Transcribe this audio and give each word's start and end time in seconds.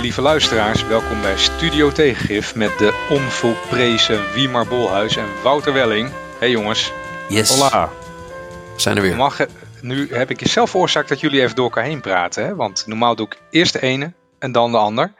lieve 0.00 0.22
luisteraars. 0.22 0.86
Welkom 0.86 1.20
bij 1.20 1.38
Studio 1.38 1.92
Tegengif 1.92 2.54
met 2.54 2.78
de 2.78 3.06
onvolprezen 3.10 4.32
Wiemar 4.34 4.66
Bolhuis 4.66 5.16
en 5.16 5.26
Wouter 5.42 5.72
Welling. 5.72 6.10
Hey 6.38 6.50
jongens. 6.50 6.92
Yes. 7.28 7.58
Hola. 7.58 7.90
We 8.74 8.80
zijn 8.80 8.96
er 8.96 9.02
weer. 9.02 9.16
Mag, 9.16 9.46
nu 9.80 10.08
heb 10.10 10.30
ik 10.30 10.48
zelf 10.48 10.70
veroorzaakt 10.70 11.08
dat 11.08 11.20
jullie 11.20 11.40
even 11.40 11.56
door 11.56 11.64
elkaar 11.64 11.84
heen 11.84 12.00
praten. 12.00 12.44
Hè? 12.44 12.54
Want 12.54 12.86
normaal 12.86 13.16
doe 13.16 13.26
ik 13.26 13.40
eerst 13.50 13.72
de 13.72 13.80
ene 13.80 14.12
en 14.38 14.52
dan 14.52 14.70
de 14.70 14.76
ander. 14.76 15.12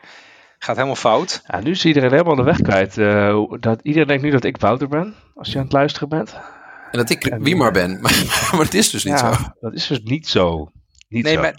Gaat 0.59 0.77
helemaal 0.77 0.97
fout. 0.97 1.43
Ja, 1.47 1.61
nu 1.61 1.71
is 1.71 1.85
iedereen 1.85 2.11
helemaal 2.11 2.37
de 2.37 2.43
weg 2.43 2.61
kwijt. 2.61 2.97
Uh, 2.97 3.45
dat, 3.61 3.81
iedereen 3.83 4.09
denkt 4.09 4.23
nu 4.23 4.31
dat 4.31 4.45
ik 4.45 4.57
Wouter 4.57 4.89
ben, 4.89 5.15
als 5.35 5.49
je 5.49 5.57
aan 5.57 5.65
het 5.65 5.73
luisteren 5.73 6.09
bent. 6.09 6.35
En 6.91 6.99
dat 6.99 7.11
ik 7.11 7.37
wie 7.39 7.57
maar 7.57 7.73
ben. 7.73 8.01
Maar, 8.01 8.25
maar 8.53 8.65
dat 8.65 8.75
is 8.75 8.91
dus 8.91 9.05
niet 9.05 9.21
ja, 9.21 9.33
zo. 9.33 9.41
Dat 9.61 9.75
is 9.75 9.87
dus 9.87 10.01
niet 10.03 10.29
zo. 10.29 10.71
Niet 11.09 11.25
nee, 11.25 11.35
zo. 11.35 11.41
maar 11.41 11.59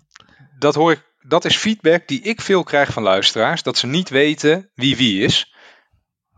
dat 0.60 0.76
hoor 0.76 0.92
ik. 0.92 1.08
Dat 1.30 1.46
is 1.46 1.58
feedback 1.58 2.08
die 2.08 2.22
ik 2.22 2.42
veel 2.42 2.64
krijg 2.64 2.94
van 2.94 3.04
luisteraars. 3.04 3.64
Dat 3.64 3.78
ze 3.78 3.88
niet 3.88 4.10
weten 4.10 4.72
wie 4.74 4.98
wie 4.98 5.24
is. 5.24 5.54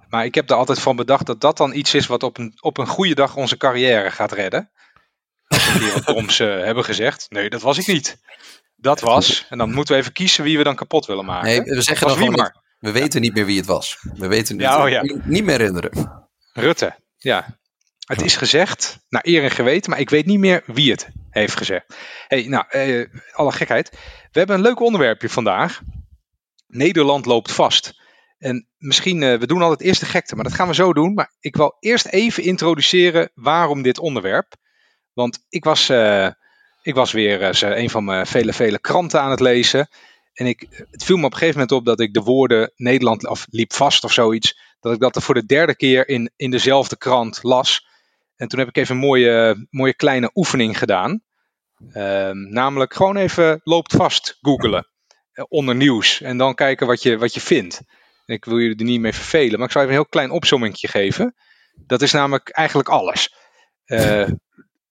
Maar 0.07 0.25
ik 0.25 0.35
heb 0.35 0.49
er 0.49 0.55
altijd 0.55 0.79
van 0.79 0.95
bedacht 0.95 1.25
dat 1.25 1.41
dat 1.41 1.57
dan 1.57 1.73
iets 1.73 1.93
is 1.93 2.07
wat 2.07 2.23
op 2.23 2.37
een, 2.37 2.57
op 2.59 2.77
een 2.77 2.87
goede 2.87 3.15
dag 3.15 3.35
onze 3.35 3.57
carrière 3.57 4.11
gaat 4.11 4.31
redden. 4.31 4.71
Als 5.47 5.73
we 5.73 6.01
Toms 6.05 6.39
uh, 6.41 6.47
hebben 6.47 6.83
gezegd. 6.83 7.25
Nee, 7.29 7.49
dat 7.49 7.61
was 7.61 7.77
ik 7.77 7.87
niet. 7.87 8.17
Dat 8.75 8.99
was. 8.99 9.45
En 9.49 9.57
dan 9.57 9.73
moeten 9.73 9.93
we 9.95 9.99
even 10.01 10.13
kiezen 10.13 10.43
wie 10.43 10.57
we 10.57 10.63
dan 10.63 10.75
kapot 10.75 11.05
willen 11.05 11.25
maken. 11.25 11.47
Nee, 11.47 11.61
we 11.61 11.81
zeggen 11.81 12.07
dan 12.07 12.19
niet, 12.19 12.51
we 12.79 12.91
weten 12.91 13.21
niet 13.21 13.33
meer 13.33 13.45
wie 13.45 13.57
het 13.57 13.65
was. 13.65 13.97
We 14.15 14.27
weten 14.27 14.55
niet, 14.55 14.65
Ja, 14.65 14.83
oh 14.83 14.89
ja. 14.89 15.01
niet 15.23 15.43
meer 15.43 15.57
herinneren. 15.57 16.29
Rutte, 16.53 16.95
ja. 17.17 17.59
Het 18.07 18.21
is 18.21 18.35
gezegd, 18.35 18.99
naar 19.09 19.25
eer 19.25 19.43
en 19.43 19.51
geweten, 19.51 19.89
maar 19.89 19.99
ik 19.99 20.09
weet 20.09 20.25
niet 20.25 20.39
meer 20.39 20.63
wie 20.65 20.91
het 20.91 21.09
heeft 21.29 21.57
gezegd. 21.57 21.95
hey, 22.27 22.43
nou, 22.47 22.65
eh, 22.69 23.05
alle 23.31 23.51
gekheid. 23.51 23.89
We 24.31 24.39
hebben 24.39 24.55
een 24.55 24.61
leuk 24.61 24.79
onderwerpje 24.79 25.29
vandaag. 25.29 25.81
Nederland 26.67 27.25
loopt 27.25 27.51
vast. 27.51 27.99
En 28.37 28.67
misschien, 28.77 29.23
eh, 29.23 29.37
we 29.37 29.47
doen 29.47 29.61
altijd 29.61 29.81
eerst 29.81 29.99
de 29.99 30.05
gekte, 30.05 30.35
maar 30.35 30.43
dat 30.43 30.53
gaan 30.53 30.67
we 30.67 30.73
zo 30.73 30.93
doen. 30.93 31.13
Maar 31.13 31.33
ik 31.39 31.55
wil 31.55 31.77
eerst 31.79 32.05
even 32.05 32.43
introduceren 32.43 33.31
waarom 33.33 33.81
dit 33.81 33.99
onderwerp. 33.99 34.55
Want 35.13 35.45
ik 35.49 35.63
was, 35.63 35.89
eh, 35.89 36.27
ik 36.81 36.95
was 36.95 37.11
weer 37.11 37.43
eens 37.43 37.61
een 37.61 37.89
van 37.89 38.03
mijn 38.03 38.27
vele, 38.27 38.53
vele 38.53 38.79
kranten 38.79 39.21
aan 39.21 39.31
het 39.31 39.39
lezen. 39.39 39.89
En 40.33 40.45
ik, 40.45 40.85
het 40.91 41.03
viel 41.03 41.17
me 41.17 41.25
op 41.25 41.31
een 41.31 41.37
gegeven 41.37 41.59
moment 41.59 41.77
op 41.77 41.85
dat 41.85 41.99
ik 41.99 42.13
de 42.13 42.21
woorden 42.21 42.71
Nederland, 42.75 43.27
of 43.27 43.45
liep 43.49 43.73
vast 43.73 44.03
of 44.03 44.13
zoiets, 44.13 44.59
dat 44.79 44.93
ik 44.93 44.99
dat 44.99 45.15
er 45.15 45.21
voor 45.21 45.35
de 45.35 45.45
derde 45.45 45.75
keer 45.75 46.07
in, 46.07 46.31
in 46.35 46.51
dezelfde 46.51 46.97
krant 46.97 47.39
las. 47.41 47.89
En 48.41 48.47
toen 48.47 48.59
heb 48.59 48.67
ik 48.67 48.77
even 48.77 48.95
een 48.95 49.01
mooie, 49.01 49.67
mooie 49.69 49.93
kleine 49.93 50.31
oefening 50.33 50.77
gedaan. 50.77 51.21
Um, 51.93 52.49
namelijk 52.49 52.93
gewoon 52.93 53.17
even 53.17 53.61
loopt 53.63 53.95
vast 53.95 54.37
googelen 54.41 54.87
onder 55.47 55.75
nieuws. 55.75 56.21
En 56.21 56.37
dan 56.37 56.55
kijken 56.55 56.87
wat 56.87 57.03
je, 57.03 57.17
wat 57.17 57.33
je 57.33 57.41
vindt. 57.41 57.81
Ik 58.25 58.45
wil 58.45 58.59
jullie 58.59 58.77
er 58.77 58.85
niet 58.85 58.99
mee 58.99 59.13
vervelen, 59.13 59.57
maar 59.57 59.67
ik 59.67 59.73
zal 59.73 59.81
even 59.81 59.93
een 59.93 60.01
heel 60.01 60.09
klein 60.09 60.31
opzommingje 60.31 60.87
geven. 60.87 61.35
Dat 61.85 62.01
is 62.01 62.11
namelijk 62.11 62.49
eigenlijk 62.49 62.89
alles. 62.89 63.35
Uh, 63.85 64.27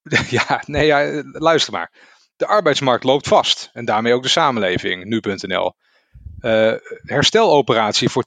ja, 0.39 0.63
nee, 0.67 0.87
ja, 0.87 1.23
luister 1.25 1.73
maar. 1.73 1.93
De 2.37 2.47
arbeidsmarkt 2.47 3.05
loopt 3.05 3.29
vast. 3.29 3.71
En 3.73 3.85
daarmee 3.85 4.15
ook 4.15 4.23
de 4.23 4.29
samenleving, 4.29 5.05
nu.nl. 5.05 5.75
Uh, 6.41 6.75
hersteloperatie 7.03 8.09
voor 8.09 8.25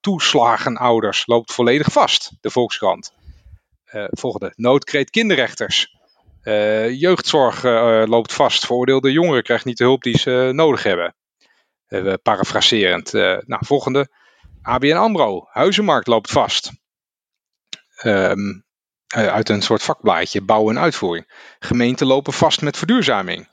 toeslagenouders 0.00 1.26
loopt 1.26 1.52
volledig 1.52 1.92
vast. 1.92 2.30
De 2.40 2.50
Volkskrant. 2.50 3.12
Uh, 3.96 4.04
volgende. 4.10 4.52
Noodkreet 4.56 5.10
kinderrechters. 5.10 5.94
Uh, 6.42 7.00
jeugdzorg 7.00 7.62
loopt 8.08 8.32
vast. 8.32 8.66
Veroordeelde 8.66 9.12
jongeren 9.12 9.42
krijgen 9.42 9.68
niet 9.68 9.78
de 9.78 9.84
hulp 9.84 10.02
die 10.02 10.18
ze 10.18 10.50
nodig 10.54 10.82
hebben. 10.82 11.14
parafraserend. 12.22 13.12
nou, 13.12 13.66
volgende. 13.66 14.08
ABN 14.62 14.92
AMRO. 14.92 15.46
Huizenmarkt 15.50 16.06
loopt 16.06 16.30
vast. 16.30 16.72
Um, 18.04 18.64
uit 19.06 19.48
een 19.48 19.62
soort 19.62 19.82
vakblaadje. 19.82 20.42
Bouw 20.42 20.70
en 20.70 20.78
uitvoering. 20.78 21.54
Gemeenten 21.58 22.06
lopen 22.06 22.32
vast 22.32 22.62
met 22.62 22.76
verduurzaming. 22.76 23.48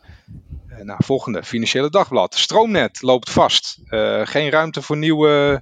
Nou, 0.83 0.99
volgende. 1.03 1.43
Financiële 1.43 1.89
Dagblad. 1.89 2.35
Stroomnet 2.35 3.01
loopt 3.01 3.29
vast. 3.29 3.77
Geen 4.23 4.49
ruimte 4.49 4.81
voor 4.81 4.97
nieuwe 4.97 5.61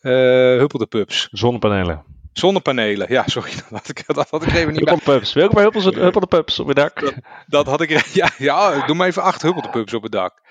uh, 0.00 0.12
huppeldepups. 0.58 1.28
Zonnepanelen. 1.30 2.13
Zonnepanelen, 2.34 3.06
ja, 3.10 3.22
sorry. 3.26 3.50
Dat 3.54 3.64
had 3.70 3.88
ik, 3.88 4.04
dat 4.06 4.30
had 4.30 4.42
ik 4.42 4.52
even 4.52 4.72
niet 4.72 4.78
Huppeldepups. 4.78 5.32
Welke 5.32 5.54
maar 5.54 5.64
huppeldepups 5.94 6.60
op 6.60 6.66
het 6.66 6.76
dak? 6.76 7.00
Dat, 7.00 7.14
dat, 7.46 7.66
had 7.66 7.80
ik, 7.80 7.90
ja, 8.12 8.30
ja, 8.38 8.86
doe 8.86 8.96
maar 8.96 9.06
even 9.06 9.22
acht 9.22 9.42
huppeldepups 9.42 9.94
op 9.94 10.02
het 10.02 10.12
dak. 10.12 10.42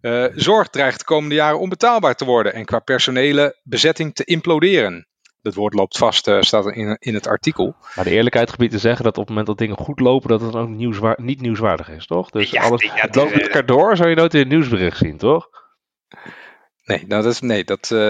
Uh, 0.00 0.26
zorg 0.34 0.68
dreigt 0.68 0.98
de 0.98 1.04
komende 1.04 1.34
jaren 1.34 1.58
onbetaalbaar 1.58 2.14
te 2.14 2.24
worden 2.24 2.54
en 2.54 2.64
qua 2.64 2.78
personele 2.78 3.58
bezetting 3.62 4.14
te 4.14 4.24
imploderen. 4.24 5.08
Dat 5.42 5.54
woord 5.54 5.74
loopt 5.74 5.98
vast, 5.98 6.28
uh, 6.28 6.40
staat 6.40 6.66
in, 6.66 6.96
in 6.98 7.14
het 7.14 7.26
artikel. 7.26 7.74
Maar 7.94 8.04
de 8.04 8.10
eerlijkheid 8.10 8.50
gebied 8.50 8.70
te 8.70 8.78
zeggen 8.78 9.04
dat 9.04 9.12
op 9.12 9.20
het 9.20 9.28
moment 9.28 9.46
dat 9.46 9.58
dingen 9.58 9.76
goed 9.76 10.00
lopen, 10.00 10.28
dat 10.28 10.40
het 10.40 10.54
ook 10.54 10.68
nieuwswaar 10.68 11.18
niet 11.20 11.40
nieuwswaardig 11.40 11.90
is, 11.90 12.06
toch? 12.06 12.30
Dus 12.30 12.50
ja, 12.50 12.62
alles 12.62 12.82
ja, 12.82 12.90
het 12.94 13.14
loopt 13.14 13.34
met 13.34 13.42
elkaar 13.42 13.66
door, 13.66 13.96
zou 13.96 14.08
je 14.08 14.14
nooit 14.14 14.34
in 14.34 14.40
het 14.40 14.48
nieuwsbericht 14.48 14.96
zien, 14.96 15.18
toch? 15.18 15.48
Nee, 16.90 17.04
nou, 17.06 17.22
dat 17.22 17.32
is, 17.32 17.40
nee, 17.40 17.64
dat... 17.64 17.90
Uh, 17.92 18.00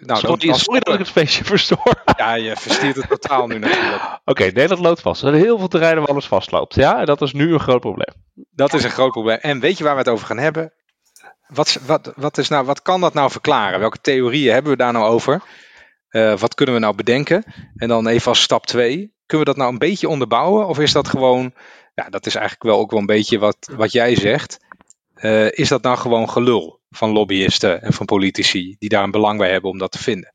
nou, 0.00 0.20
sorry, 0.20 0.46
dan, 0.46 0.58
sorry 0.58 0.80
dat 0.80 0.94
ik 0.94 1.00
het 1.00 1.10
feestje 1.10 1.44
verstoor. 1.44 2.02
Ja, 2.16 2.34
je 2.34 2.56
verstiert 2.56 2.96
het 2.96 3.08
totaal 3.08 3.46
nu 3.46 3.58
natuurlijk. 3.58 4.02
Oké, 4.04 4.20
okay, 4.24 4.46
Nederland 4.46 4.80
loopt 4.80 5.00
vast. 5.00 5.22
Er 5.22 5.28
zijn 5.28 5.42
heel 5.42 5.58
veel 5.58 5.68
terreinen 5.68 6.00
waar 6.00 6.10
alles 6.10 6.26
vastloopt. 6.26 6.74
Ja, 6.74 7.00
en 7.00 7.06
dat 7.06 7.22
is 7.22 7.32
nu 7.32 7.52
een 7.52 7.60
groot 7.60 7.80
probleem. 7.80 8.14
Dat 8.50 8.72
is 8.72 8.84
een 8.84 8.90
groot 8.90 9.10
probleem. 9.10 9.36
En 9.36 9.60
weet 9.60 9.78
je 9.78 9.84
waar 9.84 9.92
we 9.92 9.98
het 9.98 10.08
over 10.08 10.26
gaan 10.26 10.38
hebben? 10.38 10.72
Wat, 11.46 11.78
wat, 11.86 12.12
wat, 12.16 12.38
is 12.38 12.48
nou, 12.48 12.64
wat 12.64 12.82
kan 12.82 13.00
dat 13.00 13.14
nou 13.14 13.30
verklaren? 13.30 13.80
Welke 13.80 14.00
theorieën 14.00 14.52
hebben 14.52 14.72
we 14.72 14.78
daar 14.78 14.92
nou 14.92 15.04
over? 15.04 15.42
Uh, 16.10 16.38
wat 16.38 16.54
kunnen 16.54 16.74
we 16.74 16.80
nou 16.80 16.94
bedenken? 16.94 17.44
En 17.76 17.88
dan 17.88 18.06
even 18.06 18.28
als 18.28 18.42
stap 18.42 18.66
2. 18.66 18.96
Kunnen 19.26 19.46
we 19.46 19.52
dat 19.52 19.56
nou 19.56 19.72
een 19.72 19.78
beetje 19.78 20.08
onderbouwen? 20.08 20.66
Of 20.66 20.78
is 20.78 20.92
dat 20.92 21.08
gewoon, 21.08 21.54
ja, 21.94 22.08
dat 22.08 22.26
is 22.26 22.34
eigenlijk 22.34 22.64
wel 22.64 22.78
ook 22.78 22.90
wel 22.90 23.00
een 23.00 23.06
beetje 23.06 23.38
wat, 23.38 23.70
wat 23.76 23.92
jij 23.92 24.16
zegt. 24.16 24.58
Uh, 25.22 25.50
is 25.50 25.68
dat 25.68 25.82
nou 25.82 25.96
gewoon 25.96 26.30
gelul 26.30 26.80
van 26.90 27.10
lobbyisten 27.10 27.82
en 27.82 27.92
van 27.92 28.06
politici 28.06 28.76
die 28.78 28.88
daar 28.88 29.02
een 29.04 29.10
belang 29.10 29.38
bij 29.38 29.50
hebben 29.50 29.70
om 29.70 29.78
dat 29.78 29.92
te 29.92 29.98
vinden? 29.98 30.34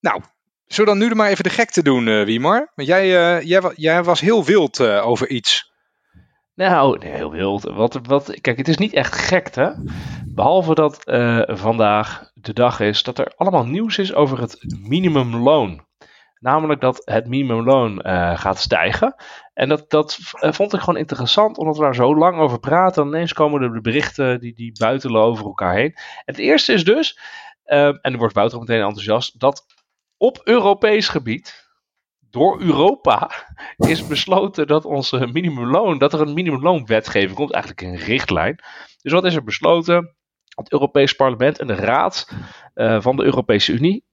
Nou, 0.00 0.22
zullen 0.66 0.92
we 0.92 0.98
dan 0.98 1.08
nu 1.08 1.14
maar 1.14 1.28
even 1.28 1.44
de 1.44 1.50
gek 1.50 1.70
te 1.70 1.82
doen, 1.82 2.06
uh, 2.06 2.24
Wiemar? 2.24 2.72
Want 2.74 2.88
jij, 2.88 3.08
jij, 3.44 3.72
jij, 3.74 4.02
was 4.02 4.20
heel 4.20 4.44
wild 4.44 4.80
over 4.80 5.28
iets. 5.28 5.72
Nou, 6.54 7.06
heel 7.06 7.30
wild. 7.30 7.62
Wat, 7.62 7.98
wat, 8.02 8.40
kijk, 8.40 8.56
het 8.56 8.68
is 8.68 8.76
niet 8.76 8.92
echt 8.92 9.14
gek, 9.14 9.54
hè? 9.54 9.70
Behalve 10.26 10.74
dat 10.74 11.02
vandaag 11.46 12.30
de 12.34 12.52
dag 12.52 12.80
is 12.80 13.02
dat 13.02 13.18
er 13.18 13.32
allemaal 13.36 13.66
nieuws 13.66 13.98
is 13.98 14.14
over 14.14 14.40
het 14.40 14.64
minimumloon. 14.88 15.86
Namelijk 16.44 16.80
dat 16.80 17.02
het 17.04 17.28
minimumloon 17.28 18.02
uh, 18.06 18.38
gaat 18.38 18.58
stijgen. 18.58 19.14
En 19.54 19.68
dat, 19.68 19.90
dat 19.90 20.18
uh, 20.40 20.52
vond 20.52 20.72
ik 20.72 20.80
gewoon 20.80 20.96
interessant, 20.96 21.58
omdat 21.58 21.76
we 21.76 21.82
daar 21.82 21.94
zo 21.94 22.16
lang 22.16 22.38
over 22.38 22.58
praten. 22.60 23.02
En 23.02 23.08
ineens 23.08 23.32
komen 23.32 23.62
er 23.62 23.72
de 23.72 23.80
berichten 23.80 24.40
die, 24.40 24.54
die 24.54 24.72
buitelen 24.78 25.22
over 25.22 25.44
elkaar 25.44 25.74
heen. 25.74 25.94
Het 26.24 26.38
eerste 26.38 26.72
is 26.72 26.84
dus, 26.84 27.18
en 27.64 28.00
er 28.02 28.18
wordt 28.18 28.34
Wouter 28.34 28.58
meteen 28.58 28.82
enthousiast, 28.82 29.40
dat 29.40 29.66
op 30.16 30.40
Europees 30.44 31.08
gebied 31.08 31.68
door 32.30 32.60
Europa 32.60 33.30
is 33.76 34.06
besloten 34.06 34.66
dat 34.66 34.84
onze 34.84 35.26
minimumloon, 35.26 35.98
dat 35.98 36.12
er 36.12 36.20
een 36.20 36.34
minimumloonwetgeving 36.34 37.34
komt, 37.34 37.52
eigenlijk 37.52 37.82
een 37.82 37.96
richtlijn. 37.96 38.58
Dus 39.02 39.12
wat 39.12 39.24
is 39.24 39.34
er 39.34 39.44
besloten? 39.44 40.16
Het 40.54 40.72
Europees 40.72 41.12
Parlement 41.12 41.58
en 41.58 41.66
de 41.66 41.74
Raad 41.74 42.28
uh, 42.74 43.00
van 43.00 43.16
de 43.16 43.24
Europese 43.24 43.72
Unie, 43.72 44.04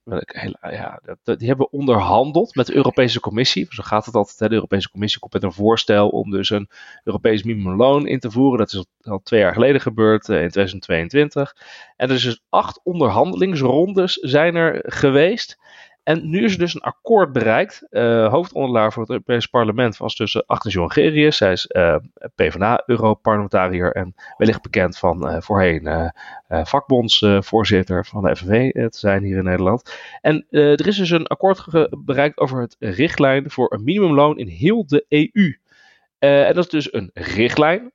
ja, 0.72 1.02
die 1.24 1.47
hebben 1.47 1.72
onderhandeld 1.72 2.56
met 2.56 2.66
de 2.66 2.75
Europese 2.75 3.19
Commissie. 3.19 3.67
Zo 3.70 3.84
gaat 3.84 4.05
het 4.05 4.16
altijd. 4.16 4.40
Hè? 4.40 4.47
De 4.47 4.53
Europese 4.53 4.90
Commissie 4.90 5.20
komt 5.20 5.34
met 5.34 5.43
een 5.43 5.52
voorstel 5.52 6.09
om 6.09 6.32
dus 6.32 6.49
een 6.49 6.70
Europees 7.03 7.43
minimumloon 7.43 8.08
in 8.08 8.20
te 8.20 8.32
voeren. 8.32 8.58
Dat 8.58 8.73
is 8.73 8.85
al 9.02 9.22
twee 9.23 9.40
jaar 9.40 9.53
geleden 9.53 9.82
gebeurd, 9.82 10.28
uh, 10.28 10.41
in 10.41 10.49
2022. 10.49 11.55
En 11.96 12.09
er 12.09 12.16
is 12.16 12.23
dus 12.23 12.41
acht 12.49 12.79
onderhandelingsrondes 12.84 14.14
zijn 14.14 14.55
er 14.55 14.84
geweest. 14.85 15.59
En 16.03 16.30
nu 16.30 16.44
is 16.44 16.53
er 16.53 16.59
dus 16.59 16.76
een 16.76 16.82
akkoord 16.82 17.32
bereikt. 17.32 17.88
Uh, 17.90 18.30
hoofdonderdelaar 18.30 18.94
voor 18.94 19.02
het 19.02 19.12
Europees 19.12 19.46
Parlement 19.46 19.98
was 19.98 20.16
tussen 20.16 20.44
Agnes 20.46 20.74
Jongerius. 20.74 21.38
Zij 21.38 21.52
is 21.52 21.70
uh, 21.70 21.96
PvdA-Europarlementariër 22.36 23.92
en 23.92 24.16
wellicht 24.38 24.62
bekend 24.62 24.98
van 24.98 25.28
uh, 25.28 25.42
voorheen 25.42 26.12
vakbondsvoorzitter 26.48 28.06
van 28.06 28.24
de 28.24 28.36
FNV 28.36 28.72
te 28.72 28.98
zijn 28.98 29.24
hier 29.24 29.38
in 29.38 29.44
Nederland. 29.44 29.96
En 30.22 30.46
er 30.50 30.88
is 30.88 30.98
dus 30.98 31.09
een 31.09 31.28
akkoord 31.28 31.88
bereikt 32.06 32.38
over 32.38 32.62
het 32.62 32.76
richtlijn 32.80 33.50
voor 33.50 33.74
een 33.74 33.84
minimumloon 33.84 34.38
in 34.38 34.47
heel 34.47 34.86
de 34.86 35.06
EU. 35.08 35.58
en 36.20 36.54
dat 36.54 36.64
is 36.64 36.70
dus 36.70 36.94
een 36.94 37.09
richtlijn. 37.14 37.92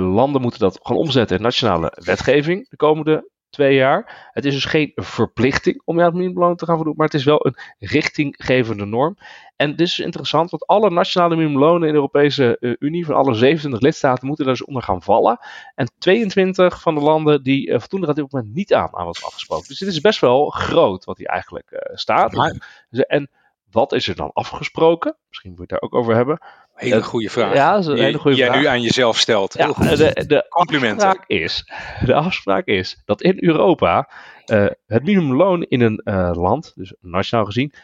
landen 0.00 0.40
moeten 0.40 0.60
dat 0.60 0.78
gaan 0.82 0.96
omzetten 0.96 1.36
in 1.36 1.42
nationale 1.42 1.92
wetgeving 2.04 2.68
de 2.68 2.76
komende 2.76 3.30
twee 3.56 3.74
jaar. 3.74 4.30
Het 4.32 4.44
is 4.44 4.54
dus 4.54 4.64
geen 4.64 4.92
verplichting 4.94 5.82
om 5.84 5.96
je 5.96 6.00
aan 6.00 6.08
het 6.08 6.16
minimumloon 6.16 6.56
te 6.56 6.64
gaan 6.64 6.76
voldoen, 6.76 6.94
maar 6.96 7.06
het 7.06 7.14
is 7.14 7.24
wel 7.24 7.46
een 7.46 7.56
richtinggevende 7.78 8.84
norm. 8.84 9.16
En 9.56 9.70
dit 9.70 9.86
is 9.86 9.98
interessant, 9.98 10.50
want 10.50 10.66
alle 10.66 10.90
nationale 10.90 11.36
minimumlonen 11.36 11.82
in 11.82 11.88
de 11.88 11.94
Europese 11.94 12.56
uh, 12.60 12.74
Unie, 12.78 13.06
van 13.06 13.14
alle 13.14 13.34
27 13.34 13.80
lidstaten, 13.80 14.26
moeten 14.26 14.44
daar 14.44 14.54
dus 14.54 14.64
onder 14.64 14.82
gaan 14.82 15.02
vallen. 15.02 15.38
En 15.74 15.90
22 15.98 16.80
van 16.80 16.94
de 16.94 17.00
landen 17.00 17.42
die 17.42 17.68
uh, 17.68 17.78
voldoen 17.78 18.02
er 18.02 18.08
op 18.08 18.14
dit 18.14 18.32
moment 18.32 18.54
niet 18.54 18.74
aan, 18.74 18.96
aan 18.96 19.04
wat 19.04 19.16
is 19.16 19.24
afgesproken. 19.24 19.68
Dus 19.68 19.78
dit 19.78 19.88
is 19.88 20.00
best 20.00 20.20
wel 20.20 20.48
groot 20.48 21.04
wat 21.04 21.18
hier 21.18 21.28
eigenlijk 21.28 21.70
uh, 21.70 21.96
staat. 21.96 22.32
Maar, 22.32 22.84
en 22.90 23.30
wat 23.70 23.92
is 23.92 24.08
er 24.08 24.16
dan 24.16 24.30
afgesproken? 24.32 25.16
Misschien 25.28 25.50
moet 25.50 25.58
je 25.58 25.66
het 25.66 25.80
daar 25.80 25.90
ook 25.90 25.94
over 25.94 26.14
hebben. 26.14 26.38
Hele 26.76 27.02
goede 27.02 27.30
vraag. 27.30 27.54
Ja, 27.54 27.72
dat 27.72 27.80
is 27.80 27.86
een 27.86 27.96
hele 27.96 28.18
goede 28.18 28.36
vraag. 28.36 28.50
Jij 28.50 28.60
nu 28.60 28.66
aan 28.66 28.82
jezelf 28.82 29.18
stelt. 29.18 29.54
Ja, 29.54 29.72
de, 29.72 30.24
de, 30.26 30.46
Complimenten. 30.48 31.06
Afspraak 31.06 31.28
is, 31.28 31.72
de 32.04 32.14
afspraak 32.14 32.66
is 32.66 33.02
dat 33.04 33.22
in 33.22 33.36
Europa 33.36 34.10
uh, 34.46 34.66
het 34.86 35.04
minimumloon 35.04 35.62
in 35.62 35.80
een 35.80 36.00
uh, 36.04 36.30
land, 36.34 36.72
dus 36.74 36.94
nationaal 37.00 37.44
gezien, 37.44 37.72
50% 37.74 37.78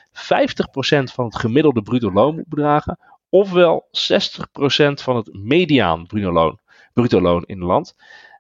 van 1.03 1.25
het 1.25 1.37
gemiddelde 1.37 1.83
bruto 1.83 2.13
loon 2.13 2.35
moet 2.35 2.49
bedragen. 2.49 2.99
Ofwel 3.29 3.89
60% 4.11 4.93
van 4.93 5.17
het 5.17 5.29
mediaan 5.33 6.07
bruto 6.07 6.33
loon, 6.33 6.59
bruto 6.93 7.21
loon 7.21 7.45
in 7.47 7.59
het 7.59 7.67
land. 7.67 7.95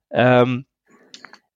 Um, 0.09 0.67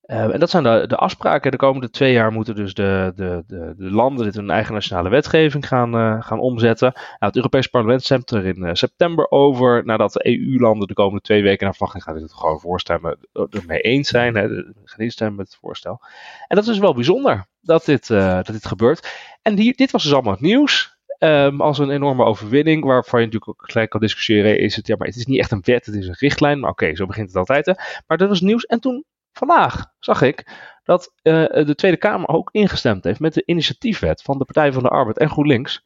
uh, 0.06 0.32
en 0.32 0.40
dat 0.40 0.50
zijn 0.50 0.62
de, 0.62 0.84
de, 0.86 0.96
afspraken. 0.96 1.50
De 1.50 1.56
komende 1.56 1.90
twee 1.90 2.12
jaar 2.12 2.32
moeten 2.32 2.54
dus 2.54 2.74
de, 2.74 3.12
de, 3.14 3.44
de, 3.46 3.74
de 3.76 3.90
landen 3.90 4.24
dit 4.24 4.34
in 4.34 4.40
hun 4.40 4.50
eigen 4.50 4.74
nationale 4.74 5.08
wetgeving 5.08 5.68
gaan, 5.68 5.94
uh, 5.94 6.22
gaan 6.22 6.38
omzetten. 6.38 6.92
Nou, 6.94 7.16
het 7.18 7.36
Europees 7.36 7.66
Parlement 7.66 8.02
stemt 8.02 8.30
er 8.30 8.46
in 8.46 8.62
uh, 8.62 8.70
september 8.72 9.30
over. 9.30 9.84
Nadat 9.84 10.12
de 10.12 10.26
EU-landen 10.26 10.88
de 10.88 10.94
komende 10.94 11.20
twee 11.20 11.42
weken 11.42 11.64
naar 11.64 11.74
verwachting 11.74 12.04
gaan 12.04 12.18
dit 12.18 12.32
gewoon 12.32 12.60
voorstemmen, 12.60 13.18
het 13.32 13.66
mee 13.66 13.80
eens 13.80 14.08
zijn. 14.08 14.34
Hè, 14.34 14.48
gaan 14.84 15.04
instemmen 15.04 15.36
met 15.36 15.46
het 15.46 15.58
voorstel. 15.60 16.00
En 16.48 16.56
dat 16.56 16.66
is 16.66 16.78
wel 16.78 16.94
bijzonder 16.94 17.46
dat 17.60 17.84
dit, 17.84 18.06
dat 18.06 18.46
dit 18.46 18.66
gebeurt. 18.66 19.08
En 19.42 19.58
hier, 19.58 19.76
dit 19.76 19.90
was 19.90 20.02
dus 20.02 20.12
allemaal 20.12 20.36
nieuws. 20.38 20.94
Um, 21.18 21.60
als 21.60 21.78
een 21.78 21.90
enorme 21.90 22.24
overwinning, 22.24 22.84
waarvan 22.84 23.20
je 23.20 23.26
natuurlijk 23.26 23.50
ook 23.50 23.70
gelijk 23.70 23.90
kan 23.90 24.00
discussiëren, 24.00 24.58
is 24.58 24.76
het, 24.76 24.86
ja, 24.86 24.94
maar 24.98 25.06
het 25.06 25.16
is 25.16 25.26
niet 25.26 25.38
echt 25.38 25.50
een 25.50 25.62
wet, 25.64 25.86
het 25.86 25.94
is 25.94 26.06
een 26.06 26.16
richtlijn. 26.18 26.60
Maar 26.60 26.70
oké, 26.70 26.96
zo 26.96 27.06
begint 27.06 27.26
het 27.26 27.36
altijd. 27.36 27.66
Hè. 27.66 27.72
Maar 28.06 28.18
dat 28.18 28.28
was 28.28 28.40
nieuws. 28.40 28.64
En 28.64 28.80
toen 28.80 29.04
vandaag 29.36 29.92
zag 29.98 30.22
ik 30.22 30.50
dat 30.84 31.12
uh, 31.22 31.46
de 31.46 31.74
Tweede 31.74 31.96
Kamer 31.96 32.28
ook 32.28 32.48
ingestemd 32.52 33.04
heeft 33.04 33.20
met 33.20 33.34
de 33.34 33.42
initiatiefwet 33.44 34.22
van 34.22 34.38
de 34.38 34.44
Partij 34.44 34.72
van 34.72 34.82
de 34.82 34.88
Arbeid 34.88 35.18
en 35.18 35.30
GroenLinks 35.30 35.84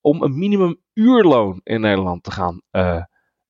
om 0.00 0.22
een 0.22 0.38
minimum 0.38 0.80
uurloon 0.92 1.60
in 1.64 1.80
Nederland 1.80 2.22
te 2.22 2.30
gaan 2.30 2.60
uh, 2.72 3.02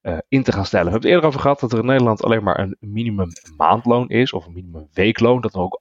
uh, 0.03 0.19
in 0.29 0.43
te 0.43 0.53
gaan 0.53 0.65
stellen. 0.65 0.87
We 0.87 0.91
hebben 0.91 1.11
het 1.11 1.17
eerder 1.17 1.29
over 1.29 1.41
gehad 1.41 1.61
dat 1.61 1.73
er 1.73 1.79
in 1.79 1.87
Nederland 1.87 2.25
alleen 2.25 2.43
maar 2.43 2.59
een 2.59 2.77
minimum 2.81 3.29
maandloon 3.57 4.09
is, 4.09 4.33
of 4.33 4.47
een 4.47 4.53
minimum 4.53 4.89
weekloon, 4.93 5.41
dat 5.41 5.55
er 5.55 5.61
ook 5.61 5.79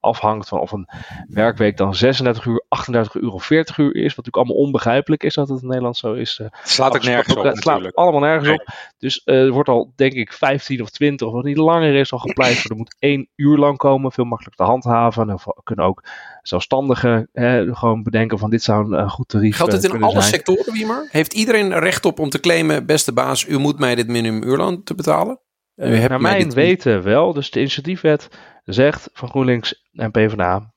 afhangt 0.00 0.48
van 0.48 0.60
of 0.60 0.72
een 0.72 0.88
werkweek 1.28 1.76
dan 1.76 1.94
36 1.94 2.44
uur, 2.44 2.64
38 2.68 3.14
uur 3.14 3.32
of 3.32 3.44
40 3.44 3.78
uur 3.78 3.94
is, 3.94 4.14
wat 4.14 4.16
natuurlijk 4.16 4.36
allemaal 4.36 4.56
onbegrijpelijk 4.56 5.22
is 5.22 5.34
dat 5.34 5.48
het 5.48 5.62
in 5.62 5.68
Nederland 5.68 5.96
zo 5.96 6.12
is. 6.12 6.38
Uh, 6.38 6.46
het 6.50 6.68
slaat 6.68 6.94
ook 6.94 7.02
nergens 7.04 7.36
op, 7.36 7.44
Het 7.44 7.62
slaat 7.62 7.94
allemaal 7.94 8.20
nergens 8.20 8.48
nee. 8.48 8.58
op. 8.58 8.66
Dus 8.98 9.22
uh, 9.24 9.44
er 9.44 9.50
wordt 9.50 9.68
al, 9.68 9.92
denk 9.96 10.12
ik, 10.12 10.32
15 10.32 10.82
of 10.82 10.90
20, 10.90 11.26
of 11.26 11.32
wat 11.32 11.44
niet 11.44 11.56
langer 11.56 11.94
is, 11.94 12.12
al 12.12 12.18
gepleit 12.18 12.56
voor. 12.56 12.70
Er 12.70 12.76
moet 12.76 12.96
één 12.98 13.28
uur 13.36 13.58
lang 13.58 13.76
komen, 13.76 14.12
veel 14.12 14.24
makkelijker 14.24 14.64
te 14.64 14.70
handhaven. 14.70 15.30
En 15.30 15.36
we 15.36 15.60
kunnen 15.62 15.84
ook 15.84 16.04
zelfstandigen 16.42 17.28
hè, 17.32 17.74
gewoon 17.74 18.02
bedenken 18.02 18.38
van 18.38 18.50
dit 18.50 18.62
zou 18.62 18.96
een 18.96 19.10
goed 19.10 19.28
tarief 19.28 19.56
Geldt 19.56 19.72
het 19.72 19.84
in 19.84 20.02
alle 20.02 20.12
zijn. 20.12 20.24
sectoren, 20.24 20.72
Wiemer? 20.72 21.08
Heeft 21.10 21.34
iedereen 21.34 21.78
recht 21.78 22.04
op 22.04 22.18
om 22.18 22.30
te 22.30 22.40
claimen, 22.40 22.86
beste 22.86 23.12
baas, 23.12 23.46
u 23.46 23.58
moet 23.58 23.78
mij 23.78 23.94
dit 23.94 24.08
minimumuurloon 24.08 24.82
te 24.82 24.94
betalen? 24.94 25.40
Uh, 25.76 26.08
naar 26.08 26.20
mijn 26.20 26.42
dit... 26.42 26.54
weten 26.54 27.02
wel. 27.02 27.32
Dus 27.32 27.50
de 27.50 27.58
initiatiefwet 27.58 28.28
zegt 28.64 29.10
van 29.12 29.28
GroenLinks 29.28 29.88
en 29.92 30.10
PvdA 30.10 30.72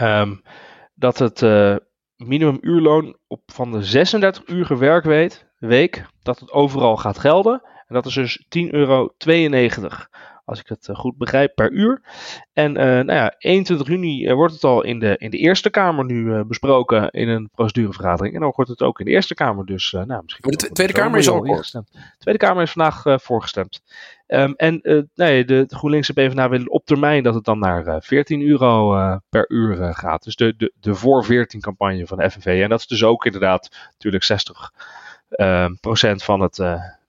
um, 0.00 0.42
dat 0.94 1.18
het 1.18 1.42
uh, 1.42 1.76
minimumuurloon 2.16 3.16
op 3.26 3.42
van 3.46 3.72
de 3.72 3.82
36 3.82 4.42
uur 4.46 4.78
werkweek 4.78 5.46
week, 5.58 6.06
dat 6.22 6.40
het 6.40 6.52
overal 6.52 6.96
gaat 6.96 7.18
gelden. 7.18 7.62
En 7.86 7.94
dat 7.94 8.06
is 8.06 8.14
dus 8.14 8.44
10,92 8.58 8.70
euro 8.70 9.08
als 10.44 10.60
ik 10.60 10.68
het 10.68 10.88
goed 10.92 11.16
begrijp, 11.16 11.54
per 11.54 11.70
uur. 11.70 12.02
En 12.52 12.70
uh, 12.70 12.84
nou 12.84 13.12
ja, 13.12 13.34
21 13.38 13.86
juni 13.86 14.32
wordt 14.32 14.54
het 14.54 14.64
al 14.64 14.84
in 14.84 14.98
de, 14.98 15.14
in 15.18 15.30
de 15.30 15.36
Eerste 15.36 15.70
Kamer 15.70 16.04
nu 16.04 16.44
besproken 16.44 17.10
in 17.10 17.28
een 17.28 17.50
procedurevergadering. 17.54 18.34
En 18.34 18.40
dan 18.40 18.52
wordt 18.54 18.70
het 18.70 18.82
ook 18.82 18.98
in 18.98 19.04
de 19.04 19.10
Eerste 19.10 19.34
Kamer 19.34 19.66
dus, 19.66 19.92
nou 19.92 20.22
misschien... 20.22 20.44
Maar 20.48 20.56
de 20.56 20.72
Tweede 20.72 20.92
Kamer 20.92 21.18
is 21.18 21.28
al 21.28 21.44
ingestemd. 21.44 21.92
De 21.92 22.00
Tweede 22.18 22.40
Kamer 22.40 22.62
is 22.62 22.72
vandaag 22.72 23.22
voorgestemd. 23.22 23.82
Um, 24.26 24.54
en 24.56 24.80
nee, 25.14 25.44
de, 25.44 25.64
de 25.66 25.76
GroenLinks 25.76 26.12
en 26.12 26.14
PvdA 26.14 26.48
willen 26.48 26.70
op 26.70 26.84
termijn 26.84 27.22
dat 27.22 27.34
het 27.34 27.44
dan 27.44 27.58
naar 27.58 28.02
14 28.02 28.42
euro 28.42 28.94
per 29.28 29.50
uur 29.50 29.94
gaat. 29.94 30.24
Dus 30.24 30.36
de, 30.36 30.54
de, 30.56 30.72
de 30.80 30.94
voor 30.94 31.24
14 31.24 31.60
campagne 31.60 32.06
van 32.06 32.18
de 32.18 32.30
FNV. 32.30 32.60
En 32.62 32.68
dat 32.68 32.80
is 32.80 32.86
dus 32.86 33.04
ook 33.04 33.24
inderdaad 33.24 33.90
natuurlijk 33.92 34.24
60 34.24 34.72
procent 35.80 36.22
van 36.22 36.40
het 36.40 36.58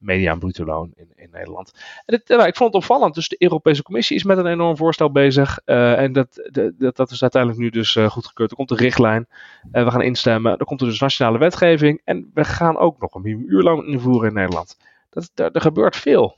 mediaan 0.06 0.40
bruto 0.40 0.66
loon 0.66 0.92
in, 0.96 1.12
in 1.16 1.30
Nederland. 1.32 1.72
En 2.06 2.18
dit, 2.18 2.28
nou, 2.28 2.48
ik 2.48 2.56
vond 2.56 2.74
het 2.74 2.82
opvallend. 2.82 3.16
Dus 3.16 3.28
de 3.28 3.36
Europese 3.40 3.84
Commissie 3.84 4.16
is 4.16 4.24
met 4.24 4.38
een 4.38 4.46
enorm 4.46 4.78
voorstel 4.78 5.12
bezig. 5.12 5.60
Uh, 5.66 6.00
en 6.00 6.14
dat, 6.14 6.50
dat, 6.78 6.96
dat 6.96 7.12
is 7.12 7.22
uiteindelijk 7.22 7.62
nu 7.62 7.70
dus 7.70 7.96
uh, 7.96 8.10
goedgekeurd. 8.10 8.50
Er 8.50 8.56
komt 8.56 8.72
een 8.72 8.78
richtlijn. 8.78 9.28
Uh, 9.72 9.84
we 9.84 9.92
gaan 9.92 10.02
instemmen. 10.02 10.58
Er 10.58 10.66
komt 10.66 10.82
er 10.82 10.88
dus 10.88 11.00
nationale 11.00 11.38
wetgeving. 11.38 12.02
En 12.04 12.32
we 12.34 12.44
gaan 12.44 12.78
ook 12.78 13.00
nog 13.00 13.14
een 13.14 13.22
minimuurloon 13.22 13.86
invoeren 13.86 14.28
in 14.28 14.36
Nederland. 14.36 14.78
Dat, 15.10 15.32
er, 15.36 15.52
er 15.52 15.62
gebeurt 15.62 15.96
veel. 15.96 16.38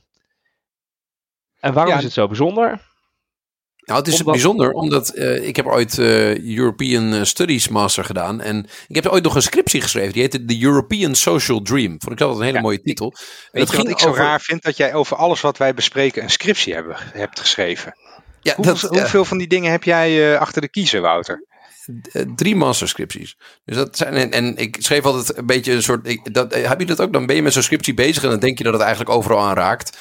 En 1.60 1.72
waarom 1.72 1.92
ja, 1.92 1.98
is 1.98 2.04
het 2.04 2.12
zo 2.12 2.26
bijzonder? 2.26 2.87
Nou, 3.88 4.00
het 4.00 4.08
is 4.08 4.18
omdat... 4.18 4.32
bijzonder, 4.32 4.70
omdat 4.70 5.16
uh, 5.16 5.46
ik 5.46 5.56
heb 5.56 5.66
ooit 5.66 5.98
uh, 5.98 6.56
European 6.56 7.26
Studies 7.26 7.68
Master 7.68 8.04
gedaan. 8.04 8.40
En 8.40 8.66
ik 8.88 8.94
heb 8.94 9.06
ooit 9.06 9.22
nog 9.22 9.34
een 9.34 9.42
scriptie 9.42 9.80
geschreven. 9.80 10.12
Die 10.12 10.22
heette 10.22 10.44
The 10.44 10.62
European 10.62 11.14
Social 11.14 11.62
Dream. 11.62 11.96
Vond 11.98 12.12
ik 12.12 12.20
altijd 12.20 12.38
een 12.38 12.44
hele 12.44 12.56
ja, 12.56 12.62
mooie 12.62 12.82
titel. 12.82 13.14
Weet 13.52 13.66
dat 13.66 13.76
wat 13.76 13.88
ik 13.88 13.98
zo 13.98 14.14
raar 14.14 14.40
vind? 14.40 14.62
Dat 14.62 14.76
jij 14.76 14.94
over 14.94 15.16
alles 15.16 15.40
wat 15.40 15.58
wij 15.58 15.74
bespreken 15.74 16.22
een 16.22 16.30
scriptie 16.30 16.74
hebben, 16.74 16.96
hebt 16.98 17.40
geschreven. 17.40 17.94
Ja, 18.40 18.54
hoeveel, 18.54 18.90
dat, 18.90 19.00
hoeveel 19.00 19.24
van 19.24 19.38
die 19.38 19.48
dingen 19.48 19.70
heb 19.70 19.84
jij 19.84 20.32
uh, 20.32 20.38
achter 20.38 20.60
de 20.60 20.68
kiezer, 20.68 21.00
Wouter? 21.00 21.46
drie 22.34 22.56
masterscripties. 22.56 23.36
Dus 23.64 23.76
dat 23.76 23.96
zijn, 23.96 24.14
en, 24.14 24.30
en, 24.30 24.56
ik 24.56 24.76
schreef 24.78 25.04
altijd 25.04 25.36
een 25.36 25.46
beetje 25.46 25.72
een 25.72 25.82
soort. 25.82 26.08
Ik, 26.08 26.34
dat, 26.34 26.54
heb 26.54 26.80
je 26.80 26.86
dat 26.86 27.00
ook? 27.00 27.12
Dan 27.12 27.26
ben 27.26 27.36
je 27.36 27.42
met 27.42 27.52
zo'n 27.52 27.62
scriptie 27.62 27.94
bezig 27.94 28.22
en 28.22 28.30
dan 28.30 28.38
denk 28.38 28.58
je 28.58 28.64
dat 28.64 28.72
het 28.72 28.82
eigenlijk 28.82 29.16
overal 29.16 29.40
aan 29.40 29.54
raakt. 29.54 29.98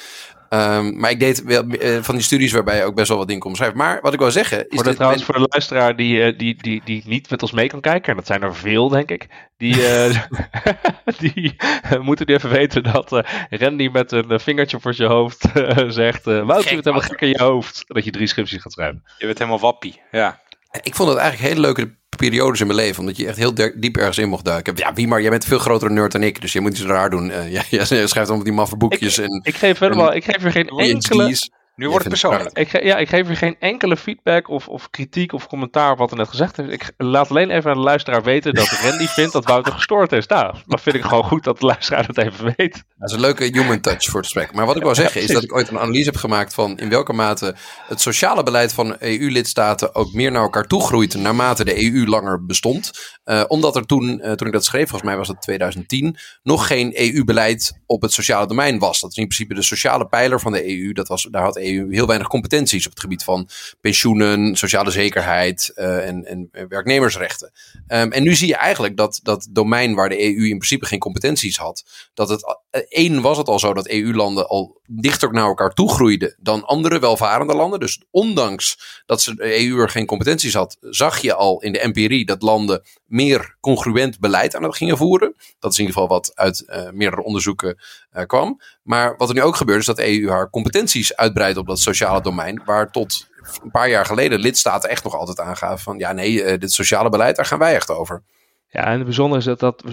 Um, 0.50 1.00
maar 1.00 1.12
ik 1.12 1.20
deed 1.20 1.44
wel 1.44 1.64
uh, 1.64 1.98
van 2.02 2.16
die 2.16 2.24
studies 2.24 2.52
waarbij 2.52 2.78
je 2.78 2.84
ook 2.84 2.96
best 2.96 3.08
wel 3.08 3.18
wat 3.18 3.28
dingen 3.28 3.42
kon 3.42 3.56
schrijven. 3.56 3.78
Maar 3.78 4.00
wat 4.02 4.14
ik 4.14 4.20
wil 4.20 4.32
zeggen. 4.32 4.58
Is 4.58 4.76
voor 4.76 4.84
de, 4.84 4.94
trouwens, 4.94 5.24
voor 5.24 5.34
de 5.34 5.48
luisteraar 5.50 5.96
die, 5.96 6.18
uh, 6.18 6.38
die, 6.38 6.62
die, 6.62 6.82
die 6.86 7.04
niet 7.06 7.30
met 7.30 7.42
ons 7.42 7.52
mee 7.52 7.68
kan 7.68 7.82
kijken, 7.82 8.10
en 8.10 8.16
dat 8.16 8.26
zijn 8.26 8.42
er 8.42 8.56
veel, 8.56 8.90
denk 8.90 9.12
ik. 9.12 9.28
Die, 9.58 9.76
uh, 9.76 10.22
die 11.20 11.56
moeten 12.02 12.26
nu 12.28 12.34
even 12.34 12.50
weten 12.50 12.84
dat 12.84 13.24
Randy 13.50 13.90
met 13.92 14.12
een 14.12 14.40
vingertje 14.40 14.80
voor 14.80 14.94
zijn 14.94 15.10
hoofd 15.10 15.42
zegt: 15.88 16.24
Wouter, 16.24 16.70
je 16.70 16.82
bent 16.82 16.86
helemaal 16.86 17.02
gek 17.02 17.22
in 17.22 17.30
je 17.30 17.44
hoofd. 17.44 17.84
Dat 17.88 18.06
je 18.06 18.12
drie 18.12 18.28
scripties 18.28 18.62
gaat 18.62 18.72
schrijven. 18.72 19.04
Je 19.18 19.26
bent 19.26 19.38
helemaal 19.38 19.60
wappie, 19.60 20.02
ja. 20.12 20.42
Ik 20.82 20.96
vond 20.96 21.10
het 21.10 21.18
eigenlijk 21.18 21.54
hele 21.54 21.66
leuke 21.66 21.97
periodes 22.18 22.60
in 22.60 22.68
mijn 22.68 22.80
leven. 22.80 23.00
Omdat 23.00 23.18
je 23.18 23.28
echt 23.28 23.38
heel 23.38 23.54
diep 23.76 23.98
ergens 23.98 24.18
in 24.18 24.30
mocht 24.30 24.46
duiken. 24.46 24.74
Ja, 24.76 24.94
wie 24.94 25.08
maar, 25.08 25.22
jij 25.22 25.30
bent 25.30 25.44
een 25.44 25.50
veel 25.50 25.60
grotere 25.60 25.94
nerd 25.94 26.12
dan 26.12 26.24
ik. 26.24 26.42
Dus 26.42 26.54
je 26.54 26.62
moet 26.62 26.72
iets 26.72 26.82
raar 26.82 27.10
doen. 27.10 27.30
Uh, 27.30 27.52
ja, 27.58 27.64
je 27.70 27.86
schrijft 27.86 28.16
allemaal 28.16 28.44
die 28.44 28.54
maffe 28.54 28.78
boekjes. 28.78 29.18
Ik, 29.18 29.26
en, 29.26 29.42
ik 29.44 29.56
geef 29.56 29.80
helemaal, 29.80 30.14
ik 30.14 30.24
geef 30.24 30.44
er 30.44 30.52
geen 30.52 30.68
enkele... 30.68 31.36
Nu 31.78 31.90
wordt 31.90 32.04
het 32.04 32.20
persoonlijk. 32.20 32.58
Ik, 32.58 32.84
ja, 32.84 32.98
ik 32.98 33.10
geef 33.10 33.28
je 33.28 33.36
geen 33.36 33.56
enkele 33.60 33.98
feedback 33.98 34.50
of, 34.50 34.68
of 34.68 34.90
kritiek 34.90 35.34
of 35.34 35.48
commentaar 35.48 35.92
op 35.92 35.98
wat 35.98 36.12
er 36.12 36.18
net 36.18 36.28
gezegd 36.28 36.60
is. 36.60 36.68
Ik 36.74 36.92
laat 36.98 37.30
alleen 37.30 37.50
even 37.50 37.72
aan 37.72 37.78
de 37.78 37.84
luisteraar 37.84 38.24
weten 38.24 38.54
dat 38.54 38.70
Randy 38.84 39.06
vindt 39.06 39.34
dat 39.34 39.46
Wouter 39.46 39.74
gestoord 39.74 40.12
is. 40.12 40.28
Nou, 40.28 40.56
dan 40.66 40.80
vind 40.80 40.96
ik 40.96 41.04
gewoon 41.04 41.24
goed 41.24 41.44
dat 41.44 41.60
de 41.60 41.66
luisteraar 41.66 42.08
het 42.08 42.18
even 42.18 42.54
weet. 42.58 42.84
Dat 42.98 43.10
is 43.10 43.16
een 43.16 43.20
leuke 43.20 43.44
human 43.44 43.82
touch 43.82 44.04
voor 44.04 44.20
het 44.20 44.32
gesprek. 44.32 44.54
Maar 44.54 44.66
wat 44.66 44.76
ik 44.76 44.84
wil 44.84 44.96
zeggen 44.96 45.22
is 45.22 45.28
dat 45.28 45.44
ik 45.44 45.56
ooit 45.56 45.70
een 45.70 45.80
analyse 45.80 46.10
heb 46.10 46.16
gemaakt 46.16 46.54
van 46.54 46.78
in 46.78 46.90
welke 46.90 47.14
mate 47.14 47.56
het 47.88 48.02
sociale 48.02 48.44
beleid 48.44 48.74
van 48.74 48.96
EU-lidstaten 49.00 49.96
ook 49.96 50.14
meer 50.14 50.32
naar 50.32 50.42
elkaar 50.42 50.68
toe 50.68 50.82
groeit 50.82 51.16
naarmate 51.16 51.66
de 51.66 51.84
EU 51.84 52.06
langer 52.06 52.46
bestond. 52.46 52.92
Uh, 53.26 53.44
omdat 53.48 53.76
er 53.76 53.86
toen, 53.86 54.22
uh, 54.24 54.32
toen 54.32 54.48
ik 54.48 54.54
dat 54.54 54.66
schreef, 54.66 54.90
volgens 54.90 55.10
mij 55.10 55.18
was 55.18 55.28
het 55.28 55.42
2010, 55.42 56.18
nog 56.44 56.68
geen 56.68 56.92
EU-beleid 56.96 57.80
op 57.86 58.02
het 58.02 58.14
sociale 58.14 58.48
domein 58.48 58.80
was. 58.80 59.00
Dat 59.00 59.12
is 59.12 59.18
in 59.18 59.28
principe 59.28 59.54
de 59.54 59.62
sociale 59.62 60.08
pijler 60.08 60.40
van 60.40 60.52
de 60.52 60.70
EU. 60.70 60.94
Dat 60.94 61.08
was, 61.08 61.28
daar 61.32 61.44
had 61.44 61.54
de 61.54 61.67
EU 61.74 61.92
heel 61.92 62.08
weinig 62.08 62.28
competenties 62.28 62.86
op 62.86 62.92
het 62.92 63.00
gebied 63.00 63.24
van 63.24 63.50
pensioenen, 63.82 64.56
sociale 64.56 64.92
zekerheid 64.92 65.72
uh, 65.76 66.08
en, 66.08 66.26
en 66.26 66.50
werknemersrechten. 66.70 67.52
Um, 67.88 68.12
en 68.12 68.24
nu 68.24 68.36
zie 68.36 68.48
je 68.48 68.56
eigenlijk 68.56 68.98
dat 68.98 69.20
dat 69.24 69.48
domein 69.52 69.96
waar 69.96 70.10
de 70.10 70.24
EU 70.24 70.44
in 70.44 70.58
principe 70.58 70.86
geen 70.86 71.00
competenties 71.00 71.58
had, 71.58 71.84
dat 72.14 72.30
het 72.30 72.58
één 72.90 73.22
was 73.22 73.38
het 73.38 73.48
al 73.48 73.60
zo 73.60 73.74
dat 73.74 73.88
EU-landen 73.88 74.48
al 74.48 74.82
dichter 74.90 75.34
naar 75.34 75.48
elkaar 75.48 75.74
toe 75.74 75.90
groeiden 75.90 76.36
dan 76.40 76.66
andere 76.66 77.00
welvarende 77.00 77.56
landen. 77.56 77.80
Dus 77.80 78.04
ondanks 78.12 79.02
dat 79.06 79.22
ze 79.22 79.36
de 79.36 79.68
EU 79.68 79.82
er 79.82 79.90
geen 79.90 80.06
competenties 80.06 80.54
had, 80.54 80.78
zag 80.82 81.18
je 81.18 81.34
al 81.34 81.62
in 81.62 81.72
de 81.72 81.80
empirie 81.80 82.26
dat 82.26 82.42
landen 82.42 82.82
meer 83.06 83.58
congruent 83.60 84.20
beleid 84.20 84.56
aan 84.56 84.64
het 84.64 84.76
gingen 84.76 84.98
voeren. 84.98 85.36
Dat 85.60 85.72
is 85.72 85.78
in 85.78 85.86
ieder 85.86 86.02
geval 86.02 86.18
wat 86.18 86.32
uit 86.36 86.64
uh, 86.68 86.90
meerdere 86.92 87.24
onderzoeken 87.24 87.78
kwam. 88.26 88.62
Maar 88.84 89.18
wat 89.18 89.30
er 89.30 89.36
nu 89.36 89.42
ook 89.42 89.56
gebeurt 89.56 89.80
is 89.80 89.86
dat 89.86 89.96
de 89.96 90.22
EU 90.22 90.30
haar 90.30 90.50
competenties 90.50 91.16
uitbreidt 91.16 91.57
op 91.58 91.68
dat 91.68 91.80
sociale 91.80 92.22
domein. 92.22 92.62
Waar 92.66 92.92
tot 92.92 93.28
een 93.64 93.72
paar 93.72 93.90
jaar 93.90 94.06
geleden 94.06 94.40
lidstaten 94.40 94.90
echt 94.90 95.04
nog 95.04 95.16
altijd 95.16 95.40
aangaven 95.40 95.80
van 95.80 95.98
ja 95.98 96.12
nee, 96.12 96.58
dit 96.58 96.72
sociale 96.72 97.10
beleid, 97.10 97.36
daar 97.36 97.46
gaan 97.46 97.60
wij 97.60 97.76
echt 97.76 97.90
over. 97.90 98.24
Ja, 98.70 98.84
en 98.84 98.94
het 98.94 99.04
bijzondere 99.04 99.40
is 99.40 99.46
dat 99.46 99.60
dat, 99.60 99.84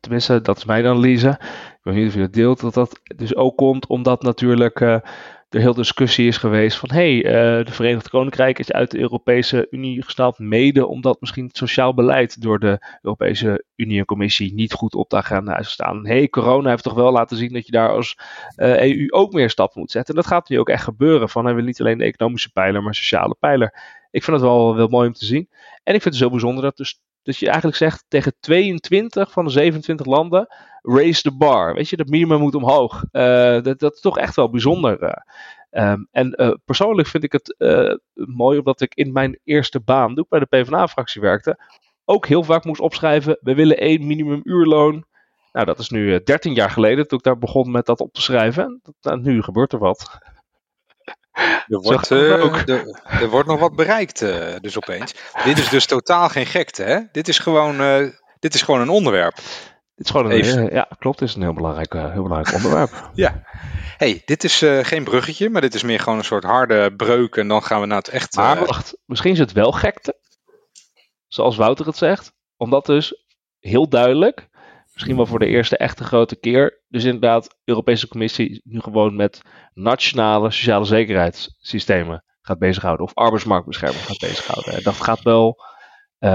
tenminste 0.00 0.40
dat 0.40 0.56
is 0.56 0.64
mijn 0.64 0.86
analyse, 0.86 1.28
ik 1.38 1.78
weet 1.82 1.94
niet 1.94 2.08
of 2.08 2.14
je 2.14 2.20
dat 2.20 2.32
deelt, 2.32 2.60
dat 2.60 2.74
dat 2.74 3.00
dus 3.16 3.36
ook 3.36 3.56
komt 3.56 3.86
omdat 3.86 4.22
natuurlijk 4.22 5.00
er 5.48 5.60
heel 5.60 5.74
discussie 5.74 6.26
is 6.26 6.36
geweest 6.36 6.78
van 6.78 6.90
hey, 6.92 7.14
uh, 7.14 7.64
de 7.64 7.72
Verenigd 7.72 8.08
Koninkrijk 8.08 8.58
is 8.58 8.72
uit 8.72 8.90
de 8.90 8.98
Europese 8.98 9.66
Unie 9.70 10.02
gestapt, 10.02 10.38
mede 10.38 10.86
omdat 10.86 11.20
misschien 11.20 11.46
het 11.46 11.56
sociaal 11.56 11.94
beleid 11.94 12.42
door 12.42 12.58
de 12.58 12.98
Europese 13.02 13.64
Unie 13.76 13.98
en 13.98 14.04
Commissie 14.04 14.54
niet 14.54 14.72
goed 14.72 14.94
op 14.94 15.10
de 15.10 15.16
agenda 15.16 15.58
is 15.58 15.70
staan. 15.70 16.06
hey, 16.06 16.28
corona 16.28 16.70
heeft 16.70 16.82
toch 16.82 16.94
wel 16.94 17.12
laten 17.12 17.36
zien 17.36 17.52
dat 17.52 17.66
je 17.66 17.72
daar 17.72 17.90
als 17.90 18.18
uh, 18.56 18.84
eh, 18.84 18.96
EU 18.96 19.06
ook 19.10 19.32
meer 19.32 19.50
stappen 19.50 19.80
moet 19.80 19.90
zetten. 19.90 20.14
En 20.14 20.20
dat 20.20 20.30
gaat 20.30 20.48
nu 20.48 20.58
ook 20.58 20.68
echt 20.68 20.84
gebeuren. 20.84 21.28
Van, 21.28 21.54
wil 21.54 21.64
niet 21.64 21.80
alleen 21.80 21.98
de 21.98 22.04
economische 22.04 22.52
pijler, 22.52 22.82
maar 22.82 22.94
sociale 22.94 23.36
pijler. 23.38 23.96
Ik 24.10 24.24
vind 24.24 24.36
het 24.36 24.46
wel, 24.46 24.76
wel 24.76 24.88
mooi 24.88 25.06
om 25.06 25.14
te 25.14 25.24
zien. 25.24 25.48
En 25.82 25.94
ik 25.94 26.02
vind 26.02 26.14
het 26.14 26.22
zo 26.22 26.30
bijzonder 26.30 26.62
dat 26.62 26.76
dus 26.76 27.00
dus 27.28 27.38
je 27.38 27.46
eigenlijk 27.46 27.76
zegt 27.76 28.04
tegen 28.08 28.32
22 28.40 29.32
van 29.32 29.44
de 29.44 29.50
27 29.50 30.06
landen, 30.06 30.46
raise 30.82 31.22
the 31.22 31.36
bar. 31.36 31.74
Weet 31.74 31.88
je, 31.88 31.96
dat 31.96 32.08
minimum 32.08 32.40
moet 32.40 32.54
omhoog. 32.54 33.04
Uh, 33.12 33.62
dat, 33.62 33.78
dat 33.78 33.94
is 33.94 34.00
toch 34.00 34.18
echt 34.18 34.36
wel 34.36 34.50
bijzonder. 34.50 35.02
Uh, 35.02 35.90
um, 35.90 36.08
en 36.10 36.34
uh, 36.36 36.50
persoonlijk 36.64 37.08
vind 37.08 37.24
ik 37.24 37.32
het 37.32 37.54
mooi, 38.14 38.58
omdat 38.58 38.80
ik 38.80 38.94
in 38.94 39.12
mijn 39.12 39.40
eerste 39.44 39.80
baan, 39.80 40.14
toen 40.14 40.24
ik 40.24 40.28
bij 40.28 40.38
de 40.38 40.46
PvdA-fractie 40.46 41.20
werkte, 41.20 41.58
ook 42.04 42.26
heel 42.26 42.42
vaak 42.42 42.64
moest 42.64 42.80
opschrijven, 42.80 43.38
we 43.40 43.54
willen 43.54 43.78
één 43.78 44.06
minimumuurloon. 44.06 45.04
Nou, 45.52 45.66
dat 45.66 45.78
is 45.78 45.90
nu 45.90 46.22
13 46.22 46.54
jaar 46.54 46.70
geleden 46.70 47.08
toen 47.08 47.18
ik 47.18 47.24
daar 47.24 47.38
begon 47.38 47.70
met 47.70 47.86
dat 47.86 48.00
op 48.00 48.12
te 48.12 48.22
schrijven. 48.22 48.64
En 48.64 48.94
nou, 49.00 49.20
nu 49.20 49.42
gebeurt 49.42 49.72
er 49.72 49.78
wat. 49.78 50.18
Er 51.68 51.80
wordt, 51.80 52.10
uh, 52.10 52.68
er, 52.68 53.00
er, 53.04 53.28
wordt 53.28 53.48
nog 53.48 53.60
wat 53.60 53.76
bereikt, 53.76 54.22
uh, 54.22 54.54
dus 54.60 54.76
opeens. 54.76 55.14
Dit 55.44 55.58
is 55.58 55.68
dus 55.68 55.86
totaal 55.86 56.28
geen 56.28 56.46
gekte, 56.46 56.82
hè? 56.82 57.00
Dit 57.12 57.28
is 57.28 57.38
gewoon, 57.38 57.80
uh, 57.80 58.08
dit 58.38 58.54
is 58.54 58.62
gewoon 58.62 58.80
een 58.80 58.88
onderwerp. 58.88 59.34
Dit 59.94 60.06
is 60.06 60.10
gewoon 60.10 60.30
een, 60.30 60.72
ja, 60.72 60.88
klopt. 60.98 61.18
Dit 61.18 61.28
is 61.28 61.34
een 61.34 61.42
heel 61.42 61.52
belangrijk, 61.52 61.92
heel 61.92 62.22
belangrijk 62.22 62.56
onderwerp. 62.56 63.10
ja. 63.14 63.42
hey, 63.96 64.22
dit 64.24 64.44
is 64.44 64.58
geen 64.82 65.04
bruggetje, 65.04 65.50
maar 65.50 65.60
dit 65.60 65.74
is 65.74 65.82
meer 65.82 66.00
gewoon 66.00 66.18
een 66.18 66.24
soort 66.24 66.44
harde 66.44 66.94
breuk. 66.94 67.36
En 67.36 67.48
dan 67.48 67.62
gaan 67.62 67.80
we 67.80 67.86
naar 67.86 67.98
het 67.98 68.08
echt. 68.08 68.36
Maar 68.36 68.64
wacht, 68.64 68.96
misschien 69.04 69.32
is 69.32 69.38
het 69.38 69.52
wel 69.52 69.72
gekte. 69.72 70.16
Zoals 71.26 71.56
Wouter 71.56 71.86
het 71.86 71.96
zegt. 71.96 72.32
Omdat 72.56 72.86
dus 72.86 73.24
heel 73.58 73.88
duidelijk 73.88 74.48
misschien 74.98 75.16
wel 75.16 75.26
voor 75.26 75.38
de 75.38 75.46
eerste 75.46 75.76
echte 75.76 76.04
grote 76.04 76.36
keer. 76.36 76.82
Dus 76.88 77.04
inderdaad, 77.04 77.44
de 77.44 77.54
Europese 77.64 78.08
Commissie 78.08 78.60
nu 78.64 78.80
gewoon 78.80 79.16
met 79.16 79.42
nationale 79.74 80.50
sociale 80.50 80.84
zekerheidssystemen 80.84 82.24
gaat 82.42 82.58
bezighouden. 82.58 83.06
Of 83.06 83.14
arbeidsmarktbescherming 83.14 84.04
gaat 84.04 84.18
bezighouden. 84.18 84.74
En 84.74 84.82
dat 84.82 84.94
gaat 84.94 85.22
wel. 85.22 85.64
Uh, 86.20 86.30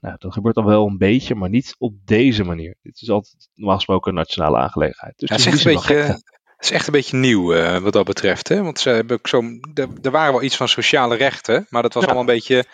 nou, 0.00 0.14
dat 0.18 0.32
gebeurt 0.32 0.54
dan 0.54 0.64
wel 0.64 0.86
een 0.86 0.98
beetje, 0.98 1.34
maar 1.34 1.48
niet 1.48 1.74
op 1.78 1.94
deze 2.04 2.44
manier. 2.44 2.76
Dit 2.82 3.00
is 3.00 3.10
altijd 3.10 3.48
normaal 3.54 3.76
gesproken 3.76 4.10
een 4.10 4.18
nationale 4.18 4.56
aangelegenheid. 4.56 5.18
Dus 5.18 5.28
ja, 5.28 5.34
het, 5.34 5.54
is 5.54 5.64
een 5.64 5.74
beetje, 5.74 5.94
het 5.96 6.64
is 6.64 6.70
echt 6.70 6.86
een 6.86 6.92
beetje 6.92 7.16
nieuw 7.16 7.54
uh, 7.54 7.78
wat 7.78 7.92
dat 7.92 8.04
betreft. 8.04 8.48
Hè? 8.48 8.62
Want 8.62 8.78
ze 8.78 8.90
hebben 8.90 9.16
ook 9.16 9.28
zo, 9.28 9.42
er, 10.02 10.10
waren 10.10 10.32
wel 10.32 10.42
iets 10.42 10.56
van 10.56 10.68
sociale 10.68 11.16
rechten, 11.16 11.66
maar 11.68 11.82
dat 11.82 11.94
was 11.94 12.04
allemaal 12.04 12.20
een 12.20 12.34
beetje 12.34 12.64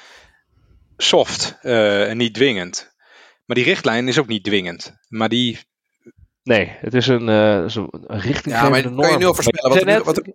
soft 0.97 1.59
uh, 1.63 2.11
en 2.11 2.17
niet 2.17 2.35
dwingend. 2.35 2.91
Maar 3.51 3.59
die 3.59 3.69
richtlijn 3.69 4.09
is 4.09 4.19
ook 4.19 4.27
niet 4.27 4.45
dwingend. 4.45 4.93
Maar 5.09 5.29
die... 5.29 5.59
Nee, 6.43 6.77
het 6.81 6.95
is 6.95 7.07
een, 7.07 7.29
uh, 7.29 7.69
zo 7.69 7.89
een 7.91 8.21
richtinggevende 8.21 8.77
ja, 8.77 8.89
norm. 8.89 9.01
Kan 9.01 9.11
je 9.11 9.19
nu 9.19 9.25
al 9.25 9.35
voorspellen? 9.35 9.71
Wat 9.71 9.81
er 9.81 9.99
nu, 9.99 10.03
wat, 10.05 10.17
er, 10.17 10.33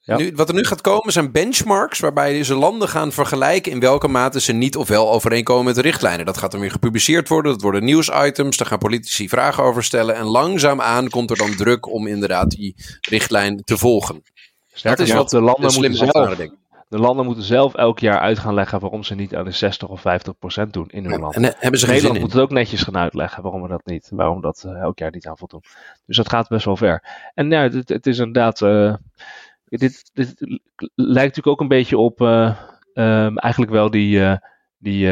ja. 0.00 0.16
nu, 0.16 0.32
wat 0.34 0.48
er 0.48 0.54
nu 0.54 0.64
gaat 0.64 0.80
komen 0.80 1.12
zijn 1.12 1.32
benchmarks 1.32 1.98
waarbij 1.98 2.32
deze 2.32 2.54
landen 2.54 2.88
gaan 2.88 3.12
vergelijken 3.12 3.72
in 3.72 3.80
welke 3.80 4.08
mate 4.08 4.40
ze 4.40 4.52
niet 4.52 4.76
of 4.76 4.88
wel 4.88 5.12
overeenkomen 5.12 5.64
met 5.64 5.74
de 5.74 5.80
richtlijnen. 5.80 6.26
Dat 6.26 6.36
gaat 6.36 6.50
dan 6.50 6.60
weer 6.60 6.70
gepubliceerd 6.70 7.28
worden, 7.28 7.52
dat 7.52 7.62
worden 7.62 7.84
nieuwsitems, 7.84 8.56
daar 8.56 8.68
gaan 8.68 8.78
politici 8.78 9.28
vragen 9.28 9.62
over 9.62 9.84
stellen 9.84 10.14
en 10.14 10.24
langzaamaan 10.24 11.08
komt 11.08 11.30
er 11.30 11.36
dan 11.36 11.56
druk 11.56 11.92
om 11.92 12.06
inderdaad 12.06 12.50
die 12.50 12.74
richtlijn 13.00 13.62
te 13.62 13.78
volgen. 13.78 14.22
Sterker, 14.72 14.98
dat 14.98 15.08
is 15.08 15.14
wat 15.14 15.30
de 15.30 15.40
landen 15.40 15.72
moeten 15.74 15.94
zelf, 15.94 16.36
de 16.94 17.00
landen 17.00 17.24
moeten 17.24 17.44
zelf 17.44 17.74
elk 17.74 17.98
jaar 17.98 18.18
uit 18.18 18.38
gaan 18.38 18.54
leggen 18.54 18.80
waarom 18.80 19.02
ze 19.02 19.14
niet 19.14 19.36
aan 19.36 19.44
de 19.44 19.50
60 19.50 19.88
of 19.88 20.00
50 20.00 20.38
procent 20.38 20.72
doen 20.72 20.88
in 20.88 21.04
hun 21.04 21.20
land. 21.20 21.34
En, 21.34 21.44
eh, 21.44 21.52
hebben 21.58 21.80
ze 21.80 21.86
Nederland 21.86 22.20
moet 22.20 22.32
het 22.32 22.40
ook 22.40 22.50
netjes 22.50 22.82
gaan 22.82 22.96
uitleggen 22.96 23.42
waarom 23.42 23.62
we 23.62 23.68
dat 23.68 23.84
niet, 23.84 24.10
waarom 24.10 24.40
dat 24.40 24.64
uh, 24.66 24.80
elk 24.80 24.98
jaar 24.98 25.10
niet 25.10 25.26
aan 25.26 25.38
voldoen. 25.38 25.62
Dus 26.06 26.16
dat 26.16 26.28
gaat 26.28 26.48
best 26.48 26.64
wel 26.64 26.76
ver. 26.76 27.30
En 27.34 27.50
ja, 27.50 27.62
het, 27.62 27.88
het 27.88 28.06
is 28.06 28.18
inderdaad, 28.18 28.60
uh, 28.60 28.94
dit, 29.64 30.10
dit 30.12 30.34
lijkt 30.94 31.36
natuurlijk 31.36 31.46
ook 31.46 31.60
een 31.60 31.68
beetje 31.68 31.98
op 31.98 32.20
um, 32.20 33.38
eigenlijk 33.38 33.72
wel 33.72 33.90
die, 33.90 34.38
die 34.78 35.08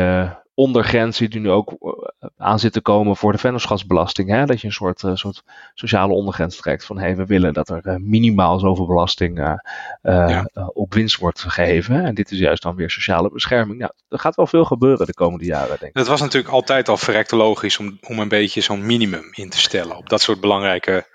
ondergrens 0.54 1.18
die 1.18 1.40
nu 1.40 1.50
ook 1.50 1.70
eh, 1.70 2.28
aan 2.36 2.58
zit 2.58 2.72
te 2.72 2.80
komen 2.80 3.16
voor 3.16 3.32
de 3.32 3.38
vennootschapsbelasting. 3.38 4.28
Hè? 4.28 4.46
Dat 4.46 4.60
je 4.60 4.66
een 4.66 4.72
soort, 4.72 5.02
uh, 5.02 5.14
soort 5.14 5.42
sociale 5.74 6.12
ondergrens 6.12 6.56
trekt 6.56 6.84
van 6.84 6.98
hey, 6.98 7.16
we 7.16 7.26
willen 7.26 7.52
dat 7.52 7.68
er 7.68 7.86
uh, 7.86 7.96
minimaal 7.96 8.58
zoveel 8.58 8.86
belasting 8.86 9.38
uh, 9.38 9.54
ja. 10.02 10.46
op 10.72 10.94
winst 10.94 11.16
wordt 11.16 11.40
gegeven. 11.40 12.04
En 12.04 12.14
dit 12.14 12.30
is 12.30 12.38
juist 12.38 12.62
dan 12.62 12.74
weer 12.74 12.90
sociale 12.90 13.30
bescherming. 13.30 13.78
Nou, 13.78 13.92
er 14.08 14.18
gaat 14.18 14.34
wel 14.34 14.46
veel 14.46 14.64
gebeuren 14.64 15.06
de 15.06 15.14
komende 15.14 15.44
jaren, 15.44 15.68
denk 15.68 15.92
ik. 15.92 15.96
Het 15.96 16.06
was 16.06 16.20
natuurlijk 16.20 16.52
altijd 16.52 16.88
al 16.88 16.96
verrekte 16.96 17.36
logisch 17.36 17.78
om, 17.78 17.98
om 18.08 18.18
een 18.18 18.28
beetje 18.28 18.60
zo'n 18.60 18.86
minimum 18.86 19.28
in 19.32 19.50
te 19.50 19.58
stellen 19.58 19.96
op 19.96 20.08
dat 20.08 20.20
soort 20.20 20.40
belangrijke 20.40 21.10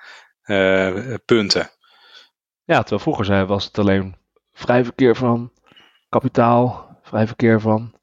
punten. 1.25 1.69
Ja, 2.63 2.79
terwijl 2.79 3.01
vroeger 3.01 3.45
was 3.45 3.65
het 3.65 3.77
alleen 3.77 4.15
vrij 4.53 4.83
verkeer 4.83 5.15
van 5.15 5.51
kapitaal, 6.09 6.97
vrij 7.03 7.27
verkeer 7.27 7.61
van 7.61 7.96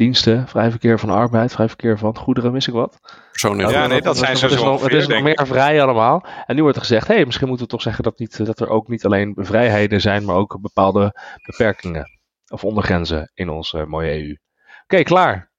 diensten, 0.00 0.48
vrij 0.48 0.70
verkeer 0.70 0.98
van 0.98 1.10
arbeid, 1.10 1.52
vrij 1.52 1.68
verkeer 1.68 1.98
van 1.98 2.16
goederen, 2.16 2.52
mis 2.52 2.68
ik 2.68 2.74
wat. 2.74 2.98
Persoonlijk. 3.30 3.70
Ja, 3.70 3.86
nee, 3.86 4.00
dat, 4.00 4.16
zijn 4.16 4.36
ze 4.36 4.48
zo 4.48 4.82
Het 4.82 4.92
is 4.92 5.06
nog 5.06 5.22
meer 5.22 5.46
vrij 5.46 5.82
allemaal. 5.82 6.26
En 6.46 6.54
nu 6.54 6.62
wordt 6.62 6.76
er 6.76 6.82
gezegd, 6.82 7.08
hé, 7.08 7.14
hey, 7.14 7.24
misschien 7.24 7.48
moeten 7.48 7.66
we 7.66 7.72
toch 7.72 7.82
zeggen 7.82 8.04
dat, 8.04 8.18
niet, 8.18 8.46
dat 8.46 8.60
er 8.60 8.68
ook 8.68 8.88
niet 8.88 9.04
alleen 9.04 9.34
vrijheden 9.36 10.00
zijn, 10.00 10.24
maar 10.24 10.36
ook 10.36 10.60
bepaalde 10.60 11.14
beperkingen 11.46 12.20
of 12.48 12.64
ondergrenzen 12.64 13.30
in 13.34 13.48
onze 13.48 13.84
mooie 13.86 14.10
EU. 14.10 14.36
Oké, 14.84 15.02
klaar. 15.02 15.50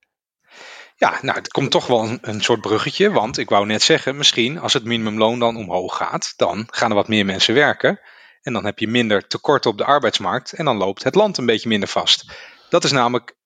Ja, 0.96 1.18
nou, 1.22 1.38
het 1.38 1.48
komt 1.48 1.72
toch 1.72 1.88
wel 1.88 2.04
een, 2.04 2.18
een, 2.22 2.42
soort 2.42 2.62
bruggetje, 2.62 3.12
want 3.12 3.38
ik 3.38 3.50
wou 3.50 3.66
net 3.66 3.82
zeggen, 3.82 4.18
misschien 4.18 4.60
als 4.60 4.74
het 4.74 4.84
minimumloon 4.84 5.40
dan 5.40 5.58
omhoog 5.58 5.98
gaat, 5.98 6.34
dan 6.36 6.68
gaan 6.72 6.90
er 6.90 6.96
wat 6.96 7.08
meer 7.08 7.26
mensen 7.26 7.54
werken. 7.54 8.00
En 8.42 8.54
dan 8.54 8.66
heb 8.66 8.80
je 8.80 8.88
minder 8.88 9.28
tekort 9.28 9.66
op 9.66 9.78
de 9.78 9.86
arbeidsmarkt 9.86 10.54
en 10.54 10.66
dan 10.66 10.78
loopt 10.78 11.04
het 11.04 11.16
land 11.16 11.38
een 11.38 11.46
beetje 11.46 11.70
minder 11.70 11.90
vast. 11.90 12.32
Dat 12.70 12.84
is 12.84 12.92
namelijk 12.92 13.40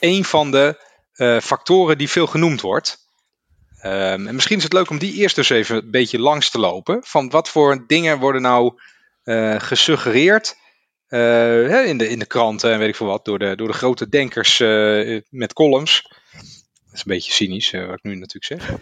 een 0.00 0.24
van 0.24 0.50
de 0.50 0.84
uh, 1.16 1.40
factoren 1.40 1.98
die 1.98 2.10
veel 2.10 2.26
genoemd 2.26 2.60
wordt. 2.60 3.04
Um, 3.82 4.26
en 4.26 4.34
misschien 4.34 4.56
is 4.56 4.62
het 4.62 4.72
leuk 4.72 4.90
om 4.90 4.98
die 4.98 5.14
eerst 5.14 5.36
dus 5.36 5.50
even 5.50 5.76
een 5.76 5.90
beetje 5.90 6.20
langs 6.20 6.50
te 6.50 6.58
lopen. 6.58 7.00
Van 7.04 7.30
wat 7.30 7.48
voor 7.48 7.84
dingen 7.86 8.18
worden 8.18 8.42
nou 8.42 8.80
uh, 9.24 9.60
gesuggereerd 9.60 10.56
uh, 11.08 11.86
in, 11.86 11.98
de, 11.98 12.08
in 12.08 12.18
de 12.18 12.26
kranten 12.26 12.72
en 12.72 12.78
weet 12.78 12.88
ik 12.88 12.96
veel 12.96 13.06
wat, 13.06 13.24
door 13.24 13.38
de, 13.38 13.56
door 13.56 13.68
de 13.68 13.74
grote 13.74 14.08
denkers 14.08 14.58
met 15.30 15.52
columns. 15.52 16.02
Dat 16.02 16.92
is 16.92 16.98
een 16.98 17.12
beetje 17.12 17.32
cynisch, 17.32 17.70
wat 17.70 17.98
ik 17.98 18.02
nu 18.02 18.14
natuurlijk 18.14 18.44
zeg. 18.44 18.78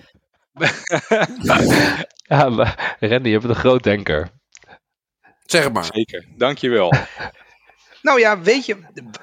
ja, 2.29 2.49
maar 2.49 2.97
Randy, 3.01 3.29
je 3.29 3.39
bent 3.39 3.55
een 3.55 3.61
groot 3.61 3.83
denker. 3.83 4.31
Zeg 5.45 5.65
het 5.65 5.73
maar. 5.73 5.85
Zeker, 5.85 6.27
dankjewel. 6.37 6.93
nou 8.03 8.21
ja, 8.21 8.41
weet 8.41 8.67
je, 8.67 8.79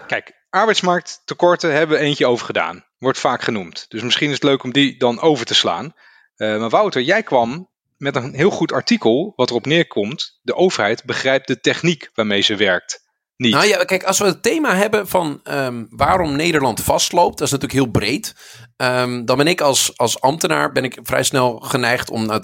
kijk, 0.08 0.41
arbeidsmarkttekorten 0.52 1.74
hebben 1.74 1.98
we 1.98 2.04
eentje 2.04 2.28
over 2.28 2.46
gedaan. 2.46 2.86
Wordt 2.98 3.20
vaak 3.20 3.42
genoemd. 3.42 3.86
Dus 3.90 4.02
misschien 4.02 4.28
is 4.28 4.34
het 4.34 4.44
leuk 4.44 4.64
om 4.64 4.72
die 4.72 4.98
dan 4.98 5.20
over 5.20 5.46
te 5.46 5.56
slaan. 5.56 5.94
Uh, 6.38 6.60
maar 6.60 6.70
Wouter, 6.70 7.02
jij 7.02 7.24
kwam 7.24 7.70
met 7.98 8.16
een 8.16 8.34
heel 8.34 8.50
goed 8.50 8.72
artikel 8.72 9.34
wat 9.36 9.50
erop 9.50 9.66
neerkomt. 9.66 10.40
De 10.42 10.56
overheid 10.56 11.04
begrijpt 11.04 11.48
de 11.48 11.60
techniek 11.60 12.10
waarmee 12.14 12.42
ze 12.42 12.56
werkt. 12.56 13.10
Niet. 13.36 13.54
Nou 13.54 13.66
ja, 13.66 13.84
kijk, 13.84 14.04
als 14.04 14.20
we 14.20 14.26
het 14.26 14.44
thema 14.44 14.76
hebben 14.76 15.08
van 15.08 15.40
um, 15.44 15.88
waarom 15.90 16.36
Nederland 16.36 16.82
vastloopt, 16.82 17.38
dat 17.38 17.48
is 17.48 17.54
natuurlijk 17.54 17.80
heel 17.80 17.92
breed. 17.92 18.36
Um, 18.78 19.26
dan 19.26 19.38
ben 19.38 19.48
ik 19.48 19.62
als, 19.62 19.98
als 19.98 20.22
ambtenaar 20.22 20.72
ben 20.72 20.84
ik 20.84 21.00
vrij 21.04 21.24
snel 21.24 21.60
geneigd 21.60 22.10
om 22.10 22.26
nou 22.26 22.40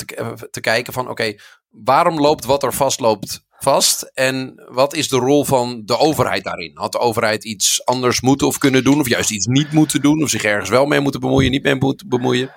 te 0.49 0.61
kijken 0.61 0.93
van 0.93 1.09
oké, 1.09 1.35
waarom 1.69 2.19
loopt 2.19 2.45
wat 2.45 2.63
er 2.63 2.73
vastloopt 2.73 3.45
vast. 3.57 4.11
En 4.13 4.63
wat 4.69 4.93
is 4.93 5.09
de 5.09 5.17
rol 5.17 5.45
van 5.45 5.81
de 5.85 5.97
overheid 5.97 6.43
daarin? 6.43 6.71
Had 6.73 6.91
de 6.91 6.99
overheid 6.99 7.43
iets 7.43 7.85
anders 7.85 8.21
moeten 8.21 8.47
of 8.47 8.57
kunnen 8.57 8.83
doen, 8.83 8.99
of 8.99 9.07
juist 9.07 9.31
iets 9.31 9.45
niet 9.45 9.71
moeten 9.71 10.01
doen, 10.01 10.23
of 10.23 10.29
zich 10.29 10.43
ergens 10.43 10.69
wel 10.69 10.85
mee 10.85 10.99
moeten 10.99 11.21
bemoeien, 11.21 11.51
niet 11.51 11.63
mee 11.63 11.75
moeten 11.75 12.09
bemoeien? 12.09 12.53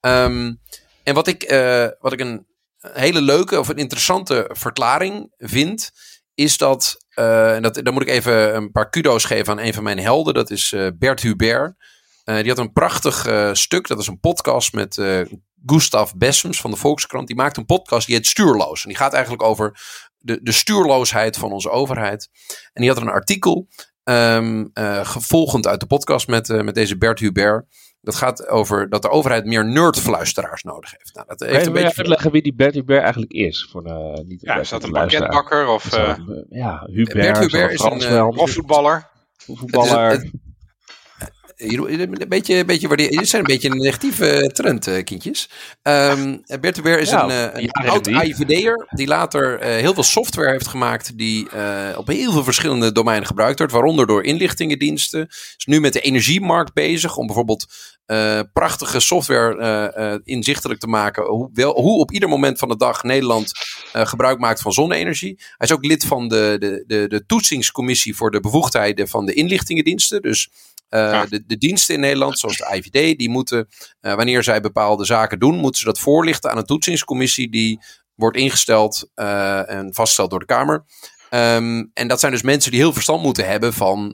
Um, 0.00 0.60
en 1.02 1.14
wat 1.14 1.26
ik, 1.26 1.52
uh, 1.52 1.86
wat 1.98 2.12
ik 2.12 2.20
een 2.20 2.46
hele 2.78 3.20
leuke 3.20 3.58
of 3.58 3.68
een 3.68 3.76
interessante 3.76 4.50
verklaring 4.52 5.34
vind, 5.36 5.90
is 6.34 6.56
dat, 6.56 6.96
uh, 7.14 7.54
en 7.54 7.62
dat, 7.62 7.74
dan 7.74 7.92
moet 7.92 8.02
ik 8.02 8.08
even 8.08 8.56
een 8.56 8.70
paar 8.70 8.90
kudo's 8.90 9.24
geven 9.24 9.52
aan 9.52 9.64
een 9.64 9.74
van 9.74 9.82
mijn 9.82 9.98
helden, 9.98 10.34
dat 10.34 10.50
is 10.50 10.72
uh, 10.72 10.88
Bert 10.98 11.20
Hubert. 11.20 11.74
die 12.24 12.48
had 12.48 12.58
een 12.58 12.72
prachtig 12.72 13.26
stuk, 13.52 13.86
dat 13.86 13.98
is 13.98 14.06
een 14.06 14.20
podcast 14.20 14.72
met 14.72 14.98
Gustav 15.66 16.12
Bessems 16.16 16.60
van 16.60 16.70
de 16.70 16.76
Volkskrant. 16.76 17.26
Die 17.26 17.36
maakt 17.36 17.56
een 17.56 17.64
podcast 17.64 18.06
die 18.06 18.16
heet 18.16 18.26
Stuurloos. 18.26 18.82
En 18.82 18.88
die 18.88 18.98
gaat 18.98 19.12
eigenlijk 19.12 19.42
over 19.42 19.80
de, 20.18 20.42
de 20.42 20.52
stuurloosheid 20.52 21.36
van 21.36 21.52
onze 21.52 21.70
overheid. 21.70 22.28
En 22.72 22.80
die 22.82 22.90
had 22.90 22.98
er 22.98 23.06
een 23.06 23.12
artikel, 23.12 23.68
um, 24.04 24.70
gevolgend 25.02 25.66
uit 25.66 25.80
de 25.80 25.86
podcast 25.86 26.28
met, 26.28 26.48
met 26.48 26.74
deze 26.74 26.98
Bert 26.98 27.18
Hubert. 27.18 27.66
Dat 28.00 28.14
gaat 28.14 28.48
over 28.48 28.88
dat 28.88 29.02
de 29.02 29.10
overheid 29.10 29.44
meer 29.44 29.64
nerdfluisteraars 29.64 30.62
nodig 30.62 30.90
heeft. 30.90 31.14
Nou, 31.14 31.26
dat 31.26 31.40
heeft 31.40 31.66
een 31.66 31.72
beetje 31.72 31.96
uitleggen 31.96 32.30
wie 32.30 32.42
die 32.42 32.54
Bert 32.54 32.74
Hubert 32.74 33.02
eigenlijk 33.02 33.32
is? 33.32 33.68
Voor 33.70 33.82
de, 33.82 34.24
niet 34.26 34.40
ja, 34.40 34.56
is 34.56 34.68
dat 34.68 34.84
een 34.84 34.92
pakketbakker? 34.92 35.66
Of, 35.66 35.96
uh, 35.98 36.14
ja, 36.48 36.86
Hubert, 36.86 37.12
Bert 37.12 37.38
Hubert 37.38 37.72
is 37.72 37.82
een, 37.82 38.48
voetballer. 38.48 39.08
voetballer 39.36 40.30
een 41.58 42.28
beetje, 42.28 42.56
een 42.56 42.66
beetje 42.66 42.96
dit 42.96 43.28
zijn 43.28 43.42
een 43.42 43.52
beetje 43.52 43.70
een 43.70 43.76
negatieve 43.76 44.50
trend, 44.52 44.88
uh, 44.88 45.04
kindjes. 45.04 45.50
Um, 45.82 46.42
Bert 46.60 46.74
de 46.74 46.82
Beer 46.82 46.98
is 46.98 47.10
een, 47.10 47.58
een 47.58 47.70
oud 47.70 48.06
IVD'er 48.06 48.86
die 48.90 49.06
later 49.06 49.60
uh, 49.60 49.66
heel 49.66 49.94
veel 49.94 50.02
software 50.02 50.50
heeft 50.50 50.66
gemaakt 50.66 51.18
die 51.18 51.44
op 51.96 52.06
heel 52.06 52.32
veel 52.32 52.44
verschillende 52.44 52.92
domeinen 52.92 53.26
gebruikt 53.26 53.58
wordt, 53.58 53.72
waaronder 53.72 54.06
door 54.06 54.24
inlichtingendiensten. 54.24 55.26
Is 55.28 55.66
nu 55.66 55.80
met 55.80 55.92
de 55.92 56.00
energiemarkt 56.00 56.74
bezig 56.74 57.16
om 57.16 57.26
bijvoorbeeld 57.26 57.66
prachtige 58.52 59.00
software 59.00 60.20
inzichtelijk 60.24 60.80
te 60.80 60.86
maken 60.86 61.24
hoe, 61.24 61.50
wel, 61.52 61.80
hoe 61.80 61.98
op 61.98 62.12
ieder 62.12 62.28
moment 62.28 62.58
van 62.58 62.68
de 62.68 62.76
dag 62.76 63.02
Nederland 63.02 63.52
gebruik 63.92 64.38
maakt 64.38 64.60
van 64.60 64.72
zonne-energie. 64.72 65.34
Hij 65.38 65.68
is 65.68 65.72
ook 65.72 65.84
lid 65.84 66.04
van 66.04 66.28
de, 66.28 66.56
de, 66.58 66.84
de, 66.86 67.08
de 67.08 67.26
toetsingscommissie 67.26 68.16
voor 68.16 68.30
de 68.30 68.40
bevoegdheden 68.40 69.08
van 69.08 69.26
de 69.26 69.32
inlichtingendiensten. 69.32 70.22
Dus 70.22 70.50
uh, 70.90 71.22
de, 71.28 71.46
de, 71.46 71.58
diensten 71.58 71.94
in 71.94 72.00
Nederland, 72.00 72.38
zoals 72.38 72.56
de 72.56 72.74
IVD, 72.74 73.18
die 73.18 73.30
moeten, 73.30 73.68
uh, 74.00 74.14
wanneer 74.14 74.42
zij 74.42 74.60
bepaalde 74.60 75.04
zaken 75.04 75.38
doen, 75.38 75.56
moeten 75.56 75.80
ze 75.80 75.86
dat 75.86 75.98
voorlichten 75.98 76.50
aan 76.50 76.58
een 76.58 76.64
toetsingscommissie 76.64 77.50
die 77.50 77.80
wordt 78.14 78.36
ingesteld 78.36 79.10
uh, 79.14 79.70
en 79.70 79.94
vastgesteld 79.94 80.30
door 80.30 80.38
de 80.38 80.44
Kamer. 80.44 80.84
Um, 81.30 81.90
en 81.94 82.08
dat 82.08 82.20
zijn 82.20 82.32
dus 82.32 82.42
mensen 82.42 82.70
die 82.70 82.80
heel 82.80 82.92
verstand 82.92 83.22
moeten 83.22 83.48
hebben 83.48 83.72
van 83.72 84.08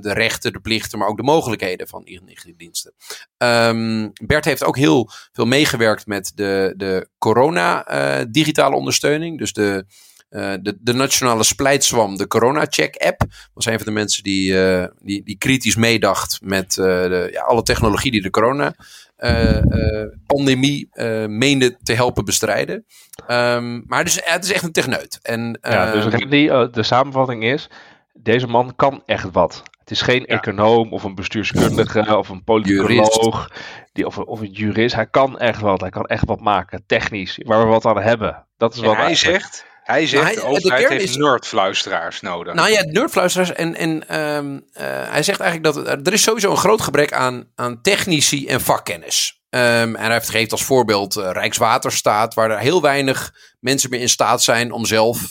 de 0.00 0.12
rechten, 0.12 0.52
de 0.52 0.60
plichten, 0.60 0.98
maar 0.98 1.08
ook 1.08 1.16
de 1.16 1.22
mogelijkheden 1.22 1.88
van 1.88 2.04
inlichtingendiensten. 2.04 2.94
Um, 3.36 4.12
Bert 4.26 4.44
heeft 4.44 4.64
ook 4.64 4.76
heel 4.76 5.10
veel 5.32 5.46
meegewerkt 5.46 6.06
met 6.06 6.32
de, 6.34 6.74
de 6.76 7.08
corona-digitale 7.18 8.76
ondersteuning. 8.76 9.38
Dus 9.38 9.52
de 9.52 9.86
uh, 10.30 10.54
de, 10.60 10.76
de 10.80 10.92
nationale 10.92 11.44
splijtswam, 11.44 12.16
de 12.16 12.26
corona-check-app, 12.26 13.22
was 13.54 13.66
een 13.66 13.76
van 13.76 13.86
de 13.86 13.92
mensen 13.92 14.22
die, 14.22 14.52
uh, 14.52 14.84
die, 15.00 15.22
die 15.24 15.38
kritisch 15.38 15.76
meedacht 15.76 16.38
met 16.42 16.76
uh, 16.76 16.84
de, 16.84 17.28
ja, 17.32 17.42
alle 17.42 17.62
technologie 17.62 18.10
die 18.10 18.22
de 18.22 18.30
corona-pandemie 18.30 20.88
meende 21.26 21.76
te 21.82 21.92
helpen 21.92 22.24
bestrijden. 22.24 22.84
Um, 23.30 23.84
maar 23.86 24.04
dus, 24.04 24.20
het 24.24 24.44
is 24.44 24.52
echt 24.52 24.62
een 24.62 24.72
techneut. 24.72 25.18
En, 25.22 25.58
ja, 25.62 25.92
dus 25.92 26.06
ehm, 26.06 26.28
die, 26.28 26.70
de 26.70 26.82
samenvatting 26.82 27.44
is, 27.44 27.70
deze 28.12 28.46
man 28.46 28.72
kan 28.76 29.02
echt 29.06 29.28
wat. 29.32 29.62
Het 29.78 29.90
is 29.90 30.02
geen 30.02 30.26
econoom 30.26 30.92
of 30.92 31.04
een 31.04 31.14
bestuurskundige 31.14 32.16
of 32.18 32.28
een 32.28 32.44
politicoloog 32.44 33.50
die, 33.92 34.06
of, 34.06 34.18
of 34.18 34.40
een 34.40 34.50
jurist. 34.50 34.94
Hij 34.94 35.06
kan 35.06 35.38
echt 35.38 35.60
wat. 35.60 35.80
Hij 35.80 35.90
kan 35.90 36.06
echt 36.06 36.26
wat 36.26 36.40
maken, 36.40 36.82
technisch, 36.86 37.40
waar 37.44 37.60
we 37.60 37.66
wat 37.66 37.86
aan 37.86 38.00
hebben. 38.00 38.46
Dat 38.56 38.74
is 38.74 38.80
wat 38.80 38.96
hij 38.96 39.14
zegt. 39.14 39.66
Hij 39.88 40.06
zegt, 40.06 40.34
de 40.34 40.42
overheid 40.42 40.88
heeft 40.88 41.04
is, 41.04 41.16
nerdfluisteraars 41.16 42.20
nodig. 42.20 42.54
Nou 42.54 42.70
ja, 42.70 42.82
nerdfluisteraars. 42.82 43.52
En, 43.52 43.74
en 43.74 44.20
um, 44.20 44.54
uh, 44.54 44.82
hij 44.84 45.22
zegt 45.22 45.40
eigenlijk 45.40 45.74
dat 45.74 46.06
er 46.06 46.12
is 46.12 46.22
sowieso 46.22 46.50
een 46.50 46.56
groot 46.56 46.80
gebrek 46.80 47.12
aan, 47.12 47.44
aan 47.54 47.82
technici 47.82 48.46
en 48.46 48.60
vakkennis. 48.60 49.40
Um, 49.50 49.96
en 49.96 50.10
hij 50.10 50.20
gegeven 50.20 50.50
als 50.50 50.64
voorbeeld 50.64 51.16
uh, 51.16 51.30
Rijkswaterstaat, 51.32 52.34
waar 52.34 52.50
er 52.50 52.58
heel 52.58 52.82
weinig 52.82 53.34
mensen 53.60 53.90
meer 53.90 54.00
in 54.00 54.08
staat 54.08 54.42
zijn 54.42 54.72
om 54.72 54.86
zelf 54.86 55.20
uh, 55.20 55.28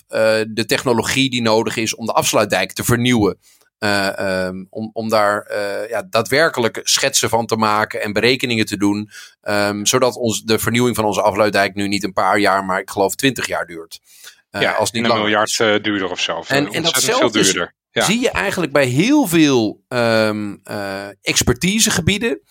de 0.47 0.65
technologie 0.65 1.29
die 1.29 1.41
nodig 1.41 1.77
is 1.77 1.95
om 1.95 2.05
de 2.05 2.13
afsluitdijk 2.13 2.71
te 2.71 2.83
vernieuwen. 2.83 3.39
Uh, 3.79 4.45
um, 4.45 4.67
om, 4.69 4.89
om 4.93 5.09
daar 5.09 5.51
uh, 5.51 5.89
ja, 5.89 6.03
daadwerkelijk 6.09 6.79
schetsen 6.83 7.29
van 7.29 7.45
te 7.45 7.55
maken 7.55 8.01
en 8.01 8.13
berekeningen 8.13 8.65
te 8.65 8.77
doen. 8.77 9.09
Um, 9.41 9.85
zodat 9.85 10.15
ons, 10.15 10.43
de 10.43 10.59
vernieuwing 10.59 10.95
van 10.95 11.05
onze 11.05 11.21
afsluitdijk 11.21 11.75
nu 11.75 11.87
niet 11.87 12.03
een 12.03 12.13
paar 12.13 12.39
jaar, 12.39 12.65
maar 12.65 12.79
ik 12.79 12.89
geloof 12.89 13.15
twintig 13.15 13.47
jaar 13.47 13.65
duurt. 13.65 13.99
Uh, 14.51 14.61
ja, 14.61 14.71
als 14.71 14.91
niet 14.91 15.05
een 15.05 15.15
miljard 15.15 15.59
uh, 15.59 15.75
duurder 15.81 16.11
of 16.11 16.19
zo. 16.19 16.43
En, 16.47 16.71
en 16.71 16.83
dat 16.83 17.03
veel 17.03 17.31
duurder. 17.31 17.75
Ja. 17.91 18.03
zie 18.03 18.19
je 18.19 18.29
eigenlijk 18.29 18.71
bij 18.71 18.85
heel 18.85 19.27
veel 19.27 19.83
um, 19.87 20.61
uh, 20.71 21.07
expertisegebieden. 21.21 22.41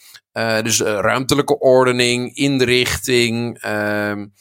dus 0.62 0.80
ruimtelijke 0.80 1.58
ordening, 1.58 2.34
inrichting, 2.34 3.64
um, 3.64 4.32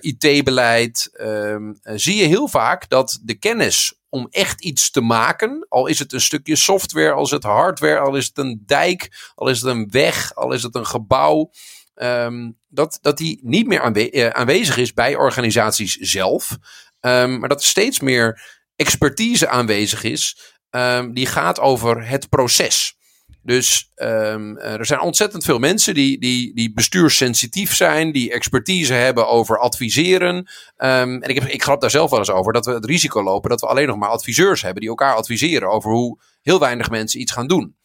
IT-beleid. 0.00 1.10
Um, 1.20 1.78
zie 1.82 2.16
je 2.16 2.24
heel 2.24 2.48
vaak 2.48 2.88
dat 2.88 3.18
de 3.22 3.34
kennis 3.34 3.94
om 4.08 4.26
echt 4.30 4.64
iets 4.64 4.90
te 4.90 5.00
maken, 5.00 5.66
al 5.68 5.86
is 5.86 5.98
het 5.98 6.12
een 6.12 6.20
stukje 6.20 6.56
software, 6.56 7.12
al 7.12 7.24
is 7.24 7.30
het 7.30 7.42
hardware, 7.42 7.98
al 7.98 8.16
is 8.16 8.26
het 8.26 8.38
een 8.38 8.62
dijk, 8.66 9.32
al 9.34 9.48
is 9.48 9.60
het 9.60 9.70
een 9.70 9.90
weg, 9.90 10.34
al 10.34 10.52
is 10.52 10.62
het 10.62 10.74
een 10.74 10.86
gebouw. 10.86 11.50
Dat, 12.68 12.98
dat 13.00 13.18
die 13.18 13.40
niet 13.42 13.66
meer 13.66 13.80
aanwe 13.80 14.34
aanwezig 14.34 14.76
is 14.76 14.92
bij 14.92 15.16
organisaties 15.16 15.96
zelf. 15.96 16.58
Um, 17.06 17.38
maar 17.38 17.48
dat 17.48 17.60
er 17.60 17.66
steeds 17.66 18.00
meer 18.00 18.42
expertise 18.76 19.48
aanwezig 19.48 20.02
is. 20.02 20.54
Um, 20.70 21.14
die 21.14 21.26
gaat 21.26 21.60
over 21.60 22.08
het 22.08 22.28
proces. 22.28 22.96
Dus 23.42 23.90
um, 23.96 24.58
er 24.58 24.86
zijn 24.86 25.00
ontzettend 25.00 25.44
veel 25.44 25.58
mensen 25.58 25.94
die, 25.94 26.18
die, 26.20 26.54
die 26.54 26.72
bestuurssensitief 26.72 27.74
zijn, 27.74 28.12
die 28.12 28.32
expertise 28.32 28.92
hebben 28.92 29.28
over 29.28 29.58
adviseren. 29.58 30.48
En 30.76 31.22
ik, 31.22 31.34
heb, 31.34 31.48
ik 31.48 31.62
grap 31.62 31.80
daar 31.80 31.90
zelf 31.90 32.10
wel 32.10 32.18
eens 32.18 32.30
over 32.30 32.52
dat 32.52 32.66
we 32.66 32.72
het 32.72 32.84
risico 32.84 33.22
lopen 33.22 33.50
dat 33.50 33.60
we 33.60 33.66
alleen 33.66 33.86
nog 33.86 33.96
maar 33.96 34.08
adviseurs 34.08 34.62
hebben 34.62 34.80
die 34.80 34.90
elkaar 34.90 35.14
adviseren 35.14 35.70
over 35.70 35.90
hoe 35.90 36.20
heel 36.42 36.58
weinig 36.58 36.90
mensen 36.90 37.20
iets 37.20 37.32
gaan 37.32 37.46
doen. 37.46 37.76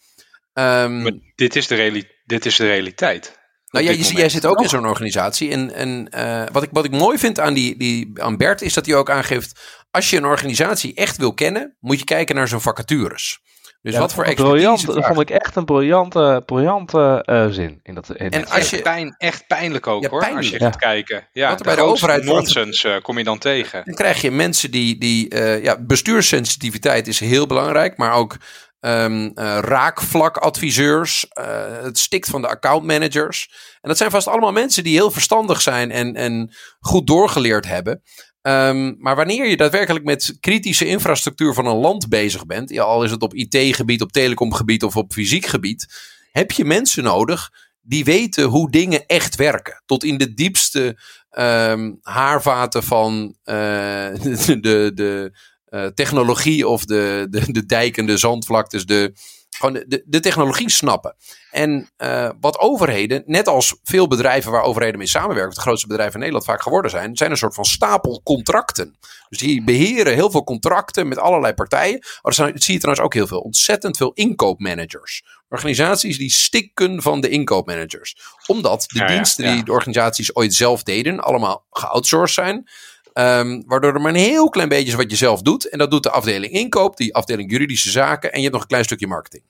Dit 1.35 1.55
is 1.55 1.67
de, 1.67 2.05
dit 2.25 2.45
is 2.45 2.55
de 2.55 2.65
realiteit. 2.65 3.39
Nou, 3.71 3.85
jij, 3.85 3.95
jij 3.95 4.29
zit 4.29 4.45
ook 4.45 4.61
in 4.61 4.69
zo'n 4.69 4.85
organisatie. 4.85 5.51
En, 5.51 5.73
en 5.73 6.07
uh, 6.15 6.43
wat, 6.51 6.63
ik, 6.63 6.69
wat 6.71 6.85
ik 6.85 6.91
mooi 6.91 7.17
vind 7.17 7.39
aan, 7.39 7.53
die, 7.53 7.77
die, 7.77 8.11
aan 8.13 8.37
Bert 8.37 8.61
is 8.61 8.73
dat 8.73 8.85
hij 8.85 8.95
ook 8.95 9.09
aangeeft. 9.09 9.59
Als 9.91 10.09
je 10.09 10.17
een 10.17 10.25
organisatie 10.25 10.93
echt 10.93 11.17
wil 11.17 11.33
kennen, 11.33 11.75
moet 11.79 11.99
je 11.99 12.05
kijken 12.05 12.35
naar 12.35 12.47
zijn 12.47 12.61
vacatures. 12.61 13.39
Dus 13.81 13.97
wat 13.97 14.13
voor 14.13 14.33
briljant, 14.33 14.85
Dat 14.85 15.05
vond 15.05 15.19
ik 15.19 15.29
echt 15.29 15.55
een 15.55 15.65
briljante, 15.65 16.43
briljante 16.45 17.23
uh, 17.25 17.47
zin. 17.47 17.79
In 17.83 17.93
dat, 17.93 18.15
in 18.15 18.31
en 18.31 18.47
als 18.47 18.69
je, 18.69 18.81
pijn, 18.81 19.15
echt 19.17 19.47
pijnlijk 19.47 19.87
ook 19.87 20.05
hoor, 20.05 20.35
als 20.35 20.49
je 20.49 20.57
gaat 20.57 20.75
kijken. 20.75 21.27
Ja, 21.33 21.49
wat 21.49 21.59
er 21.59 21.65
bij 21.65 21.75
de 21.75 21.81
overheid 21.81 22.23
nonsens 22.23 22.83
uh, 22.83 22.95
kom 23.01 23.17
je 23.17 23.23
dan 23.23 23.37
tegen. 23.37 23.81
Dan 23.85 23.95
krijg 23.95 24.21
je 24.21 24.31
mensen 24.31 24.71
die, 24.71 24.97
die 24.97 25.33
uh, 25.35 25.63
ja, 25.63 25.77
bestuurssensitiviteit 25.79 27.07
is 27.07 27.19
heel 27.19 27.47
belangrijk, 27.47 27.97
maar 27.97 28.13
ook 28.13 28.37
um, 28.81 29.23
uh, 29.23 29.31
raakvlakadviseurs. 29.61 31.25
Uh, 31.39 31.45
het 31.83 31.97
stikt 31.97 32.29
van 32.29 32.41
de 32.41 32.47
accountmanagers. 32.47 33.49
En 33.81 33.89
dat 33.89 33.97
zijn 33.97 34.11
vast 34.11 34.27
allemaal 34.27 34.51
mensen 34.51 34.83
die 34.83 34.95
heel 34.95 35.11
verstandig 35.11 35.61
zijn 35.61 35.91
en, 35.91 36.15
en 36.15 36.53
goed 36.79 37.07
doorgeleerd 37.07 37.65
hebben. 37.67 38.01
Um, 38.41 38.95
maar 38.99 39.15
wanneer 39.15 39.49
je 39.49 39.57
daadwerkelijk 39.57 40.05
met 40.05 40.37
kritische 40.39 40.85
infrastructuur 40.85 41.53
van 41.53 41.65
een 41.65 41.75
land 41.75 42.09
bezig 42.09 42.45
bent, 42.45 42.79
al 42.79 43.03
is 43.03 43.11
het 43.11 43.21
op 43.21 43.33
IT-gebied, 43.33 44.01
op 44.01 44.11
telecomgebied 44.11 44.83
of 44.83 44.95
op 44.95 45.13
fysiek 45.13 45.45
gebied, 45.45 45.87
heb 46.31 46.51
je 46.51 46.65
mensen 46.65 47.03
nodig 47.03 47.49
die 47.81 48.03
weten 48.03 48.43
hoe 48.43 48.71
dingen 48.71 49.05
echt 49.05 49.35
werken. 49.35 49.83
Tot 49.85 50.03
in 50.03 50.17
de 50.17 50.33
diepste 50.33 50.99
um, 51.37 51.99
haarvaten 52.01 52.83
van 52.83 53.35
de, 53.43 54.57
de, 54.59 54.91
de, 54.93 55.31
uh, 55.71 55.85
technologie 55.85 56.67
of 56.67 56.85
de, 56.85 57.27
de, 57.29 57.51
de 57.51 57.65
dijkende 57.65 58.17
zandvlaktes, 58.17 58.85
de, 58.85 59.13
gewoon 59.49 59.83
de, 59.87 60.03
de 60.05 60.19
technologie 60.19 60.69
snappen. 60.69 61.15
En 61.51 61.89
uh, 61.97 62.29
wat 62.39 62.59
overheden, 62.59 63.23
net 63.25 63.47
als 63.47 63.75
veel 63.83 64.07
bedrijven 64.07 64.51
waar 64.51 64.63
overheden 64.63 64.97
mee 64.97 65.07
samenwerken, 65.07 65.55
de 65.55 65.61
grootste 65.61 65.87
bedrijven 65.87 66.13
in 66.13 66.19
Nederland 66.19 66.45
vaak 66.45 66.61
geworden 66.61 66.91
zijn, 66.91 67.17
zijn 67.17 67.31
een 67.31 67.37
soort 67.37 67.53
van 67.53 67.65
stapel 67.65 68.21
contracten. 68.23 68.97
Dus 69.29 69.39
die 69.39 69.63
beheren 69.63 70.13
heel 70.13 70.31
veel 70.31 70.43
contracten 70.43 71.07
met 71.07 71.17
allerlei 71.17 71.53
partijen. 71.53 71.99
Maar 72.21 72.35
dat 72.35 72.63
zie 72.63 72.73
je 72.73 72.79
trouwens 72.79 73.05
ook 73.05 73.13
heel 73.13 73.27
veel. 73.27 73.39
Ontzettend 73.39 73.97
veel 73.97 74.11
inkoopmanagers. 74.13 75.23
Organisaties 75.49 76.17
die 76.17 76.31
stikken 76.31 77.01
van 77.01 77.21
de 77.21 77.29
inkoopmanagers. 77.29 78.15
Omdat 78.47 78.85
de 78.87 79.05
diensten 79.05 79.53
die 79.53 79.63
de 79.63 79.71
organisaties 79.71 80.35
ooit 80.35 80.53
zelf 80.53 80.83
deden, 80.83 81.19
allemaal 81.19 81.65
geoutsourced 81.69 82.45
zijn. 82.45 82.69
Um, 83.13 83.63
waardoor 83.67 83.93
er 83.93 84.01
maar 84.01 84.13
een 84.13 84.19
heel 84.19 84.49
klein 84.49 84.69
beetje 84.69 84.87
is 84.87 84.93
wat 84.93 85.11
je 85.11 85.17
zelf 85.17 85.41
doet. 85.41 85.69
En 85.69 85.77
dat 85.77 85.91
doet 85.91 86.03
de 86.03 86.11
afdeling 86.11 86.53
inkoop, 86.53 86.97
die 86.97 87.15
afdeling 87.15 87.51
juridische 87.51 87.89
zaken. 87.89 88.31
En 88.31 88.37
je 88.37 88.41
hebt 88.41 88.53
nog 88.53 88.61
een 88.61 88.67
klein 88.67 88.83
stukje 88.83 89.07
marketing. 89.07 89.43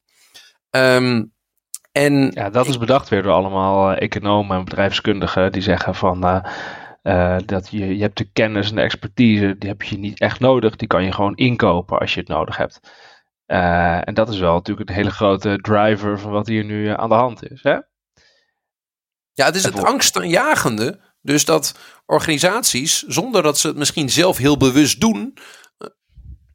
Um, 0.69 1.33
en 1.91 2.31
ja, 2.33 2.49
dat 2.49 2.67
is 2.67 2.77
bedacht 2.77 3.09
weer 3.09 3.23
door 3.23 3.31
allemaal 3.31 3.91
uh, 3.91 4.01
economen 4.01 4.57
en 4.57 4.63
bedrijfskundigen. 4.63 5.51
Die 5.51 5.61
zeggen 5.61 5.95
van 5.95 6.25
uh, 6.25 6.43
uh, 7.03 7.37
dat 7.45 7.69
je, 7.69 7.95
je 7.95 8.01
hebt 8.01 8.17
de 8.17 8.29
kennis 8.33 8.69
en 8.69 8.75
de 8.75 8.81
expertise. 8.81 9.55
Die 9.57 9.69
heb 9.69 9.81
je 9.81 9.97
niet 9.97 10.19
echt 10.19 10.39
nodig. 10.39 10.75
Die 10.75 10.87
kan 10.87 11.03
je 11.03 11.11
gewoon 11.11 11.35
inkopen 11.35 11.99
als 11.99 12.13
je 12.13 12.19
het 12.19 12.29
nodig 12.29 12.57
hebt. 12.57 12.79
en 13.45 14.13
dat 14.13 14.29
is 14.29 14.39
wel 14.39 14.53
natuurlijk 14.53 14.89
een 14.89 14.95
hele 14.95 15.11
grote 15.11 15.57
driver 15.61 16.19
van 16.19 16.31
wat 16.31 16.47
hier 16.47 16.63
nu 16.63 16.87
aan 16.87 17.09
de 17.09 17.15
hand 17.15 17.51
is. 17.51 17.63
Hè? 17.63 17.77
Ja, 19.33 19.45
het 19.45 19.55
is 19.55 19.63
het 19.63 19.83
angstaanjagende 19.83 20.99
Dus 21.21 21.45
dat 21.45 21.75
organisaties, 22.05 23.01
zonder 23.01 23.43
dat 23.43 23.59
ze 23.59 23.67
het 23.67 23.77
misschien 23.77 24.09
zelf 24.09 24.37
heel 24.37 24.57
bewust 24.57 24.99
doen, 24.99 25.37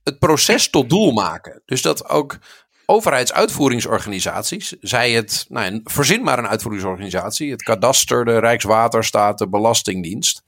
het 0.03 0.19
proces 0.19 0.71
tot 0.71 0.91
doel 0.91 1.13
maken. 1.13 1.63
Dus 1.65 1.83
dat 1.83 2.09
ook 2.09 2.39
overheidsuitvoeringsorganisaties, 2.87 4.77
zij 4.81 5.13
het, 5.13 5.47
nou, 5.49 5.81
verzin 5.85 6.23
maar 6.23 6.39
een 6.39 6.49
uitvoeringsorganisatie, 6.49 7.51
het 7.51 7.63
kadaster, 7.63 8.25
de 8.25 8.39
Rijkswaterstaat, 8.39 9.39
de 9.39 9.49
Belastingdienst, 9.49 10.43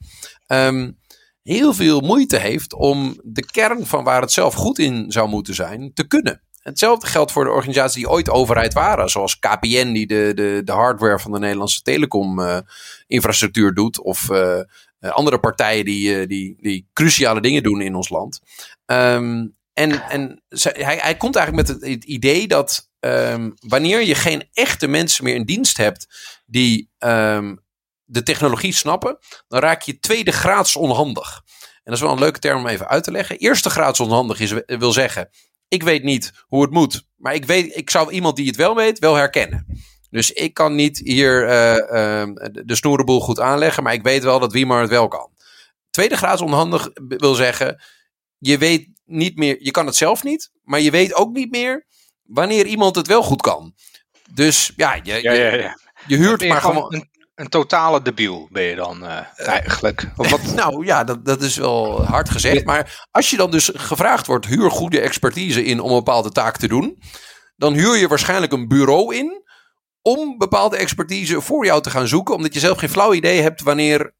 um, 0.47 0.97
heel 1.43 1.73
veel 1.73 1.99
moeite 1.99 2.37
heeft 2.37 2.73
om 2.73 3.19
de 3.23 3.45
kern 3.45 3.85
van 3.85 4.03
waar 4.03 4.21
het 4.21 4.31
zelf 4.31 4.53
goed 4.53 4.79
in 4.79 5.11
zou 5.11 5.29
moeten 5.29 5.55
zijn 5.55 5.91
te 5.93 6.07
kunnen. 6.07 6.41
Hetzelfde 6.59 7.07
geldt 7.07 7.31
voor 7.31 7.43
de 7.43 7.51
organisaties 7.51 7.95
die 7.95 8.09
ooit 8.09 8.29
overheid 8.29 8.73
waren, 8.73 9.09
zoals 9.09 9.39
KPN, 9.39 9.91
die 9.91 10.07
de, 10.07 10.31
de, 10.35 10.61
de 10.65 10.71
hardware 10.71 11.19
van 11.19 11.31
de 11.31 11.39
Nederlandse 11.39 11.81
telecom-infrastructuur 11.81 13.69
uh, 13.69 13.75
doet, 13.75 13.99
of 13.99 14.29
uh, 14.29 14.61
andere 14.99 15.39
partijen 15.39 15.85
die, 15.85 16.27
die, 16.27 16.57
die 16.61 16.89
cruciale 16.93 17.41
dingen 17.41 17.63
doen 17.63 17.81
in 17.81 17.95
ons 17.95 18.09
land. 18.09 18.39
Um, 18.85 19.57
en 19.73 20.09
en 20.09 20.43
hij, 20.49 20.97
hij 20.97 21.17
komt 21.17 21.35
eigenlijk 21.35 21.67
met 21.67 21.81
het, 21.81 22.03
idee 22.03 22.47
dat 22.47 22.89
um, 22.99 23.53
wanneer 23.59 24.01
je 24.01 24.15
geen 24.15 24.49
echte 24.53 24.87
mensen 24.87 25.23
meer 25.23 25.35
in 25.35 25.45
dienst 25.45 25.77
hebt 25.77 26.07
die 26.45 26.89
um, 26.97 27.59
de 28.03 28.23
technologie 28.23 28.73
snappen, 28.73 29.17
dan 29.47 29.59
raak 29.59 29.81
je 29.81 29.99
tweede 29.99 30.31
graads 30.31 30.75
onhandig. 30.75 31.41
En 31.73 31.81
dat 31.83 31.93
is 31.93 32.01
wel 32.01 32.11
een 32.11 32.19
leuke 32.19 32.39
term 32.39 32.59
om 32.59 32.67
even 32.67 32.87
uit 32.87 33.03
te 33.03 33.11
leggen. 33.11 33.37
Eerste 33.37 33.69
graads 33.69 33.99
onhandig 33.99 34.39
is, 34.39 34.53
wil 34.65 34.91
zeggen, 34.91 35.29
ik 35.69 35.83
weet 35.83 36.03
niet 36.03 36.31
hoe 36.47 36.61
het 36.61 36.71
moet, 36.71 37.05
maar 37.15 37.33
ik, 37.33 37.45
weet, 37.45 37.75
ik 37.77 37.89
zou 37.89 38.11
iemand 38.11 38.35
die 38.35 38.47
het 38.47 38.55
wel 38.55 38.75
weet 38.75 38.99
wel 38.99 39.15
herkennen. 39.15 39.65
Dus 40.09 40.31
ik 40.31 40.53
kan 40.53 40.75
niet 40.75 40.97
hier 41.03 41.43
uh, 41.43 41.75
uh, 41.75 42.35
de 42.51 42.75
snoerenboel 42.75 43.19
goed 43.19 43.39
aanleggen, 43.39 43.83
maar 43.83 43.93
ik 43.93 44.03
weet 44.03 44.23
wel 44.23 44.39
dat 44.39 44.51
wie 44.51 44.65
maar 44.65 44.81
het 44.81 44.89
wel 44.89 45.07
kan. 45.07 45.31
Tweede 45.89 46.17
graads 46.17 46.41
onhandig 46.41 46.89
wil 47.07 47.33
zeggen, 47.33 47.81
je 48.37 48.57
weet 48.57 48.87
niet 49.05 49.37
meer, 49.37 49.57
je 49.59 49.71
kan 49.71 49.85
het 49.85 49.95
zelf 49.95 50.23
niet, 50.23 50.51
maar 50.63 50.79
je 50.79 50.91
weet 50.91 51.13
ook 51.13 51.33
niet 51.33 51.51
meer 51.51 51.85
wanneer 52.23 52.65
iemand 52.65 52.95
het 52.95 53.07
wel 53.07 53.23
goed 53.23 53.41
kan. 53.41 53.73
Dus 54.33 54.73
ja, 54.75 54.99
je, 55.03 55.21
ja, 55.21 55.33
ja, 55.33 55.53
ja. 55.53 55.79
je 56.07 56.17
huurt 56.17 56.47
maar 56.47 56.61
gewoon. 56.61 56.93
Een, 56.93 57.09
een, 57.39 57.49
totale 57.49 58.01
debiel 58.01 58.47
ben 58.51 58.63
je 58.63 58.75
dan 58.75 59.03
uh, 59.03 59.19
eigenlijk. 59.35 60.05
Of 60.15 60.29
wat? 60.29 60.43
nou 60.63 60.85
ja, 60.85 61.03
dat, 61.03 61.25
dat 61.25 61.41
is 61.41 61.57
wel 61.57 62.05
hard 62.05 62.29
gezegd. 62.29 62.65
Maar 62.65 63.07
als 63.11 63.29
je 63.29 63.37
dan 63.37 63.51
dus 63.51 63.71
gevraagd 63.73 64.27
wordt, 64.27 64.45
huur 64.45 64.71
goede 64.71 64.99
expertise 64.99 65.63
in 65.63 65.79
om 65.79 65.89
een 65.89 65.95
bepaalde 65.95 66.31
taak 66.31 66.57
te 66.57 66.67
doen. 66.67 67.01
Dan 67.55 67.73
huur 67.73 67.97
je 67.97 68.07
waarschijnlijk 68.07 68.51
een 68.51 68.67
bureau 68.67 69.15
in 69.15 69.43
om 70.01 70.37
bepaalde 70.37 70.77
expertise 70.77 71.41
voor 71.41 71.65
jou 71.65 71.81
te 71.81 71.89
gaan 71.89 72.07
zoeken. 72.07 72.35
Omdat 72.35 72.53
je 72.53 72.59
zelf 72.59 72.77
geen 72.77 72.89
flauw 72.89 73.13
idee 73.13 73.41
hebt 73.41 73.61
wanneer 73.61 74.13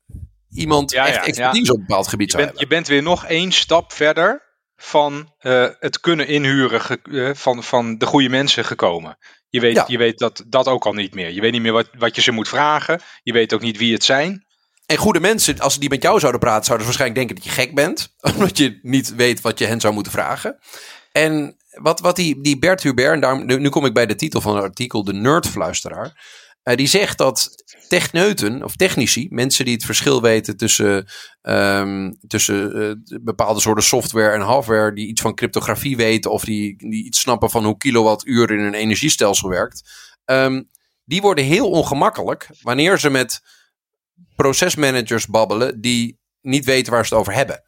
iemand 0.50 0.94
echt 0.94 1.26
expertise 1.26 1.72
op 1.72 1.78
een 1.78 1.86
bepaald 1.86 2.08
gebied 2.08 2.32
je 2.32 2.38
bent, 2.38 2.50
hebben. 2.50 2.68
Je 2.68 2.76
bent 2.76 2.88
weer 2.88 3.04
nog 3.04 3.26
één 3.26 3.52
stap 3.52 3.94
verder 3.94 4.48
van 4.76 5.34
uh, 5.42 5.68
het 5.80 6.00
kunnen 6.00 6.28
inhuren 6.28 6.82
van, 7.36 7.64
van 7.64 7.98
de 7.98 8.06
goede 8.06 8.30
mensen 8.30 8.66
gekomen. 8.66 9.18
Je 9.50 9.60
weet, 9.60 9.76
ja. 9.76 9.86
je 9.88 9.98
weet 9.98 10.20
dat, 10.20 10.44
dat 10.48 10.68
ook 10.68 10.86
al 10.86 10.94
niet 10.94 11.14
meer. 11.14 11.32
Je 11.32 11.42
weet 11.42 11.52
niet 11.52 11.62
meer 11.62 11.72
wat, 11.72 11.90
wat 11.98 12.16
je 12.16 12.22
ze 12.22 12.32
moet 12.32 12.48
vragen. 12.48 13.02
Je 13.24 13.34
weet 13.34 13.54
ook 13.54 13.62
niet 13.62 13.78
wie 13.78 13.94
het 13.94 14.04
zijn. 14.04 14.46
En 14.86 14.98
goede 14.98 15.20
mensen, 15.20 15.60
als 15.60 15.80
die 15.80 15.90
met 15.90 16.02
jou 16.02 16.20
zouden 16.20 16.40
praten, 16.40 16.66
zouden 16.66 16.88
ze 16.88 16.98
waarschijnlijk 16.98 17.28
denken 17.28 17.36
dat 17.36 17.56
je 17.56 17.62
gek 17.62 17.76
bent. 17.76 18.16
Omdat 18.36 18.58
je 18.58 18.80
niet 18.82 19.16
weet 19.16 19.42
wat 19.42 19.60
je 19.60 19.66
hen 19.66 19.80
zou 19.80 19.94
moeten 19.94 20.12
vragen. 20.12 20.60
En 21.12 21.58
wat, 21.72 22.00
wat 22.00 22.16
die, 22.16 22.42
die 22.42 22.60
Bert 22.60 22.84
Hubert, 22.84 23.14
en 23.14 23.20
daarom, 23.20 23.46
nu 23.46 23.70
kom 23.70 23.86
ik 23.86 23.94
bij 23.94 24.06
de 24.06 24.16
titel 24.16 24.42
van 24.42 24.56
het 24.56 24.64
artikel, 24.64 25.04
de 25.04 25.14
nerdfluisteraar. 25.14 26.24
Uh, 26.63 26.76
die 26.76 26.88
zegt 26.88 27.17
dat 27.17 27.63
techneuten 27.88 28.63
of 28.63 28.76
technici, 28.76 29.28
mensen 29.30 29.65
die 29.65 29.74
het 29.74 29.86
verschil 29.86 30.22
weten 30.22 30.58
tussen, 30.58 31.08
um, 31.41 32.17
tussen 32.28 32.78
uh, 32.78 33.19
bepaalde 33.22 33.60
soorten 33.60 33.84
software 33.84 34.32
en 34.32 34.41
hardware, 34.41 34.93
die 34.93 35.08
iets 35.08 35.22
van 35.22 35.36
cryptografie 35.36 35.98
weten 35.98 36.32
of 36.32 36.43
die, 36.43 36.89
die 36.89 37.06
iets 37.06 37.19
snappen 37.19 37.50
van 37.50 37.65
hoe 37.65 37.78
kilowattuur 37.78 38.52
in 38.52 38.60
een 38.60 38.74
energiestelsel 38.74 39.50
werkt, 39.50 39.89
um, 40.26 40.69
die 41.06 41.22
worden 41.22 41.45
heel 41.45 41.69
ongemakkelijk 41.69 42.50
wanneer 42.62 43.00
ze 43.00 43.10
met 43.10 43.41
procesmanagers 44.36 45.28
babbelen 45.28 45.82
die 45.82 46.19
niet 46.41 46.65
weten 46.65 46.93
waar 46.93 47.06
ze 47.06 47.13
het 47.13 47.22
over 47.22 47.34
hebben. 47.34 47.63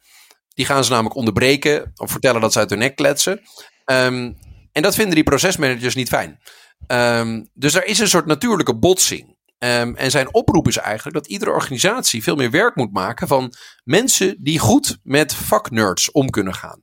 Die 0.54 0.66
gaan 0.66 0.84
ze 0.84 0.90
namelijk 0.90 1.16
onderbreken 1.16 1.92
of 1.94 2.10
vertellen 2.10 2.40
dat 2.40 2.52
ze 2.52 2.58
uit 2.58 2.70
hun 2.70 2.78
nek 2.78 2.96
kletsen. 2.96 3.40
Um, 3.86 4.36
en 4.72 4.82
dat 4.82 4.94
vinden 4.94 5.14
die 5.14 5.24
procesmanagers 5.24 5.94
niet 5.94 6.08
fijn. 6.08 6.40
Um, 6.86 7.48
dus 7.54 7.74
er 7.74 7.84
is 7.84 7.98
een 7.98 8.08
soort 8.08 8.26
natuurlijke 8.26 8.76
botsing. 8.76 9.36
Um, 9.58 9.96
en 9.96 10.10
zijn 10.10 10.34
oproep 10.34 10.68
is 10.68 10.76
eigenlijk 10.76 11.16
dat 11.16 11.26
iedere 11.26 11.50
organisatie 11.50 12.22
veel 12.22 12.36
meer 12.36 12.50
werk 12.50 12.76
moet 12.76 12.92
maken 12.92 13.28
van 13.28 13.52
mensen 13.84 14.36
die 14.38 14.58
goed 14.58 14.98
met 15.02 15.34
vaknerds 15.34 16.10
om 16.10 16.30
kunnen 16.30 16.54
gaan. 16.54 16.82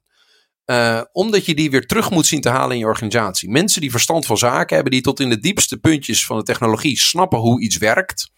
Uh, 0.66 1.02
omdat 1.12 1.46
je 1.46 1.56
die 1.56 1.72
weer 1.72 1.86
terug 1.86 2.10
moet 2.10 2.26
zien 2.26 2.42
te 2.42 2.50
halen 2.50 2.72
in 2.72 2.78
je 2.78 2.86
organisatie. 2.86 3.50
Mensen 3.50 3.82
die 3.82 3.92
verstand 3.92 4.26
van 4.26 4.38
zaken 4.38 4.76
hebben, 4.76 4.94
die 4.94 5.02
tot 5.02 5.20
in 5.20 5.30
de 5.30 5.40
diepste 5.40 5.78
puntjes 5.78 6.26
van 6.26 6.38
de 6.38 6.44
technologie 6.44 7.00
snappen 7.00 7.40
hoe 7.40 7.62
iets 7.62 7.78
werkt. 7.78 8.32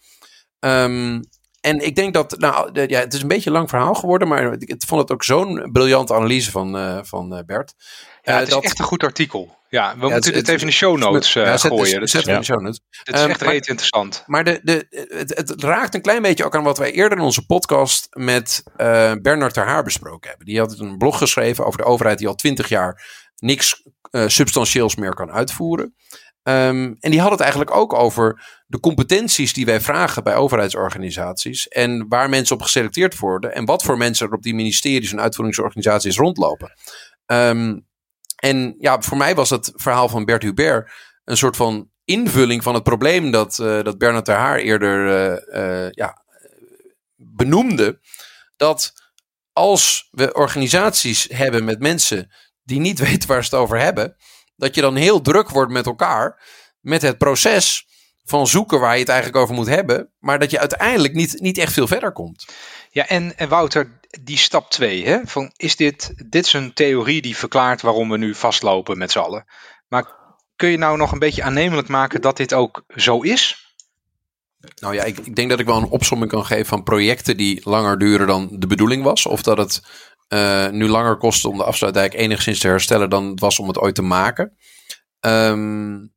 Um, 0.58 1.20
en 1.60 1.86
ik 1.86 1.96
denk 1.96 2.14
dat, 2.14 2.38
nou, 2.38 2.72
de, 2.72 2.84
ja, 2.88 3.00
het 3.00 3.14
is 3.14 3.22
een 3.22 3.28
beetje 3.28 3.50
een 3.50 3.56
lang 3.56 3.68
verhaal 3.68 3.94
geworden, 3.94 4.28
maar 4.28 4.52
ik 4.58 4.82
vond 4.86 5.00
het 5.00 5.12
ook 5.12 5.24
zo'n 5.24 5.68
briljante 5.72 6.14
analyse 6.14 6.50
van, 6.50 6.76
uh, 6.76 6.98
van 7.02 7.36
uh, 7.36 7.40
Bert. 7.46 7.74
Ja, 8.22 8.34
het 8.38 8.48
is 8.48 8.54
dat, 8.54 8.64
echt 8.64 8.78
een 8.78 8.84
goed 8.84 9.02
artikel. 9.02 9.56
Ja, 9.72 9.94
we 9.98 10.06
ja, 10.06 10.12
moeten 10.12 10.32
dit 10.32 10.48
even 10.48 10.60
in 10.60 10.66
de 10.66 10.72
show 10.72 10.98
notes 10.98 11.34
uh, 11.34 11.44
ja, 11.44 11.56
zet, 11.56 11.70
gooien. 11.70 12.00
Dus, 12.00 12.10
zet 12.10 12.26
in 12.26 12.36
de 12.36 12.44
show 12.44 12.60
notes. 12.60 12.80
Het 12.90 13.14
is 13.14 13.22
um, 13.22 13.30
echt 13.30 13.42
reet 13.42 13.66
interessant. 13.66 14.22
Maar 14.26 14.44
de, 14.44 14.60
de, 14.62 14.86
het, 15.08 15.36
het, 15.36 15.62
raakt 15.62 15.94
een 15.94 16.02
klein 16.02 16.22
beetje 16.22 16.44
ook 16.44 16.56
aan 16.56 16.62
wat 16.62 16.78
wij 16.78 16.92
eerder 16.92 17.18
in 17.18 17.24
onze 17.24 17.46
podcast 17.46 18.06
met 18.10 18.62
uh, 18.76 19.12
Bernard 19.22 19.54
ter 19.54 19.66
Haar 19.66 19.82
besproken 19.82 20.28
hebben. 20.28 20.46
Die 20.46 20.58
had 20.58 20.78
een 20.78 20.98
blog 20.98 21.18
geschreven 21.18 21.66
over 21.66 21.78
de 21.78 21.84
overheid 21.84 22.18
die 22.18 22.28
al 22.28 22.34
twintig 22.34 22.68
jaar 22.68 23.02
niks 23.36 23.82
uh, 24.10 24.28
substantieels 24.28 24.96
meer 24.96 25.14
kan 25.14 25.30
uitvoeren. 25.30 25.94
Um, 26.42 26.96
en 27.00 27.10
die 27.10 27.20
had 27.20 27.30
het 27.30 27.40
eigenlijk 27.40 27.76
ook 27.76 27.92
over 27.92 28.46
de 28.66 28.80
competenties 28.80 29.52
die 29.52 29.64
wij 29.64 29.80
vragen 29.80 30.22
bij 30.22 30.34
overheidsorganisaties. 30.34 31.68
En 31.68 32.08
waar 32.08 32.28
mensen 32.28 32.56
op 32.56 32.62
geselecteerd 32.62 33.18
worden. 33.18 33.54
En 33.54 33.64
wat 33.64 33.82
voor 33.82 33.96
mensen 33.96 34.26
er 34.26 34.34
op 34.34 34.42
die 34.42 34.54
ministeries 34.54 35.12
en 35.12 35.20
uitvoeringsorganisaties 35.20 36.16
rondlopen. 36.16 36.72
Um, 37.26 37.90
en 38.44 38.74
ja, 38.78 39.00
voor 39.00 39.16
mij 39.16 39.34
was 39.34 39.50
het 39.50 39.72
verhaal 39.74 40.08
van 40.08 40.24
Bert 40.24 40.42
Hubert 40.42 40.90
een 41.24 41.36
soort 41.36 41.56
van 41.56 41.90
invulling 42.04 42.62
van 42.62 42.74
het 42.74 42.82
probleem 42.82 43.30
dat, 43.30 43.58
uh, 43.58 43.82
dat 43.82 43.98
Bernard 43.98 44.24
ter 44.24 44.34
Haar 44.34 44.58
eerder 44.58 45.06
uh, 45.06 45.84
uh, 45.84 45.90
ja, 45.90 46.24
benoemde. 47.16 48.00
Dat 48.56 48.92
als 49.52 50.08
we 50.10 50.34
organisaties 50.34 51.26
hebben 51.28 51.64
met 51.64 51.80
mensen 51.80 52.32
die 52.62 52.80
niet 52.80 52.98
weten 53.08 53.28
waar 53.28 53.44
ze 53.44 53.50
het 53.54 53.64
over 53.64 53.78
hebben, 53.78 54.16
dat 54.56 54.74
je 54.74 54.80
dan 54.80 54.96
heel 54.96 55.20
druk 55.20 55.48
wordt 55.48 55.72
met 55.72 55.86
elkaar 55.86 56.42
met 56.80 57.02
het 57.02 57.18
proces 57.18 57.86
van 58.24 58.46
zoeken 58.46 58.80
waar 58.80 58.94
je 58.94 59.00
het 59.00 59.08
eigenlijk 59.08 59.42
over 59.42 59.54
moet 59.54 59.66
hebben, 59.66 60.12
maar 60.18 60.38
dat 60.38 60.50
je 60.50 60.58
uiteindelijk 60.58 61.14
niet, 61.14 61.40
niet 61.40 61.58
echt 61.58 61.72
veel 61.72 61.86
verder 61.86 62.12
komt. 62.12 62.44
Ja, 62.94 63.08
en, 63.08 63.36
en 63.36 63.48
Wouter, 63.48 64.00
die 64.22 64.36
stap 64.36 64.70
2, 64.70 65.20
van 65.24 65.52
is 65.56 65.76
dit, 65.76 66.12
dit 66.30 66.46
is 66.46 66.52
een 66.52 66.72
theorie 66.72 67.22
die 67.22 67.36
verklaart 67.36 67.82
waarom 67.82 68.10
we 68.10 68.16
nu 68.16 68.34
vastlopen 68.34 68.98
met 68.98 69.10
z'n 69.10 69.18
allen. 69.18 69.46
Maar 69.88 70.16
kun 70.56 70.68
je 70.68 70.76
nou 70.76 70.96
nog 70.96 71.12
een 71.12 71.18
beetje 71.18 71.42
aannemelijk 71.42 71.88
maken 71.88 72.20
dat 72.20 72.36
dit 72.36 72.54
ook 72.54 72.84
zo 72.96 73.20
is? 73.20 73.74
Nou 74.80 74.94
ja, 74.94 75.02
ik, 75.04 75.18
ik 75.18 75.36
denk 75.36 75.50
dat 75.50 75.60
ik 75.60 75.66
wel 75.66 75.76
een 75.76 75.88
opsomming 75.88 76.30
kan 76.30 76.44
geven 76.44 76.66
van 76.66 76.82
projecten 76.82 77.36
die 77.36 77.60
langer 77.64 77.98
duren 77.98 78.26
dan 78.26 78.48
de 78.52 78.66
bedoeling 78.66 79.02
was. 79.02 79.26
Of 79.26 79.42
dat 79.42 79.58
het 79.58 79.82
uh, 80.28 80.68
nu 80.68 80.88
langer 80.88 81.16
kost 81.16 81.44
om 81.44 81.56
de 81.56 81.64
afsluitdijk 81.64 82.14
enigszins 82.14 82.58
te 82.58 82.68
herstellen 82.68 83.10
dan 83.10 83.26
het 83.26 83.40
was 83.40 83.58
om 83.58 83.68
het 83.68 83.78
ooit 83.78 83.94
te 83.94 84.02
maken. 84.02 84.56
Um, 85.20 86.12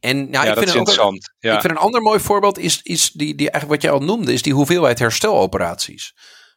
en 0.00 0.30
nou, 0.30 0.46
ja, 0.46 0.52
ik, 0.52 0.58
vind 0.58 0.74
interessant. 0.74 1.32
ja. 1.38 1.54
ik 1.54 1.60
vind 1.60 1.72
een 1.72 1.78
ander 1.78 2.02
mooi 2.02 2.20
voorbeeld 2.20 2.58
is, 2.58 2.80
is 2.82 3.10
die, 3.10 3.34
die 3.34 3.50
eigenlijk 3.50 3.82
wat 3.82 3.90
jij 3.90 4.00
al 4.00 4.06
noemde, 4.06 4.32
is 4.32 4.42
die 4.42 4.54
hoeveelheid 4.54 4.98
hersteloperaties. 4.98 6.14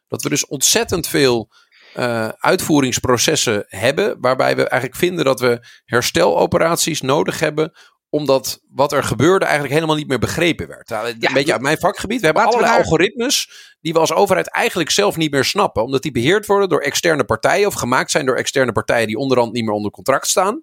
Dat 0.08 0.22
we 0.22 0.28
dus 0.28 0.46
ontzettend 0.46 1.06
veel 1.06 1.52
uh, 1.96 2.28
uitvoeringsprocessen 2.28 3.64
hebben, 3.68 4.16
waarbij 4.20 4.56
we 4.56 4.68
eigenlijk 4.68 5.00
vinden 5.00 5.24
dat 5.24 5.40
we 5.40 5.66
hersteloperaties 5.84 7.00
nodig 7.00 7.40
hebben 7.40 7.72
omdat 8.14 8.60
wat 8.68 8.92
er 8.92 9.04
gebeurde 9.04 9.44
eigenlijk 9.44 9.74
helemaal 9.74 9.96
niet 9.96 10.08
meer 10.08 10.18
begrepen 10.18 10.68
werd. 10.68 10.88
Nou, 10.88 11.06
een 11.08 11.32
beetje 11.32 11.52
uit 11.52 11.60
mijn 11.60 11.78
vakgebied. 11.78 12.20
We 12.20 12.26
hebben 12.26 12.44
allerlei 12.44 12.72
we 12.72 12.78
algoritmes 12.78 13.50
die 13.80 13.92
we 13.92 13.98
als 13.98 14.12
overheid 14.12 14.50
eigenlijk 14.50 14.90
zelf 14.90 15.16
niet 15.16 15.30
meer 15.30 15.44
snappen. 15.44 15.82
Omdat 15.82 16.02
die 16.02 16.12
beheerd 16.12 16.46
worden 16.46 16.68
door 16.68 16.80
externe 16.80 17.24
partijen 17.24 17.66
of 17.66 17.74
gemaakt 17.74 18.10
zijn 18.10 18.26
door 18.26 18.36
externe 18.36 18.72
partijen 18.72 19.06
die 19.06 19.16
onderhand 19.16 19.52
niet 19.52 19.64
meer 19.64 19.74
onder 19.74 19.90
contract 19.90 20.26
staan. 20.26 20.62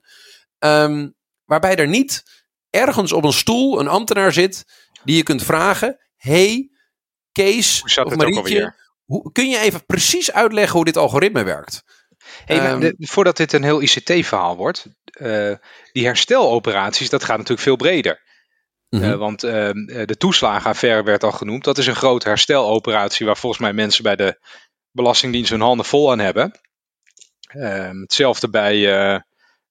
Um, 0.59 1.15
waarbij 1.45 1.75
er 1.75 1.87
niet 1.87 2.23
ergens 2.71 3.11
op 3.11 3.23
een 3.23 3.33
stoel 3.33 3.79
een 3.79 3.87
ambtenaar 3.87 4.33
zit 4.33 4.65
die 5.03 5.15
je 5.15 5.23
kunt 5.23 5.43
vragen: 5.43 5.99
Hey, 6.15 6.69
Kees 7.31 7.81
of 8.03 8.15
Marietje, 8.15 8.75
hoe, 9.05 9.31
kun 9.31 9.49
je 9.49 9.59
even 9.59 9.85
precies 9.85 10.31
uitleggen 10.31 10.75
hoe 10.75 10.85
dit 10.85 10.97
algoritme 10.97 11.43
werkt? 11.43 11.83
Hey, 12.45 12.71
um, 12.71 12.79
de, 12.79 12.95
voordat 12.97 13.37
dit 13.37 13.53
een 13.53 13.63
heel 13.63 13.81
ICT-verhaal 13.81 14.55
wordt, 14.55 14.85
uh, 15.21 15.55
die 15.91 16.05
hersteloperaties, 16.05 17.09
dat 17.09 17.23
gaat 17.23 17.37
natuurlijk 17.37 17.67
veel 17.67 17.75
breder. 17.75 18.29
Mhm. 18.89 19.17
want 19.17 19.43
ehm, 19.43 19.85
de 19.85 20.17
toeslagenaffaire 20.17 21.03
werd 21.03 21.23
al 21.23 21.31
genoemd. 21.31 21.63
Dat 21.63 21.77
is 21.77 21.87
een 21.87 21.95
grote 21.95 22.27
hersteloperatie 22.27 23.25
waar 23.25 23.37
volgens 23.37 23.61
mij 23.61 23.73
mensen 23.73 24.03
bij 24.03 24.15
de 24.15 24.39
Belastingdienst 24.91 25.49
hun 25.49 25.61
handen 25.61 25.85
vol 25.85 26.11
aan 26.11 26.19
hebben. 26.19 26.59
Ehm, 27.47 27.99
hetzelfde 27.99 28.49
bij 28.49 28.75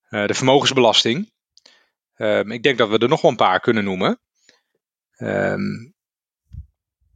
de 0.08 0.34
vermogensbelasting. 0.34 1.30
Ehm, 2.20 2.50
ik 2.50 2.62
denk 2.62 2.78
dat 2.78 2.88
we 2.88 2.98
er 2.98 3.08
nog 3.08 3.20
wel 3.20 3.30
een 3.30 3.36
paar 3.36 3.60
kunnen 3.60 3.84
noemen. 3.84 4.20
Um, 5.18 5.94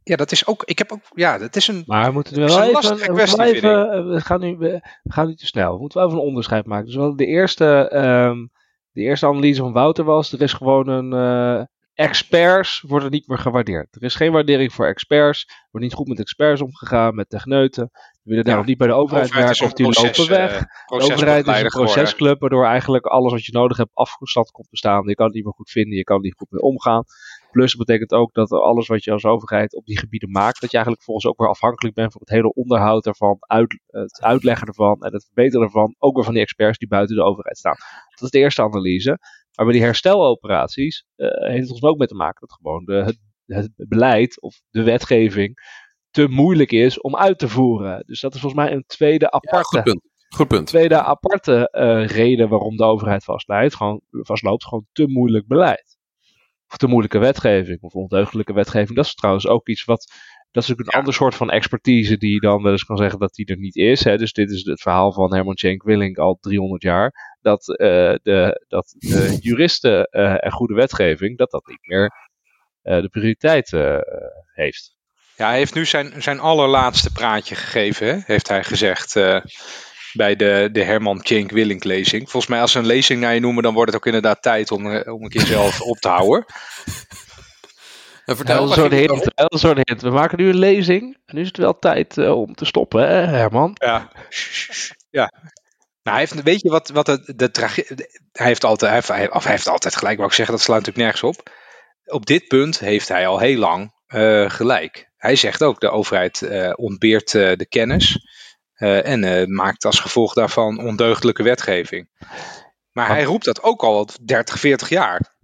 ja, 0.03 0.15
dat 0.15 0.31
is 0.31 0.47
ook. 0.47 0.63
Ik 0.63 0.77
heb 0.77 0.91
ook. 0.91 1.01
Ja, 1.13 1.37
dat 1.37 1.55
is 1.55 1.67
een. 1.67 1.83
Maar 1.85 2.05
we 2.05 2.11
moeten 2.11 2.35
wel 2.35 2.63
even. 2.63 2.97
Kwestie, 2.97 3.37
we, 3.37 3.45
even 3.45 4.09
we, 4.09 4.21
gaan 4.21 4.39
nu, 4.39 4.57
we 4.57 4.81
gaan 5.03 5.27
nu 5.27 5.35
te 5.35 5.45
snel. 5.45 5.73
We 5.73 5.79
moeten 5.79 5.97
wel 5.99 6.07
even 6.07 6.19
een 6.19 6.27
onderscheid 6.27 6.65
maken. 6.65 6.85
Dus 6.85 6.95
wel 6.95 7.15
de 7.15 7.25
eerste. 7.25 7.91
Um, 7.93 8.51
de 8.91 9.01
eerste 9.01 9.25
analyse 9.25 9.61
van 9.61 9.73
Wouter 9.73 10.03
was. 10.03 10.31
Er 10.31 10.41
is 10.41 10.53
gewoon 10.53 10.87
een. 10.87 11.13
Uh, 11.13 11.63
experts 11.93 12.83
worden 12.87 13.11
niet 13.11 13.27
meer 13.27 13.37
gewaardeerd. 13.37 13.95
Er 13.95 14.03
is 14.03 14.15
geen 14.15 14.31
waardering 14.31 14.73
voor 14.73 14.85
experts. 14.85 15.45
Er 15.47 15.67
wordt 15.71 15.85
niet 15.85 15.95
goed 15.95 16.07
met 16.07 16.19
experts 16.19 16.61
omgegaan, 16.61 17.15
met 17.15 17.29
techneuten. 17.29 17.91
We 18.25 18.31
willen 18.31 18.45
daar 18.45 18.65
niet 18.65 18.77
bij 18.77 18.87
de 18.87 18.93
overheid, 18.93 19.33
werken 19.33 19.65
of 19.65 19.73
die 19.73 19.85
lopen 19.85 20.29
weg. 20.29 20.53
Uh, 20.53 20.99
de 20.99 21.13
overheid 21.13 21.47
is 21.47 21.61
een 21.61 21.67
procesclub, 21.67 22.39
waardoor 22.39 22.65
eigenlijk 22.65 23.05
alles 23.05 23.31
wat 23.31 23.45
je 23.45 23.51
nodig 23.51 23.77
hebt 23.77 23.89
afgestapt 23.93 24.51
komt 24.51 24.69
te 24.69 24.77
staan. 24.77 25.07
Je 25.07 25.15
kan 25.15 25.25
het 25.25 25.35
niet 25.35 25.43
meer 25.43 25.53
goed 25.53 25.69
vinden, 25.69 25.97
je 25.97 26.03
kan 26.03 26.15
er 26.15 26.21
niet 26.21 26.35
goed 26.35 26.51
mee 26.51 26.61
omgaan. 26.61 27.03
Plus 27.51 27.75
betekent 27.75 28.11
ook 28.11 28.33
dat 28.33 28.51
alles 28.51 28.87
wat 28.87 29.03
je 29.03 29.11
als 29.11 29.25
overheid 29.25 29.75
op 29.75 29.85
die 29.85 29.99
gebieden 29.99 30.31
maakt, 30.31 30.61
dat 30.61 30.69
je 30.69 30.75
eigenlijk 30.75 31.05
volgens 31.05 31.25
ook 31.25 31.39
weer 31.39 31.49
afhankelijk 31.49 31.95
bent 31.95 32.11
van 32.11 32.21
het 32.21 32.29
hele 32.29 32.53
onderhoud 32.53 33.03
daarvan, 33.03 33.37
uit, 33.39 33.79
het 33.87 34.21
uitleggen 34.21 34.67
ervan 34.67 35.01
en 35.01 35.13
het 35.13 35.25
verbeteren 35.25 35.65
ervan, 35.65 35.95
ook 35.97 36.15
weer 36.15 36.23
van 36.23 36.33
die 36.33 36.41
experts 36.41 36.77
die 36.77 36.87
buiten 36.87 37.15
de 37.15 37.23
overheid 37.23 37.57
staan. 37.57 37.77
Dat 38.09 38.21
is 38.21 38.29
de 38.29 38.39
eerste 38.39 38.61
analyse. 38.61 39.19
Maar 39.55 39.65
bij 39.65 39.73
die 39.73 39.83
hersteloperaties 39.83 41.05
uh, 41.15 41.27
heeft 41.29 41.61
het 41.61 41.71
ons 41.71 41.83
ook 41.83 41.97
mee 41.97 42.07
te 42.07 42.15
maken 42.15 42.47
dat 42.47 42.57
gewoon 42.57 42.85
de, 42.85 42.93
het, 42.93 43.19
het 43.45 43.71
beleid 43.75 44.41
of 44.41 44.61
de 44.69 44.83
wetgeving 44.83 45.59
te 46.15 46.27
moeilijk 46.27 46.71
is 46.71 47.01
om 47.01 47.15
uit 47.15 47.39
te 47.39 47.47
voeren. 47.47 48.03
Dus 48.05 48.19
dat 48.19 48.33
is 48.33 48.39
volgens 48.39 48.63
mij 48.63 48.71
een 48.71 48.83
tweede 48.87 49.31
aparte. 49.31 49.77
goed 49.77 49.83
punt. 49.83 50.01
Goed 50.35 50.47
punt. 50.47 50.67
Tweede 50.67 51.01
aparte 51.01 51.69
uh, 51.71 52.07
reden 52.07 52.49
waarom 52.49 52.77
de 52.77 52.83
overheid 52.83 53.23
vastloopt. 53.23 53.75
Gewoon, 53.75 54.01
vastloopt, 54.09 54.63
gewoon 54.63 54.85
te 54.91 55.07
moeilijk 55.07 55.47
beleid 55.47 55.97
of 56.69 56.77
te 56.77 56.87
moeilijke 56.87 57.17
wetgeving 57.17 57.81
of 57.81 57.93
ondeugdelijke 57.93 58.53
wetgeving. 58.53 58.95
Dat 58.95 59.05
is 59.05 59.15
trouwens 59.15 59.47
ook 59.47 59.67
iets 59.67 59.83
wat. 59.83 60.13
Dat 60.51 60.63
is 60.63 60.71
ook 60.71 60.79
een 60.79 60.99
ander 60.99 61.13
soort 61.13 61.35
van 61.35 61.49
expertise 61.49 62.17
die 62.17 62.33
je 62.33 62.39
dan 62.39 62.63
wel 62.63 62.71
eens 62.71 62.85
kan 62.85 62.97
zeggen 62.97 63.19
dat 63.19 63.33
die 63.33 63.45
er 63.45 63.57
niet 63.57 63.75
is. 63.75 64.03
Hè. 64.03 64.17
Dus 64.17 64.33
dit 64.33 64.51
is 64.51 64.63
het 64.63 64.81
verhaal 64.81 65.11
van 65.13 65.33
Herman 65.33 65.57
Cenk 65.57 65.83
Willink 65.83 66.17
al 66.17 66.37
300 66.39 66.81
jaar. 66.81 67.37
Dat, 67.41 67.67
uh, 67.67 67.77
de, 68.23 68.65
dat 68.67 68.95
de 68.97 69.37
juristen 69.39 70.07
uh, 70.11 70.45
en 70.45 70.51
goede 70.51 70.73
wetgeving, 70.73 71.37
dat 71.37 71.51
dat 71.51 71.67
niet 71.67 71.87
meer 71.87 72.11
de 72.81 73.09
prioriteit 73.11 73.71
heeft. 74.53 74.95
Ja, 75.35 75.47
hij 75.47 75.57
heeft 75.57 75.73
nu 75.73 75.85
zijn, 75.85 76.13
zijn 76.17 76.39
allerlaatste 76.39 77.11
praatje 77.11 77.55
gegeven, 77.55 78.07
hè? 78.07 78.17
heeft 78.25 78.47
hij 78.47 78.63
gezegd 78.63 79.15
bij 80.15 80.35
de, 80.35 80.69
de 80.71 80.83
Herman 80.83 81.21
Tjenk 81.21 81.51
Willink 81.51 81.83
lezing. 81.83 82.21
Volgens 82.29 82.47
mij 82.47 82.61
als 82.61 82.71
ze 82.71 82.79
een 82.79 82.85
lezing 82.85 83.21
naar 83.21 83.33
je 83.33 83.39
noemen, 83.39 83.63
dan 83.63 83.73
wordt 83.73 83.91
het 83.91 83.99
ook 83.99 84.05
inderdaad 84.05 84.41
tijd 84.41 84.71
om, 84.71 84.91
eh, 84.91 85.13
om 85.13 85.23
een 85.23 85.29
keer 85.29 85.45
zelf 85.45 85.81
op 85.81 85.97
te 85.97 86.07
houden. 86.07 86.45
En 88.25 88.35
vertel 88.35 88.63
een 88.63 88.73
soort 88.73 88.91
hint, 88.91 89.31
een 89.35 89.59
soort 89.59 89.79
hint. 89.83 90.01
We 90.01 90.09
maken 90.09 90.37
nu 90.37 90.49
een 90.49 90.57
lezing. 90.57 91.17
En 91.25 91.35
nu 91.35 91.41
is 91.41 91.47
het 91.47 91.57
wel 91.57 91.79
tijd 91.79 92.17
uh, 92.17 92.37
om 92.37 92.55
te 92.55 92.65
stoppen, 92.65 93.07
hè, 93.07 93.25
Herman? 93.25 93.71
Ja. 93.73 94.11
ja. 95.09 95.31
Nou, 96.03 96.17
hij 96.17 96.19
heeft, 96.19 96.43
weet 96.43 96.61
je 96.61 96.69
wat, 96.69 96.89
wat 96.89 97.05
de, 97.05 97.35
de 97.35 97.49
Hij 98.31 98.47
heeft 98.47 98.63
altijd, 98.63 99.07
hij 99.07 99.17
heeft, 99.17 99.33
of 99.33 99.43
hij 99.43 99.51
heeft 99.51 99.67
altijd 99.67 99.95
gelijk, 99.95 100.17
wou 100.17 100.29
ik 100.29 100.35
zeggen, 100.35 100.55
dat 100.55 100.63
slaat 100.63 100.77
natuurlijk 100.77 101.05
nergens 101.05 101.37
op. 101.37 101.49
Op 102.05 102.25
dit 102.25 102.47
punt 102.47 102.79
heeft 102.79 103.07
hij 103.07 103.27
al 103.27 103.39
heel 103.39 103.57
lang 103.57 103.93
uh, 104.07 104.49
gelijk. 104.49 105.11
Hij 105.25 105.35
zegt 105.35 105.63
ook, 105.63 105.79
de 105.79 105.89
overheid 105.89 106.41
uh, 106.41 106.73
ontbeert 106.75 107.31
de 107.31 107.65
kennis. 107.69 108.19
Uh, 108.77 109.07
en 109.07 109.53
maakt 109.53 109.85
als 109.85 109.99
gevolg 109.99 110.33
daarvan 110.33 110.79
ondeugdelijke 110.79 111.43
wetgeving. 111.43 112.09
Maar 112.91 113.07
hij 113.07 113.23
roept 113.23 113.45
dat 113.45 113.63
ook 113.63 113.83
al 113.83 114.07
30, 114.21 114.59
40 114.59 114.89
jaar. 114.89 115.35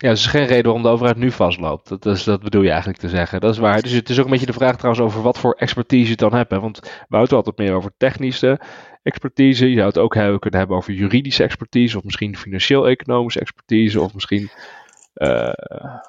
Ja, 0.00 0.08
dat 0.08 0.16
is 0.16 0.26
geen 0.26 0.46
reden 0.46 0.64
waarom 0.64 0.82
de 0.82 0.88
overheid 0.88 1.16
nu 1.16 1.30
vastloopt. 1.30 1.88
Dat, 1.88 2.06
is, 2.06 2.24
dat 2.24 2.42
bedoel 2.42 2.62
je 2.62 2.68
eigenlijk 2.68 2.98
te 2.98 3.08
zeggen. 3.08 3.40
Dat 3.40 3.52
is 3.52 3.58
waar. 3.58 3.82
Dus 3.82 3.92
het 3.92 4.08
is 4.08 4.18
ook 4.18 4.24
een 4.24 4.30
beetje 4.30 4.46
de 4.46 4.52
vraag 4.52 4.76
trouwens 4.76 5.04
over 5.04 5.22
wat 5.22 5.38
voor 5.38 5.52
expertise 5.52 6.10
je 6.10 6.16
dan 6.16 6.34
hebt. 6.34 6.50
Hè? 6.50 6.60
Want 6.60 6.80
we 6.80 7.16
houden 7.16 7.36
altijd 7.36 7.58
meer 7.58 7.72
over 7.72 7.90
technische 7.96 8.60
expertise. 9.02 9.68
Je 9.68 9.74
zou 9.74 9.86
het 9.86 9.98
ook 9.98 10.14
hebben, 10.14 10.38
kunnen 10.38 10.58
hebben 10.58 10.76
over 10.76 10.92
juridische 10.92 11.42
expertise. 11.42 11.96
Of 11.96 12.04
misschien 12.04 12.36
financieel-economische 12.36 13.40
expertise. 13.40 14.00
Of 14.00 14.14
misschien 14.14 14.50
uh, 15.18 15.52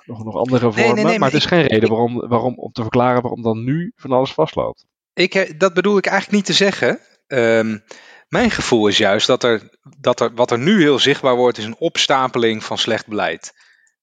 nog, 0.05 0.23
nog 0.23 0.35
andere 0.35 0.71
vormen. 0.71 0.83
Nee, 0.83 0.93
nee, 0.93 1.03
nee, 1.03 1.19
maar, 1.19 1.31
het 1.31 1.37
is 1.37 1.45
geen 1.45 1.67
reden 1.67 1.89
waarom, 1.89 2.27
waarom, 2.27 2.57
om 2.57 2.71
te 2.71 2.81
verklaren 2.81 3.21
waarom 3.21 3.41
dan 3.41 3.63
nu 3.63 3.91
van 3.95 4.11
alles 4.11 4.33
vastloopt. 4.33 4.85
Ik, 5.13 5.59
dat 5.59 5.73
bedoel 5.73 5.97
ik 5.97 6.05
eigenlijk 6.05 6.35
niet 6.35 6.45
te 6.45 6.63
zeggen. 6.63 6.99
Um, 7.27 7.83
mijn 8.27 8.51
gevoel 8.51 8.87
is 8.87 8.97
juist 8.97 9.27
dat 9.27 9.43
er, 9.43 9.69
dat 9.99 10.19
er 10.19 10.33
wat 10.33 10.51
er 10.51 10.59
nu 10.59 10.81
heel 10.81 10.99
zichtbaar 10.99 11.35
wordt, 11.35 11.57
is 11.57 11.63
een 11.63 11.79
opstapeling 11.79 12.63
van 12.63 12.77
slecht 12.77 13.07
beleid. 13.07 13.53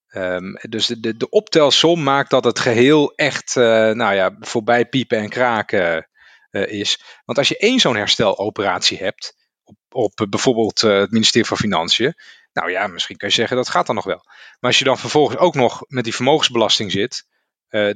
Um, 0.09 0.59
dus 0.69 0.87
de, 0.87 1.01
de, 1.01 1.17
de, 1.17 1.29
optelsom 1.29 2.03
maakt 2.03 2.31
dat 2.31 2.45
het 2.45 2.59
geheel 2.59 3.13
echt 3.15 3.57
uh, 3.57 3.65
nou 3.91 4.15
ja, 4.15 4.37
voorbij 4.41 4.87
piepen 4.87 5.19
en 5.19 5.29
kraken 5.29 6.09
uh, 6.51 6.67
is. 6.67 7.03
Want 7.25 7.39
als 7.39 7.49
je 7.49 7.59
één 7.59 7.81
zo'n 7.81 7.97
hersteloperatie 7.97 8.99
hebt, 8.99 9.35
op, 9.65 9.77
op 9.91 10.27
bijvoorbeeld 10.31 10.83
uh, 10.83 10.99
het 10.99 11.11
ministerie 11.11 11.47
van 11.47 11.57
Financiën, 11.57 12.15
nou 12.57 12.71
ja, 12.71 12.87
misschien 12.87 13.17
kan 13.17 13.29
je 13.29 13.35
zeggen 13.35 13.57
dat 13.57 13.69
gaat 13.69 13.87
dan 13.87 13.95
nog 13.95 14.05
wel. 14.05 14.23
Maar 14.25 14.71
als 14.71 14.79
je 14.79 14.85
dan 14.85 14.99
vervolgens 14.99 15.39
ook 15.39 15.55
nog 15.55 15.83
met 15.89 16.05
die 16.05 16.15
vermogensbelasting 16.15 16.93
zit, 16.93 17.27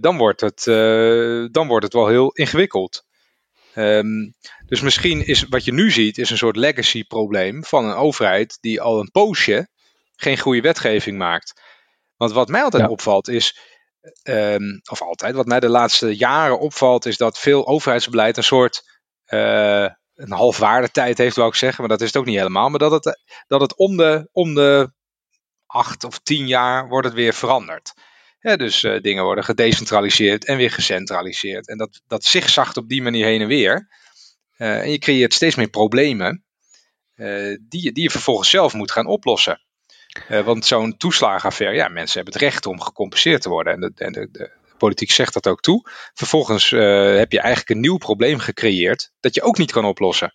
dan, 0.00 0.16
wordt 0.16 0.40
het, 0.40 0.62
dan 1.52 1.66
wordt 1.66 1.84
het 1.84 1.92
wel 1.92 2.08
heel 2.08 2.30
ingewikkeld. 2.32 3.04
Um, 3.74 4.34
dus 4.66 4.80
misschien 4.80 5.26
is 5.26 5.42
wat 5.42 5.64
je 5.64 5.72
nu 5.72 5.90
ziet, 5.90 6.18
is 6.18 6.30
een 6.30 6.36
soort 6.36 6.56
legacy 6.56 7.04
probleem 7.04 7.64
van 7.64 7.84
een 7.84 7.94
overheid 7.94 8.58
die 8.60 8.80
al 8.80 9.00
een 9.00 9.10
poosje 9.10 9.68
geen 10.16 10.38
goede 10.38 10.60
wetgeving 10.60 11.18
maakt. 11.18 11.62
Want 12.16 12.32
wat 12.32 12.48
mij 12.48 12.62
altijd 12.62 12.88
opvalt 12.88 13.28
is, 13.28 13.58
um, 14.22 14.80
of 14.90 15.02
altijd, 15.02 15.34
wat 15.34 15.46
mij 15.46 15.60
de 15.60 15.68
laatste 15.68 16.16
jaren 16.16 16.58
opvalt, 16.58 17.06
is 17.06 17.16
dat 17.16 17.38
veel 17.38 17.66
overheidsbeleid 17.66 18.36
een 18.36 18.42
soort 18.42 18.82
uh, 19.26 19.86
een 20.20 20.32
halfwaarde 20.32 20.90
tijd 20.90 21.18
heeft, 21.18 21.36
wou 21.36 21.48
ik 21.48 21.54
zeggen, 21.54 21.80
maar 21.80 21.88
dat 21.88 22.00
is 22.00 22.06
het 22.06 22.16
ook 22.16 22.26
niet 22.26 22.36
helemaal. 22.36 22.68
Maar 22.68 22.78
dat 22.78 23.04
het, 23.04 23.20
dat 23.46 23.60
het 23.60 23.76
om, 23.76 23.96
de, 23.96 24.28
om 24.32 24.54
de 24.54 24.92
acht 25.66 26.04
of 26.04 26.18
tien 26.18 26.46
jaar 26.46 26.88
wordt 26.88 27.06
het 27.06 27.16
weer 27.16 27.34
veranderd. 27.34 27.92
Dus 28.40 28.82
uh, 28.82 29.00
dingen 29.00 29.24
worden 29.24 29.44
gedecentraliseerd 29.44 30.44
en 30.44 30.56
weer 30.56 30.70
gecentraliseerd. 30.70 31.68
En 31.68 31.78
dat, 31.78 32.02
dat 32.06 32.24
zigzagt 32.24 32.76
op 32.76 32.88
die 32.88 33.02
manier 33.02 33.26
heen 33.26 33.40
en 33.40 33.46
weer. 33.46 33.88
Uh, 34.58 34.80
en 34.80 34.90
je 34.90 34.98
creëert 34.98 35.34
steeds 35.34 35.54
meer 35.54 35.68
problemen 35.68 36.44
uh, 37.14 37.56
die, 37.68 37.92
die 37.92 38.02
je 38.02 38.10
vervolgens 38.10 38.50
zelf 38.50 38.74
moet 38.74 38.90
gaan 38.90 39.06
oplossen. 39.06 39.60
want 40.28 40.66
zo'n 40.66 40.96
toeslagenaffaire, 40.96 41.76
ja, 41.76 41.88
mensen 41.88 42.14
hebben 42.14 42.32
het 42.32 42.42
recht 42.42 42.66
om 42.66 42.80
gecompenseerd 42.80 43.42
te 43.42 43.48
worden. 43.48 43.72
En 43.72 43.80
de, 43.80 43.92
en 43.94 44.12
de, 44.12 44.28
de 44.30 44.50
politiek 44.80 45.10
zegt 45.10 45.34
dat 45.34 45.48
ook 45.48 45.60
toe. 45.60 45.88
Vervolgens 46.14 46.70
heb 46.70 47.32
je 47.32 47.40
eigenlijk 47.40 47.70
een 47.70 47.80
nieuw 47.80 47.96
probleem 47.96 48.38
gecreëerd 48.38 49.12
dat 49.20 49.34
je 49.34 49.42
ook 49.42 49.58
niet 49.58 49.72
kan 49.72 49.84
oplossen. 49.84 50.32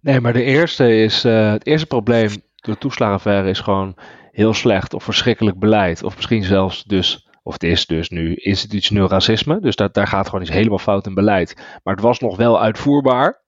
Nee, 0.00 0.20
maar 0.20 0.32
de 0.32 0.42
eerste 0.42 0.96
is, 0.96 1.22
het 1.22 1.66
eerste 1.66 1.86
probleem 1.86 2.28
door 2.60 2.74
de 2.74 2.80
toeslagenaffaire 2.80 3.48
is 3.48 3.60
gewoon 3.60 3.96
heel 4.30 4.54
slecht 4.54 4.94
of 4.94 5.04
verschrikkelijk 5.04 5.58
beleid. 5.58 6.02
Of 6.02 6.16
misschien 6.16 6.44
zelfs 6.44 6.84
dus, 6.84 7.28
of 7.42 7.52
het 7.52 7.62
is 7.62 7.86
dus 7.86 8.08
nu 8.08 8.34
institutioneel 8.34 9.08
racisme. 9.08 9.60
Dus 9.60 9.76
dat, 9.76 9.94
daar 9.94 10.06
gaat 10.06 10.26
gewoon 10.26 10.42
iets 10.42 10.50
helemaal 10.50 10.78
fout 10.78 11.06
in 11.06 11.14
beleid. 11.14 11.54
Maar 11.82 11.94
het 11.94 12.04
was 12.04 12.18
nog 12.18 12.36
wel 12.36 12.60
uitvoerbaar. 12.60 13.42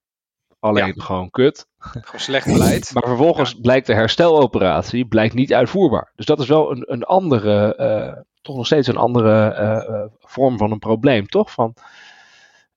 Alleen 0.58 1.00
gewoon 1.00 1.30
kut. 1.30 1.66
Gewoon 1.78 2.20
slecht 2.20 2.46
beleid. 2.46 2.90
maar 2.94 3.02
vervolgens 3.06 3.54
blijkt 3.60 3.86
de 3.86 3.94
hersteloperatie 3.94 5.06
blijkt 5.06 5.34
niet 5.34 5.54
uitvoerbaar. 5.54 6.12
Dus 6.16 6.26
dat 6.26 6.40
is 6.40 6.48
wel 6.48 6.70
een, 6.70 6.92
een 6.92 7.02
andere, 7.02 7.76
uh, 7.78 8.22
toch 8.42 8.56
nog 8.56 8.66
steeds 8.66 8.88
een 8.88 8.96
andere 8.96 9.56
uh, 9.58 10.04
vorm 10.20 10.58
van 10.58 10.70
een 10.70 10.78
probleem, 10.78 11.26
toch? 11.26 11.50
Van, 11.50 11.74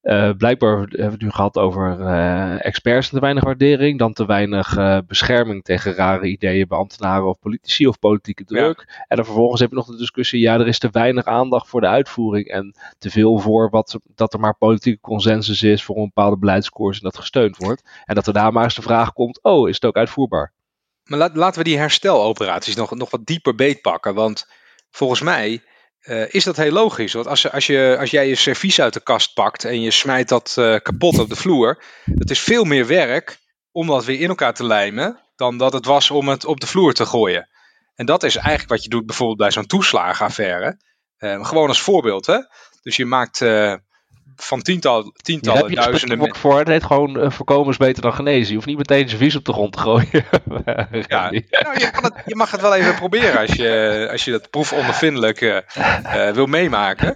uh, 0.06 0.32
blijkbaar 0.38 0.78
hebben 0.78 0.98
we 0.98 1.12
het 1.12 1.22
nu 1.22 1.32
gehad 1.32 1.58
over 1.58 2.00
uh, 2.00 2.66
experts 2.66 3.08
en 3.08 3.14
te 3.14 3.20
weinig 3.20 3.44
waardering. 3.44 4.00
Dan 4.00 4.14
te 4.14 4.26
weinig 4.26 4.78
uh, 4.78 4.98
bescherming 5.08 5.64
tegen 5.64 5.94
rare 5.94 6.28
ideeën 6.28 6.68
bij 6.68 6.78
ambtenaren 6.78 7.28
of 7.28 7.40
politici 7.40 7.88
of 7.88 8.00
politieke 8.00 8.44
druk. 8.44 9.04
En 9.08 9.16
dan 9.16 9.26
vervolgens 9.26 9.62
heb 9.62 9.70
je 9.70 9.76
nog 9.76 9.86
de 9.86 9.98
discussie: 9.98 10.40
ja, 10.40 10.54
er 10.54 10.68
is 10.68 10.80
te 10.80 10.90
weinig 10.92 11.26
aandacht 11.26 11.68
voor 11.68 11.82
de 11.82 11.88
uitvoering. 11.88 12.48
En 12.48 12.76
te 12.98 13.10
veel 13.10 13.40
voor 13.40 13.70
wat, 13.70 14.00
dat 14.16 14.34
er 14.34 14.40
maar 14.40 14.58
politieke 14.58 15.02
consensus 15.02 15.64
is 15.64 15.84
voor 15.84 15.98
een 15.98 16.12
bepaalde 16.14 16.38
beleidskoers 16.38 16.98
en 16.98 17.04
dat 17.04 17.18
gesteund 17.18 17.58
wordt. 17.58 17.90
En 18.04 18.16
dat 18.16 18.28
er 18.28 18.34
daar 18.34 18.54
maar 18.54 18.64
eens 18.64 18.76
de 18.76 18.82
vraag 18.82 19.14
komt: 19.14 19.44
oh, 19.44 19.70
is 19.70 19.76
het 19.76 19.86
ook 19.86 19.98
uitvoerbaar? 19.98 20.54
Maar 21.04 21.20
laat, 21.20 21.36
laten 21.36 21.58
we 21.58 21.70
die 21.70 21.78
hersteloperaties 21.78 22.76
nog, 22.76 22.96
nog 22.96 23.10
wat 23.10 23.26
dieper 23.26 23.56
beetpakken. 23.56 24.14
Want 24.14 24.48
volgens 24.96 25.22
mij 25.22 25.64
uh, 26.02 26.34
is 26.34 26.44
dat 26.44 26.58
heel 26.58 26.72
logisch. 26.72 27.14
Want 27.14 27.28
als, 27.28 27.52
als, 27.52 27.68
je, 27.68 27.96
als 28.00 28.12
jij 28.12 28.28
je 28.28 28.36
servies 28.36 28.82
uit 28.82 28.94
de 28.94 29.04
kast 29.04 29.34
pakt 29.34 29.64
en 29.64 29.82
je 29.82 29.92
smijt 29.92 30.30
dat 30.30 30.56
uh, 30.60 30.76
kapot 30.76 31.20
op 31.20 31.30
de 31.30 31.36
vloer, 31.36 31.84
dat 32.06 32.30
is 32.30 32.40
veel 32.40 32.64
meer 32.64 32.88
werk 32.88 33.38
om 33.72 33.88
dat 33.88 34.06
weer 34.06 34.20
in 34.20 34.30
elkaar 34.30 34.54
te 34.54 34.66
lijmen 34.66 35.20
dan 35.36 35.58
dat 35.58 35.74
het 35.74 35.86
was 35.86 36.12
om 36.12 36.28
het 36.28 36.46
op 36.46 36.60
de 36.60 36.68
vloer 36.68 36.94
te 36.94 37.06
gooien. 37.06 37.50
En 37.96 38.06
dat 38.06 38.24
is 38.24 38.36
eigenlijk 38.36 38.70
wat 38.70 38.84
je 38.84 38.90
doet 38.90 39.06
bijvoorbeeld 39.06 39.38
bij 39.38 39.52
zo'n 39.52 39.66
toeslagenaffaire. 39.66 40.80
gewoon 41.18 41.68
als 41.68 41.82
voorbeeld. 41.82 42.26
Hè? 42.26 42.38
Dus 42.82 42.96
je 42.96 43.06
maakt 43.06 43.40
van 44.36 44.62
tiental, 44.62 45.14
tientallen 45.16 45.62
Daar 45.62 45.86
duizenden 45.86 46.18
mensen. 46.18 46.38
voor. 46.38 46.58
Het 46.58 46.68
heet 46.68 46.84
gewoon 46.84 47.24
uh, 47.24 47.32
voorkomen 47.32 47.72
is 47.72 47.78
beter 47.78 48.02
dan 48.02 48.14
genezen. 48.14 48.48
Je 48.48 48.54
hoeft 48.54 48.68
niet 48.68 48.78
meteen 48.78 49.08
zijn 49.08 49.22
vies 49.22 49.36
op 49.36 49.46
de 49.46 49.54
grond 49.54 49.74
te 49.74 49.80
gooien. 49.80 50.10
ja, 51.08 51.30
nou, 51.30 51.80
je, 51.80 51.90
het, 51.92 52.14
je, 52.26 52.36
mag 52.36 52.52
het 52.52 52.62
wel 52.62 52.76
even 52.76 52.96
proberen 52.96 53.40
als 53.40 53.54
je, 53.54 54.08
als 54.12 54.26
je 54.26 54.32
dat 54.32 54.50
proefondervindelijk 54.50 55.42
uh, 55.42 55.58
uh, 56.06 56.32
wil 56.32 56.46
meemaken. 56.46 57.16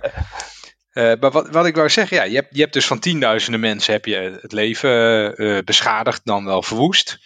maar 0.94 1.32
wat, 1.32 1.50
wat 1.50 1.66
ik 1.66 1.76
wou 1.76 1.90
zeggen, 1.90 2.18
ja, 2.18 2.24
je, 2.24 2.36
hebt, 2.36 2.56
je 2.56 2.62
hebt 2.62 2.74
dus 2.74 2.88
van 2.88 3.00
tienduizenden 3.00 3.60
mensen 3.60 3.94
heb 3.94 4.06
je 4.06 4.38
het 4.42 4.52
leven 4.52 5.64
beschadigd, 5.66 6.22
dan 6.24 6.46
wel 6.46 6.64
verwoest. 6.64 7.20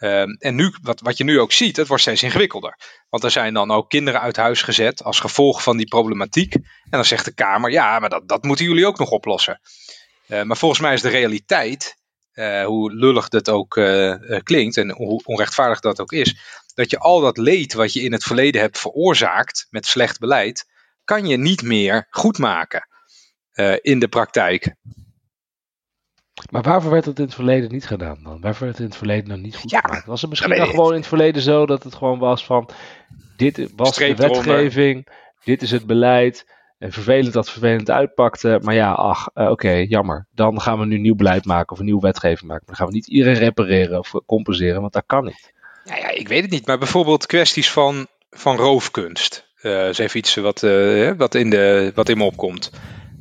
Um, 0.00 0.36
en 0.38 0.54
nu, 0.54 0.74
wat, 0.82 1.00
wat 1.00 1.16
je 1.16 1.24
nu 1.24 1.40
ook 1.40 1.52
ziet, 1.52 1.76
het 1.76 1.86
wordt 1.86 2.02
steeds 2.02 2.22
ingewikkelder. 2.22 2.78
Want 3.08 3.24
er 3.24 3.30
zijn 3.30 3.54
dan 3.54 3.70
ook 3.70 3.88
kinderen 3.88 4.20
uit 4.20 4.36
huis 4.36 4.62
gezet 4.62 5.04
als 5.04 5.20
gevolg 5.20 5.62
van 5.62 5.76
die 5.76 5.88
problematiek. 5.88 6.54
En 6.54 6.64
dan 6.90 7.04
zegt 7.04 7.24
de 7.24 7.34
Kamer, 7.34 7.70
ja, 7.70 7.98
maar 7.98 8.08
dat, 8.08 8.28
dat 8.28 8.42
moeten 8.42 8.64
jullie 8.64 8.86
ook 8.86 8.98
nog 8.98 9.10
oplossen. 9.10 9.60
Uh, 10.28 10.42
maar 10.42 10.56
volgens 10.56 10.80
mij 10.80 10.92
is 10.94 11.00
de 11.00 11.08
realiteit, 11.08 11.96
uh, 12.34 12.64
hoe 12.64 12.94
lullig 12.94 13.28
dat 13.28 13.48
ook 13.48 13.76
uh, 13.76 14.14
klinkt 14.42 14.76
en 14.76 14.90
hoe 14.90 15.22
onrechtvaardig 15.24 15.80
dat 15.80 16.00
ook 16.00 16.12
is, 16.12 16.36
dat 16.74 16.90
je 16.90 16.98
al 16.98 17.20
dat 17.20 17.36
leed 17.36 17.72
wat 17.72 17.92
je 17.92 18.00
in 18.00 18.12
het 18.12 18.24
verleden 18.24 18.60
hebt 18.60 18.78
veroorzaakt 18.78 19.66
met 19.70 19.86
slecht 19.86 20.18
beleid, 20.18 20.64
kan 21.04 21.26
je 21.26 21.36
niet 21.36 21.62
meer 21.62 22.06
goedmaken 22.10 22.88
in 23.80 23.98
de 23.98 24.08
praktijk. 24.08 24.74
Maar 26.50 26.62
waarvoor 26.62 26.90
werd 26.90 27.04
het 27.04 27.18
in 27.18 27.24
het 27.24 27.34
verleden 27.34 27.72
niet 27.72 27.86
gedaan 27.86 28.18
dan? 28.22 28.40
Waarvoor 28.40 28.66
werd 28.66 28.72
het 28.72 28.78
in 28.78 28.84
het 28.84 28.96
verleden 28.96 29.28
dan 29.28 29.40
niet 29.40 29.56
goed 29.56 29.70
ja, 29.70 29.80
gemaakt? 29.80 30.06
Was 30.06 30.20
het 30.20 30.30
misschien 30.30 30.56
dan 30.56 30.66
gewoon 30.66 30.90
in 30.90 30.98
het 30.98 31.06
verleden 31.06 31.42
zo 31.42 31.66
dat 31.66 31.82
het 31.82 31.94
gewoon 31.94 32.18
was 32.18 32.44
van... 32.44 32.68
Dit 33.36 33.70
was 33.76 33.96
de 33.96 34.14
wetgeving, 34.14 35.08
dit 35.44 35.62
is 35.62 35.70
het 35.70 35.86
beleid... 35.86 36.56
En 36.78 36.92
vervelend 36.92 37.32
dat 37.32 37.50
vervelend 37.50 37.90
uitpakte. 37.90 38.58
Maar 38.62 38.74
ja, 38.74 38.92
ach, 38.92 39.28
uh, 39.34 39.50
oké, 39.50 39.70
jammer. 39.70 40.26
Dan 40.34 40.60
gaan 40.60 40.78
we 40.78 40.86
nu 40.86 40.98
nieuw 40.98 41.14
beleid 41.14 41.44
maken 41.44 41.72
of 41.72 41.78
een 41.78 41.84
nieuwe 41.84 42.00
wetgeving 42.00 42.50
maken. 42.50 42.66
Dan 42.66 42.76
gaan 42.76 42.86
we 42.86 42.92
niet 42.92 43.08
iedereen 43.08 43.38
repareren 43.38 43.98
of 43.98 44.12
compenseren, 44.26 44.80
want 44.80 44.92
dat 44.92 45.02
kan 45.06 45.24
niet. 45.24 45.52
Ja, 45.84 45.96
ja 45.96 46.08
ik 46.08 46.28
weet 46.28 46.42
het 46.42 46.50
niet. 46.50 46.66
Maar 46.66 46.78
bijvoorbeeld 46.78 47.26
kwesties 47.26 47.70
van, 47.70 48.06
van 48.30 48.56
roofkunst. 48.56 49.48
Uh, 49.62 49.88
is 49.88 49.98
even 49.98 50.18
iets 50.18 50.34
wat, 50.34 50.62
uh, 50.62 51.12
wat, 51.16 51.34
in 51.34 51.50
de, 51.50 51.92
wat 51.94 52.08
in 52.08 52.18
me 52.18 52.24
opkomt. 52.24 52.70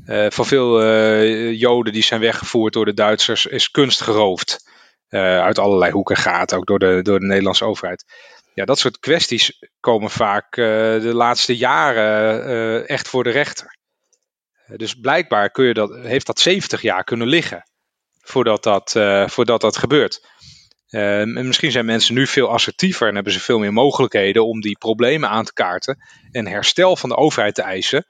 Uh, 0.08 0.26
van 0.30 0.46
veel 0.46 0.84
uh, 0.84 1.60
Joden 1.60 1.94
die 1.94 2.04
zijn 2.04 2.22
weggevoerd 2.22 2.74
door 2.74 2.86
de 2.86 2.94
Duitsers 2.94 3.46
is 3.46 3.72
kunst 3.72 4.02
geroofd. 4.02 4.70
Uh, 5.10 5.22
uit 5.40 5.60
allerlei 5.60 5.92
hoeken 5.92 6.16
en 6.16 6.22
gaten, 6.22 6.58
ook 6.58 6.66
door 6.66 6.80
de, 6.80 7.00
door 7.02 7.20
de 7.20 7.26
Nederlandse 7.26 7.66
overheid. 7.66 8.06
Ja, 8.54 8.66
dat 8.66 8.80
soort 8.80 9.00
kwesties 9.00 9.64
komen 9.80 10.10
vaak 10.10 10.56
de 10.56 11.12
laatste 11.14 11.58
jaren 11.58 12.88
echt 12.88 13.08
voor 13.08 13.24
de 13.24 13.30
rechter. 13.30 13.78
dus 14.68 14.94
blijkbaar 14.94 15.50
kun 15.50 15.66
je 15.66 15.74
dat, 15.74 15.96
heeft 15.96 16.26
dat 16.26 16.40
70 16.40 16.82
jaar 16.82 17.04
kunnen 17.04 17.28
liggen 17.28 17.70
voordat 18.22 18.64
dat, 18.64 18.92
voordat 19.26 19.62
dat 19.62 19.78
gebeurt. 19.78 20.28
en 20.90 21.48
misschien 21.48 21.72
zijn 21.72 21.86
mensen 21.86 22.14
nu 22.14 22.28
veel 22.28 22.50
assertiever 22.50 23.08
en 23.08 23.16
hebben 23.16 23.34
ze 23.34 23.40
veel 23.40 23.60
meer 23.60 23.74
mogelijkheden 23.74 24.46
om 24.46 24.62
die 24.62 24.78
problemen 24.78 25.30
aan 25.30 25.46
te 25.46 25.54
kaarten 25.54 25.98
en 26.32 26.48
herstel 26.48 26.96
van 26.96 27.10
de 27.10 27.16
overheid 27.16 27.56
te 27.56 27.62
eisen. 27.62 28.06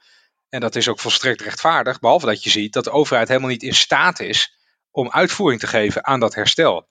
En 0.48 0.60
dat 0.60 0.76
is 0.76 0.88
ook 0.88 1.00
volstrekt 1.00 1.40
rechtvaardig, 1.40 2.00
behalve 2.00 2.26
dat 2.26 2.42
je 2.42 2.50
ziet 2.50 2.72
dat 2.72 2.84
de 2.84 2.90
overheid 2.90 3.28
helemaal 3.28 3.50
niet 3.50 3.62
in 3.62 3.74
staat 3.74 4.20
is 4.20 4.58
om 4.90 5.10
uitvoering 5.10 5.60
te 5.60 5.66
geven 5.66 6.06
aan 6.06 6.20
dat 6.20 6.34
herstel. 6.34 6.88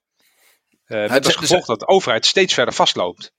Uh, 0.88 1.10
met 1.10 1.26
als 1.26 1.36
gevolg 1.36 1.66
dat 1.66 1.80
de 1.80 1.88
overheid 1.88 2.26
steeds 2.26 2.54
verder 2.54 2.74
vastloopt. 2.74 3.34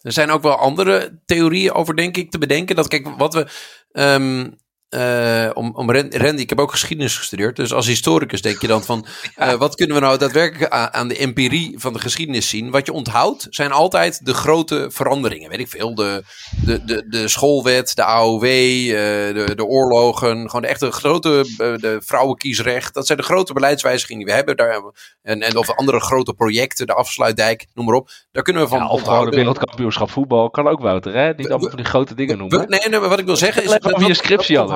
Er 0.00 0.12
zijn 0.12 0.30
ook 0.30 0.42
wel 0.42 0.56
andere 0.56 1.22
theorieën 1.24 1.72
over, 1.72 1.96
denk 1.96 2.16
ik, 2.16 2.30
te 2.30 2.38
bedenken. 2.38 2.76
Dat, 2.76 2.88
kijk, 2.88 3.08
wat 3.08 3.34
we. 3.34 3.46
Um, 3.92 4.58
uh, 4.90 5.50
om, 5.54 5.74
om 5.74 5.90
Randy, 5.90 6.42
ik 6.42 6.48
heb 6.48 6.60
ook 6.60 6.70
geschiedenis 6.70 7.16
gestudeerd. 7.16 7.56
Dus 7.56 7.72
als 7.72 7.86
historicus 7.86 8.42
denk 8.42 8.60
je 8.60 8.66
dan 8.66 8.84
van. 8.84 9.06
Uh, 9.38 9.52
wat 9.64 9.74
kunnen 9.74 9.96
we 9.96 10.02
nou 10.02 10.18
daadwerkelijk 10.18 10.70
aan, 10.72 11.08
de 11.08 11.16
empirie 11.16 11.74
van 11.78 11.92
de 11.92 11.98
geschiedenis 11.98 12.48
zien? 12.48 12.70
Wat 12.70 12.86
je 12.86 12.92
onthoudt 12.92 13.46
zijn 13.50 13.72
altijd 13.72 14.26
de 14.26 14.34
grote 14.34 14.86
veranderingen. 14.90 15.50
Weet 15.50 15.58
ik 15.58 15.68
veel. 15.68 15.94
De, 15.94 16.24
de, 16.64 16.84
de, 16.84 17.08
de 17.08 17.28
schoolwet, 17.28 17.96
de 17.96 18.04
AOW, 18.04 18.44
uh, 18.44 18.90
de, 18.92 19.52
de 19.54 19.64
oorlogen. 19.64 20.46
Gewoon 20.46 20.62
de 20.62 20.68
echte 20.68 20.90
grote. 20.90 21.44
de 21.56 22.00
vrouwenkiesrecht. 22.04 22.94
Dat 22.94 23.06
zijn 23.06 23.18
de 23.18 23.24
grote 23.24 23.52
beleidswijzigingen 23.52 24.24
die 24.24 24.32
we 24.32 24.36
hebben. 24.36 24.56
Daar, 24.56 24.82
en, 25.22 25.40
en 25.40 25.56
of 25.56 25.70
andere 25.70 26.00
grote 26.00 26.34
projecten. 26.34 26.86
De 26.86 26.94
afsluitdijk, 26.94 27.66
noem 27.74 27.86
maar 27.86 27.94
op. 27.94 28.10
Daar 28.32 28.42
kunnen 28.42 28.62
we 28.62 28.68
van. 28.68 29.00
Ja, 29.04 29.24
de 29.24 29.36
wereldkampioenschap 29.36 30.10
voetbal. 30.10 30.50
Kan 30.50 30.68
ook, 30.68 30.80
Wouter. 30.80 31.14
Hè? 31.14 31.32
Niet 31.32 31.50
allemaal 31.50 31.68
van 31.68 31.78
die 31.78 31.86
grote 31.86 32.14
dingen 32.14 32.38
noemen. 32.38 32.68
Nee, 32.68 32.80
nee, 32.88 33.00
maar 33.00 33.08
wat 33.08 33.18
ik 33.18 33.26
wil 33.26 33.36
zeggen 33.36 33.62
is. 33.62 33.70
Dat, 33.70 34.06
je 34.06 34.14
scriptie 34.14 34.58
al 34.58 34.75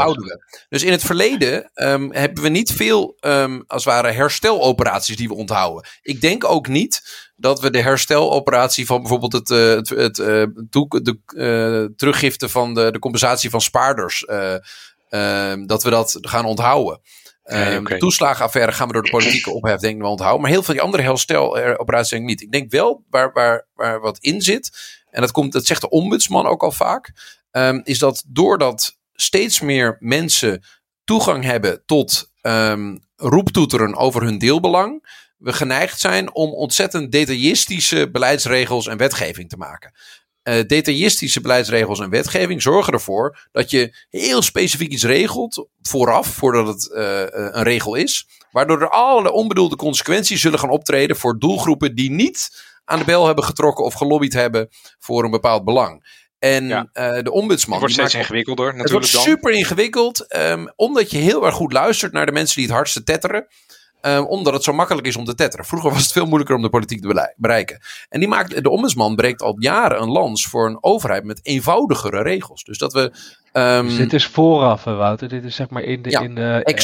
Dus 0.68 0.82
in 0.82 0.92
het 0.92 1.02
verleden 1.02 1.70
um, 1.74 2.12
hebben 2.12 2.42
we 2.42 2.48
niet 2.48 2.72
veel, 2.72 3.16
um, 3.20 3.64
als 3.66 3.84
het 3.84 3.94
ware, 3.94 4.10
hersteloperaties 4.10 5.16
die 5.16 5.28
we 5.28 5.34
onthouden. 5.34 5.88
Ik 6.02 6.20
denk 6.20 6.44
ook 6.44 6.68
niet 6.68 7.02
dat 7.36 7.60
we 7.60 7.70
de 7.70 7.82
hersteloperatie 7.82 8.86
van 8.86 9.00
bijvoorbeeld 9.00 9.32
het, 9.32 9.50
uh, 9.50 9.74
het, 9.74 9.88
het 9.88 10.18
uh, 10.18 10.44
de 11.02 11.18
uh, 11.34 11.96
teruggifte 11.96 12.48
van 12.48 12.74
de, 12.74 12.90
de 12.90 12.98
compensatie 12.98 13.50
van 13.50 13.60
spaarders, 13.60 14.24
dat 15.66 15.82
we 15.82 15.90
dat 15.90 16.18
gaan 16.20 16.44
onthouden. 16.44 17.00
Nee, 17.44 17.78
okay. 17.78 17.94
De 17.94 18.00
toeslagenaffaire 18.00 18.72
gaan 18.72 18.86
we 18.86 18.92
door 18.92 19.02
de 19.02 19.10
politieke 19.10 19.50
ophef 19.50 19.80
denk 19.80 19.94
ik 19.94 20.00
wel 20.00 20.10
onthouden. 20.10 20.40
Maar 20.40 20.50
heel 20.50 20.62
veel 20.62 20.74
die 20.74 20.82
andere 20.82 21.02
hersteloperaties 21.02 22.10
denk 22.10 22.22
ik 22.22 22.28
niet. 22.28 22.42
Ik 22.42 22.52
denk 22.52 22.70
wel 22.70 23.04
waar, 23.10 23.32
waar, 23.32 23.66
waar 23.74 24.00
wat 24.00 24.18
in 24.18 24.40
zit, 24.40 24.70
en 25.10 25.20
dat, 25.20 25.30
komt, 25.30 25.52
dat 25.52 25.66
zegt 25.66 25.80
de 25.80 25.88
ombudsman 25.88 26.46
ook 26.46 26.62
al 26.62 26.72
vaak, 26.72 27.12
um, 27.50 27.80
is 27.84 27.98
dat 27.98 28.24
doordat 28.26 28.98
steeds 29.20 29.60
meer 29.60 29.96
mensen 30.00 30.64
toegang 31.04 31.44
hebben 31.44 31.82
tot 31.86 32.32
um, 32.42 33.04
roeptoeteren 33.16 33.96
over 33.96 34.22
hun 34.22 34.38
deelbelang, 34.38 35.08
we 35.36 35.52
geneigd 35.52 36.00
zijn 36.00 36.34
om 36.34 36.52
ontzettend 36.52 37.12
detailistische 37.12 38.10
beleidsregels 38.10 38.86
en 38.86 38.96
wetgeving 38.96 39.48
te 39.48 39.56
maken. 39.56 39.92
Uh, 40.42 40.54
detailistische 40.66 41.40
beleidsregels 41.40 42.00
en 42.00 42.10
wetgeving 42.10 42.62
zorgen 42.62 42.92
ervoor 42.92 43.48
dat 43.52 43.70
je 43.70 44.06
heel 44.10 44.42
specifiek 44.42 44.92
iets 44.92 45.04
regelt 45.04 45.68
vooraf, 45.82 46.26
voordat 46.26 46.66
het 46.66 46.90
uh, 46.94 47.20
een 47.28 47.62
regel 47.62 47.94
is, 47.94 48.28
waardoor 48.50 48.80
er 48.80 48.90
allerlei 48.90 49.34
onbedoelde 49.34 49.76
consequenties 49.76 50.40
zullen 50.40 50.58
gaan 50.58 50.70
optreden 50.70 51.16
voor 51.16 51.38
doelgroepen 51.38 51.94
die 51.94 52.10
niet 52.10 52.68
aan 52.84 52.98
de 52.98 53.04
bel 53.04 53.26
hebben 53.26 53.44
getrokken 53.44 53.84
of 53.84 53.94
gelobbyd 53.94 54.32
hebben 54.32 54.68
voor 54.98 55.24
een 55.24 55.30
bepaald 55.30 55.64
belang. 55.64 56.04
En 56.40 56.68
ja. 56.68 56.86
uh, 56.94 57.22
de 57.22 57.32
ombudsman. 57.32 57.72
Het 57.72 57.80
wordt 57.80 57.94
steeds 57.94 58.14
ingewikkelder 58.14 58.66
natuurlijk. 58.66 59.04
Het 59.04 59.12
wordt 59.12 59.28
super 59.28 59.52
ingewikkeld, 59.52 60.36
um, 60.36 60.72
omdat 60.76 61.10
je 61.10 61.18
heel 61.18 61.46
erg 61.46 61.54
goed 61.54 61.72
luistert 61.72 62.12
naar 62.12 62.26
de 62.26 62.32
mensen 62.32 62.56
die 62.56 62.64
het 62.64 62.74
hardste 62.74 63.02
tetteren. 63.02 63.46
Um, 64.02 64.26
omdat 64.26 64.52
het 64.52 64.64
zo 64.64 64.72
makkelijk 64.72 65.06
is 65.06 65.16
om 65.16 65.24
te 65.24 65.34
tetteren. 65.34 65.66
Vroeger 65.66 65.90
was 65.90 66.02
het 66.02 66.12
veel 66.12 66.26
moeilijker 66.26 66.56
om 66.56 66.62
de 66.62 66.68
politiek 66.68 67.02
te 67.02 67.32
bereiken. 67.36 67.80
En 68.08 68.20
die 68.20 68.28
maakt, 68.28 68.62
de 68.62 68.70
ombudsman 68.70 69.16
breekt 69.16 69.42
al 69.42 69.56
jaren 69.58 70.02
een 70.02 70.08
lans 70.08 70.46
voor 70.46 70.66
een 70.66 70.78
overheid 70.80 71.24
met 71.24 71.40
eenvoudigere 71.42 72.22
regels. 72.22 72.64
Dus 72.64 72.78
dat 72.78 72.92
we. 72.92 73.12
Um, 73.52 73.86
dus 73.86 73.96
dit 73.96 74.12
is 74.12 74.26
vooraf, 74.26 74.84
Wouter. 74.84 75.28
Dit 75.28 75.44
is 75.44 75.54
zeg 75.54 75.70
maar 75.70 75.82
in 75.82 76.02
de, 76.02 76.10
ja, 76.10 76.20
in 76.20 76.34
de, 76.34 76.74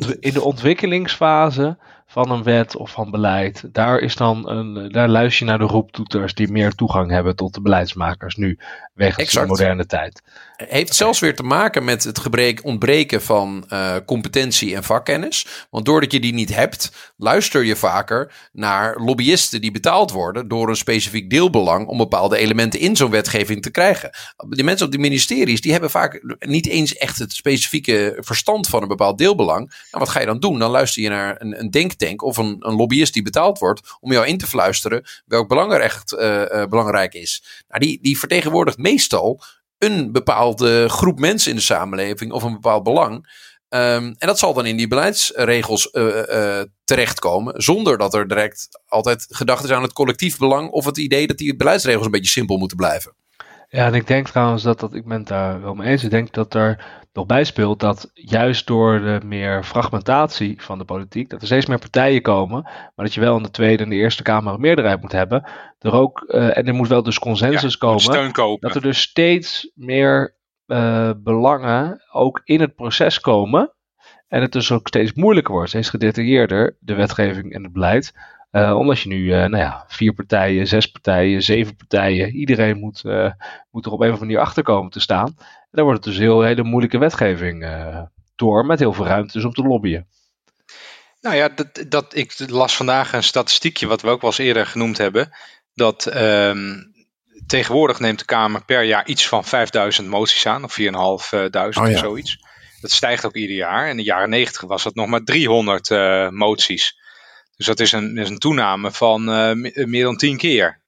uh, 0.00 0.14
in 0.20 0.32
de 0.32 0.42
ontwikkelingsfase 0.42 1.78
van 2.06 2.30
een 2.30 2.42
wet 2.42 2.76
of 2.76 2.90
van 2.90 3.10
beleid. 3.10 3.68
Daar, 3.72 3.98
is 3.98 4.16
dan 4.16 4.48
een, 4.48 4.92
daar 4.92 5.08
luister 5.08 5.44
je 5.44 5.50
naar 5.50 5.60
de 5.60 5.72
roeptoeters 5.72 6.34
die 6.34 6.52
meer 6.52 6.74
toegang 6.74 7.10
hebben 7.10 7.36
tot 7.36 7.54
de 7.54 7.60
beleidsmakers 7.60 8.36
nu, 8.36 8.58
wegens 9.00 9.32
de 9.32 9.46
moderne 9.46 9.86
tijd. 9.86 10.22
Heeft 10.56 10.94
zelfs 10.94 11.20
weer 11.20 11.36
te 11.36 11.42
maken 11.42 11.84
met 11.84 12.04
het 12.04 12.18
gebrek, 12.18 12.64
ontbreken 12.64 13.22
van 13.22 13.64
uh, 13.72 13.96
competentie 14.06 14.74
en 14.74 14.84
vakkennis. 14.84 15.66
Want 15.70 15.84
doordat 15.84 16.12
je 16.12 16.20
die 16.20 16.32
niet 16.32 16.54
hebt, 16.54 17.12
luister 17.16 17.64
je 17.64 17.76
vaker 17.76 18.32
naar 18.52 18.96
lobbyisten 18.96 19.60
die 19.60 19.70
betaald 19.70 20.10
worden 20.10 20.48
door 20.48 20.68
een 20.68 20.76
specifiek 20.76 21.30
deelbelang 21.30 21.86
om 21.86 21.98
bepaalde 21.98 22.36
elementen 22.36 22.80
in 22.80 22.96
zo'n 22.96 23.10
wetgeving 23.10 23.62
te 23.62 23.70
krijgen. 23.70 24.10
Die 24.48 24.64
mensen 24.64 24.86
op 24.86 24.92
die 24.92 25.00
ministeries, 25.00 25.60
die 25.60 25.72
hebben 25.72 25.90
vaak 25.90 26.36
niet 26.38 26.66
eens 26.66 26.96
echt 26.96 27.18
het 27.18 27.32
specifieke 27.32 28.16
verstand 28.20 28.68
van 28.68 28.82
een 28.82 28.88
bepaald 28.88 29.18
deelbelang. 29.18 29.66
Nou, 29.68 30.04
wat 30.04 30.08
ga 30.08 30.20
je 30.20 30.26
dan 30.26 30.40
doen? 30.40 30.58
Dan 30.58 30.70
luister 30.70 31.02
je 31.02 31.08
naar 31.08 31.36
een, 31.38 31.60
een 31.60 31.70
denk 31.70 31.90
denktank 31.90 32.22
of 32.22 32.36
een, 32.36 32.56
een 32.58 32.74
lobbyist 32.74 33.12
die 33.12 33.22
betaald 33.22 33.58
wordt 33.58 33.96
om 34.00 34.12
jou 34.12 34.26
in 34.26 34.38
te 34.38 34.46
fluisteren 34.46 35.04
welk 35.26 35.48
belang 35.48 35.72
er 35.72 35.80
echt 35.80 36.12
uh, 36.12 36.20
uh, 36.20 36.64
belangrijk 36.66 37.14
is. 37.14 37.42
Nou, 37.68 37.80
die, 37.80 37.98
die 38.02 38.18
vertegenwoordigt 38.18 38.78
meestal 38.90 39.42
een 39.78 40.12
bepaalde 40.12 40.88
groep 40.88 41.18
mensen 41.18 41.50
in 41.50 41.56
de 41.56 41.62
samenleving 41.62 42.32
of 42.32 42.42
een 42.42 42.52
bepaald 42.52 42.82
belang. 42.82 43.14
Um, 43.68 44.14
en 44.18 44.26
dat 44.26 44.38
zal 44.38 44.54
dan 44.54 44.66
in 44.66 44.76
die 44.76 44.88
beleidsregels 44.88 45.88
uh, 45.92 46.62
terechtkomen, 46.84 47.62
zonder 47.62 47.98
dat 47.98 48.14
er 48.14 48.28
direct 48.28 48.68
altijd 48.86 49.26
gedacht 49.28 49.64
is 49.64 49.70
aan 49.70 49.82
het 49.82 49.92
collectief 49.92 50.38
belang 50.38 50.70
of 50.70 50.84
het 50.84 50.98
idee 50.98 51.26
dat 51.26 51.38
die 51.38 51.56
beleidsregels 51.56 52.04
een 52.04 52.10
beetje 52.10 52.30
simpel 52.30 52.56
moeten 52.56 52.76
blijven. 52.76 53.14
Ja, 53.72 53.86
en 53.86 53.94
ik 53.94 54.06
denk 54.06 54.28
trouwens 54.28 54.62
dat, 54.62 54.80
dat 54.80 54.94
ik 54.94 55.04
ben 55.04 55.18
het 55.18 55.28
daar 55.28 55.60
wel 55.60 55.74
mee 55.74 55.88
eens. 55.88 56.04
Ik 56.04 56.10
denk 56.10 56.32
dat 56.32 56.54
er 56.54 56.84
nog 57.12 57.26
bij 57.26 57.44
speelt 57.44 57.80
dat 57.80 58.10
juist 58.14 58.66
door 58.66 59.00
de 59.00 59.20
meer 59.24 59.64
fragmentatie 59.64 60.62
van 60.62 60.78
de 60.78 60.84
politiek, 60.84 61.30
dat 61.30 61.40
er 61.40 61.46
steeds 61.46 61.66
meer 61.66 61.78
partijen 61.78 62.22
komen, 62.22 62.62
maar 62.62 63.04
dat 63.04 63.14
je 63.14 63.20
wel 63.20 63.36
in 63.36 63.42
de 63.42 63.50
Tweede 63.50 63.82
en 63.82 63.88
de 63.88 63.96
Eerste 63.96 64.22
Kamer 64.22 64.54
een 64.54 64.60
meerderheid 64.60 65.00
moet 65.00 65.12
hebben. 65.12 65.48
Er 65.78 65.92
ook, 65.92 66.24
uh, 66.28 66.56
en 66.56 66.66
er 66.66 66.74
moet 66.74 66.88
wel 66.88 67.02
dus 67.02 67.18
consensus 67.18 67.76
komen. 67.76 68.00
Steun 68.00 68.32
kopen. 68.32 68.68
Dat 68.68 68.76
er 68.76 68.82
dus 68.82 69.00
steeds 69.00 69.70
meer 69.74 70.36
uh, 70.66 71.10
belangen 71.16 72.00
ook 72.12 72.40
in 72.44 72.60
het 72.60 72.74
proces 72.74 73.20
komen. 73.20 73.74
En 74.28 74.40
het 74.40 74.52
dus 74.52 74.72
ook 74.72 74.88
steeds 74.88 75.12
moeilijker 75.12 75.54
wordt, 75.54 75.68
steeds 75.68 75.90
gedetailleerder, 75.90 76.76
de 76.80 76.94
wetgeving 76.94 77.52
en 77.52 77.62
het 77.62 77.72
beleid. 77.72 78.12
Uh, 78.52 78.76
omdat 78.76 79.00
je 79.00 79.08
nu, 79.08 79.24
uh, 79.24 79.36
nou 79.36 79.56
ja, 79.56 79.84
vier 79.88 80.12
partijen, 80.12 80.66
zes 80.66 80.86
partijen, 80.86 81.42
zeven 81.42 81.76
partijen, 81.76 82.34
iedereen 82.34 82.78
moet, 82.78 83.02
uh, 83.04 83.32
moet 83.70 83.86
er 83.86 83.92
op 83.92 84.00
een 84.00 84.06
of 84.06 84.12
andere 84.12 84.24
manier 84.24 84.38
achter 84.38 84.62
komen 84.62 84.90
te 84.90 85.00
staan. 85.00 85.26
En 85.36 85.68
dan 85.70 85.84
wordt 85.84 86.04
het 86.04 86.14
dus 86.14 86.22
heel 86.22 86.42
hele 86.42 86.62
moeilijke 86.62 86.98
wetgeving 86.98 87.66
door, 88.36 88.66
met 88.66 88.78
heel 88.78 88.92
veel 88.92 89.06
ruimte 89.06 89.32
dus 89.32 89.44
om 89.44 89.52
te 89.52 89.62
lobbyen. 89.62 90.06
Nou 91.20 91.36
ja, 91.36 91.48
dat, 91.48 91.84
dat, 91.88 92.16
ik 92.16 92.34
las 92.46 92.76
vandaag 92.76 93.12
een 93.12 93.22
statistiekje, 93.22 93.86
wat 93.86 94.02
we 94.02 94.08
ook 94.08 94.20
wel 94.20 94.30
eens 94.30 94.38
eerder 94.38 94.66
genoemd 94.66 94.98
hebben. 94.98 95.36
Dat 95.74 96.14
um, 96.16 96.92
tegenwoordig 97.46 98.00
neemt 98.00 98.18
de 98.18 98.24
Kamer 98.24 98.64
per 98.64 98.82
jaar 98.82 99.06
iets 99.06 99.28
van 99.28 99.44
5000 99.44 100.08
moties 100.08 100.46
aan, 100.46 100.64
of 100.64 100.78
4.500 100.80 100.86
oh, 100.86 100.92
ja. 100.92 101.70
of 101.70 101.98
zoiets. 101.98 102.38
Dat 102.80 102.90
stijgt 102.90 103.26
ook 103.26 103.36
ieder 103.36 103.56
jaar. 103.56 103.88
In 103.88 103.96
de 103.96 104.02
jaren 104.02 104.30
90 104.30 104.62
was 104.62 104.82
dat 104.82 104.94
nog 104.94 105.06
maar 105.06 105.24
300 105.24 105.90
moties. 106.30 106.99
Dus 107.60 107.68
dat 107.68 107.80
is 107.80 107.92
een, 107.92 108.18
is 108.18 108.28
een 108.28 108.38
toename 108.38 108.92
van 108.92 109.28
uh, 109.28 109.70
meer 109.86 110.04
dan 110.04 110.16
tien 110.16 110.36
keer. 110.36 110.80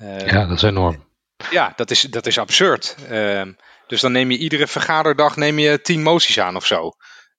Uh, 0.00 0.26
ja, 0.26 0.46
dat 0.46 0.56
is 0.56 0.62
enorm. 0.62 1.04
Ja, 1.50 1.72
dat 1.76 1.90
is, 1.90 2.00
dat 2.00 2.26
is 2.26 2.38
absurd. 2.38 2.96
Uh, 3.10 3.42
dus 3.86 4.00
dan 4.00 4.12
neem 4.12 4.30
je 4.30 4.38
iedere 4.38 4.66
vergaderdag 4.66 5.36
neem 5.36 5.58
je 5.58 5.80
tien 5.80 6.02
moties 6.02 6.40
aan 6.40 6.56
of 6.56 6.66
zo. 6.66 6.90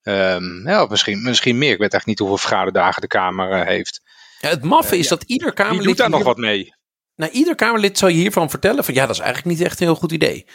Um, 0.02 0.68
ja, 0.68 0.86
misschien, 0.86 1.22
misschien 1.22 1.58
meer. 1.58 1.72
Ik 1.72 1.78
weet 1.78 1.94
echt 1.94 2.06
niet 2.06 2.18
hoeveel 2.18 2.38
vergaderdagen 2.38 3.00
de 3.00 3.06
Kamer 3.06 3.66
heeft. 3.66 4.00
Ja, 4.40 4.48
het 4.48 4.64
maffe 4.64 4.98
is 4.98 5.08
dat 5.08 5.22
ieder 5.22 5.52
Kamerlid... 5.52 5.78
Wie 5.78 5.88
doet 5.88 5.98
daar 5.98 6.10
nog 6.10 6.22
wat 6.22 6.36
mee? 6.36 6.74
Nou, 7.14 7.32
ieder 7.32 7.54
Kamerlid 7.54 7.98
zal 7.98 8.08
je 8.08 8.14
hiervan 8.14 8.50
vertellen 8.50 8.84
van 8.84 8.94
ja, 8.94 9.06
dat 9.06 9.14
is 9.14 9.22
eigenlijk 9.22 9.56
niet 9.56 9.66
echt 9.66 9.80
een 9.80 9.86
heel 9.86 9.96
goed 9.96 10.12
idee. 10.12 10.46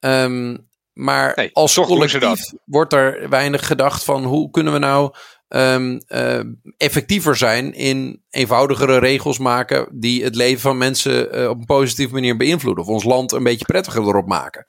Um, 0.00 0.68
maar 0.92 1.32
nee, 1.36 1.50
als 1.52 1.74
collectief 1.74 2.52
wordt 2.64 2.92
er 2.92 3.28
weinig 3.28 3.66
gedacht 3.66 4.04
van 4.04 4.24
hoe 4.24 4.50
kunnen 4.50 4.72
we 4.72 4.78
nou 4.78 5.14
um, 5.48 6.00
uh, 6.08 6.40
effectiever 6.76 7.36
zijn 7.36 7.72
in 7.72 8.22
eenvoudigere 8.30 8.98
regels 8.98 9.38
maken 9.38 9.88
die 10.00 10.24
het 10.24 10.34
leven 10.34 10.60
van 10.60 10.78
mensen 10.78 11.38
uh, 11.38 11.48
op 11.48 11.58
een 11.58 11.64
positieve 11.64 12.14
manier 12.14 12.36
beïnvloeden. 12.36 12.84
Of 12.84 12.90
ons 12.90 13.04
land 13.04 13.32
een 13.32 13.42
beetje 13.42 13.64
prettiger 13.64 14.02
erop 14.02 14.26
maken. 14.26 14.66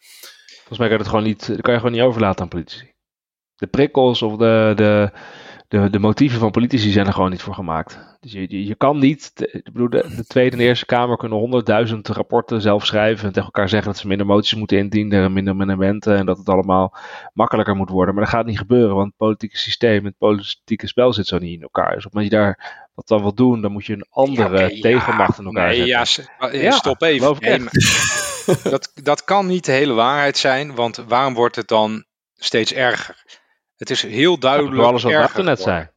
Volgens 0.58 0.80
mij 0.80 0.88
kan, 0.90 0.98
het 0.98 1.08
gewoon 1.08 1.24
niet, 1.24 1.46
kan 1.62 1.74
je 1.74 1.80
gewoon 1.80 1.92
niet 1.92 2.02
overlaten 2.02 2.42
aan 2.42 2.48
politici. 2.48 2.94
De 3.56 3.68
prikkels 3.68 4.22
of 4.22 4.38
de, 4.38 4.74
de, 4.76 5.12
de, 5.68 5.90
de 5.90 6.00
motieven 6.00 6.40
van 6.40 6.52
politici 6.52 6.92
zijn 6.92 7.08
er 7.08 7.14
gewoon 7.14 7.30
niet 7.30 7.42
voor 7.42 7.54
gemaakt. 7.54 8.00
Dus 8.20 8.32
je, 8.32 8.66
je, 8.66 8.76
kan 8.76 9.00
niet, 9.00 9.32
de, 9.34 9.62
bedoel, 9.64 9.90
de, 9.90 10.16
de, 10.16 10.26
Tweede 10.26 10.56
en 10.56 10.62
Eerste 10.62 10.86
Kamer 10.86 11.18
kunnen 11.18 11.38
honderdduizend 11.38 12.08
rapporten 12.08 12.62
zelf 12.62 12.86
schrijven 12.86 13.26
en 13.26 13.32
tegen 13.32 13.46
elkaar 13.46 13.70
zeggen 13.70 13.92
dat 13.92 14.00
ze 14.00 14.08
minder 14.08 14.26
moties 14.26 14.56
moeten 14.56 14.78
indienen 14.78 15.24
en 15.24 15.34
minder 15.34 15.54
amendementen 15.54 16.18
en 16.18 16.26
dat 16.26 16.38
het 16.38 16.50
allemaal 16.50 16.96
makkelijker 17.34 17.76
moet 17.76 17.90
worden. 17.90 18.16
Maar 18.16 18.24
dat 18.24 18.34
gaat 18.34 18.46
niet 18.46 18.58
gebeuren, 18.58 18.96
want 18.96 19.08
het 19.08 19.18
politieke 19.18 19.58
systeem, 19.58 20.06
het 20.06 20.18
politieke 20.18 20.88
spel 20.88 21.14
zit 21.14 21.28
zo 21.28 21.38
niet 21.38 21.56
in 21.56 21.62
elkaar. 21.62 21.94
Dus 21.94 22.06
op 22.06 22.12
het 22.12 22.14
moment 22.14 22.32
dat 22.32 22.40
je 22.40 22.46
daar 22.46 22.90
wat 22.94 23.08
dan 23.08 23.22
wil 23.22 23.34
doen, 23.34 23.62
dan 23.62 23.72
moet 23.72 23.86
je 23.86 23.94
een 23.94 24.08
andere 24.10 24.60
ja, 24.60 24.66
okay, 24.66 24.80
tegenmacht 24.80 25.38
ja, 25.38 25.40
in 25.40 25.46
elkaar 25.46 25.68
nee, 25.68 26.06
zetten. 26.06 26.62
Ja, 26.62 26.72
stop 26.72 27.02
even. 27.02 27.70
Dat, 28.64 28.92
dat 29.04 29.24
kan 29.24 29.48
niet 29.48 29.66
de 29.66 29.72
hele 29.72 29.94
waarheid 29.94 30.38
zijn, 30.38 30.76
want 30.76 30.96
waarom 30.96 31.34
wordt 31.34 31.56
het 31.56 31.68
dan 31.68 32.06
steeds 32.36 32.74
erger? 32.74 33.46
Het 33.78 33.90
is 33.90 34.02
heel 34.02 34.40
duidelijk. 34.40 34.82
Alles 34.82 35.04
wat 35.04 35.44
net 35.44 35.62
zei. 35.62 35.90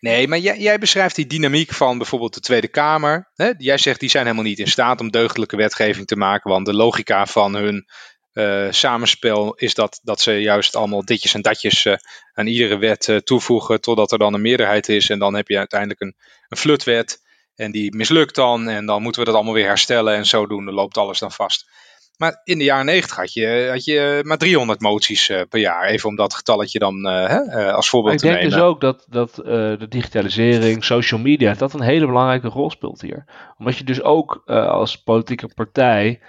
Nee, 0.00 0.28
maar 0.28 0.38
jij, 0.38 0.58
jij, 0.58 0.78
beschrijft 0.78 1.14
die 1.14 1.26
dynamiek 1.26 1.72
van 1.72 1.98
bijvoorbeeld 1.98 2.34
de 2.34 2.40
Tweede 2.40 2.68
Kamer. 2.68 3.30
Hè? 3.34 3.52
Jij 3.58 3.78
zegt 3.78 4.00
die 4.00 4.08
zijn 4.08 4.24
helemaal 4.24 4.44
niet 4.44 4.58
in 4.58 4.68
staat 4.70 5.00
om 5.00 5.10
deugdelijke 5.10 5.56
wetgeving 5.56 6.06
te 6.06 6.16
maken, 6.16 6.50
want 6.50 6.66
de 6.66 6.74
logica 6.74 7.26
van 7.26 7.54
hun 7.54 7.86
uh, 8.32 8.66
samenspel 8.70 9.54
is 9.54 9.74
dat, 9.74 10.00
dat 10.02 10.20
ze 10.20 10.32
juist 10.32 10.76
allemaal 10.76 11.04
ditjes 11.04 11.34
en 11.34 11.42
datjes 11.42 11.84
uh, 11.84 11.94
aan 12.32 12.46
iedere 12.46 12.78
wet 12.78 13.08
uh, 13.08 13.16
toevoegen 13.16 13.80
totdat 13.80 14.12
er 14.12 14.18
dan 14.18 14.34
een 14.34 14.40
meerderheid 14.42 14.88
is 14.88 15.10
en 15.10 15.18
dan 15.18 15.34
heb 15.34 15.48
je 15.48 15.58
uiteindelijk 15.58 16.00
een, 16.00 16.16
een 16.48 16.56
flutwet 16.56 17.20
en 17.54 17.72
die 17.72 17.96
mislukt 17.96 18.34
dan 18.34 18.68
en 18.68 18.86
dan 18.86 19.02
moeten 19.02 19.20
we 19.20 19.26
dat 19.26 19.36
allemaal 19.36 19.54
weer 19.54 19.66
herstellen 19.66 20.14
en 20.14 20.26
zodoende 20.26 20.72
loopt 20.72 20.98
alles 20.98 21.18
dan 21.18 21.32
vast. 21.32 21.70
Maar 22.16 22.40
in 22.44 22.58
de 22.58 22.64
jaren 22.64 22.84
90 22.84 23.16
had 23.16 23.32
je, 23.32 23.68
had 23.70 23.84
je 23.84 24.20
maar 24.24 24.38
300 24.38 24.80
moties 24.80 25.28
uh, 25.28 25.40
per 25.48 25.60
jaar. 25.60 25.84
Even 25.84 26.08
om 26.08 26.16
dat 26.16 26.34
getalletje 26.34 26.78
dan 26.78 27.06
uh, 27.06 27.74
als 27.74 27.88
voorbeeld 27.88 28.18
te 28.18 28.24
nemen. 28.24 28.42
Ik 28.42 28.48
denk 28.48 28.60
dus 28.60 28.68
ook 28.70 28.80
dat, 28.80 29.06
dat 29.08 29.38
uh, 29.38 29.44
de 29.78 29.86
digitalisering, 29.88 30.84
social 30.84 31.20
media, 31.20 31.54
dat 31.54 31.74
een 31.74 31.82
hele 31.82 32.06
belangrijke 32.06 32.48
rol 32.48 32.70
speelt 32.70 33.00
hier. 33.00 33.24
Omdat 33.58 33.76
je 33.76 33.84
dus 33.84 34.02
ook 34.02 34.42
als 34.46 35.02
politieke 35.02 35.48
partij 35.54 36.20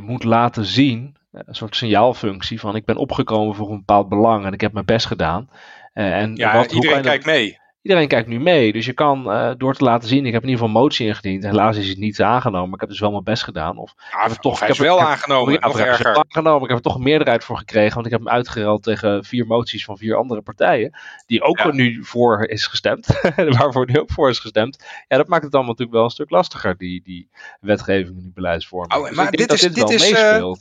moet 0.00 0.24
laten 0.24 0.64
zien, 0.64 1.16
een 1.32 1.54
soort 1.54 1.76
signaalfunctie 1.76 2.60
van 2.60 2.76
ik 2.76 2.84
ben 2.84 2.96
opgekomen 2.96 3.54
voor 3.54 3.70
een 3.70 3.78
bepaald 3.78 4.08
belang 4.08 4.44
en 4.44 4.52
ik 4.52 4.60
heb 4.60 4.72
mijn 4.72 4.84
best 4.84 5.06
gedaan. 5.06 5.50
en 5.92 6.36
ja, 6.36 6.56
wat, 6.56 6.72
iedereen 6.72 7.02
kijkt 7.02 7.24
mee 7.24 7.59
iedereen 7.82 8.08
kijkt 8.08 8.28
nu 8.28 8.40
mee. 8.40 8.72
Dus 8.72 8.86
je 8.86 8.92
kan 8.92 9.32
uh, 9.32 9.50
door 9.56 9.74
te 9.74 9.84
laten 9.84 10.08
zien, 10.08 10.26
ik 10.26 10.32
heb 10.32 10.42
in 10.42 10.48
ieder 10.48 10.64
geval 10.64 10.82
motie 10.82 11.06
ingediend. 11.06 11.44
Helaas 11.44 11.76
is 11.76 11.88
het 11.88 11.98
niet 11.98 12.22
aangenomen, 12.22 12.64
maar 12.64 12.74
ik 12.74 12.80
heb 12.80 12.88
dus 12.88 13.00
wel 13.00 13.10
mijn 13.10 13.24
best 13.24 13.42
gedaan. 13.42 13.78
Of, 13.78 13.94
ja, 14.10 14.28
toch, 14.28 14.62
ik 14.62 14.68
heb 14.68 14.76
wel 14.76 15.00
aangenomen, 15.00 15.54
ik, 15.54 15.60
nog 15.60 15.78
ik 15.78 15.86
erger. 15.86 16.12
Wel 16.12 16.24
aangenomen. 16.24 16.62
Ik 16.62 16.68
heb 16.68 16.76
er 16.76 16.82
toch 16.82 16.94
een 16.94 17.02
meerderheid 17.02 17.44
voor 17.44 17.58
gekregen, 17.58 17.94
want 17.94 18.06
ik 18.06 18.12
heb 18.12 18.20
hem 18.20 18.28
uitgeruild 18.28 18.82
tegen 18.82 19.24
vier 19.24 19.46
moties 19.46 19.84
van 19.84 19.96
vier 19.96 20.16
andere 20.16 20.42
partijen. 20.42 20.98
Die 21.26 21.42
ook 21.42 21.58
ja. 21.58 21.72
nu 21.72 22.04
voor 22.04 22.44
is 22.46 22.66
gestemd, 22.66 23.06
waarvoor 23.58 23.86
nu 23.86 24.00
ook 24.00 24.10
voor 24.10 24.28
is 24.28 24.38
gestemd. 24.38 24.84
Ja, 25.08 25.16
dat 25.16 25.28
maakt 25.28 25.44
het 25.44 25.54
allemaal 25.54 25.70
natuurlijk 25.70 25.96
wel 25.96 26.04
een 26.04 26.10
stuk 26.10 26.30
lastiger, 26.30 26.76
die, 26.76 27.02
die 27.02 27.28
wetgeving 27.60 28.16
en 28.16 28.22
die 28.22 28.32
beleidsvorming. 28.32 28.94
Oh, 28.94 29.06
dus 29.06 29.16
maar 29.16 29.30
dit 29.30 29.52
is, 29.52 29.60
dit, 29.60 29.74
dit 29.74 29.90
is, 29.90 30.10
uh, 30.10 30.52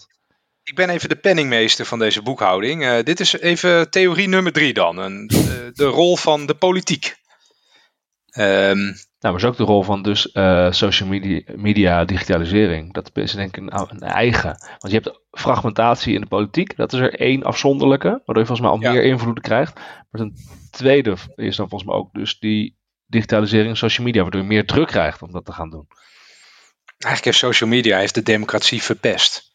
ik 0.69 0.75
ben 0.75 0.89
even 0.89 1.09
de 1.09 1.15
penningmeester 1.15 1.85
van 1.85 1.99
deze 1.99 2.21
boekhouding. 2.21 2.83
Uh, 2.83 3.03
dit 3.03 3.19
is 3.19 3.39
even 3.39 3.89
theorie 3.89 4.27
nummer 4.27 4.51
drie 4.51 4.73
dan. 4.73 4.97
Een, 4.97 5.27
de, 5.27 5.71
de 5.73 5.85
rol 5.85 6.17
van 6.17 6.45
de 6.45 6.53
politiek. 6.53 7.15
Um, 8.37 8.77
nou, 9.19 9.33
maar 9.33 9.35
is 9.35 9.45
ook 9.45 9.57
de 9.57 9.63
rol 9.63 9.83
van 9.83 10.01
dus 10.01 10.29
uh, 10.33 10.71
social 10.71 11.09
media, 11.09 11.41
media, 11.55 12.05
digitalisering. 12.05 12.93
Dat 12.93 13.09
is 13.13 13.31
denk 13.31 13.57
ik 13.57 13.63
een, 13.63 13.79
een, 13.89 13.99
eigen. 13.99 14.57
Want 14.79 14.93
je 14.93 14.99
hebt 14.99 15.19
fragmentatie 15.31 16.13
in 16.13 16.21
de 16.21 16.27
politiek. 16.27 16.75
Dat 16.75 16.93
is 16.93 16.99
er 16.99 17.19
één 17.19 17.43
afzonderlijke, 17.43 18.09
waardoor 18.09 18.37
je 18.37 18.45
volgens 18.45 18.61
mij 18.61 18.69
al 18.69 18.81
ja. 18.81 18.91
meer 18.91 19.03
invloeden 19.03 19.43
krijgt. 19.43 19.79
Maar 20.09 20.21
een 20.21 20.35
tweede 20.71 21.15
is 21.35 21.55
dan 21.55 21.69
volgens 21.69 21.89
mij 21.89 21.99
ook 21.99 22.13
dus 22.13 22.39
die 22.39 22.77
digitalisering 23.05 23.69
in 23.69 23.77
social 23.77 24.05
media, 24.05 24.21
waardoor 24.21 24.41
je 24.41 24.47
meer 24.47 24.65
druk 24.65 24.87
krijgt 24.87 25.21
om 25.21 25.31
dat 25.31 25.45
te 25.45 25.51
gaan 25.51 25.69
doen. 25.69 25.87
Eigenlijk 26.85 27.25
heeft 27.25 27.37
social 27.37 27.69
media 27.69 27.97
heeft 27.97 28.15
de 28.15 28.23
democratie 28.23 28.81
verpest. 28.81 29.48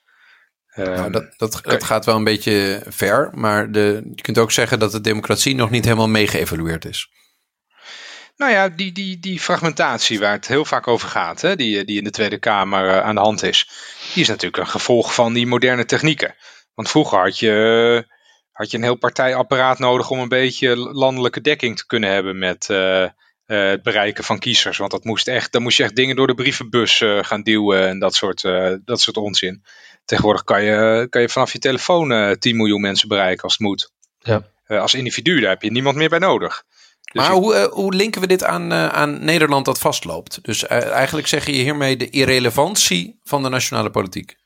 Nou, 0.75 1.11
dat, 1.11 1.35
dat, 1.37 1.61
dat, 1.63 1.85
gaat 1.85 2.05
wel 2.05 2.17
een 2.17 2.25
beetje 2.25 2.83
ver, 2.89 3.31
maar 3.35 3.73
de, 3.73 4.11
je 4.15 4.23
kunt 4.23 4.39
ook 4.39 4.53
zeggen 4.53 4.79
dat 4.79 4.93
de 4.93 5.01
democratie 5.01 5.55
nog 5.55 5.71
niet 5.71 5.85
helemaal 5.85 6.09
meegeëvalueerd 6.09 6.85
is. 6.85 7.09
Nou 8.37 8.53
ja, 8.53 8.69
die, 8.69 8.93
die, 8.93 9.19
die 9.19 9.41
fragmentatie 9.41 10.19
waar 10.19 10.33
het 10.33 10.47
heel 10.47 10.65
vaak 10.65 10.89
over 10.89 11.09
gaat, 11.09 11.41
hè, 11.41 11.57
die, 11.57 11.85
die 11.85 11.99
in 11.99 12.05
de 12.05 12.11
Tweede 12.11 12.39
Kamer 12.39 12.87
uh, 12.87 13.01
aan 13.01 13.15
de 13.15 13.21
hand 13.21 13.43
is, 13.43 13.69
die 14.13 14.23
is 14.23 14.29
natuurlijk 14.29 14.57
een 14.57 14.71
gevolg 14.71 15.15
van 15.15 15.33
die 15.33 15.47
moderne 15.47 15.85
technieken. 15.85 16.35
Want 16.75 16.91
vroeger 16.91 17.19
had 17.19 17.39
je, 17.39 18.07
had 18.53 18.71
je 18.71 18.77
een 18.77 18.83
heel 18.83 18.95
partijapparaat 18.95 19.79
nodig 19.79 20.11
om 20.11 20.19
een 20.19 20.29
beetje 20.29 20.77
landelijke 20.77 21.41
dekking 21.41 21.77
te 21.77 21.87
kunnen 21.87 22.11
hebben 22.11 22.39
met 22.39 22.69
uh, 22.71 23.03
uh, 23.03 23.09
het 23.47 23.83
bereiken 23.83 24.25
van 24.25 24.39
kiezers. 24.39 24.79
Want 24.79 24.91
dat 24.91 25.05
moest 25.05 25.29
echt, 25.29 25.53
dan 25.53 25.63
moest 25.63 25.77
je 25.77 25.83
echt 25.83 25.97
dingen 25.97 26.17
door 26.17 26.27
de 26.27 26.35
brievenbus 26.35 27.03
gaan 27.21 27.43
duwen 27.43 27.89
en 27.89 27.99
dat 27.99 28.15
soort, 28.15 28.43
dat 28.85 29.01
soort 29.01 29.17
onzin. 29.17 29.65
Tegenwoordig 30.05 30.45
kan 30.45 30.63
je, 30.65 31.07
kan 31.11 31.21
je 31.21 31.29
vanaf 31.29 31.53
je 31.53 31.59
telefoon 31.59 32.37
10 32.39 32.57
miljoen 32.57 32.81
mensen 32.81 33.09
bereiken 33.09 33.43
als 33.43 33.53
het 33.53 33.63
moet. 33.63 33.93
Ja. 34.19 34.43
als 34.67 34.95
individu, 34.95 35.41
daar 35.41 35.51
heb 35.51 35.63
je 35.63 35.71
niemand 35.71 35.97
meer 35.97 36.09
bij 36.09 36.19
nodig. 36.19 36.65
Dus 37.15 37.23
maar 37.23 37.33
hoe, 37.33 37.55
uh, 37.55 37.65
hoe 37.65 37.95
linken 37.95 38.21
we 38.21 38.27
dit 38.27 38.45
aan, 38.45 38.73
uh, 38.73 38.89
aan 38.89 39.25
Nederland 39.25 39.65
dat 39.65 39.79
vastloopt? 39.79 40.39
Dus 40.43 40.63
uh, 40.63 40.71
eigenlijk 40.71 41.27
zeg 41.27 41.47
je 41.47 41.53
hiermee 41.53 41.97
de 41.97 42.11
irrelevantie 42.11 43.21
van 43.25 43.43
de 43.43 43.49
nationale 43.49 43.91
politiek. 43.91 44.37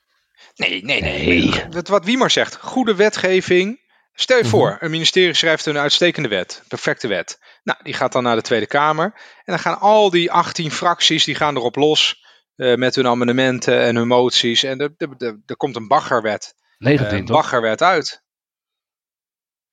Nee, 0.55 0.85
nee, 0.85 1.01
nee. 1.01 1.27
nee. 1.27 1.65
Wat, 1.71 1.89
wat 1.89 2.05
Wiemer 2.05 2.31
zegt, 2.31 2.57
goede 2.61 2.95
wetgeving. 2.95 3.81
Stel 4.15 4.37
je 4.37 4.45
mm 4.45 4.51
-hmm. 4.51 4.59
voor, 4.59 4.77
een 4.81 4.91
ministerie 4.91 5.35
schrijft 5.35 5.67
een 5.67 5.79
uitstekende 5.79 6.29
wet, 6.29 6.63
perfecte 6.69 7.09
wet. 7.09 7.39
Nou, 7.63 7.79
die 7.83 7.95
gaat 7.95 8.13
dan 8.13 8.23
naar 8.23 8.37
de 8.37 8.43
Tweede 8.43 8.67
Kamer. 8.67 9.05
En 9.05 9.45
dan 9.45 9.59
gaan 9.59 9.81
al 9.81 10.11
die 10.11 10.33
18 10.33 10.71
fracties, 10.71 11.25
die 11.25 11.35
gaan 11.35 11.57
erop 11.57 11.77
los 11.77 12.25
met 12.59 12.95
hun 12.95 13.07
amendementen 13.07 13.81
en 13.81 13.97
hun 13.97 14.07
moties. 14.07 14.63
En 14.63 14.79
er, 14.79 14.91
er, 14.97 15.39
er 15.47 15.57
komt 15.57 15.77
een 15.77 15.89
baggerwet. 15.89 16.55
19, 16.79 17.25
baggerwet 17.25 17.83
uit. 17.83 18.23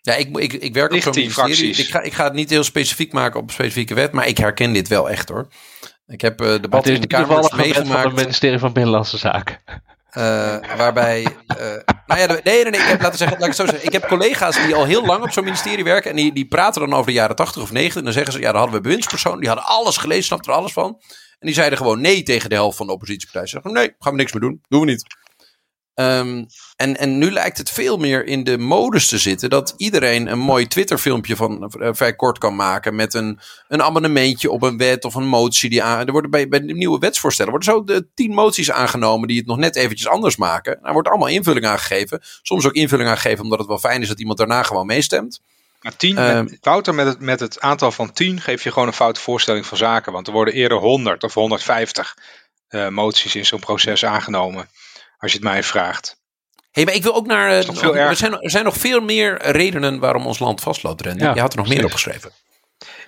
Ja, 0.05 0.13
ik, 0.13 0.38
ik, 0.38 0.53
ik 0.53 0.73
werk 0.73 0.93
op 0.93 1.01
zo'n 1.01 1.13
ministerie. 1.15 1.75
Ik 1.75 1.89
ga, 1.89 2.01
ik 2.01 2.13
ga 2.13 2.23
het 2.23 2.33
niet 2.33 2.49
heel 2.49 2.63
specifiek 2.63 3.13
maken 3.13 3.39
op 3.39 3.47
een 3.47 3.53
specifieke 3.53 3.93
wet, 3.93 4.11
maar 4.11 4.27
ik 4.27 4.38
herken 4.38 4.73
dit 4.73 4.88
wel 4.88 5.09
echt 5.09 5.29
hoor. 5.29 5.47
Ik 6.07 6.21
heb 6.21 6.41
uh, 6.41 6.47
debatten 6.61 6.93
in 6.93 7.01
de 7.01 7.07
Kamer 7.07 7.51
meegemaakt. 7.55 8.01
van 8.01 8.11
het 8.11 8.21
ministerie 8.21 8.59
van 8.59 8.73
Binnenlandse 8.73 9.17
Zaken. 9.17 9.59
Uh, 10.17 10.57
waarbij. 10.77 11.21
Uh, 11.21 11.57
nou 12.05 12.19
ja, 12.19 12.27
nee, 12.27 12.41
nee, 12.43 12.63
nee. 12.63 12.81
Ik 12.81 12.88
heb, 12.88 13.01
laten 13.01 13.17
zeggen, 13.17 13.39
laat 13.39 13.47
ik 13.47 13.53
zo 13.53 13.65
zeggen. 13.65 13.86
Ik 13.86 13.91
heb 13.91 14.07
collega's 14.07 14.65
die 14.65 14.75
al 14.75 14.86
heel 14.86 15.05
lang 15.05 15.23
op 15.23 15.31
zo'n 15.31 15.43
ministerie 15.43 15.83
werken. 15.83 16.09
En 16.09 16.15
die, 16.15 16.33
die 16.33 16.47
praten 16.47 16.81
dan 16.81 16.93
over 16.93 17.05
de 17.05 17.11
jaren 17.11 17.36
80 17.36 17.61
of 17.61 17.71
90. 17.71 17.97
En 17.97 18.03
dan 18.03 18.13
zeggen 18.13 18.33
ze: 18.33 18.39
ja, 18.39 18.51
dan 18.51 18.55
hadden 18.55 18.75
we 18.75 18.81
bewindspersonen. 18.81 19.39
Die 19.39 19.47
hadden 19.47 19.67
alles 19.67 19.97
gelezen, 19.97 20.23
snapten 20.23 20.51
er 20.51 20.57
alles 20.57 20.73
van. 20.73 20.99
En 21.39 21.47
die 21.47 21.53
zeiden 21.53 21.77
gewoon 21.77 22.01
nee 22.01 22.23
tegen 22.23 22.49
de 22.49 22.55
helft 22.55 22.77
van 22.77 22.88
de 22.88 22.93
oppositiepartij. 22.93 23.41
Ze 23.41 23.47
zeggen: 23.47 23.73
nee, 23.73 23.95
gaan 23.99 24.11
we 24.11 24.17
niks 24.17 24.33
meer 24.33 24.41
doen. 24.41 24.61
Doen 24.67 24.79
we 24.79 24.86
niet. 24.86 25.05
Um, 25.99 26.45
en, 26.75 26.97
en 26.97 27.17
nu 27.17 27.31
lijkt 27.31 27.57
het 27.57 27.69
veel 27.69 27.97
meer 27.97 28.25
in 28.25 28.43
de 28.43 28.57
modus 28.57 29.07
te 29.07 29.17
zitten 29.17 29.49
dat 29.49 29.73
iedereen 29.77 30.27
een 30.27 30.39
mooi 30.39 30.67
Twitter-filmpje 30.67 31.36
van 31.36 31.71
uh, 31.79 31.89
vrij 31.91 32.15
kort 32.15 32.38
kan 32.38 32.55
maken. 32.55 32.95
Met 32.95 33.13
een, 33.13 33.39
een 33.67 33.81
abonnementje 33.81 34.51
op 34.51 34.61
een 34.61 34.77
wet 34.77 35.05
of 35.05 35.15
een 35.15 35.27
motie. 35.27 35.69
Die 35.69 35.83
aan, 35.83 36.05
er 36.05 36.11
worden 36.11 36.31
bij, 36.31 36.47
bij 36.47 36.59
de 36.59 36.73
nieuwe 36.73 36.99
wetsvoorstellen 36.99 37.51
worden 37.51 37.73
zo 37.73 37.83
de 37.83 38.07
tien 38.13 38.33
moties 38.33 38.71
aangenomen 38.71 39.27
die 39.27 39.38
het 39.38 39.45
nog 39.45 39.57
net 39.57 39.75
eventjes 39.75 40.07
anders 40.07 40.36
maken. 40.36 40.79
Daar 40.81 40.93
wordt 40.93 41.07
allemaal 41.07 41.27
invulling 41.27 41.65
aangegeven. 41.65 42.19
Soms 42.41 42.65
ook 42.65 42.73
invulling 42.73 43.09
aangegeven 43.09 43.43
omdat 43.43 43.59
het 43.59 43.67
wel 43.67 43.79
fijn 43.79 44.01
is 44.01 44.07
dat 44.07 44.19
iemand 44.19 44.38
daarna 44.38 44.63
gewoon 44.63 44.86
meestemt. 44.86 45.41
Maar 45.86 45.95
tien, 45.95 46.15
met, 46.15 46.57
Wouter, 46.61 46.95
met 46.95 47.05
het, 47.05 47.19
met 47.19 47.39
het 47.39 47.59
aantal 47.59 47.91
van 47.91 48.13
10 48.13 48.41
geef 48.41 48.63
je 48.63 48.71
gewoon 48.71 48.88
een 48.88 48.93
foute 48.93 49.19
voorstelling 49.19 49.65
van 49.65 49.77
zaken. 49.77 50.11
Want 50.11 50.27
er 50.27 50.33
worden 50.33 50.53
eerder 50.53 50.77
100 50.77 51.23
of 51.23 51.33
150 51.33 52.17
uh, 52.69 52.88
moties 52.88 53.36
in 53.36 53.45
zo'n 53.45 53.59
proces 53.59 54.05
aangenomen 54.05 54.69
als 55.17 55.31
je 55.31 55.38
het 55.38 55.47
mij 55.47 55.63
vraagt. 55.63 56.21
hey, 56.71 56.86
maar 56.86 56.93
ik 56.93 57.03
wil 57.03 57.15
ook 57.15 57.27
naar. 57.27 57.49
Uh, 57.49 58.07
er, 58.09 58.15
zijn, 58.15 58.41
er 58.41 58.49
zijn 58.49 58.63
nog 58.63 58.77
veel 58.77 58.99
meer 58.99 59.51
redenen 59.51 59.99
waarom 59.99 60.25
ons 60.25 60.39
land 60.39 60.61
vastloopt, 60.61 61.01
Ren. 61.01 61.17
je 61.17 61.41
had 61.41 61.53
er 61.53 61.59
nog 61.59 61.67
meer 61.67 61.86
opgeschreven. 61.86 62.31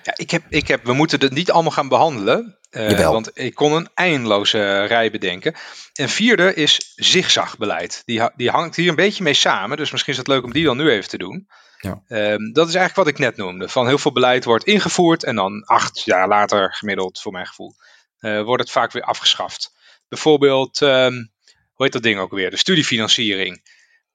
Ja, 0.02 0.12
ik 0.16 0.30
heb, 0.30 0.42
ik 0.48 0.68
heb, 0.68 0.84
we 0.84 0.92
moeten 0.92 1.20
het 1.20 1.32
niet 1.32 1.50
allemaal 1.50 1.72
gaan 1.72 1.88
behandelen. 1.88 2.58
Uh, 2.70 3.10
want 3.10 3.30
ik 3.34 3.54
kon 3.54 3.72
een 3.72 3.88
eindeloze 3.94 4.84
rij 4.84 5.10
bedenken. 5.10 5.54
En 5.94 6.08
vierde 6.08 6.54
is 6.54 6.92
zigzagbeleid. 6.96 8.02
Die, 8.04 8.30
die 8.36 8.50
hangt 8.50 8.76
hier 8.76 8.88
een 8.88 8.94
beetje 8.94 9.22
mee 9.22 9.34
samen. 9.34 9.76
Dus 9.76 9.90
misschien 9.90 10.12
is 10.12 10.18
het 10.18 10.28
leuk 10.28 10.44
om 10.44 10.52
die 10.52 10.64
dan 10.64 10.76
nu 10.76 10.90
even 10.90 11.08
te 11.08 11.18
doen. 11.18 11.48
Ja. 11.80 12.02
Um, 12.08 12.52
dat 12.52 12.68
is 12.68 12.74
eigenlijk 12.74 12.94
wat 12.94 13.06
ik 13.06 13.18
net 13.18 13.36
noemde. 13.36 13.68
Van 13.68 13.86
heel 13.86 13.98
veel 13.98 14.12
beleid 14.12 14.44
wordt 14.44 14.64
ingevoerd. 14.64 15.24
En 15.24 15.36
dan 15.36 15.64
acht 15.64 16.00
jaar 16.04 16.28
later, 16.28 16.74
gemiddeld 16.74 17.20
voor 17.20 17.32
mijn 17.32 17.46
gevoel, 17.46 17.74
uh, 18.20 18.42
wordt 18.42 18.62
het 18.62 18.72
vaak 18.72 18.92
weer 18.92 19.02
afgeschaft. 19.02 19.76
Bijvoorbeeld 20.08 20.80
um, 20.80 21.32
hoe 21.72 21.84
heet 21.84 21.92
dat 21.92 22.02
ding 22.02 22.18
ook 22.18 22.30
weer? 22.30 22.50
De 22.50 22.56
studiefinanciering. 22.56 23.62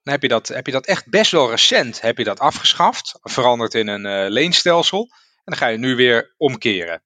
Dan 0.02 0.12
heb 0.12 0.22
je 0.22 0.28
dat, 0.28 0.48
heb 0.48 0.66
je 0.66 0.72
dat 0.72 0.86
echt 0.86 1.08
best 1.08 1.30
wel 1.30 1.50
recent 1.50 2.00
heb 2.00 2.18
je 2.18 2.24
dat 2.24 2.38
afgeschaft, 2.40 3.18
veranderd 3.22 3.74
in 3.74 3.88
een 3.88 4.04
uh, 4.04 4.30
leenstelsel. 4.30 5.00
En 5.10 5.42
dan 5.44 5.56
ga 5.56 5.66
je 5.66 5.78
nu 5.78 5.94
weer 5.94 6.34
omkeren. 6.36 7.02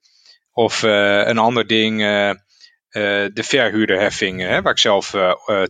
Of 0.53 0.83
uh, 0.83 1.27
een 1.27 1.39
ander 1.39 1.67
ding, 1.67 1.99
de 2.91 3.31
verhuurderheffing, 3.45 4.47
waar 4.47 4.73
ik 4.73 4.79
zelf 4.79 5.15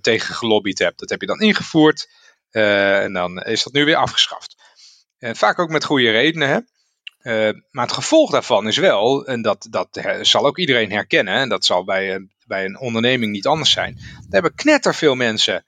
tegen 0.01 0.35
gelobbyd 0.35 0.79
heb. 0.79 0.99
Dat 0.99 1.11
heb 1.11 1.21
je 1.21 1.27
dan 1.27 1.41
ingevoerd 1.41 2.09
en 2.51 3.13
dan 3.13 3.43
is 3.43 3.63
dat 3.63 3.73
nu 3.73 3.85
weer 3.85 3.97
afgeschaft. 3.97 4.58
En 5.19 5.37
vaak 5.37 5.59
ook 5.59 5.71
met 5.71 5.85
goede 5.85 6.11
redenen. 6.11 6.49
Hè? 6.49 6.59
maar 7.71 7.85
het 7.85 7.95
gevolg 7.95 8.31
daarvan 8.31 8.69
is 8.69 8.77
wel, 8.77 9.27
en 9.27 9.43
dat, 9.43 9.67
dat 9.71 10.01
zal 10.21 10.47
ook 10.47 10.59
iedereen 10.59 10.91
herkennen, 10.91 11.35
en 11.35 11.49
dat 11.49 11.65
zal 11.65 11.85
bij 11.85 12.29
bij 12.49 12.65
een 12.65 12.79
onderneming 12.79 13.33
niet 13.33 13.47
anders 13.47 13.71
zijn. 13.71 13.95
Daar 13.95 14.27
hebben 14.29 14.55
knetterveel 14.55 15.15
mensen 15.15 15.65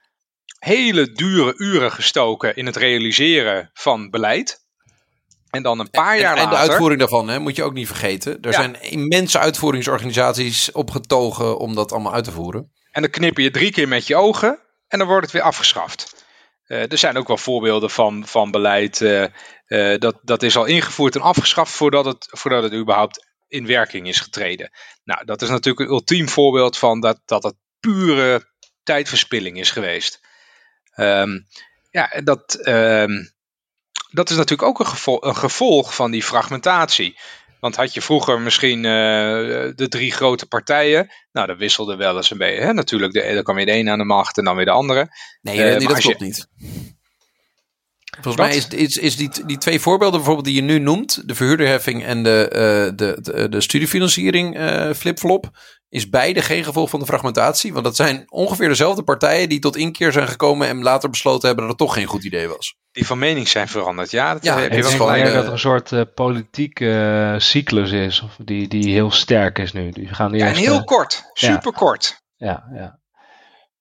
hele 0.59 1.13
dure 1.13 1.55
uren 1.57 1.93
gestoken 1.93 2.57
in 2.57 2.67
het 2.67 2.77
realiseren 2.77 3.71
van 3.75 4.11
beleid. 4.11 4.69
En 5.51 5.63
dan 5.63 5.79
een 5.79 5.91
paar 5.91 6.19
jaar 6.19 6.37
later... 6.37 6.45
En 6.45 6.51
de 6.51 6.71
uitvoering 6.71 6.99
daarvan 6.99 7.29
hè, 7.29 7.39
moet 7.39 7.57
je 7.57 7.63
ook 7.63 7.73
niet 7.73 7.87
vergeten. 7.87 8.41
Er 8.41 8.53
zijn 8.53 8.83
immense 8.83 9.39
uitvoeringsorganisaties 9.39 10.73
opgetogen 10.73 11.59
om 11.59 11.75
dat 11.75 11.93
allemaal 11.93 12.13
uit 12.13 12.25
te 12.25 12.33
voeren. 12.33 12.73
En 12.91 13.03
dan 13.03 13.11
knipper 13.11 13.43
je 13.43 13.51
drie 13.51 13.73
keer 13.73 13.89
met 13.89 14.07
je 14.07 14.17
ogen 14.17 14.59
en 14.89 14.99
dan 14.99 15.09
wordt 15.09 15.23
het 15.23 15.33
weer 15.33 15.43
afgeschaft. 15.43 16.20
Uh, 16.71 16.93
er 16.93 16.99
zijn 16.99 17.17
ook 17.17 17.29
wel 17.29 17.37
voorbeelden 17.37 17.91
van, 17.91 18.27
van 18.27 18.51
beleid 18.51 19.01
uh, 19.01 19.27
uh, 19.67 19.99
dat, 19.99 20.19
dat 20.23 20.43
is 20.43 20.57
al 20.57 20.65
ingevoerd 20.65 21.15
en 21.15 21.21
afgeschaft 21.21 21.73
voordat 21.73 22.05
het, 22.05 22.27
voordat 22.31 22.63
het 22.63 22.73
überhaupt 22.73 23.27
in 23.49 23.67
werking 23.67 24.09
is 24.09 24.21
getreden. 24.21 24.71
Nou, 25.05 25.25
dat 25.25 25.43
is 25.43 25.49
natuurlijk 25.49 25.81
een 25.81 25.95
ultiem 25.95 26.29
voorbeeld 26.29 26.79
van 26.79 27.01
dat, 27.01 27.21
dat 27.25 27.43
het 27.43 27.55
pure 27.81 28.49
tijdverspilling 28.83 29.59
is 29.59 29.71
geweest. 29.71 30.21
Um, 30.97 31.47
ja, 31.91 32.21
dat, 32.25 32.67
um, 32.69 33.33
dat 34.11 34.31
is 34.31 34.37
natuurlijk 34.37 34.69
ook 34.69 34.79
een 34.79 34.87
gevolg, 34.87 35.25
een 35.25 35.37
gevolg, 35.37 35.95
van 35.95 36.11
die 36.11 36.23
fragmentatie. 36.23 37.19
Want 37.61 37.77
had 37.77 37.95
je 37.95 38.03
vroeger 38.03 38.41
misschien 38.41 38.79
uh, 38.79 38.83
de 39.75 39.87
drie 39.89 40.13
grote 40.13 40.47
partijen, 40.47 41.11
nou, 41.33 41.47
dat 41.47 41.59
wisselde 41.59 41.97
wel 41.97 42.17
eens 42.17 42.31
een 42.31 42.39
beetje. 42.39 42.61
Hè? 42.61 42.73
Natuurlijk, 42.73 43.13
de, 43.13 43.35
dan 43.35 43.43
kwam 43.43 43.57
weer 43.57 43.67
de 43.67 43.73
een 43.73 43.89
aan 43.89 43.99
de 43.99 44.05
macht 44.05 44.39
en 44.39 44.45
dan 44.45 44.57
weer 44.57 44.65
de 44.65 44.71
andere. 44.71 45.09
Nee, 45.41 45.57
uh, 45.57 45.63
nee 45.63 45.87
dat 45.87 45.99
klopt 45.99 46.19
je, 46.19 46.25
niet. 46.25 46.49
Volgens 48.23 48.37
mij 48.37 48.57
is, 48.57 48.69
is, 48.69 48.97
is 48.97 49.17
die, 49.17 49.31
die 49.47 49.59
twee 49.59 49.81
voorbeelden 49.81 50.17
bijvoorbeeld 50.17 50.47
die 50.47 50.55
je 50.55 50.63
nu 50.63 50.79
noemt, 50.79 51.29
de 51.29 51.35
verhuurderheffing 51.35 52.05
en 52.05 52.23
de, 52.23 52.47
uh, 52.53 52.97
de, 52.97 53.19
de, 53.21 53.49
de, 53.49 53.61
studiefinanciering 53.61 54.59
uh, 54.59 54.91
flipflop, 54.93 55.51
is 55.89 56.09
beide 56.09 56.43
geen 56.43 56.65
gevolg 56.65 56.91
van 56.91 56.99
de 56.99 57.07
fragmentatie. 57.07 57.73
Want 57.73 57.85
dat 57.85 57.97
zijn 57.97 58.25
ongeveer 58.29 58.69
dezelfde 58.69 59.03
partijen 59.03 59.49
die 59.49 59.59
tot 59.59 59.77
inkeer 59.77 60.13
zijn 60.13 60.29
gekomen 60.29 60.69
en 60.69 60.83
later 60.83 61.11
besloten 61.11 61.47
hebben 61.47 61.67
dat 61.67 61.79
het 61.79 61.87
toch 61.87 61.97
geen 61.97 62.07
goed 62.07 62.25
idee 62.25 62.49
was. 62.49 62.77
Die 62.93 63.07
van 63.07 63.19
mening 63.19 63.49
zijn 63.49 63.69
veranderd, 63.69 64.11
ja. 64.11 64.33
Dat 64.33 64.45
ja, 64.45 64.59
heb 64.59 64.73
je 64.73 64.83
wel 64.83 65.07
dat 65.07 65.45
er 65.45 65.53
een 65.53 65.59
soort 65.59 65.91
uh, 65.91 66.03
politieke 66.15 67.35
cyclus 67.39 67.91
is, 67.91 68.23
die, 68.45 68.69
die 68.69 68.93
heel 68.93 69.11
sterk 69.11 69.59
is 69.59 69.73
nu. 69.73 69.91
Die 69.91 70.15
gaan 70.15 70.33
ja, 70.33 70.47
en 70.47 70.55
heel 70.55 70.85
kort, 70.85 71.23
super 71.33 71.73
kort. 71.73 72.23
Ja, 72.37 72.65
ja. 72.75 73.00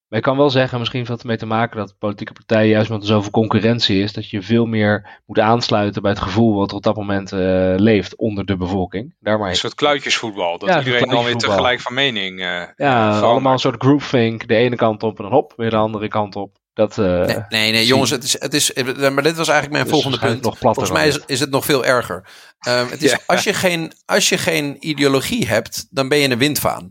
Maar 0.09 0.19
ik 0.19 0.25
kan 0.25 0.37
wel 0.37 0.49
zeggen, 0.49 0.77
misschien 0.79 0.99
heeft 0.99 1.11
dat 1.11 1.21
ermee 1.21 1.37
te 1.37 1.45
maken 1.45 1.77
dat 1.77 1.95
politieke 1.99 2.33
partijen, 2.33 2.69
juist 2.69 2.89
omdat 2.89 3.07
er 3.07 3.13
zoveel 3.13 3.31
concurrentie 3.31 4.01
is, 4.01 4.13
dat 4.13 4.29
je 4.29 4.41
veel 4.41 4.65
meer 4.65 5.21
moet 5.25 5.39
aansluiten 5.39 6.01
bij 6.01 6.11
het 6.11 6.19
gevoel 6.19 6.55
wat 6.55 6.69
er 6.69 6.75
op 6.75 6.83
dat 6.83 6.95
moment 6.95 7.31
uh, 7.31 7.39
leeft 7.75 8.15
onder 8.15 8.45
de 8.45 8.57
bevolking. 8.57 9.15
Daarmee... 9.19 9.49
Een 9.49 9.55
soort 9.55 9.75
kluitjesvoetbal, 9.75 10.57
dat 10.57 10.77
iedereen 10.77 11.09
dan 11.09 11.23
weer 11.23 11.35
tegelijk 11.35 11.79
van 11.79 11.93
mening 11.93 12.39
uh, 12.39 12.61
Ja, 12.75 13.19
allemaal 13.19 13.53
een 13.53 13.59
soort 13.59 13.83
groupthink, 13.83 14.47
de 14.47 14.55
ene 14.55 14.75
kant 14.75 15.03
op 15.03 15.17
en 15.17 15.23
dan 15.23 15.33
hop, 15.33 15.53
weer 15.55 15.69
de 15.69 15.75
andere 15.75 16.07
kant 16.07 16.35
op. 16.35 16.57
Dat, 16.73 16.97
uh, 16.97 17.25
nee, 17.25 17.37
nee, 17.49 17.71
nee 17.71 17.85
jongens, 17.85 18.09
het 18.09 18.23
is, 18.23 18.39
het 18.39 18.53
is, 18.53 18.73
maar 19.13 19.23
dit 19.23 19.37
was 19.37 19.47
eigenlijk 19.47 19.71
mijn 19.71 19.83
dus 19.83 19.91
volgende 19.91 20.19
punt. 20.19 20.43
Nog 20.43 20.57
Volgens 20.57 20.91
mij 20.91 21.07
is, 21.07 21.19
is 21.25 21.39
het 21.39 21.49
nog 21.49 21.65
veel 21.65 21.85
erger. 21.85 22.29
Um, 22.67 22.87
het 22.89 23.03
is, 23.03 23.11
ja. 23.11 23.19
als, 23.25 23.43
je 23.43 23.53
geen, 23.53 23.91
als 24.05 24.29
je 24.29 24.37
geen 24.37 24.77
ideologie 24.79 25.47
hebt, 25.47 25.87
dan 25.89 26.09
ben 26.09 26.17
je 26.17 26.29
een 26.29 26.37
windvaan. 26.37 26.89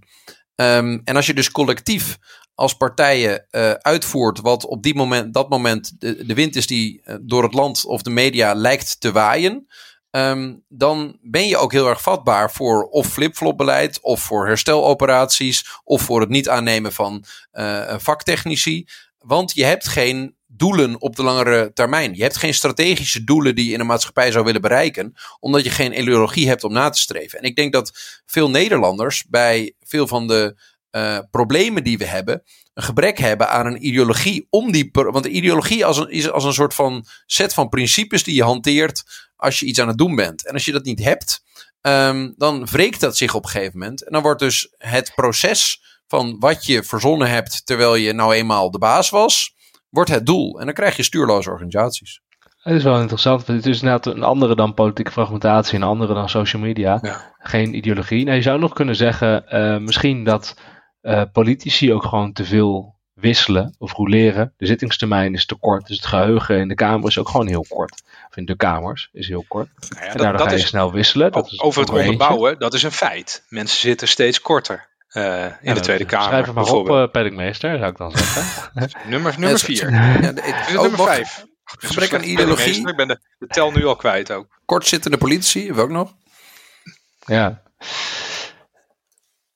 Um, 0.54 1.00
en 1.04 1.16
als 1.16 1.26
je 1.26 1.34
dus 1.34 1.50
collectief 1.50 2.18
als 2.58 2.76
partijen 2.76 3.46
uh, 3.50 3.70
uitvoert 3.70 4.40
wat 4.40 4.66
op 4.66 4.82
die 4.82 4.94
moment, 4.94 5.34
dat 5.34 5.48
moment 5.48 6.00
de, 6.00 6.26
de 6.26 6.34
wind 6.34 6.56
is 6.56 6.66
die 6.66 7.02
uh, 7.04 7.14
door 7.20 7.42
het 7.42 7.54
land 7.54 7.84
of 7.84 8.02
de 8.02 8.10
media 8.10 8.54
lijkt 8.54 9.00
te 9.00 9.12
waaien, 9.12 9.68
um, 10.10 10.64
dan 10.68 11.18
ben 11.20 11.48
je 11.48 11.56
ook 11.56 11.72
heel 11.72 11.88
erg 11.88 12.02
vatbaar 12.02 12.52
voor 12.52 12.84
of 12.84 13.06
flip-flop 13.06 13.56
beleid, 13.56 14.00
of 14.00 14.20
voor 14.20 14.46
hersteloperaties, 14.46 15.80
of 15.84 16.02
voor 16.02 16.20
het 16.20 16.28
niet 16.28 16.48
aannemen 16.48 16.92
van 16.92 17.24
uh, 17.52 17.94
vaktechnici. 17.98 18.86
Want 19.18 19.54
je 19.54 19.64
hebt 19.64 19.88
geen 19.88 20.36
doelen 20.46 21.00
op 21.00 21.16
de 21.16 21.22
langere 21.22 21.72
termijn. 21.72 22.14
Je 22.14 22.22
hebt 22.22 22.36
geen 22.36 22.54
strategische 22.54 23.24
doelen 23.24 23.54
die 23.54 23.66
je 23.66 23.72
in 23.72 23.80
een 23.80 23.86
maatschappij 23.86 24.30
zou 24.30 24.44
willen 24.44 24.60
bereiken, 24.60 25.14
omdat 25.40 25.64
je 25.64 25.70
geen 25.70 26.00
ideologie 26.00 26.48
hebt 26.48 26.64
om 26.64 26.72
na 26.72 26.88
te 26.88 27.00
streven. 27.00 27.38
En 27.38 27.44
ik 27.44 27.56
denk 27.56 27.72
dat 27.72 28.20
veel 28.26 28.50
Nederlanders 28.50 29.24
bij 29.28 29.74
veel 29.80 30.06
van 30.06 30.26
de 30.26 30.56
uh, 30.90 31.18
problemen 31.30 31.84
die 31.84 31.98
we 31.98 32.06
hebben, 32.06 32.42
een 32.74 32.82
gebrek 32.82 33.18
hebben 33.18 33.48
aan 33.48 33.66
een 33.66 33.86
ideologie 33.86 34.46
om 34.50 34.72
die. 34.72 34.88
Want 34.92 35.22
de 35.22 35.30
ideologie 35.30 35.84
als 35.84 35.96
een, 35.96 36.10
is 36.10 36.30
als 36.30 36.44
een 36.44 36.52
soort 36.52 36.74
van 36.74 37.04
set 37.26 37.54
van 37.54 37.68
principes 37.68 38.24
die 38.24 38.34
je 38.34 38.42
hanteert 38.42 39.04
als 39.36 39.60
je 39.60 39.66
iets 39.66 39.80
aan 39.80 39.88
het 39.88 39.98
doen 39.98 40.14
bent. 40.16 40.46
En 40.46 40.52
als 40.52 40.64
je 40.64 40.72
dat 40.72 40.84
niet 40.84 41.04
hebt, 41.04 41.42
um, 41.80 42.34
dan 42.36 42.66
wreekt 42.66 43.00
dat 43.00 43.16
zich 43.16 43.34
op 43.34 43.44
een 43.44 43.50
gegeven 43.50 43.78
moment. 43.78 44.04
En 44.04 44.12
dan 44.12 44.22
wordt 44.22 44.40
dus 44.40 44.74
het 44.78 45.12
proces 45.14 45.82
van 46.06 46.36
wat 46.38 46.66
je 46.66 46.82
verzonnen 46.82 47.30
hebt 47.30 47.66
terwijl 47.66 47.94
je 47.94 48.12
nou 48.12 48.34
eenmaal 48.34 48.70
de 48.70 48.78
baas 48.78 49.10
was, 49.10 49.54
wordt 49.88 50.10
het 50.10 50.26
doel. 50.26 50.58
En 50.60 50.64
dan 50.64 50.74
krijg 50.74 50.96
je 50.96 51.02
stuurloze 51.02 51.50
organisaties. 51.50 52.20
Het 52.58 52.76
is 52.76 52.82
wel 52.82 53.00
interessant, 53.00 53.46
het 53.46 53.66
is 53.66 53.80
inderdaad 53.80 54.06
een 54.06 54.22
andere 54.22 54.54
dan 54.54 54.74
politieke 54.74 55.10
fragmentatie, 55.10 55.76
een 55.76 55.82
andere 55.82 56.14
dan 56.14 56.28
social 56.28 56.62
media. 56.62 56.98
Ja. 57.02 57.34
Geen 57.38 57.76
ideologie. 57.76 58.24
Nou, 58.24 58.36
je 58.36 58.42
zou 58.42 58.58
nog 58.58 58.72
kunnen 58.72 58.96
zeggen, 58.96 59.44
uh, 59.48 59.78
misschien 59.78 60.24
dat 60.24 60.56
uh, 61.02 61.22
politici 61.32 61.92
ook 61.92 62.04
gewoon 62.04 62.32
te 62.32 62.44
veel 62.44 62.96
wisselen 63.20 63.74
of 63.78 63.92
roleren. 63.92 64.54
De 64.56 64.66
zittingstermijn 64.66 65.34
is 65.34 65.46
te 65.46 65.54
kort, 65.54 65.86
dus 65.86 65.96
het 65.96 66.06
geheugen 66.06 66.58
in 66.58 66.68
de 66.68 66.74
Kamer 66.74 67.08
is 67.08 67.18
ook 67.18 67.28
gewoon 67.28 67.46
heel 67.46 67.66
kort. 67.68 68.02
Of 68.28 68.36
in 68.36 68.44
de 68.44 68.56
Kamers 68.56 69.08
is 69.12 69.28
heel 69.28 69.44
kort. 69.48 69.68
Nou 69.88 70.04
ja, 70.04 70.10
en 70.10 70.18
daardoor 70.18 70.48
ga 70.48 70.52
je 70.54 70.58
snel 70.58 70.92
wisselen. 70.92 71.32
Dat 71.32 71.52
is 71.52 71.60
over 71.60 71.80
het 71.80 71.90
onderbouwen, 71.90 72.58
dat 72.58 72.74
is 72.74 72.82
een 72.82 72.92
feit. 72.92 73.44
Mensen 73.48 73.80
zitten 73.80 74.08
steeds 74.08 74.40
korter. 74.40 74.88
Uh, 75.12 75.44
in 75.44 75.52
ja, 75.62 75.74
de 75.74 75.80
Tweede 75.80 76.04
Kamer. 76.04 76.26
Schrijf 76.26 76.46
het 76.46 76.54
maar 76.54 76.64
op, 76.64 76.88
uh, 76.88 77.54
zou 77.54 77.86
ik 77.86 77.96
dan 77.96 78.10
zeggen. 78.10 78.70
nummer 79.10 79.34
nummer 79.38 79.58
vier. 79.58 79.90
Ja, 79.90 80.32
de, 80.32 80.64
nummer 80.72 80.98
vijf. 80.98 81.44
Gebrek 81.64 82.14
aan 82.14 82.22
ideologie. 82.22 82.88
Ik 82.88 82.96
ben 82.96 83.08
de, 83.08 83.20
de, 83.38 83.46
tel 83.46 83.70
nu 83.70 83.84
al 83.86 83.96
kwijt 83.96 84.32
ook. 84.32 84.60
Kortzittende 84.64 85.18
politici, 85.18 85.58
hebben 85.58 85.76
we 85.76 85.82
ook 85.82 85.96
nog. 85.96 86.14
Ja. 87.24 87.62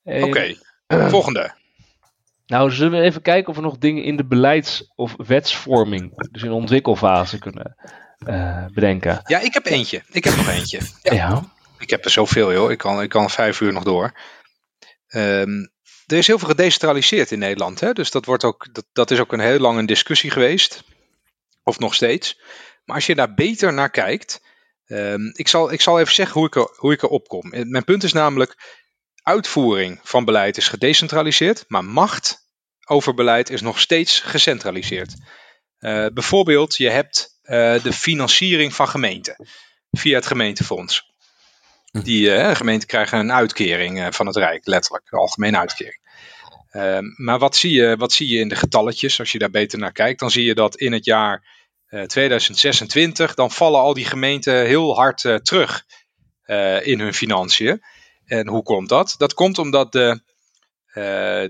Oké, 0.02 0.54
volgende. 1.00 1.54
Nou, 2.46 2.70
zullen 2.70 3.00
we 3.00 3.04
even 3.04 3.22
kijken 3.22 3.48
of 3.48 3.56
we 3.56 3.62
nog 3.62 3.78
dingen 3.78 4.04
in 4.04 4.16
de 4.16 4.26
beleids- 4.26 4.92
of 4.94 5.14
wetsvorming, 5.16 6.28
dus 6.30 6.42
in 6.42 6.48
de 6.48 6.54
ontwikkelfase, 6.54 7.38
kunnen 7.38 7.76
uh, 8.26 8.66
bedenken. 8.66 9.20
Ja, 9.24 9.38
ik 9.38 9.54
heb 9.54 9.66
eentje. 9.66 10.02
Ik 10.10 10.24
heb 10.24 10.36
nog 10.36 10.48
eentje. 10.48 10.80
Ja. 11.02 11.52
Ik 11.78 11.90
heb 11.90 12.04
er 12.04 12.10
zoveel, 12.10 12.52
joh. 12.52 12.70
Ik 12.70 12.78
kan, 12.78 13.02
ik 13.02 13.08
kan 13.08 13.30
vijf 13.30 13.60
uur 13.60 13.72
nog 13.72 13.84
door. 13.84 14.20
Um, 15.08 15.70
er 16.06 16.16
is 16.16 16.26
heel 16.26 16.38
veel 16.38 16.48
gedecentraliseerd 16.48 17.30
in 17.30 17.38
Nederland. 17.38 17.80
Hè? 17.80 17.92
Dus 17.92 18.10
dat, 18.10 18.24
wordt 18.24 18.44
ook, 18.44 18.68
dat, 18.74 18.86
dat 18.92 19.10
is 19.10 19.20
ook 19.20 19.32
een 19.32 19.40
heel 19.40 19.58
lang 19.58 19.78
een 19.78 19.86
discussie 19.86 20.30
geweest. 20.30 20.84
Of 21.62 21.78
nog 21.78 21.94
steeds. 21.94 22.40
Maar 22.84 22.96
als 22.96 23.06
je 23.06 23.14
daar 23.14 23.34
beter 23.34 23.72
naar 23.72 23.90
kijkt. 23.90 24.42
Um, 24.86 25.30
ik, 25.32 25.48
zal, 25.48 25.72
ik 25.72 25.80
zal 25.80 26.00
even 26.00 26.14
zeggen 26.14 26.38
hoe 26.38 26.46
ik, 26.46 26.56
er, 26.56 26.74
hoe 26.76 26.92
ik 26.92 27.02
erop 27.02 27.28
kom. 27.28 27.48
Mijn 27.50 27.84
punt 27.84 28.02
is 28.02 28.12
namelijk. 28.12 28.81
Uitvoering 29.22 30.00
van 30.02 30.24
beleid 30.24 30.56
is 30.56 30.68
gedecentraliseerd. 30.68 31.64
Maar 31.68 31.84
macht 31.84 32.42
over 32.86 33.14
beleid 33.14 33.50
is 33.50 33.60
nog 33.60 33.80
steeds 33.80 34.20
gecentraliseerd. 34.20 35.14
Uh, 35.80 36.06
bijvoorbeeld, 36.14 36.76
je 36.76 36.90
hebt 36.90 37.38
uh, 37.42 37.82
de 37.82 37.92
financiering 37.92 38.74
van 38.74 38.88
gemeenten. 38.88 39.46
Via 39.90 40.14
het 40.14 40.26
gemeentefonds. 40.26 41.10
Die 42.02 42.26
uh, 42.26 42.54
gemeenten 42.54 42.88
krijgen 42.88 43.18
een 43.18 43.32
uitkering 43.32 44.14
van 44.14 44.26
het 44.26 44.36
Rijk, 44.36 44.66
letterlijk, 44.66 45.12
een 45.12 45.18
algemene 45.18 45.58
uitkering. 45.58 46.00
Uh, 46.72 46.98
maar 47.16 47.38
wat 47.38 47.56
zie, 47.56 47.72
je, 47.72 47.96
wat 47.96 48.12
zie 48.12 48.28
je 48.28 48.38
in 48.38 48.48
de 48.48 48.56
getalletjes? 48.56 49.18
Als 49.18 49.32
je 49.32 49.38
daar 49.38 49.50
beter 49.50 49.78
naar 49.78 49.92
kijkt, 49.92 50.20
dan 50.20 50.30
zie 50.30 50.44
je 50.44 50.54
dat 50.54 50.76
in 50.76 50.92
het 50.92 51.04
jaar 51.04 51.44
uh, 51.88 52.02
2026, 52.02 53.34
dan 53.34 53.50
vallen 53.50 53.80
al 53.80 53.94
die 53.94 54.04
gemeenten 54.04 54.66
heel 54.66 54.94
hard 54.94 55.40
terug 55.42 55.84
in 56.82 57.00
hun 57.00 57.14
financiën. 57.14 57.82
En 58.32 58.48
hoe 58.48 58.62
komt 58.62 58.88
dat? 58.88 59.14
Dat 59.18 59.34
komt 59.34 59.58
omdat 59.58 59.92
de, 59.92 60.20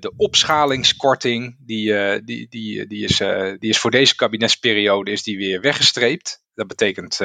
de 0.00 0.12
opschalingskorting, 0.16 1.56
die, 1.58 2.22
die, 2.24 2.48
die, 2.48 2.86
die, 2.86 3.04
is, 3.04 3.16
die 3.58 3.70
is 3.70 3.78
voor 3.78 3.90
deze 3.90 4.14
kabinetsperiode 4.14 5.10
is 5.10 5.22
die 5.22 5.36
weer 5.36 5.60
weggestreept. 5.60 6.44
Dat 6.54 6.66
betekent 6.66 7.18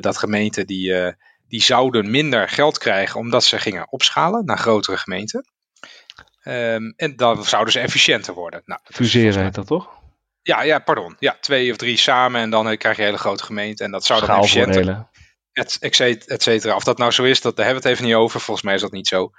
dat 0.00 0.16
gemeenten 0.16 0.66
die 0.66 1.14
die 1.48 1.62
zouden 1.62 2.10
minder 2.10 2.48
geld 2.48 2.78
krijgen 2.78 3.20
omdat 3.20 3.44
ze 3.44 3.58
gingen 3.58 3.92
opschalen 3.92 4.44
naar 4.44 4.58
grotere 4.58 4.96
gemeenten. 4.96 5.44
Um, 6.44 6.92
en 6.96 7.16
dan 7.16 7.44
zouden 7.44 7.72
ze 7.72 7.80
efficiënter 7.80 8.34
worden. 8.34 8.62
Nou, 8.64 8.80
Fuseren 8.84 9.42
heet 9.42 9.54
dat 9.54 9.66
toch? 9.66 9.88
Ja, 10.42 10.62
ja, 10.62 10.78
pardon. 10.78 11.16
Ja, 11.18 11.36
twee 11.40 11.70
of 11.70 11.76
drie 11.76 11.96
samen 11.96 12.40
en 12.40 12.50
dan 12.50 12.76
krijg 12.76 12.96
je 12.96 13.02
een 13.02 13.08
hele 13.08 13.20
grote 13.20 13.44
gemeente. 13.44 13.84
En 13.84 13.90
dat 13.90 14.04
zou 14.04 14.26
dan 14.26 14.36
efficiënter... 14.36 15.08
Et. 15.60 16.66
Of 16.74 16.84
dat 16.84 16.98
nou 16.98 17.10
zo 17.10 17.24
is, 17.24 17.40
dat, 17.40 17.56
daar 17.56 17.64
hebben 17.64 17.82
we 17.82 17.88
het 17.88 17.98
even 17.98 18.10
niet 18.10 18.20
over. 18.22 18.40
Volgens 18.40 18.66
mij 18.66 18.74
is 18.74 18.80
dat 18.80 18.92
niet 18.92 19.08
zo. 19.08 19.30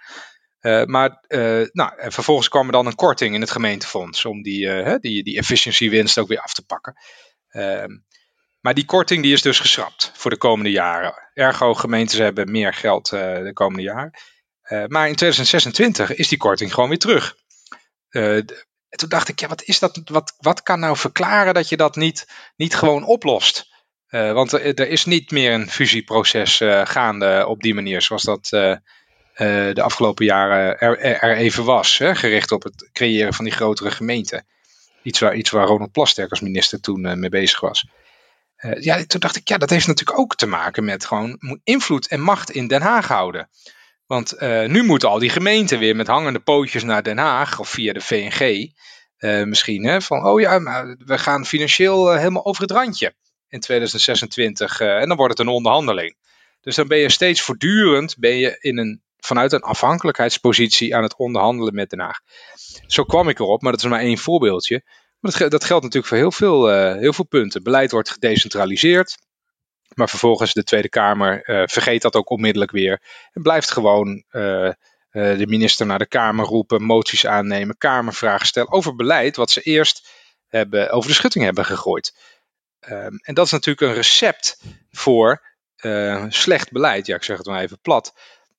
Uh, 0.62 0.84
maar 0.84 1.24
uh, 1.28 1.68
nou, 1.72 1.92
vervolgens 1.98 2.50
kwam 2.50 2.66
er 2.66 2.72
dan 2.72 2.86
een 2.86 2.96
korting 2.96 3.36
in 3.36 3.42
het 3.42 3.52
gemeentefonds 3.52 4.26
om 4.26 4.42
die, 4.42 4.66
uh, 4.66 4.96
die, 5.00 5.24
die 5.24 5.38
efficiëntiewinst 5.38 6.18
ook 6.18 6.28
weer 6.28 6.42
af 6.42 6.54
te 6.54 6.66
pakken. 6.66 6.96
Ehm, 7.50 7.98
maar 8.60 8.74
die 8.74 8.86
korting 8.86 9.24
die 9.24 9.34
is 9.34 9.42
dus 9.42 9.60
geschrapt 9.60 10.12
voor 10.14 10.32
de 10.32 10.38
komende 10.38 10.72
jaren. 10.72 11.30
Ergo, 11.34 11.74
gemeentes 11.74 12.18
hebben 12.18 12.52
meer 12.52 12.74
geld 12.74 13.10
de 13.10 13.52
komende 13.54 13.84
jaren. 13.84 14.12
Maar 14.88 15.08
in 15.08 15.16
2026 15.16 16.16
is 16.16 16.28
die 16.28 16.38
korting 16.38 16.74
gewoon 16.74 16.90
weer 16.90 16.98
terug. 16.98 17.36
Toen 18.90 19.10
dacht 19.10 19.28
ik, 19.28 19.40
ja, 19.40 19.48
wat 19.48 19.64
is 19.64 19.80
dat? 19.80 20.02
Wat, 20.06 20.34
wat 20.38 20.64
kan 20.64 20.80
nou 20.80 20.98
verklaren 20.98 21.54
dat 21.54 21.70
je 21.70 21.78
dat 21.78 21.96
niet, 21.96 22.28
niet 22.56 22.76
gewoon 22.76 23.04
oplost? 23.04 23.71
Uh, 24.12 24.32
want 24.32 24.52
er, 24.52 24.88
is 24.88 25.06
niet 25.06 25.32
meer 25.32 25.54
een 25.54 25.70
fusieproces 25.70 26.62
gaande 26.84 27.46
op 27.48 27.62
die 27.62 27.74
manier, 27.74 28.02
zoals 28.02 28.24
dat 28.24 28.46
de 28.46 29.82
afgelopen 29.82 30.26
jaren 30.26 30.80
er, 30.80 31.00
er 31.00 31.36
even 31.36 31.64
was. 31.64 31.98
Hè, 31.98 32.16
gericht 32.16 32.52
op 32.52 32.64
het 32.64 32.90
creëren 32.94 33.34
van 33.34 33.46
die 33.46 33.54
grotere 33.54 33.92
gemeenten. 33.92 34.46
Iets 35.04 35.20
waar, 35.20 35.36
iets 35.36 35.50
waar 35.50 35.68
Ronald 35.68 35.92
Plasterk 35.92 36.30
als 36.30 36.40
minister 36.40 36.80
toen 36.80 37.20
mee 37.20 37.30
bezig 37.30 37.60
was. 37.60 37.88
ja, 38.80 39.06
toen 39.06 39.20
dacht 39.20 39.36
ik, 39.36 39.48
ja, 39.48 39.58
dat 39.58 39.70
heeft 39.70 39.88
natuurlijk 39.88 40.20
ook 40.20 40.36
te 40.36 40.46
maken 40.46 40.86
met 40.86 41.06
gewoon 41.06 41.60
invloed 41.64 42.08
en 42.08 42.22
macht 42.22 42.52
in 42.52 42.68
Den 42.68 42.82
Haag 42.82 43.08
houden. 43.08 43.50
Want 44.06 44.40
nu 44.68 44.84
moeten 44.84 45.10
al 45.10 45.20
die 45.20 45.30
gemeenten 45.30 45.80
weer 45.80 45.96
met 45.96 46.08
hangende 46.08 46.40
pootjes 46.40 46.84
naar 46.84 47.04
Den 47.04 47.18
Haag 47.18 47.60
of 47.60 47.70
via 47.70 47.94
de 47.94 48.02
VNG 48.02 48.72
misschien. 49.46 49.86
Hè, 49.86 50.02
van 50.02 50.26
oh 50.26 50.40
ja, 50.40 50.60
maar 50.60 50.96
we 51.06 51.18
gaan 51.18 51.46
financieel 51.46 52.14
helemaal 52.14 52.46
over 52.46 52.62
het 52.62 52.72
randje 52.72 53.14
in 53.52 53.60
2026 53.60 54.80
en 54.80 55.08
dan 55.08 55.18
wordt 55.18 55.38
het 55.38 55.48
een 55.48 55.54
onderhandeling. 55.54 56.16
Dus 56.62 56.76
dan 56.76 56.88
ben 56.88 56.98
je 56.98 57.10
steeds 57.10 57.42
voortdurend 57.42 58.18
ben 58.18 58.36
je 58.36 58.58
in 58.60 58.78
een, 58.78 59.02
vanuit 59.18 59.52
een 59.52 59.62
afhankelijkheidspositie 59.62 60.96
aan 60.96 61.04
het 61.04 61.16
onderhandelen 61.16 61.74
met 61.74 61.90
Den 61.90 62.00
Haag. 62.00 62.20
Zo 62.88 63.04
kwam 63.04 63.30
ik 63.30 63.40
erop, 63.40 63.62
maar 63.62 63.72
dat 63.72 63.82
is 63.82 63.90
maar 63.90 64.00
één 64.00 64.18
voorbeeldje. 64.18 64.82
Maar 65.20 65.32
dat, 65.32 65.52
dat 65.52 65.64
geldt 65.64 65.84
natuurlijk 65.84 66.14
voor 66.14 66.18
heel 66.18 66.32
veel, 66.32 66.70
heel 67.00 67.14
veel 67.14 67.26
punten. 67.26 67.64
Beleid 67.64 67.92
wordt 67.92 68.12
gedecentraliseerd. 68.12 69.18
Maar 69.94 70.10
vervolgens 70.10 70.54
de 70.54 70.64
Tweede 70.64 70.90
Kamer 70.90 71.50
uh, 71.50 71.64
vergeet 71.66 72.02
dat 72.02 72.16
ook 72.16 72.30
onmiddellijk 72.30 72.72
weer. 72.72 73.02
En 73.32 73.42
blijft 73.42 73.72
gewoon 73.72 74.24
de 75.12 75.46
minister 75.48 75.86
naar 75.86 76.00
de 76.00 76.08
Kamer 76.08 76.46
roepen, 76.46 76.84
moties 76.84 77.26
aannemen, 77.26 77.78
Kamervragen 77.78 78.48
stellen 78.48 78.72
over 78.72 78.96
beleid 78.96 79.36
wat 79.36 79.52
ze 79.52 79.62
eerst 79.62 80.10
hebben, 80.48 80.92
over 80.92 81.10
de 81.10 81.16
schutting 81.16 81.44
hebben 81.44 81.66
gegooid. 81.66 82.14
Um, 82.90 83.20
en 83.22 83.34
dat 83.34 83.46
is 83.46 83.52
natuurlijk 83.52 83.88
een 83.88 83.94
recept 83.94 84.62
voor 84.92 85.50
slecht 86.30 86.72
beleid. 86.72 87.06
Ja, 87.06 87.16
ik 87.16 87.24
zeg 87.24 87.38
het 87.38 87.46
maar 87.46 87.62
even 87.62 87.80
plat. 87.82 88.14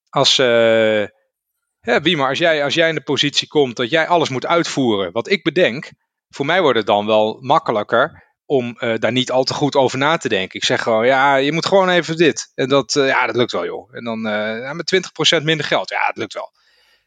Als, 0.08 0.36
wie 0.36 2.16
maar, 2.16 2.28
als 2.28 2.38
jij, 2.38 2.64
als 2.64 2.74
jij 2.74 2.88
in 2.88 2.94
de 2.94 3.02
positie 3.02 3.48
komt 3.48 3.76
dat 3.76 3.90
jij 3.90 4.06
alles 4.06 4.28
moet 4.28 4.46
uitvoeren 4.46 5.12
wat 5.12 5.30
ik 5.30 5.42
bedenk, 5.42 5.90
voor 6.28 6.46
mij 6.46 6.60
wordt 6.60 6.78
het 6.78 6.86
dan 6.86 7.06
wel 7.06 7.38
makkelijker 7.40 8.32
om 8.46 8.76
uh, 8.78 8.94
daar 8.98 9.12
niet 9.12 9.30
al 9.30 9.44
te 9.44 9.54
goed 9.54 9.76
over 9.76 9.98
na 9.98 10.16
te 10.16 10.28
denken. 10.28 10.58
Ik 10.58 10.64
zeg 10.64 10.82
gewoon, 10.82 11.06
ja, 11.06 11.36
je 11.36 11.52
moet 11.52 11.66
gewoon 11.66 11.88
even 11.88 12.16
dit. 12.16 12.52
En 12.54 12.68
dat, 12.68 12.94
uh, 12.94 13.06
ja, 13.06 13.26
dat 13.26 13.36
lukt 13.36 13.52
wel, 13.52 13.64
joh. 13.64 13.94
En 13.94 14.04
dan 14.04 14.26
uh, 14.26 14.72
met 14.72 14.94
20% 15.40 15.42
minder 15.42 15.66
geld. 15.66 15.90
Ja, 15.90 16.06
dat 16.06 16.16
lukt 16.16 16.34
wel. 16.34 16.52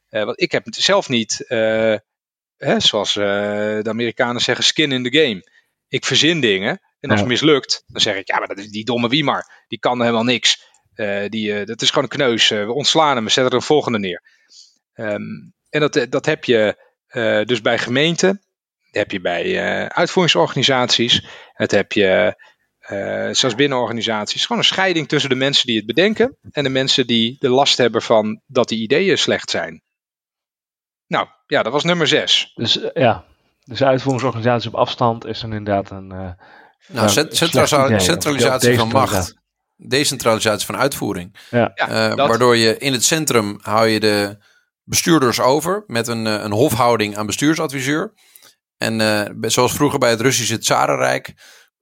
want 0.09 0.41
ik 0.41 0.51
heb 0.51 0.63
zelf 0.69 1.09
niet, 1.09 1.45
hè, 2.57 2.79
zoals 2.79 3.13
de 3.13 3.85
Amerikanen 3.87 4.41
zeggen, 4.41 4.65
skin 4.65 4.91
in 4.91 5.03
the 5.03 5.17
game. 5.17 5.54
Ik 5.87 6.05
verzin 6.05 6.41
dingen. 6.41 6.79
En 6.99 7.09
als 7.09 7.19
het 7.19 7.29
mislukt, 7.29 7.83
dan 7.87 8.01
zeg 8.01 8.15
ik, 8.15 8.27
ja, 8.27 8.37
maar 8.37 8.47
dat 8.47 8.57
is 8.57 8.69
die 8.69 8.85
domme 8.85 9.09
Wiemar. 9.09 9.63
Die 9.67 9.79
kan 9.79 10.01
helemaal 10.01 10.23
niks. 10.23 10.63
die, 11.29 11.65
dat 11.65 11.81
is 11.81 11.89
gewoon 11.89 12.03
een 12.03 12.17
kneus. 12.17 12.49
we 12.49 12.73
ontslaan 12.73 13.15
hem, 13.15 13.25
we 13.25 13.31
zetten 13.31 13.51
er 13.51 13.59
een 13.59 13.65
volgende 13.65 13.99
neer. 13.99 14.21
Um, 14.93 15.53
en 15.69 15.79
dat, 15.79 16.05
dat 16.09 16.25
heb 16.25 16.43
je 16.43 16.83
dus 17.45 17.61
bij 17.61 17.77
gemeenten 17.77 18.45
heb 18.91 19.11
je 19.11 19.21
bij 19.21 19.89
uitvoeringsorganisaties. 19.89 21.25
Het 21.53 21.71
heb 21.71 21.91
je 21.91 22.43
zelfs 23.31 23.55
binnen 23.55 23.77
organisaties. 23.77 24.41
Gewoon 24.45 24.61
een 24.61 24.67
scheiding 24.67 25.07
tussen 25.07 25.29
de 25.29 25.35
mensen 25.35 25.67
die 25.67 25.77
het 25.77 25.85
bedenken 25.85 26.37
en 26.51 26.63
de 26.63 26.69
mensen 26.69 27.07
die 27.07 27.35
de 27.39 27.49
last 27.49 27.77
hebben 27.77 28.01
van 28.01 28.41
dat 28.45 28.67
die 28.67 28.81
ideeën 28.81 29.17
slecht 29.17 29.49
zijn. 29.49 29.83
Nou, 31.07 31.27
ja, 31.47 31.63
dat 31.63 31.73
was 31.73 31.83
nummer 31.83 32.07
zes. 32.07 32.51
Dus 32.55 32.79
ja, 32.93 33.25
dus 33.65 33.83
uitvoeringsorganisaties 33.83 34.67
op 34.67 34.75
afstand 34.75 35.25
is 35.25 35.39
dan 35.39 35.53
inderdaad 35.53 35.89
een. 35.89 36.07
nou, 36.87 37.09
centra 37.29 37.99
centralisatie 37.99 38.77
van 38.77 38.87
macht. 38.87 39.35
Decentralisatie 39.77 40.65
van 40.65 40.77
uitvoering. 40.77 41.35
Ja. 41.49 41.71
ja 41.75 42.15
waardoor 42.15 42.55
je 42.55 42.77
in 42.77 42.93
het 42.93 43.03
centrum 43.03 43.59
hou 43.61 43.87
je 43.87 43.99
de 43.99 44.37
bestuurders 44.83 45.39
over 45.39 45.83
met 45.87 46.07
een, 46.07 46.25
een 46.25 46.51
hofhouding 46.51 47.17
aan 47.17 47.25
bestuursadviseur. 47.25 48.13
En 48.77 48.99
uh, 48.99 49.49
zoals 49.49 49.73
vroeger 49.73 49.99
bij 49.99 50.09
het 50.09 50.21
Russische 50.21 50.57
Tsarenrijk. 50.57 51.33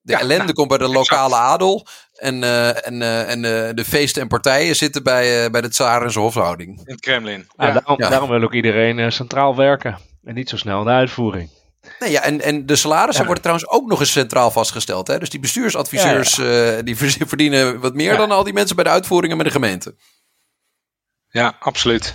De 0.02 0.12
ja, 0.12 0.20
ellende 0.20 0.44
nou, 0.44 0.54
komt 0.54 0.68
bij 0.68 0.78
de 0.78 0.88
lokale 0.88 1.34
exact. 1.34 1.52
adel. 1.52 1.88
En, 2.14 2.42
uh, 2.42 2.88
en, 2.88 3.02
uh, 3.02 3.32
en 3.32 3.42
de 3.76 3.86
feesten 3.86 4.22
en 4.22 4.28
partijen 4.28 4.76
zitten 4.76 5.04
bij, 5.04 5.52
bij 5.52 5.62
de 5.62 5.70
tsaar 5.70 6.02
en 6.02 6.12
zijn 6.12 6.24
hofhouding. 6.24 6.78
In 6.78 6.92
het 6.92 7.00
Kremlin. 7.00 7.48
Ja, 7.58 7.68
ja. 7.68 7.74
Daarom, 7.74 7.98
daarom, 7.98 8.30
wil 8.30 8.42
ook 8.42 8.54
iedereen 8.54 9.12
centraal 9.12 9.56
werken. 9.56 9.98
En 10.24 10.34
niet 10.34 10.50
zo 10.50 10.58
snel 10.58 10.80
in 10.80 10.86
de 10.86 10.92
uitvoering. 10.92 11.50
Nee, 12.00 12.12
ja, 12.12 12.22
en, 12.22 12.42
en 12.42 12.66
de 12.66 12.76
salarissen 12.76 13.26
worden 13.26 13.44
trouwens 13.44 13.70
ook 13.70 13.88
nog 13.88 14.00
eens 14.00 14.12
centraal 14.12 14.52
vastgesteld. 14.52 15.08
Hè? 15.08 15.20
Dus 15.20 15.30
die 15.30 15.40
bestuursadviseurs 15.40 16.36
die 16.84 16.96
verdienen 17.28 17.80
wat 17.80 17.94
meer 17.94 18.18
dan 18.18 18.32
al 18.32 18.44
die 18.44 18.54
mensen 18.54 18.76
bij 18.76 18.86
de 18.86 18.90
uitvoeringen 18.90 19.38
met 19.38 19.46
de 19.46 19.52
gemeente. 19.52 19.96
Ja, 21.28 21.56
absoluut. 21.60 22.14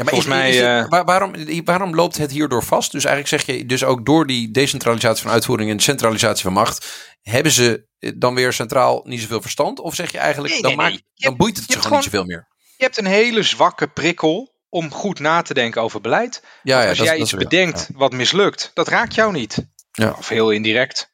Ja, 0.00 0.06
maar 0.06 0.14
Volgens 0.14 0.34
is, 0.34 0.40
mij, 0.40 0.50
is 0.50 0.60
het, 0.60 1.04
waarom, 1.04 1.34
waarom 1.64 1.94
loopt 1.94 2.18
het 2.18 2.30
hierdoor 2.30 2.64
vast? 2.64 2.92
Dus 2.92 3.04
eigenlijk 3.04 3.42
zeg 3.42 3.56
je, 3.56 3.66
dus 3.66 3.84
ook 3.84 4.06
door 4.06 4.26
die 4.26 4.50
decentralisatie 4.50 5.22
van 5.22 5.32
uitvoering 5.32 5.70
en 5.70 5.80
centralisatie 5.80 6.42
van 6.42 6.52
macht, 6.52 6.86
hebben 7.22 7.52
ze 7.52 7.86
dan 8.16 8.34
weer 8.34 8.52
centraal 8.52 9.02
niet 9.04 9.20
zoveel 9.20 9.40
verstand? 9.40 9.80
Of 9.80 9.94
zeg 9.94 10.12
je 10.12 10.18
eigenlijk, 10.18 10.52
nee, 10.52 10.62
dan, 10.62 10.76
nee, 10.76 10.90
nee. 10.90 11.04
dan 11.14 11.36
boeit 11.36 11.56
het 11.56 11.64
ze 11.64 11.70
gewoon, 11.70 11.82
gewoon 11.82 11.98
niet 11.98 12.10
zoveel 12.10 12.24
meer? 12.24 12.48
Je 12.76 12.84
hebt 12.84 12.98
een 12.98 13.06
hele 13.06 13.42
zwakke 13.42 13.88
prikkel 13.88 14.59
om 14.70 14.90
goed 14.90 15.18
na 15.18 15.42
te 15.42 15.54
denken 15.54 15.82
over 15.82 16.00
beleid. 16.00 16.42
Ja, 16.62 16.82
ja, 16.82 16.88
als 16.88 16.98
jij 16.98 17.06
dat 17.06 17.18
iets 17.18 17.34
bedenkt 17.34 17.86
ja. 17.88 17.98
wat 17.98 18.12
mislukt, 18.12 18.70
dat 18.74 18.88
raakt 18.88 19.14
jou 19.14 19.32
niet. 19.32 19.66
Ja. 19.92 20.14
Of 20.18 20.28
heel 20.28 20.50
indirect. 20.50 21.10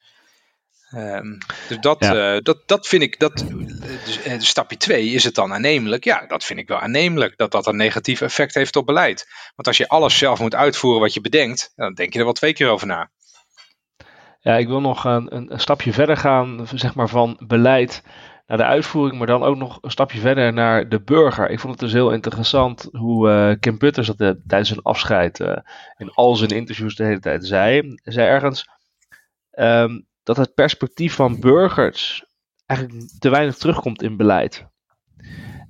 Um, 0.94 1.38
dus 1.68 1.78
dat, 1.80 1.96
ja. 1.98 2.40
dat, 2.40 2.62
dat 2.66 2.86
vind 2.86 3.02
ik, 3.02 3.18
dat, 3.18 3.44
dus, 4.24 4.48
stapje 4.48 4.76
2 4.76 5.10
is 5.10 5.24
het 5.24 5.34
dan 5.34 5.52
aannemelijk. 5.52 6.04
Ja, 6.04 6.26
dat 6.26 6.44
vind 6.44 6.58
ik 6.58 6.68
wel 6.68 6.78
aannemelijk, 6.78 7.36
dat 7.36 7.50
dat 7.50 7.66
een 7.66 7.76
negatief 7.76 8.20
effect 8.20 8.54
heeft 8.54 8.76
op 8.76 8.86
beleid. 8.86 9.26
Want 9.54 9.68
als 9.68 9.76
je 9.76 9.88
alles 9.88 10.18
zelf 10.18 10.40
moet 10.40 10.54
uitvoeren 10.54 11.00
wat 11.00 11.14
je 11.14 11.20
bedenkt, 11.20 11.72
dan 11.76 11.94
denk 11.94 12.12
je 12.12 12.18
er 12.18 12.24
wel 12.24 12.34
twee 12.34 12.52
keer 12.52 12.68
over 12.68 12.86
na. 12.86 13.10
Ja, 14.40 14.56
ik 14.56 14.66
wil 14.66 14.80
nog 14.80 15.04
een, 15.04 15.34
een, 15.34 15.60
stapje 15.60 15.92
verder 15.92 16.16
gaan, 16.16 16.68
zeg 16.74 16.94
maar, 16.94 17.08
van 17.08 17.40
beleid 17.46 18.02
naar 18.46 18.58
de 18.58 18.64
uitvoering, 18.64 19.18
maar 19.18 19.26
dan 19.26 19.42
ook 19.42 19.56
nog 19.56 19.78
een 19.80 19.90
stapje 19.90 20.20
verder 20.20 20.52
naar 20.52 20.88
de 20.88 21.00
burger. 21.00 21.50
Ik 21.50 21.60
vond 21.60 21.72
het 21.72 21.82
dus 21.82 21.92
heel 21.92 22.12
interessant 22.12 22.88
hoe 22.92 23.28
uh, 23.28 23.54
Kim 23.60 23.78
Putters 23.78 24.06
dat 24.06 24.36
tijdens 24.46 24.68
zijn 24.68 24.82
afscheid 24.82 25.40
uh, 25.40 25.56
in 25.96 26.10
al 26.10 26.36
zijn 26.36 26.50
interviews 26.50 26.94
de 26.94 27.04
hele 27.04 27.20
tijd 27.20 27.46
zei. 27.46 27.98
Zei 28.02 28.28
ergens 28.28 28.68
um, 29.52 30.06
dat 30.22 30.36
het 30.36 30.54
perspectief 30.54 31.14
van 31.14 31.40
burgers 31.40 32.24
eigenlijk 32.66 33.10
te 33.18 33.28
weinig 33.28 33.56
terugkomt 33.56 34.02
in 34.02 34.16
beleid. 34.16 34.66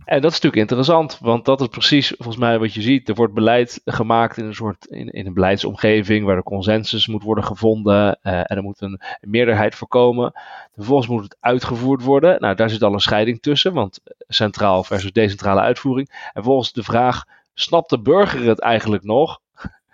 En 0.07 0.21
dat 0.21 0.31
is 0.31 0.41
natuurlijk 0.41 0.63
interessant, 0.63 1.19
want 1.19 1.45
dat 1.45 1.61
is 1.61 1.67
precies 1.67 2.09
volgens 2.17 2.37
mij 2.37 2.59
wat 2.59 2.75
je 2.75 2.83
ziet. 2.83 3.09
Er 3.09 3.15
wordt 3.15 3.35
beleid 3.35 3.81
gemaakt 3.85 4.37
in 4.37 4.45
een 4.45 4.55
soort 4.55 4.85
in, 4.85 5.27
een 5.27 5.35
beleidsomgeving 5.35 6.25
waar 6.25 6.37
de 6.37 6.43
consensus 6.43 7.07
moet 7.07 7.23
worden 7.23 7.45
gevonden 7.45 8.19
uh, 8.23 8.33
en 8.33 8.57
er 8.57 8.63
moet 8.63 8.81
een, 8.81 9.01
meerderheid 9.21 9.75
voorkomen. 9.75 10.33
Vervolgens 10.75 11.09
moet 11.09 11.23
het 11.23 11.37
uitgevoerd 11.41 12.03
worden. 12.03 12.41
Nou, 12.41 12.55
daar 12.55 12.71
zit 12.71 12.83
al 12.83 12.93
een 12.93 13.01
scheiding 13.01 13.43
tussen, 13.43 13.73
want 13.73 14.01
centraal 14.29 14.85
versus 14.85 15.13
decentrale 15.13 15.61
uitvoering. 15.61 16.09
En 16.09 16.31
vervolgens 16.33 16.73
de 16.73 16.83
vraag: 16.83 17.25
snapt 17.55 17.91
de 17.91 18.01
burger 18.01 18.49
het 18.49 18.61
eigenlijk 18.61 19.05
nog? 19.05 19.41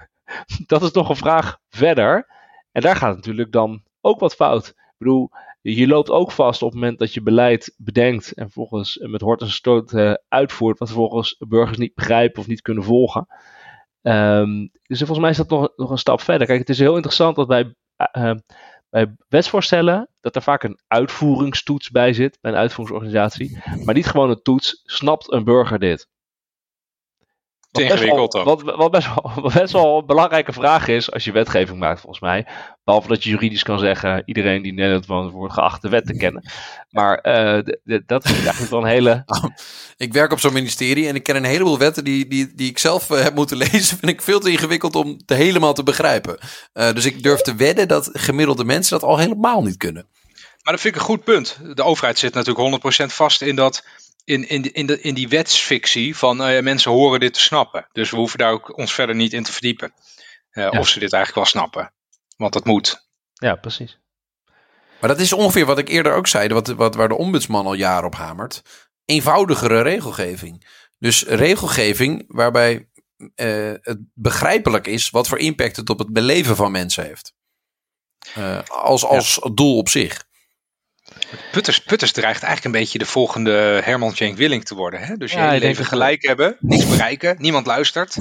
dat 0.66 0.82
is 0.82 0.92
nog 0.92 1.08
een 1.08 1.16
vraag 1.16 1.58
verder. 1.68 2.26
En 2.72 2.82
daar 2.82 2.96
gaat 2.96 3.14
natuurlijk 3.14 3.52
dan 3.52 3.82
ook 4.00 4.20
wat 4.20 4.34
fout. 4.34 4.68
Ik 4.68 4.94
bedoel, 4.98 5.30
je 5.62 5.86
loopt 5.86 6.10
ook 6.10 6.32
vast 6.32 6.62
op 6.62 6.70
het 6.70 6.80
moment 6.80 6.98
dat 6.98 7.14
je 7.14 7.22
beleid 7.22 7.74
bedenkt 7.76 8.32
en 8.32 8.50
volgens 8.50 8.96
met 8.98 9.20
hort 9.20 9.40
en 9.40 9.50
stoot 9.50 9.92
uh, 9.92 10.14
uitvoert, 10.28 10.78
wat 10.78 10.88
vervolgens 10.88 11.36
burgers 11.48 11.78
niet 11.78 11.94
begrijpen 11.94 12.40
of 12.40 12.46
niet 12.46 12.62
kunnen 12.62 12.84
volgen. 12.84 13.26
Um, 14.02 14.70
dus 14.82 14.98
volgens 14.98 15.18
mij 15.18 15.30
is 15.30 15.36
dat 15.36 15.48
nog, 15.48 15.72
nog 15.76 15.90
een 15.90 15.98
stap 15.98 16.20
verder. 16.20 16.46
Kijk, 16.46 16.58
het 16.58 16.68
is 16.68 16.78
heel 16.78 16.94
interessant 16.94 17.36
dat 17.36 17.46
bij, 17.46 17.74
uh, 18.16 18.34
bij 18.90 19.14
wetsvoorstellen 19.28 20.08
dat 20.20 20.36
er 20.36 20.42
vaak 20.42 20.62
een 20.62 20.80
uitvoeringstoets 20.86 21.90
bij 21.90 22.12
zit, 22.12 22.38
bij 22.40 22.52
een 22.52 22.58
uitvoeringsorganisatie, 22.58 23.58
maar 23.84 23.94
niet 23.94 24.06
gewoon 24.06 24.30
een 24.30 24.42
toets, 24.42 24.82
snapt 24.84 25.32
een 25.32 25.44
burger 25.44 25.78
dit? 25.78 26.08
Wat 27.72 27.82
ingewikkeld 27.82 28.32
wel, 28.32 28.44
wat, 28.44 28.62
wat, 28.62 28.90
best 28.90 29.06
wel, 29.06 29.32
wat 29.42 29.52
best 29.52 29.72
wel 29.72 29.98
een 29.98 30.06
belangrijke 30.06 30.52
vraag 30.52 30.88
is 30.88 31.12
als 31.12 31.24
je 31.24 31.32
wetgeving 31.32 31.78
maakt, 31.78 32.00
volgens 32.00 32.20
mij. 32.20 32.46
Behalve 32.84 33.08
dat 33.08 33.24
je 33.24 33.30
juridisch 33.30 33.62
kan 33.62 33.78
zeggen, 33.78 34.22
iedereen 34.26 34.62
die 34.62 34.70
in 34.70 34.76
Nederland 34.76 35.06
woont 35.06 35.32
wordt 35.32 35.54
geacht 35.54 35.82
de 35.82 35.88
wet 35.88 36.06
te 36.06 36.16
kennen. 36.16 36.50
Maar 36.90 37.18
uh, 37.22 37.98
dat 38.06 38.24
is 38.24 38.32
eigenlijk 38.32 38.70
wel 38.70 38.80
een 38.80 38.88
hele... 38.88 39.22
Oh, 39.32 39.44
ik 39.96 40.12
werk 40.12 40.32
op 40.32 40.40
zo'n 40.40 40.52
ministerie 40.52 41.08
en 41.08 41.14
ik 41.14 41.22
ken 41.22 41.36
een 41.36 41.44
heleboel 41.44 41.78
wetten 41.78 42.04
die, 42.04 42.28
die, 42.28 42.54
die 42.54 42.68
ik 42.68 42.78
zelf 42.78 43.10
uh, 43.10 43.22
heb 43.22 43.34
moeten 43.34 43.56
lezen. 43.70 43.98
Vind 43.98 44.08
ik 44.12 44.22
veel 44.22 44.40
te 44.40 44.50
ingewikkeld 44.50 44.96
om 44.96 45.18
te 45.24 45.34
helemaal 45.34 45.74
te 45.74 45.82
begrijpen. 45.82 46.38
Uh, 46.74 46.92
dus 46.92 47.04
ik 47.04 47.22
durf 47.22 47.40
te 47.40 47.54
wedden 47.54 47.88
dat 47.88 48.10
gemiddelde 48.12 48.64
mensen 48.64 49.00
dat 49.00 49.08
al 49.08 49.18
helemaal 49.18 49.62
niet 49.62 49.76
kunnen. 49.76 50.06
Maar 50.62 50.72
dat 50.72 50.80
vind 50.82 50.94
ik 50.94 51.00
een 51.00 51.06
goed 51.06 51.24
punt. 51.24 51.58
De 51.74 51.82
overheid 51.82 52.18
zit 52.18 52.34
natuurlijk 52.34 52.82
100% 53.02 53.06
vast 53.06 53.42
in 53.42 53.56
dat 53.56 53.84
in, 54.24 54.48
in, 54.48 54.72
in, 54.72 54.86
de, 54.86 55.00
in 55.00 55.14
die 55.14 55.28
wetsfictie 55.28 56.16
van 56.16 56.50
uh, 56.50 56.62
mensen 56.62 56.90
horen 56.90 57.20
dit 57.20 57.34
te 57.34 57.40
snappen. 57.40 57.86
Dus 57.92 58.10
we 58.10 58.16
hoeven 58.16 58.38
daar 58.38 58.52
ook 58.52 58.78
ons 58.78 58.92
verder 58.94 59.14
niet 59.14 59.32
in 59.32 59.42
te 59.42 59.52
verdiepen. 59.52 59.94
Uh, 60.52 60.70
Of 60.70 60.88
ze 60.88 60.98
dit 60.98 61.12
eigenlijk 61.12 61.34
wel 61.34 61.62
snappen. 61.62 61.92
Want 62.36 62.52
dat 62.52 62.64
moet. 62.64 63.06
Ja, 63.32 63.54
precies. 63.54 63.98
Maar 65.00 65.08
dat 65.08 65.20
is 65.20 65.32
ongeveer 65.32 65.66
wat 65.66 65.78
ik 65.78 65.88
eerder 65.88 66.14
ook 66.14 66.26
zei, 66.26 66.48
wat, 66.48 66.66
wat, 66.66 66.94
waar 66.94 67.08
de 67.08 67.16
ombudsman 67.18 67.66
al 67.66 67.74
jaren 67.74 68.06
op 68.06 68.14
hamert. 68.14 68.62
Eenvoudigere 69.04 69.82
regelgeving. 69.82 70.66
Dus 70.98 71.24
regelgeving 71.24 72.24
waarbij 72.28 72.88
uh, 73.16 73.72
het 73.80 73.98
begrijpelijk 74.14 74.86
is 74.86 75.10
wat 75.10 75.28
voor 75.28 75.38
impact 75.38 75.76
het 75.76 75.90
op 75.90 75.98
het 75.98 76.12
beleven 76.12 76.56
van 76.56 76.72
mensen 76.72 77.04
heeft. 77.04 77.34
als 78.68 79.04
als 79.04 79.40
ja. 79.42 79.50
doel 79.54 79.76
op 79.76 79.88
zich. 79.88 80.24
Putters, 81.50 81.78
Putters 81.78 82.12
dreigt 82.12 82.42
eigenlijk 82.42 82.74
een 82.74 82.80
beetje 82.80 82.98
de 82.98 83.06
volgende 83.06 83.80
Herman 83.84 84.16
Cenk 84.16 84.36
Willing 84.36 84.64
te 84.64 84.74
worden. 84.74 85.00
Hè? 85.00 85.16
Dus 85.16 85.32
ja, 85.32 85.52
je 85.52 85.60
leven 85.60 85.84
gelijk 85.84 86.26
hebben, 86.26 86.56
niets 86.60 86.88
bereiken, 86.88 87.36
niemand 87.38 87.66
luistert. 87.66 88.16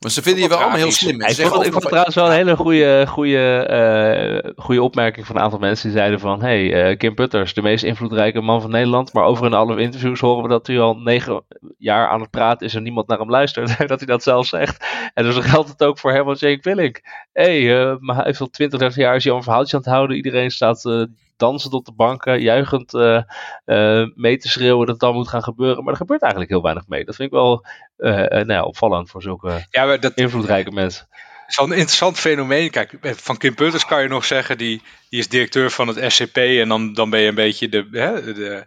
Maar 0.00 0.10
ze 0.10 0.22
vinden 0.22 0.42
je 0.42 0.48
wel 0.48 0.58
allemaal 0.58 0.76
heel 0.76 0.92
slim. 0.92 1.22
Ik 1.22 1.34
vond, 1.34 1.66
ik 1.66 1.72
vond 1.72 1.74
het 1.74 1.82
trouwens 1.82 2.14
wel 2.14 2.26
een 2.26 2.32
hele 2.32 2.56
goede, 2.56 3.04
goede, 3.08 4.42
uh, 4.44 4.52
goede 4.64 4.82
opmerking 4.82 5.26
van 5.26 5.36
een 5.36 5.42
aantal 5.42 5.58
mensen 5.58 5.88
die 5.88 5.98
zeiden 5.98 6.20
van... 6.20 6.40
hey, 6.42 6.90
uh, 6.90 6.96
Kim 6.96 7.14
Putters, 7.14 7.54
de 7.54 7.62
meest 7.62 7.84
invloedrijke 7.84 8.40
man 8.40 8.60
van 8.60 8.70
Nederland. 8.70 9.12
Maar 9.12 9.24
over 9.24 9.46
in 9.46 9.54
alle 9.54 9.80
interviews 9.80 10.20
horen 10.20 10.42
we 10.42 10.48
dat 10.48 10.66
hij 10.66 10.80
al 10.80 10.94
negen 10.94 11.44
jaar 11.78 12.08
aan 12.08 12.20
het 12.20 12.30
praten 12.30 12.66
is 12.66 12.74
en 12.74 12.82
niemand 12.82 13.08
naar 13.08 13.18
hem 13.18 13.30
luistert. 13.30 13.78
dat 13.88 13.98
hij 13.98 14.06
dat 14.06 14.22
zelf 14.22 14.46
zegt. 14.46 14.86
En 15.14 15.24
dus 15.24 15.36
geldt 15.36 15.68
het 15.68 15.84
ook 15.84 15.98
voor 15.98 16.12
Herman 16.12 16.34
Jake 16.34 16.60
Willink. 16.62 17.00
Hé, 17.32 17.42
hey, 17.42 17.90
uh, 17.90 17.96
maar 17.98 18.16
hij 18.16 18.24
heeft 18.24 18.40
al 18.40 18.50
20, 18.50 18.78
30 18.78 18.98
jaar 18.98 19.16
is 19.16 19.22
hij 19.22 19.32
al 19.32 19.38
een 19.38 19.44
verhaaltje 19.44 19.76
aan 19.76 19.82
het 19.82 19.92
houden. 19.92 20.16
Iedereen 20.16 20.50
staat 20.50 21.08
dansend 21.36 21.72
op 21.72 21.84
de 21.84 21.92
banken, 21.92 22.40
juichend 22.40 22.94
uh, 22.94 23.22
uh, 23.66 24.06
mee 24.14 24.38
te 24.38 24.48
schreeuwen 24.48 24.86
dat 24.86 24.88
het 24.88 25.00
dan 25.00 25.14
moet 25.14 25.28
gaan 25.28 25.42
gebeuren. 25.42 25.82
Maar 25.82 25.92
er 25.92 25.98
gebeurt 25.98 26.22
eigenlijk 26.22 26.50
heel 26.50 26.62
weinig 26.62 26.86
mee. 26.86 27.04
Dat 27.04 27.16
vind 27.16 27.28
ik 27.28 27.34
wel 27.34 27.66
uh, 27.98 28.10
nou 28.10 28.52
ja, 28.52 28.62
opvallend 28.62 29.10
voor 29.10 29.22
zulke 29.22 29.66
ja, 29.70 29.96
dat, 29.96 30.14
invloedrijke 30.14 30.70
mensen. 30.70 31.06
Het 31.10 31.54
is 31.54 31.56
wel 31.56 31.66
een 31.66 31.72
interessant 31.72 32.18
fenomeen. 32.18 32.70
Kijk, 32.70 32.98
van 33.00 33.36
Kim 33.36 33.54
Putters 33.54 33.86
kan 33.86 34.02
je 34.02 34.08
nog 34.08 34.24
zeggen, 34.24 34.58
die, 34.58 34.82
die 35.08 35.18
is 35.18 35.28
directeur 35.28 35.70
van 35.70 35.88
het 35.88 36.12
SCP 36.12 36.36
en 36.36 36.68
dan, 36.68 36.92
dan 36.92 37.10
ben 37.10 37.20
je 37.20 37.28
een 37.28 37.34
beetje 37.34 37.68
de, 37.68 37.88
hè, 37.90 38.32
de 38.34 38.66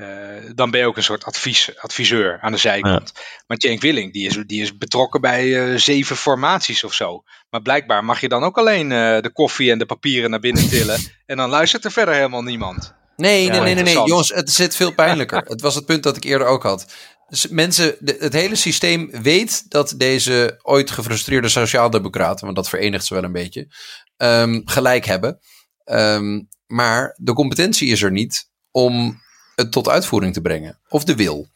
uh, 0.00 0.50
dan 0.54 0.70
ben 0.70 0.80
je 0.80 0.86
ook 0.86 0.96
een 0.96 1.02
soort 1.02 1.24
advies, 1.24 1.78
adviseur 1.78 2.38
aan 2.40 2.52
de 2.52 2.58
zijkant. 2.58 3.12
Ja. 3.14 3.22
Maar 3.46 3.56
Cenk 3.60 3.80
Willing, 3.80 4.12
die 4.12 4.26
is, 4.26 4.38
die 4.46 4.62
is 4.62 4.76
betrokken 4.76 5.20
bij 5.20 5.46
uh, 5.46 5.78
zeven 5.78 6.16
formaties 6.16 6.84
of 6.84 6.94
zo. 6.94 7.22
Maar 7.50 7.62
blijkbaar 7.62 8.04
mag 8.04 8.20
je 8.20 8.28
dan 8.28 8.42
ook 8.42 8.58
alleen 8.58 8.90
uh, 8.90 9.20
de 9.20 9.30
koffie 9.32 9.70
en 9.70 9.78
de 9.78 9.86
papieren 9.86 10.30
naar 10.30 10.40
binnen 10.40 10.68
tillen. 10.68 11.00
en 11.26 11.36
dan 11.36 11.50
luistert 11.50 11.84
er 11.84 11.92
verder 11.92 12.14
helemaal 12.14 12.42
niemand. 12.42 12.94
Nee, 13.16 13.44
ja, 13.44 13.50
nee, 13.50 13.60
nee, 13.60 13.74
nee, 13.74 13.94
nee, 13.94 14.06
jongens, 14.06 14.34
het 14.34 14.50
zit 14.50 14.76
veel 14.76 14.94
pijnlijker. 14.94 15.38
het 15.48 15.60
was 15.60 15.74
het 15.74 15.86
punt 15.86 16.02
dat 16.02 16.16
ik 16.16 16.24
eerder 16.24 16.46
ook 16.46 16.62
had. 16.62 16.94
Dus 17.28 17.48
mensen, 17.48 17.96
de, 17.98 18.16
het 18.18 18.32
hele 18.32 18.54
systeem 18.54 19.10
weet 19.22 19.70
dat 19.70 19.94
deze 19.96 20.60
ooit 20.62 20.90
gefrustreerde 20.90 21.48
sociaaldemocraten, 21.48 22.44
want 22.44 22.56
dat 22.56 22.68
verenigt 22.68 23.04
ze 23.04 23.14
wel 23.14 23.24
een 23.24 23.32
beetje, 23.32 23.74
um, 24.16 24.62
gelijk 24.64 25.04
hebben. 25.04 25.38
Um, 25.84 26.48
maar 26.66 27.16
de 27.16 27.32
competentie 27.32 27.88
is 27.88 28.02
er 28.02 28.10
niet 28.10 28.48
om 28.70 29.20
het 29.54 29.72
tot 29.72 29.88
uitvoering 29.88 30.34
te 30.34 30.40
brengen. 30.40 30.78
Of 30.88 31.04
de 31.04 31.14
wil. 31.14 31.48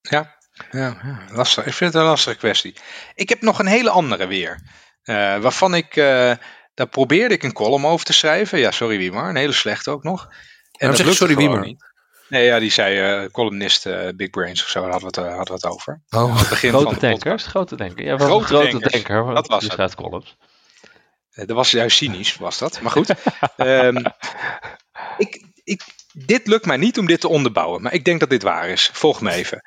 Ja, 0.00 0.38
ja, 0.70 1.00
ja, 1.02 1.20
lastig. 1.32 1.66
Ik 1.66 1.72
vind 1.72 1.92
het 1.92 2.02
een 2.02 2.08
lastige 2.08 2.36
kwestie. 2.36 2.74
Ik 3.14 3.28
heb 3.28 3.40
nog 3.40 3.58
een 3.58 3.66
hele 3.66 3.90
andere 3.90 4.26
weer. 4.26 4.60
Uh, 5.04 5.38
waarvan 5.38 5.74
ik, 5.74 5.96
uh, 5.96 6.32
daar 6.74 6.88
probeerde 6.90 7.34
ik 7.34 7.42
een 7.42 7.52
column 7.52 7.86
over 7.86 8.06
te 8.06 8.12
schrijven. 8.12 8.58
Ja, 8.58 8.70
sorry 8.70 8.98
Wiemar, 8.98 9.28
een 9.28 9.36
hele 9.36 9.52
slechte 9.52 9.90
ook 9.90 10.02
nog. 10.02 10.28
En 10.72 10.88
dat 10.88 10.96
zeg 10.96 11.14
sorry 11.14 11.36
Wiemar? 11.36 11.60
Niet. 11.60 11.88
Nee, 12.28 12.44
ja, 12.44 12.58
die 12.58 12.70
zei 12.70 13.22
uh, 13.22 13.30
columnist 13.30 13.88
Big 14.16 14.30
Brains 14.30 14.62
of 14.62 14.68
zo, 14.68 14.82
daar 14.82 14.90
hadden 14.90 15.10
we 15.10 15.20
het, 15.20 15.30
hadden 15.36 15.54
we 15.54 15.66
het 15.66 15.72
over. 15.72 16.02
Oh. 16.10 16.38
Het 16.38 16.48
begin 16.48 16.70
grote 16.70 16.84
van 16.84 16.98
denkers, 16.98 17.46
grote 17.46 17.76
denker. 17.76 18.04
Ja, 18.04 18.18
grote, 18.18 18.44
grote 18.44 18.78
denker, 18.78 19.34
dat 19.34 19.46
was 19.46 19.68
het. 19.76 19.94
columns. 19.94 20.36
dat 21.30 21.50
was 21.50 21.70
juist 21.70 21.96
cynisch, 21.96 22.36
was 22.36 22.58
dat. 22.58 22.80
Maar 22.80 22.92
goed. 22.92 23.14
um, 23.56 24.04
ik, 25.18 25.44
ik, 25.64 25.82
dit 26.12 26.46
lukt 26.46 26.66
mij 26.66 26.76
niet 26.76 26.98
om 26.98 27.06
dit 27.06 27.20
te 27.20 27.28
onderbouwen, 27.28 27.82
maar 27.82 27.94
ik 27.94 28.04
denk 28.04 28.20
dat 28.20 28.30
dit 28.30 28.42
waar 28.42 28.68
is. 28.68 28.90
Volg 28.92 29.20
me 29.20 29.32
even. 29.32 29.62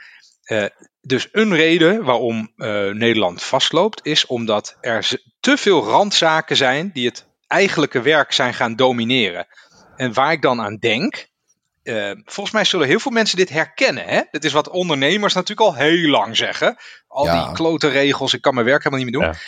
Uh, 0.45 0.65
dus 1.01 1.27
een 1.31 1.55
reden 1.55 2.03
waarom 2.03 2.51
uh, 2.55 2.67
Nederland 2.89 3.43
vastloopt, 3.43 4.05
is 4.05 4.25
omdat 4.25 4.77
er 4.81 5.09
te 5.39 5.57
veel 5.57 5.83
randzaken 5.83 6.55
zijn 6.55 6.89
die 6.93 7.05
het 7.05 7.27
eigenlijke 7.47 8.01
werk 8.01 8.31
zijn 8.31 8.53
gaan 8.53 8.75
domineren. 8.75 9.47
En 9.95 10.13
waar 10.13 10.31
ik 10.31 10.41
dan 10.41 10.61
aan 10.61 10.77
denk, 10.77 11.27
uh, 11.83 12.11
volgens 12.25 12.55
mij 12.55 12.65
zullen 12.65 12.87
heel 12.87 12.99
veel 12.99 13.11
mensen 13.11 13.37
dit 13.37 13.49
herkennen. 13.49 14.05
Hè? 14.05 14.21
Dit 14.31 14.43
is 14.43 14.51
wat 14.51 14.69
ondernemers 14.69 15.33
natuurlijk 15.33 15.69
al 15.69 15.75
heel 15.75 16.09
lang 16.09 16.37
zeggen. 16.37 16.77
Al 17.07 17.25
ja. 17.25 17.45
die 17.45 17.53
klote 17.53 17.87
regels, 17.87 18.33
ik 18.33 18.41
kan 18.41 18.53
mijn 18.53 18.65
werk 18.65 18.83
helemaal 18.83 19.05
niet 19.05 19.13
meer 19.13 19.21
doen. 19.21 19.31
Ja. 19.33 19.39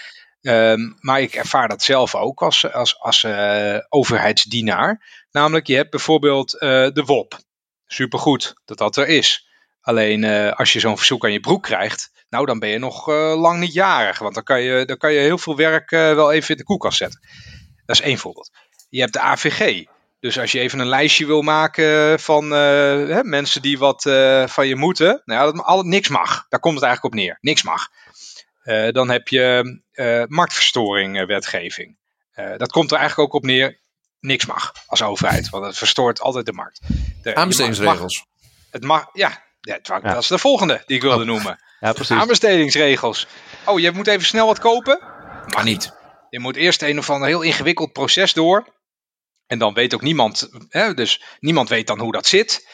Um, 0.47 0.97
maar 0.99 1.21
ik 1.21 1.33
ervaar 1.33 1.67
dat 1.67 1.83
zelf 1.83 2.15
ook 2.15 2.41
als, 2.41 2.71
als, 2.73 2.99
als 2.99 3.23
uh, 3.23 3.77
overheidsdienaar. 3.89 5.23
Namelijk, 5.31 5.67
je 5.67 5.75
hebt 5.75 5.89
bijvoorbeeld 5.89 6.53
uh, 6.53 6.59
de 6.69 7.03
WOP. 7.05 7.37
Supergoed 7.85 8.53
dat 8.65 8.77
dat 8.77 8.97
er 8.97 9.07
is. 9.07 9.47
Alleen 9.81 10.23
uh, 10.23 10.51
als 10.51 10.73
je 10.73 10.79
zo'n 10.79 10.97
verzoek 10.97 11.23
aan 11.23 11.31
je 11.31 11.39
broek 11.39 11.63
krijgt, 11.63 12.11
nou 12.29 12.45
dan 12.45 12.59
ben 12.59 12.69
je 12.69 12.77
nog 12.77 13.07
lang 13.35 13.59
niet 13.59 13.73
jarig. 13.73 14.19
Want 14.19 14.33
dan 14.33 14.43
kan 14.43 14.61
je, 14.61 14.85
dan 14.85 14.97
kan 14.97 15.13
je 15.13 15.19
heel 15.19 15.37
veel 15.37 15.55
werk 15.55 15.89
wel 15.89 16.31
even 16.31 16.49
in 16.49 16.57
de 16.57 16.63
koelkast 16.63 16.97
zetten. 16.97 17.19
Dat 17.85 17.95
is 17.95 18.01
één 18.01 18.17
voorbeeld. 18.17 18.51
Je 18.89 18.99
hebt 18.99 19.13
de 19.13 19.19
AVG. 19.19 19.83
Dus 20.19 20.39
als 20.39 20.51
je 20.51 20.59
even 20.59 20.79
een 20.79 20.87
lijstje 20.87 21.25
wil 21.25 21.41
maken 21.41 22.19
van 22.19 22.51
hè, 22.51 23.23
mensen 23.23 23.61
die 23.61 23.77
wat 23.77 24.01
van 24.45 24.67
je 24.67 24.75
moeten, 24.75 25.21
nou 25.25 25.39
ja, 25.39 25.51
dat 25.51 25.65
al, 25.65 25.83
niks 25.83 26.09
mag. 26.09 26.45
Daar 26.49 26.59
komt 26.59 26.75
het 26.75 26.83
eigenlijk 26.83 27.15
op 27.15 27.21
neer. 27.21 27.37
Niks 27.41 27.63
mag. 27.63 27.87
Uh, 28.65 28.91
dan 28.91 29.09
heb 29.09 29.27
je 29.27 29.79
uh, 29.93 30.23
marktverstoring 30.27 31.25
wetgeving. 31.25 31.97
Uh, 32.35 32.57
dat 32.57 32.71
komt 32.71 32.91
er 32.91 32.97
eigenlijk 32.97 33.29
ook 33.29 33.41
op 33.41 33.47
neer. 33.47 33.79
niks 34.19 34.45
mag 34.45 34.73
als 34.87 35.01
overheid. 35.01 35.49
Want 35.49 35.65
het 35.65 35.77
verstoort 35.77 36.21
altijd 36.21 36.45
de 36.45 36.53
markt. 36.53 36.79
De, 37.21 37.35
Aanbestedingsregels. 37.35 38.25
het 38.71 38.83
mag, 38.83 39.09
ja, 39.13 39.43
ja, 39.61 39.79
dat 39.99 40.21
is 40.21 40.27
de 40.27 40.37
volgende 40.37 40.83
die 40.85 40.95
ik 40.95 41.01
wilde 41.01 41.21
oh. 41.21 41.27
noemen. 41.27 41.59
Ja, 41.79 41.93
precies. 41.93 42.17
Aanbestedingsregels. 42.17 43.27
Oh, 43.65 43.79
je 43.79 43.91
moet 43.91 44.07
even 44.07 44.25
snel 44.25 44.45
wat 44.45 44.59
kopen? 44.59 44.99
Kan 45.47 45.65
niet. 45.65 45.93
Je 46.29 46.39
moet 46.39 46.55
eerst 46.55 46.81
een 46.81 46.97
of 46.97 47.09
ander 47.09 47.27
heel 47.27 47.41
ingewikkeld 47.41 47.93
proces 47.93 48.33
door. 48.33 48.73
En 49.47 49.59
dan 49.59 49.73
weet 49.73 49.93
ook 49.93 50.01
niemand, 50.01 50.49
hè, 50.69 50.93
dus 50.93 51.23
niemand 51.39 51.69
weet 51.69 51.87
dan 51.87 51.99
hoe 51.99 52.11
dat 52.11 52.25
zit. 52.25 52.67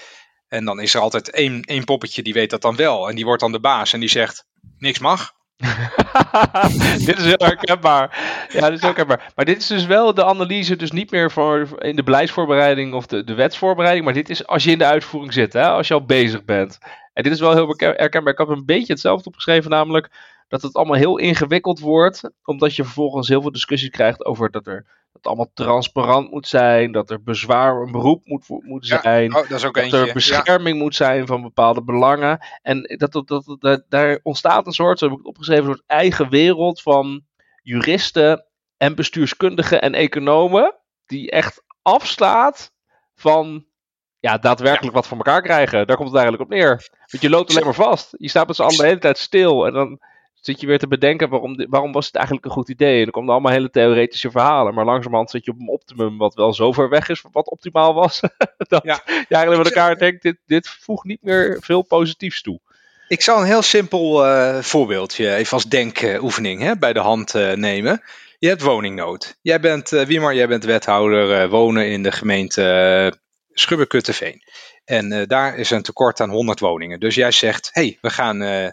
En 0.48 0.66
dan 0.66 0.80
is 0.80 0.94
er 0.94 1.02
altijd 1.02 1.30
één, 1.30 1.62
één 1.62 1.84
poppetje 1.84 2.24
die 2.24 2.34
weet 2.34 2.50
dat 2.50 2.62
dan 2.62 2.76
wel. 2.76 3.10
En 3.10 3.16
die 3.16 3.26
wordt 3.26 3.42
dan 3.42 3.52
de 3.52 3.60
baas 3.60 3.94
en 3.94 4.00
die 4.00 4.10
zegt, 4.10 4.46
niks 4.78 5.00
mag. 5.00 5.34
dit 7.05 7.18
is 7.18 7.26
heel 7.26 7.36
herkenbaar. 7.38 8.18
Ja, 8.49 8.70
dit 8.70 8.74
is 8.74 8.82
heel 8.82 8.93
herkenbaar. 8.93 9.32
Maar 9.36 9.45
dit 9.45 9.57
is 9.57 9.68
dus 9.68 9.86
wel 9.86 10.14
de 10.14 10.26
analyse, 10.26 10.76
dus 10.76 10.91
niet 10.91 11.12
meer 11.12 11.32
voor 11.32 11.68
in 11.78 11.95
de 11.95 12.03
beleidsvoorbereiding 12.03 12.93
of 12.93 13.05
de, 13.05 13.24
de 13.24 13.34
wetsvoorbereiding, 13.34 14.05
maar 14.05 14.14
dit 14.14 14.30
is 14.30 14.47
als 14.47 14.64
je 14.64 14.72
in 14.72 14.78
de 14.78 14.86
uitvoering 14.86 15.34
zit, 15.34 15.53
hè, 15.53 15.68
als 15.68 15.88
je 15.88 15.93
al 15.93 16.05
bezig 16.05 16.45
bent. 16.45 16.80
En 17.14 17.24
dit 17.24 17.32
is 17.32 17.39
wel 17.39 17.53
heel 17.53 17.74
herkenbaar. 17.78 18.34
Ik 18.34 18.39
heb 18.39 18.47
een 18.47 18.66
beetje 18.66 18.93
hetzelfde 18.93 19.30
opgeschreven, 19.30 19.70
namelijk 19.70 20.09
dat 20.52 20.62
het 20.62 20.76
allemaal 20.76 20.95
heel 20.95 21.18
ingewikkeld 21.18 21.80
wordt, 21.80 22.30
omdat 22.43 22.76
je 22.76 22.84
vervolgens 22.84 23.28
heel 23.28 23.41
veel 23.41 23.52
discussies 23.52 23.89
krijgt 23.89 24.26
over 24.26 24.52
dat 24.52 24.68
er 24.68 24.86
dat 24.86 25.14
het 25.14 25.28
allemaal 25.28 25.52
transparant 25.54 26.32
moet 26.32 26.47
zijn, 26.47 26.91
dat 26.91 27.10
er 27.10 27.24
bezwaar 27.24 27.82
een 27.82 27.91
beroep 27.91 28.26
moet, 28.26 28.47
moet 28.47 28.86
zijn, 28.86 29.36
oh, 29.36 29.49
dat, 29.49 29.62
dat 29.62 29.93
er 29.93 30.14
bescherming 30.14 30.78
moet 30.78 30.95
zijn 30.95 31.28
van 31.28 31.41
bepaalde 31.41 31.84
belangen. 31.84 32.45
En 32.62 32.95
dat, 32.97 33.12
dat, 33.12 33.28
dat, 33.28 33.56
dat, 33.60 33.84
daar 33.89 34.20
ontstaat 34.24 34.66
een 34.66 34.72
soort, 34.72 34.99
zo 34.99 35.06
heb 35.06 35.14
ik 35.14 35.20
het 35.20 35.30
opgeschreven, 35.30 35.66
een 35.66 35.74
soort 35.76 35.88
eigen 35.88 36.30
wereld 36.30 36.82
van 36.82 37.24
juristen 37.62 38.45
en 38.78 38.95
bestuurskundigen 38.95 39.82
en 39.82 39.93
economen, 39.93 40.76
die 41.06 41.32
echt 41.32 41.64
afslaat 41.82 42.72
van 43.16 43.66
ja, 44.20 44.38
daadwerkelijk 44.38 44.95
wat 44.95 45.08
voor 45.08 45.18
elkaar 45.18 45.41
krijgen. 45.41 45.88
Daar 45.88 45.95
komt 45.95 46.10
het 46.10 46.18
eigenlijk 46.18 46.52
op 46.52 46.58
neer. 46.58 46.89
Want 47.12 47.24
je 47.24 47.30
loopt 47.30 47.49
alleen 47.49 47.64
maar 47.64 47.74
vast. 47.74 48.14
Je 48.18 48.30
staat 48.30 48.47
met 48.47 48.56
z'n 48.56 48.62
allen 48.62 48.78
de 48.78 48.86
hele 48.86 48.99
tijd 48.99 49.18
stil. 49.18 49.66
En 49.66 49.74
dan 49.74 49.99
zit 50.42 50.62
je 50.62 50.68
weer 50.68 50.80
te 50.80 50.88
bedenken 50.88 51.30
waarom, 51.30 51.66
waarom 51.70 51.92
was 51.92 52.06
het 52.06 52.16
eigenlijk 52.16 52.46
een 52.46 52.52
goed 52.52 52.70
idee. 52.70 52.98
En 52.98 53.04
dan 53.04 53.12
komen 53.12 53.32
allemaal 53.32 53.52
hele 53.52 53.70
theoretische 53.70 54.32
verhalen. 54.32 54.74
Maar 54.74 54.86
langzamerhand 54.86 55.30
zit 55.30 55.46
je 55.46 55.52
op 55.52 55.60
een 55.60 55.70
optimum 55.70 56.18
wat 56.18 56.34
wel 56.34 56.54
zo 56.54 56.72
ver 56.72 56.89
weg 56.89 57.10
is 57.10 57.24
wat 57.32 57.50
optimaal 57.50 57.94
was. 57.94 58.20
dat 58.58 58.84
ja. 58.84 59.02
je 59.06 59.12
eigenlijk 59.14 59.64
met 59.64 59.76
elkaar 59.76 59.98
denkt, 59.98 60.22
dit, 60.22 60.38
dit 60.46 60.68
voegt 60.68 61.06
niet 61.06 61.24
meer 61.24 61.58
veel 61.62 61.82
positiefs 61.82 62.42
toe. 62.42 62.60
Ik 63.08 63.22
zal 63.22 63.39
een 63.39 63.46
heel 63.46 63.62
simpel 63.62 64.26
uh, 64.26 64.60
voorbeeldje 64.60 65.36
even 65.36 65.54
als 65.54 65.66
denkoefening 65.66 66.62
hè, 66.62 66.78
bij 66.78 66.94
de 66.94 67.00
hand 67.00 67.36
uh, 67.36 67.54
nemen. 67.54 68.02
Je 68.39 68.48
hebt 68.48 68.62
woningnood. 68.62 69.38
Jij 69.42 69.60
bent, 69.60 69.92
uh, 69.92 70.02
Wiemar, 70.02 70.36
jij 70.36 70.48
bent 70.48 70.64
wethouder 70.64 71.50
wonen 71.50 71.88
in 71.88 72.04
de 72.04 72.12
gemeente 72.12 73.20
Schubberkutteveen. 73.54 74.42
En 74.86 75.26
daar 75.28 75.58
is 75.58 75.70
een 75.70 75.82
tekort 75.82 76.20
aan 76.20 76.30
100 76.30 76.60
woningen. 76.60 77.00
Dus 77.00 77.16
jij 77.16 77.32
zegt, 77.32 77.70
hey, 77.72 77.98
we 78.02 78.10
gaan 78.10 78.72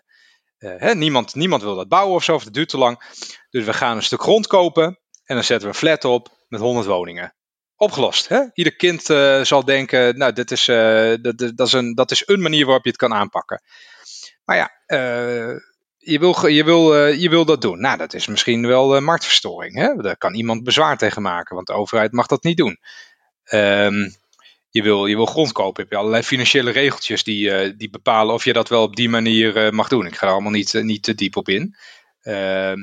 hè, 0.58 0.94
niemand, 0.94 1.34
niemand 1.34 1.62
wil 1.62 1.74
dat 1.74 1.88
bouwen 1.88 2.14
of 2.14 2.24
zo, 2.24 2.34
of 2.34 2.44
het 2.44 2.54
duurt 2.54 2.68
te 2.68 2.78
lang. 2.78 2.98
Dus 3.50 3.64
we 3.64 3.72
gaan 3.72 3.96
een 3.96 4.02
stuk 4.02 4.22
grond 4.22 4.46
kopen 4.46 4.84
en 5.24 5.34
dan 5.34 5.44
zetten 5.44 5.68
we 5.68 5.74
een 5.74 5.80
flat 5.80 6.04
op 6.04 6.28
met 6.48 6.60
100 6.60 6.86
woningen. 6.86 7.34
Opgelost. 7.76 8.28
Hè? 8.28 8.42
Ieder 8.54 8.76
kind 8.76 9.10
uh, 9.10 9.42
zal 9.42 9.64
denken, 9.64 10.18
nou, 10.18 10.32
dit 10.32 10.50
is, 10.50 10.68
uh, 10.68 11.14
dat, 11.20 11.38
dat, 11.38 11.66
is 11.66 11.72
een, 11.72 11.94
dat 11.94 12.10
is 12.10 12.22
een 12.26 12.42
manier 12.42 12.64
waarop 12.64 12.84
je 12.84 12.90
het 12.90 12.98
kan 12.98 13.14
aanpakken. 13.14 13.62
Maar 14.44 14.56
ja, 14.56 14.70
je, 15.96 16.18
wil, 16.18 16.46
je, 16.46 16.64
wil, 16.64 17.06
je 17.06 17.28
wil 17.28 17.44
dat 17.44 17.62
doen. 17.62 17.80
Nou, 17.80 17.98
dat 17.98 18.14
is 18.14 18.26
misschien 18.26 18.66
wel 18.66 19.00
marktverstoring. 19.00 19.74
Hè? 19.74 19.94
Daar 19.94 20.16
kan 20.16 20.34
iemand 20.34 20.64
bezwaar 20.64 20.98
tegen 20.98 21.22
maken, 21.22 21.54
want 21.54 21.66
de 21.66 21.72
overheid 21.72 22.12
mag 22.12 22.26
dat 22.26 22.42
niet 22.42 22.56
doen. 22.56 22.78
Um, 23.52 24.12
je 24.70 24.82
wil, 24.82 25.06
je 25.06 25.16
wil 25.16 25.26
grond 25.26 25.52
kopen, 25.52 25.82
heb 25.82 25.92
je 25.92 25.98
allerlei 25.98 26.22
financiële 26.22 26.70
regeltjes 26.70 27.24
die, 27.24 27.50
uh, 27.50 27.72
die 27.76 27.90
bepalen 27.90 28.34
of 28.34 28.44
je 28.44 28.52
dat 28.52 28.68
wel 28.68 28.82
op 28.82 28.96
die 28.96 29.08
manier 29.08 29.56
uh, 29.56 29.70
mag 29.70 29.88
doen. 29.88 30.06
Ik 30.06 30.16
ga 30.16 30.26
er 30.26 30.32
allemaal 30.32 30.52
niet, 30.52 30.74
uh, 30.74 30.82
niet 30.82 31.02
te 31.02 31.14
diep 31.14 31.36
op 31.36 31.48
in. 31.48 31.76
Ehm, 32.20 32.78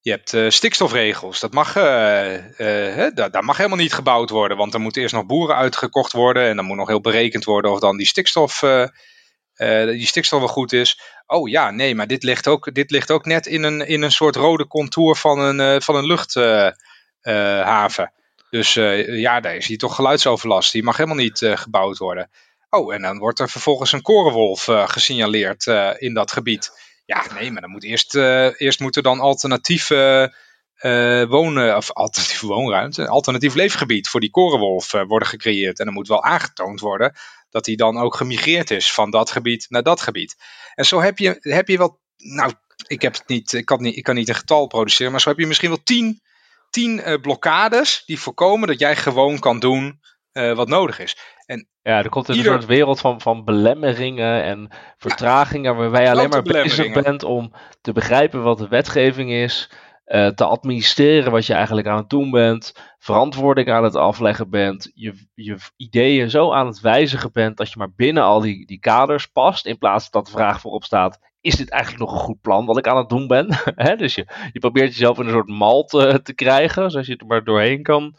je 0.00 0.10
hebt 0.10 0.54
stikstofregels. 0.54 1.40
Dat 1.40 1.52
mag, 1.52 1.74
hè, 1.74 3.10
daar, 3.10 3.30
daar, 3.30 3.44
mag 3.44 3.56
helemaal 3.56 3.78
niet 3.78 3.92
gebouwd 3.92 4.30
worden, 4.30 4.56
want 4.56 4.74
er 4.74 4.80
moeten 4.80 5.02
eerst 5.02 5.14
nog 5.14 5.26
boeren 5.26 5.56
uitgekocht 5.56 6.12
worden 6.12 6.48
en 6.48 6.56
dan 6.56 6.64
moet 6.64 6.76
nog 6.76 6.88
heel 6.88 7.00
berekend 7.00 7.44
worden 7.44 7.70
of 7.70 7.80
dan 7.80 7.96
die 7.96 8.06
stikstof, 8.06 8.60
die 9.86 10.06
stikstof 10.06 10.38
wel 10.38 10.48
goed 10.48 10.72
is. 10.72 11.00
Oh 11.26 11.48
ja, 11.48 11.70
nee, 11.70 11.94
maar 11.94 12.06
dit 12.06 12.22
ligt 12.22 12.48
ook, 12.48 12.74
dit 12.74 12.90
ligt 12.90 13.10
ook 13.10 13.24
net 13.24 13.46
in 13.46 13.62
een, 13.62 13.86
in 13.86 14.02
een 14.02 14.12
soort 14.12 14.36
rode 14.36 14.66
contour 14.66 15.16
van 15.16 15.38
een, 15.38 15.82
van 15.82 15.96
een 15.96 16.06
luchthaven. 16.06 18.12
Dus 18.50 18.76
uh, 18.76 19.18
ja, 19.20 19.40
daar 19.40 19.56
is 19.56 19.66
hier 19.66 19.78
toch 19.78 19.94
geluidsoverlast. 19.94 20.72
Die 20.72 20.82
mag 20.82 20.96
helemaal 20.96 21.18
niet 21.18 21.40
uh, 21.40 21.56
gebouwd 21.56 21.98
worden. 21.98 22.30
Oh, 22.70 22.94
en 22.94 23.02
dan 23.02 23.18
wordt 23.18 23.38
er 23.38 23.48
vervolgens 23.48 23.92
een 23.92 24.02
korenwolf 24.02 24.68
uh, 24.68 24.88
gesignaleerd 24.88 25.66
in 25.98 26.14
dat 26.14 26.32
gebied. 26.32 26.70
Ja, 27.04 27.24
nee, 27.34 27.50
maar 27.50 27.60
dan 27.60 27.70
moet 27.70 27.84
eerst, 27.84 28.14
eerst 28.56 28.80
moet 28.80 28.96
er 28.96 29.02
dan 29.02 29.20
alternatieve 29.20 30.34
wonen, 31.28 31.76
of 31.76 31.92
alternatieve 31.92 32.46
woonruimte, 32.46 33.08
alternatief 33.08 33.54
leefgebied 33.54 34.08
voor 34.08 34.20
die 34.20 34.30
korenwolf 34.30 34.90
worden 34.90 35.28
gecreëerd. 35.28 35.78
En 35.78 35.84
dan 35.84 35.94
moet 35.94 36.08
wel 36.08 36.24
aangetoond 36.24 36.80
worden 36.80 37.14
dat 37.50 37.66
hij 37.66 37.74
dan 37.74 37.98
ook 37.98 38.16
gemigreerd 38.16 38.70
is 38.70 38.92
van 38.92 39.10
dat 39.10 39.30
gebied 39.30 39.66
naar 39.68 39.82
dat 39.82 40.00
gebied. 40.00 40.36
En 40.74 40.84
zo 40.84 41.00
heb 41.00 41.18
je, 41.18 41.36
heb 41.40 41.68
je 41.68 41.78
wel, 41.78 42.00
nou, 42.16 42.52
ik, 42.86 43.02
heb 43.02 43.12
het 43.12 43.28
niet, 43.28 43.52
ik, 43.52 43.64
kan 43.64 43.82
niet, 43.82 43.96
ik 43.96 44.02
kan 44.02 44.14
niet 44.14 44.28
een 44.28 44.34
getal 44.34 44.66
produceren, 44.66 45.12
maar 45.12 45.20
zo 45.20 45.28
heb 45.28 45.38
je 45.38 45.46
misschien 45.46 45.68
wel 45.68 45.82
tien 45.84 46.20
tien 46.70 47.08
uh, 47.08 47.20
blokkades 47.20 48.02
die 48.06 48.20
voorkomen 48.20 48.68
dat 48.68 48.78
jij 48.78 48.96
gewoon 48.96 49.38
kan 49.38 49.58
doen 49.58 50.00
uh, 50.32 50.52
wat 50.52 50.68
nodig 50.68 50.98
is. 50.98 51.16
En 51.46 51.68
ja, 51.82 51.98
er 51.98 52.08
komt 52.08 52.28
een 52.28 52.44
soort 52.44 52.66
wereld 52.66 53.00
van, 53.00 53.20
van 53.20 53.44
belemmeringen 53.44 54.42
en 54.42 54.68
vertragingen 54.96 55.72
ja, 55.72 55.78
waarbij 55.78 56.02
je 56.02 56.10
alleen 56.10 56.28
maar 56.28 56.42
bezig 56.42 57.02
bent 57.02 57.22
om 57.22 57.52
te 57.80 57.92
begrijpen 57.92 58.42
wat 58.42 58.58
de 58.58 58.68
wetgeving 58.68 59.30
is, 59.30 59.70
uh, 60.06 60.26
te 60.26 60.44
administreren 60.44 61.32
wat 61.32 61.46
je 61.46 61.54
eigenlijk 61.54 61.86
aan 61.86 61.96
het 61.96 62.10
doen 62.10 62.30
bent, 62.30 62.72
verantwoording 62.98 63.70
aan 63.70 63.84
het 63.84 63.96
afleggen 63.96 64.50
bent, 64.50 64.90
je, 64.94 65.26
je 65.34 65.56
ideeën 65.76 66.30
zo 66.30 66.52
aan 66.52 66.66
het 66.66 66.80
wijzigen 66.80 67.32
bent 67.32 67.56
dat 67.56 67.68
je 67.68 67.78
maar 67.78 67.92
binnen 67.96 68.22
al 68.22 68.40
die, 68.40 68.66
die 68.66 68.80
kaders 68.80 69.26
past, 69.26 69.66
in 69.66 69.78
plaats 69.78 70.10
dat 70.10 70.26
de 70.26 70.32
vraag 70.32 70.60
voorop 70.60 70.84
staat, 70.84 71.18
is 71.40 71.56
dit 71.56 71.70
eigenlijk 71.70 72.02
nog 72.02 72.12
een 72.12 72.24
goed 72.24 72.40
plan 72.40 72.66
wat 72.66 72.78
ik 72.78 72.86
aan 72.86 72.96
het 72.96 73.08
doen 73.08 73.26
ben? 73.26 73.48
dus 73.98 74.14
je, 74.14 74.26
je 74.52 74.58
probeert 74.58 74.92
jezelf 74.92 75.18
in 75.18 75.26
een 75.26 75.32
soort 75.32 75.48
mal 75.48 75.84
te, 75.84 76.20
te 76.22 76.34
krijgen, 76.34 76.90
zoals 76.90 77.06
je 77.06 77.12
het 77.12 77.20
er 77.20 77.26
maar 77.26 77.44
doorheen 77.44 77.82
kan, 77.82 78.16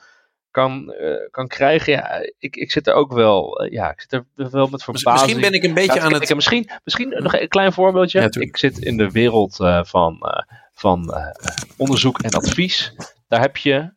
kan, 0.52 0.94
uh, 1.00 1.30
kan 1.32 1.48
krijgen. 1.48 1.94
Ja, 1.94 2.30
ik, 2.38 2.56
ik 2.56 2.72
zit 2.72 2.88
er 2.88 2.94
ook 2.94 3.14
wel, 3.14 3.64
uh, 3.64 3.72
ja, 3.72 3.92
ik 3.92 4.02
zit 4.02 4.14
er 4.14 4.26
wel 4.36 4.68
met 4.68 4.84
verbazing. 4.84 5.22
Misschien 5.22 5.42
ben 5.42 5.54
ik 5.54 5.64
een 5.64 5.74
beetje 5.74 6.02
aan 6.02 6.14
het... 6.14 6.36
misschien, 6.36 6.70
misschien 6.84 7.10
nog 7.10 7.34
een 7.34 7.48
klein 7.48 7.74
voorbeeldje. 7.74 8.22
Ja, 8.22 8.30
ik 8.30 8.58
zit 8.58 8.78
in 8.78 8.98
de 8.98 9.12
wereld 9.12 9.56
van, 9.82 10.18
van 10.74 11.14
onderzoek 11.78 12.22
en 12.22 12.32
advies. 12.32 12.94
Daar 13.28 13.42
heb 13.42 13.58
je 13.58 13.94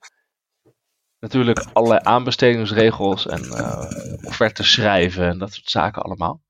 natuurlijk 1.19 1.67
allerlei 1.73 2.01
aanbestedingsregels 2.03 3.27
en 3.27 3.41
offertes 4.27 4.73
schrijven 4.73 5.29
en 5.29 5.39
dat 5.39 5.53
soort 5.53 5.71
zaken 5.71 6.03
allemaal 6.03 6.41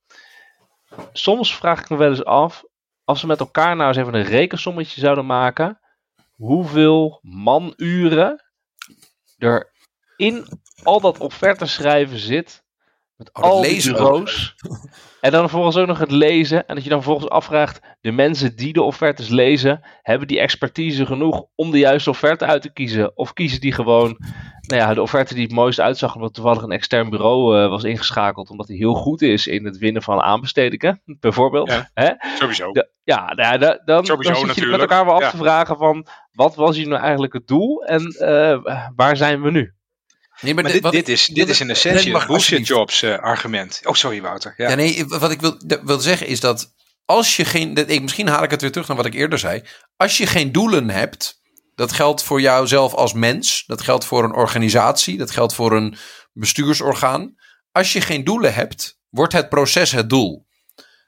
soms 1.12 1.56
vraag 1.56 1.80
ik 1.80 1.88
me 1.88 1.96
wel 1.96 2.10
eens 2.10 2.24
af, 2.24 2.64
als 3.04 3.20
we 3.20 3.26
met 3.26 3.40
elkaar 3.40 3.76
nou 3.76 3.88
eens 3.88 3.96
even 3.96 4.14
een 4.14 4.22
rekensommetje 4.22 5.00
zouden 5.00 5.26
maken, 5.26 5.80
hoeveel 6.30 7.18
manuren 7.22 8.44
er 9.38 9.72
in 10.16 10.46
al 10.82 11.00
dat 11.00 11.18
offerte 11.18 11.66
schrijven 11.66 12.18
zit, 12.18 12.61
met 13.16 13.32
al 13.32 13.62
die 13.62 13.82
bureaus. 13.82 14.54
En 15.20 15.30
dan 15.30 15.40
vervolgens 15.40 15.76
ook 15.76 15.86
nog 15.86 15.98
het 15.98 16.10
lezen. 16.10 16.66
En 16.66 16.74
dat 16.74 16.84
je 16.84 16.90
dan 16.90 17.02
vervolgens 17.02 17.30
afvraagt, 17.30 17.80
de 18.00 18.12
mensen 18.12 18.56
die 18.56 18.72
de 18.72 18.82
offertes 18.82 19.28
lezen, 19.28 19.80
hebben 20.02 20.28
die 20.28 20.40
expertise 20.40 21.06
genoeg 21.06 21.44
om 21.54 21.70
de 21.70 21.78
juiste 21.78 22.10
offerte 22.10 22.44
uit 22.44 22.62
te 22.62 22.72
kiezen? 22.72 23.16
Of 23.16 23.32
kiezen 23.32 23.60
die 23.60 23.72
gewoon 23.72 24.18
nou 24.62 24.82
ja, 24.82 24.94
de 24.94 25.02
offerte 25.02 25.34
die 25.34 25.42
het 25.42 25.52
mooist 25.52 25.80
uitzag, 25.80 26.14
omdat 26.14 26.34
toevallig 26.34 26.62
een 26.62 26.70
extern 26.70 27.10
bureau 27.10 27.62
uh, 27.62 27.68
was 27.68 27.84
ingeschakeld, 27.84 28.50
omdat 28.50 28.68
hij 28.68 28.76
heel 28.76 28.94
goed 28.94 29.22
is 29.22 29.46
in 29.46 29.64
het 29.64 29.78
winnen 29.78 30.02
van 30.02 30.20
aanbestedingen, 30.20 31.02
bijvoorbeeld. 31.20 31.68
Ja, 31.68 31.90
Hè? 31.94 32.10
Sowieso. 32.38 32.70
ja, 33.02 33.32
nou, 33.34 33.58
dan, 33.58 33.80
dan, 33.84 34.06
sowieso 34.06 34.32
dan 34.32 34.46
zit 34.46 34.54
je 34.54 34.66
met 34.66 34.80
elkaar 34.80 35.04
wel 35.04 35.14
af 35.14 35.30
te 35.30 35.36
vragen 35.36 35.76
van, 35.76 36.06
wat 36.32 36.54
was 36.54 36.76
hier 36.76 36.88
nou 36.88 37.02
eigenlijk 37.02 37.32
het 37.32 37.46
doel 37.46 37.84
en 37.84 38.14
uh, 38.18 38.88
waar 38.96 39.16
zijn 39.16 39.42
we 39.42 39.50
nu? 39.50 39.74
Nee, 40.40 40.54
maar, 40.54 40.64
dit, 40.64 40.90
dit, 40.90 41.08
is, 41.08 41.26
dit 41.26 41.48
is 41.48 41.60
in 41.60 41.70
essentie 41.70 42.14
een 42.14 42.26
bullshit 42.26 42.66
jobs 42.66 43.02
uh, 43.02 43.18
argument. 43.18 43.80
Oh, 43.84 43.94
sorry 43.94 44.22
Wouter. 44.22 44.54
Ja. 44.56 44.68
ja, 44.68 44.74
nee, 44.74 45.06
wat 45.06 45.30
ik 45.30 45.40
wil, 45.40 45.56
wil 45.82 46.00
zeggen 46.00 46.26
is 46.26 46.40
dat 46.40 46.72
als 47.04 47.36
je 47.36 47.44
geen, 47.44 47.74
dat, 47.74 47.90
ik, 47.90 48.02
misschien 48.02 48.28
haal 48.28 48.42
ik 48.42 48.50
het 48.50 48.60
weer 48.60 48.72
terug 48.72 48.88
naar 48.88 48.96
wat 48.96 49.06
ik 49.06 49.14
eerder 49.14 49.38
zei. 49.38 49.62
Als 49.96 50.18
je 50.18 50.26
geen 50.26 50.52
doelen 50.52 50.90
hebt, 50.90 51.40
dat 51.74 51.92
geldt 51.92 52.22
voor 52.22 52.40
jouzelf 52.40 52.94
als 52.94 53.12
mens. 53.12 53.64
Dat 53.66 53.80
geldt 53.80 54.04
voor 54.04 54.24
een 54.24 54.34
organisatie. 54.34 55.18
Dat 55.18 55.30
geldt 55.30 55.54
voor 55.54 55.72
een 55.72 55.96
bestuursorgaan. 56.32 57.34
Als 57.72 57.92
je 57.92 58.00
geen 58.00 58.24
doelen 58.24 58.54
hebt, 58.54 58.98
wordt 59.08 59.32
het 59.32 59.48
proces 59.48 59.92
het 59.92 60.10
doel. 60.10 60.46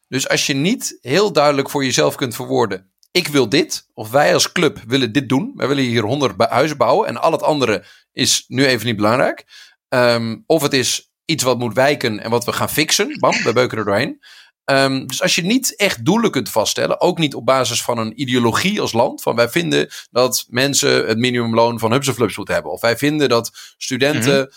Dus 0.08 0.28
als 0.28 0.46
je 0.46 0.54
niet 0.54 0.98
heel 1.00 1.32
duidelijk 1.32 1.70
voor 1.70 1.84
jezelf 1.84 2.14
kunt 2.14 2.34
verwoorden. 2.34 2.93
Ik 3.16 3.28
wil 3.28 3.48
dit, 3.48 3.86
of 3.92 4.10
wij 4.10 4.34
als 4.34 4.52
club 4.52 4.82
willen 4.86 5.12
dit 5.12 5.28
doen. 5.28 5.52
Wij 5.54 5.68
willen 5.68 5.84
hier 5.84 6.02
100 6.02 6.34
huizen 6.48 6.76
bouwen 6.76 7.08
en 7.08 7.16
al 7.16 7.32
het 7.32 7.42
andere 7.42 7.84
is 8.12 8.44
nu 8.48 8.66
even 8.66 8.86
niet 8.86 8.96
belangrijk. 8.96 9.44
Ehm, 9.88 10.36
of 10.46 10.62
het 10.62 10.72
is 10.72 11.12
iets 11.24 11.42
wat 11.42 11.58
moet 11.58 11.74
wijken 11.74 12.20
en 12.20 12.30
wat 12.30 12.44
we 12.44 12.52
gaan 12.52 12.70
fixen. 12.70 13.18
Bam, 13.18 13.42
we 13.42 13.52
beuken 13.52 13.78
er 13.78 13.84
doorheen. 13.84 14.22
Um, 14.64 15.06
dus 15.06 15.22
als 15.22 15.34
je 15.34 15.42
niet 15.42 15.76
echt 15.76 16.04
doelen 16.04 16.30
kunt 16.30 16.50
vaststellen, 16.50 17.00
ook 17.00 17.18
niet 17.18 17.34
op 17.34 17.46
basis 17.46 17.82
van 17.82 17.98
een 17.98 18.20
ideologie 18.20 18.80
als 18.80 18.92
land, 18.92 19.22
van 19.22 19.36
wij 19.36 19.48
vinden 19.48 19.88
dat 20.10 20.44
mensen 20.48 21.06
het 21.06 21.18
minimumloon 21.18 21.78
van 21.78 21.92
Hubseflubs 21.92 22.36
moeten 22.36 22.54
hebben, 22.54 22.72
of 22.72 22.80
wij 22.80 22.96
vinden 22.96 23.28
dat 23.28 23.74
studenten 23.76 24.40
mm 24.40 24.50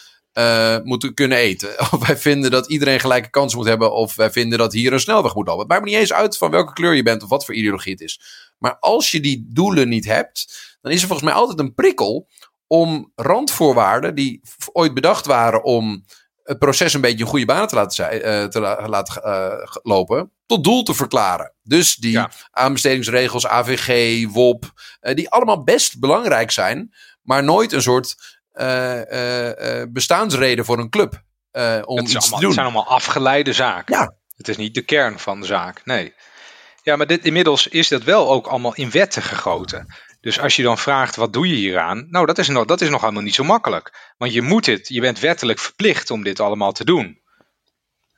moeten 0.84 1.14
kunnen 1.14 1.38
eten, 1.38 1.80
of 1.92 2.08
wij 2.08 2.18
vinden 2.18 2.52
dat 2.52 2.70
iedereen 2.70 3.00
gelijke 3.00 3.30
kansen 3.30 3.58
moet 3.58 3.68
hebben, 3.68 3.94
of 3.94 4.16
wij 4.16 4.32
vinden 4.32 4.58
dat 4.58 4.74
hier 4.74 4.94
een 4.94 5.00
snelweg 5.00 5.36
moet 5.36 5.48
lopen. 5.48 5.62
Het 5.62 5.70
maakt 5.70 5.84
me 5.84 5.90
niet 5.90 6.00
eens 6.00 6.14
uit 6.14 6.38
van 6.38 6.52
welke 6.52 6.74
kleur 6.74 6.94
je 6.94 7.04
bent 7.04 7.24
of 7.24 7.30
wat 7.30 7.46
voor 7.46 7.56
ideologie 7.56 7.92
het 7.92 8.02
is. 8.02 8.22
Maar 8.58 8.78
als 8.80 9.12
je 9.12 9.20
die 9.20 9.46
doelen 9.50 9.90
niet 9.90 10.06
hebt, 10.06 10.46
dan 10.82 10.92
is 10.92 11.02
er 11.02 11.08
volgens 11.08 11.30
mij 11.30 11.38
altijd 11.38 11.60
een 11.60 11.74
prikkel 11.74 12.28
om 12.68 13.12
randvoorwaarden 13.16 14.16
die 14.16 14.42
ooit 14.74 14.94
bedacht 14.94 15.26
waren 15.26 15.64
om 15.64 16.06
het 16.44 16.60
proces 16.60 16.94
een 16.94 17.02
beetje 17.02 17.24
in 17.24 17.30
goede 17.30 17.46
banen 17.46 17.68
te 17.68 17.76
laten, 17.76 18.16
uh, 18.16 18.46
te 18.46 18.60
laten 18.88 19.22
uh, 19.26 19.66
lopen, 19.84 20.32
tot 20.46 20.64
doel 20.64 20.84
te 20.84 20.94
verklaren. 20.94 21.54
Dus 21.64 21.96
die 21.96 22.20
aanbestedingsregels, 22.52 23.48
AVG, 23.48 24.26
WOP, 24.32 24.72
uh, 25.02 25.16
die 25.16 25.30
allemaal 25.30 25.64
best 25.64 26.00
belangrijk 26.00 26.52
zijn, 26.52 26.94
maar 27.22 27.44
nooit 27.44 27.72
een 27.72 27.82
soort 27.82 28.36
bestaansreden 29.90 30.66
voor 30.66 30.80
een 30.80 30.90
club 30.90 31.24
om 31.86 31.98
het 31.98 32.10
iets 32.10 32.16
allemaal, 32.16 32.20
te 32.22 32.30
doen. 32.30 32.40
Het 32.40 32.54
zijn 32.54 32.66
allemaal 32.66 32.88
afgeleide 32.88 33.54
zaken. 33.54 33.96
Ja. 33.98 34.16
Het 34.38 34.48
is 34.48 34.58
niet 34.58 34.74
de 34.74 34.82
kern 34.82 35.20
van 35.20 35.40
de 35.40 35.46
zaak, 35.46 35.86
nee. 35.86 36.14
Ja, 36.88 36.96
maar 36.96 37.08
dit, 37.08 37.26
inmiddels 37.26 37.68
is 37.68 37.88
dat 37.88 38.04
wel 38.04 38.30
ook 38.30 38.48
allemaal 38.48 38.76
in 38.76 38.92
wetten 38.92 39.22
gegoten. 39.22 39.96
Dus 40.22 40.40
als 40.40 40.56
je 40.56 40.64
dan 40.64 40.78
vraagt, 40.78 41.16
wat 41.16 41.34
doe 41.34 41.48
je 41.48 41.56
hieraan? 41.56 42.08
Nou, 42.10 42.26
dat 42.26 42.38
is, 42.38 42.48
nog, 42.48 42.66
dat 42.66 42.82
is 42.82 42.90
nog 42.90 43.02
helemaal 43.02 43.24
niet 43.24 43.36
zo 43.36 43.44
makkelijk. 43.44 44.14
Want 44.18 44.34
je 44.34 44.42
moet 44.42 44.66
dit, 44.66 44.88
je 44.88 45.02
bent 45.02 45.20
wettelijk 45.20 45.60
verplicht 45.60 46.12
om 46.12 46.24
dit 46.24 46.40
allemaal 46.40 46.72
te 46.72 46.86
doen. 46.86 47.22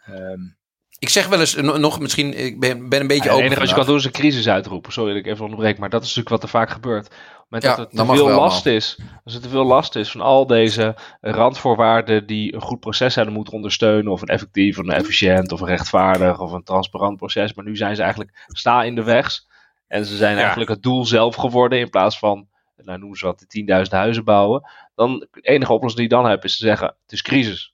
Um, 0.10 0.59
ik 1.00 1.10
zeg 1.10 1.28
wel 1.28 1.40
eens 1.40 1.56
nog, 1.56 2.00
misschien, 2.00 2.46
ik 2.46 2.60
ben, 2.60 2.90
ben 2.90 3.02
een 3.02 3.08
beetje 3.08 3.24
ja, 3.24 3.30
open. 3.30 3.44
Het 3.44 3.46
enige 3.46 3.60
wat 3.60 3.70
je 3.70 3.76
kan 3.76 3.86
doen 3.86 3.96
is 3.96 4.06
een 4.06 4.12
crisis 4.12 4.50
uitroepen. 4.50 4.92
Sorry 4.92 5.14
dat 5.14 5.26
ik 5.26 5.32
even 5.32 5.44
onderbreek, 5.44 5.78
maar 5.78 5.90
dat 5.90 6.02
is 6.02 6.08
natuurlijk 6.08 6.36
wat 6.36 6.44
er 6.44 6.50
vaak 6.50 6.70
gebeurt. 6.70 7.06
Op 7.06 7.12
het 7.12 7.50
moment 7.50 7.64
ja, 7.64 7.76
dat 7.76 7.92
er 7.92 7.98
te 7.98 8.14
veel 8.16 8.36
last 8.36 8.66
man. 8.66 8.74
is, 8.74 8.98
als 9.24 9.34
er 9.34 9.42
te 9.42 9.50
veel 9.50 9.64
last 9.64 9.96
is 9.96 10.12
van 10.12 10.22
al 10.22 10.48
deze 10.48 10.96
randvoorwaarden 11.22 12.26
die 12.26 12.54
een 12.54 12.62
goed 12.62 12.80
proces 12.80 13.14
zouden 13.14 13.36
moeten 13.36 13.54
ondersteunen, 13.54 14.12
of 14.12 14.22
een 14.22 14.28
effectief, 14.28 14.78
of 14.78 14.86
een 14.86 14.94
efficiënt, 14.94 15.52
of 15.52 15.62
een 15.62 15.68
rechtvaardig, 15.68 16.40
of 16.40 16.52
een 16.52 16.64
transparant 16.64 17.18
proces, 17.18 17.54
maar 17.54 17.66
nu 17.66 17.76
zijn 17.76 17.96
ze 17.96 18.02
eigenlijk 18.02 18.46
sta 18.48 18.84
in 18.84 18.96
de 18.96 19.04
weg. 19.04 19.40
En 19.88 20.06
ze 20.06 20.16
zijn 20.16 20.36
ja. 20.36 20.40
eigenlijk 20.40 20.70
het 20.70 20.84
doel 20.84 21.06
zelf 21.06 21.36
geworden 21.36 21.80
in 21.80 21.90
plaats 21.90 22.20
van, 22.20 22.48
nou 22.76 23.00
noemen 23.00 23.18
ze 23.18 23.26
wat, 23.26 23.46
de 23.48 23.86
10.000 23.86 23.90
huizen 23.90 24.24
bouwen. 24.24 24.70
Dan 24.96 25.28
de 25.32 25.42
enige 25.42 25.74
oplossing 25.74 26.02
die 26.02 26.18
je 26.18 26.24
dan 26.24 26.32
hebt 26.32 26.44
is 26.44 26.58
te 26.58 26.66
zeggen, 26.66 26.88
het 26.88 27.12
is 27.12 27.22
crisis. 27.22 27.74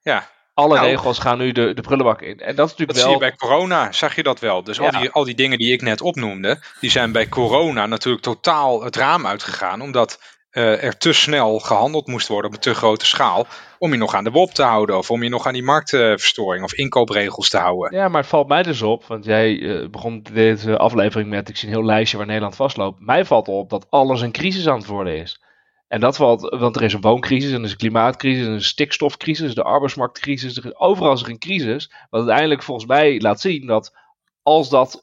Ja, 0.00 0.28
alle 0.58 0.74
nou, 0.74 0.86
regels 0.86 1.18
gaan 1.18 1.38
nu 1.38 1.52
de, 1.52 1.74
de 1.74 1.80
prullenbak 1.80 2.22
in. 2.22 2.40
En 2.40 2.56
dat 2.56 2.66
is 2.66 2.70
natuurlijk 2.70 2.88
dat 2.88 2.96
wel... 2.96 3.04
zie 3.04 3.12
je 3.12 3.18
bij 3.18 3.36
corona, 3.36 3.92
zag 3.92 4.16
je 4.16 4.22
dat 4.22 4.40
wel. 4.40 4.62
Dus 4.62 4.76
ja. 4.76 4.88
al, 4.88 5.00
die, 5.00 5.10
al 5.10 5.24
die 5.24 5.34
dingen 5.34 5.58
die 5.58 5.72
ik 5.72 5.82
net 5.82 6.00
opnoemde, 6.00 6.58
die 6.80 6.90
zijn 6.90 7.12
bij 7.12 7.28
corona 7.28 7.86
natuurlijk 7.86 8.24
totaal 8.24 8.82
het 8.82 8.96
raam 8.96 9.26
uitgegaan. 9.26 9.80
Omdat 9.80 10.20
uh, 10.52 10.84
er 10.84 10.98
te 10.98 11.12
snel 11.12 11.58
gehandeld 11.58 12.06
moest 12.06 12.28
worden 12.28 12.50
op 12.50 12.56
een 12.56 12.62
te 12.62 12.74
grote 12.74 13.06
schaal. 13.06 13.46
Om 13.78 13.92
je 13.92 13.98
nog 13.98 14.14
aan 14.14 14.24
de 14.24 14.30
WOP 14.30 14.50
te 14.50 14.62
houden. 14.62 14.98
Of 14.98 15.10
om 15.10 15.22
je 15.22 15.28
nog 15.28 15.46
aan 15.46 15.52
die 15.52 15.62
marktverstoring 15.62 16.64
of 16.64 16.72
inkoopreegels 16.72 17.48
te 17.48 17.58
houden. 17.58 17.98
Ja, 17.98 18.08
maar 18.08 18.20
het 18.20 18.30
valt 18.30 18.48
mij 18.48 18.62
dus 18.62 18.82
op. 18.82 19.04
Want 19.04 19.24
jij 19.24 19.52
uh, 19.52 19.88
begon 19.88 20.26
deze 20.32 20.76
aflevering 20.78 21.28
met, 21.28 21.48
ik 21.48 21.56
zie 21.56 21.68
een 21.68 21.74
heel 21.74 21.84
lijstje 21.84 22.16
waar 22.16 22.26
Nederland 22.26 22.56
vastloopt. 22.56 23.00
Mij 23.00 23.24
valt 23.24 23.48
op 23.48 23.70
dat 23.70 23.86
alles 23.90 24.20
een 24.20 24.32
crisis 24.32 24.68
aan 24.68 24.78
het 24.78 24.86
worden 24.86 25.16
is. 25.16 25.40
En 25.88 26.00
dat 26.00 26.16
valt, 26.16 26.40
want 26.40 26.76
er 26.76 26.82
is 26.82 26.92
een 26.92 27.00
wooncrisis, 27.00 27.50
en 27.50 27.58
er 27.58 27.64
is 27.64 27.70
een 27.70 27.76
klimaatcrisis, 27.76 28.46
en 28.46 28.52
een 28.52 28.62
stikstofcrisis, 28.62 29.54
de 29.54 29.62
arbeidsmarktcrisis. 29.62 30.56
Er 30.56 30.64
is, 30.64 30.76
overal 30.76 31.12
is 31.12 31.22
er 31.22 31.28
een 31.28 31.38
crisis. 31.38 31.92
Wat 32.10 32.20
uiteindelijk 32.20 32.62
volgens 32.62 32.86
mij 32.86 33.20
laat 33.20 33.40
zien 33.40 33.66
dat 33.66 33.96
als 34.42 34.68
dat 34.68 35.02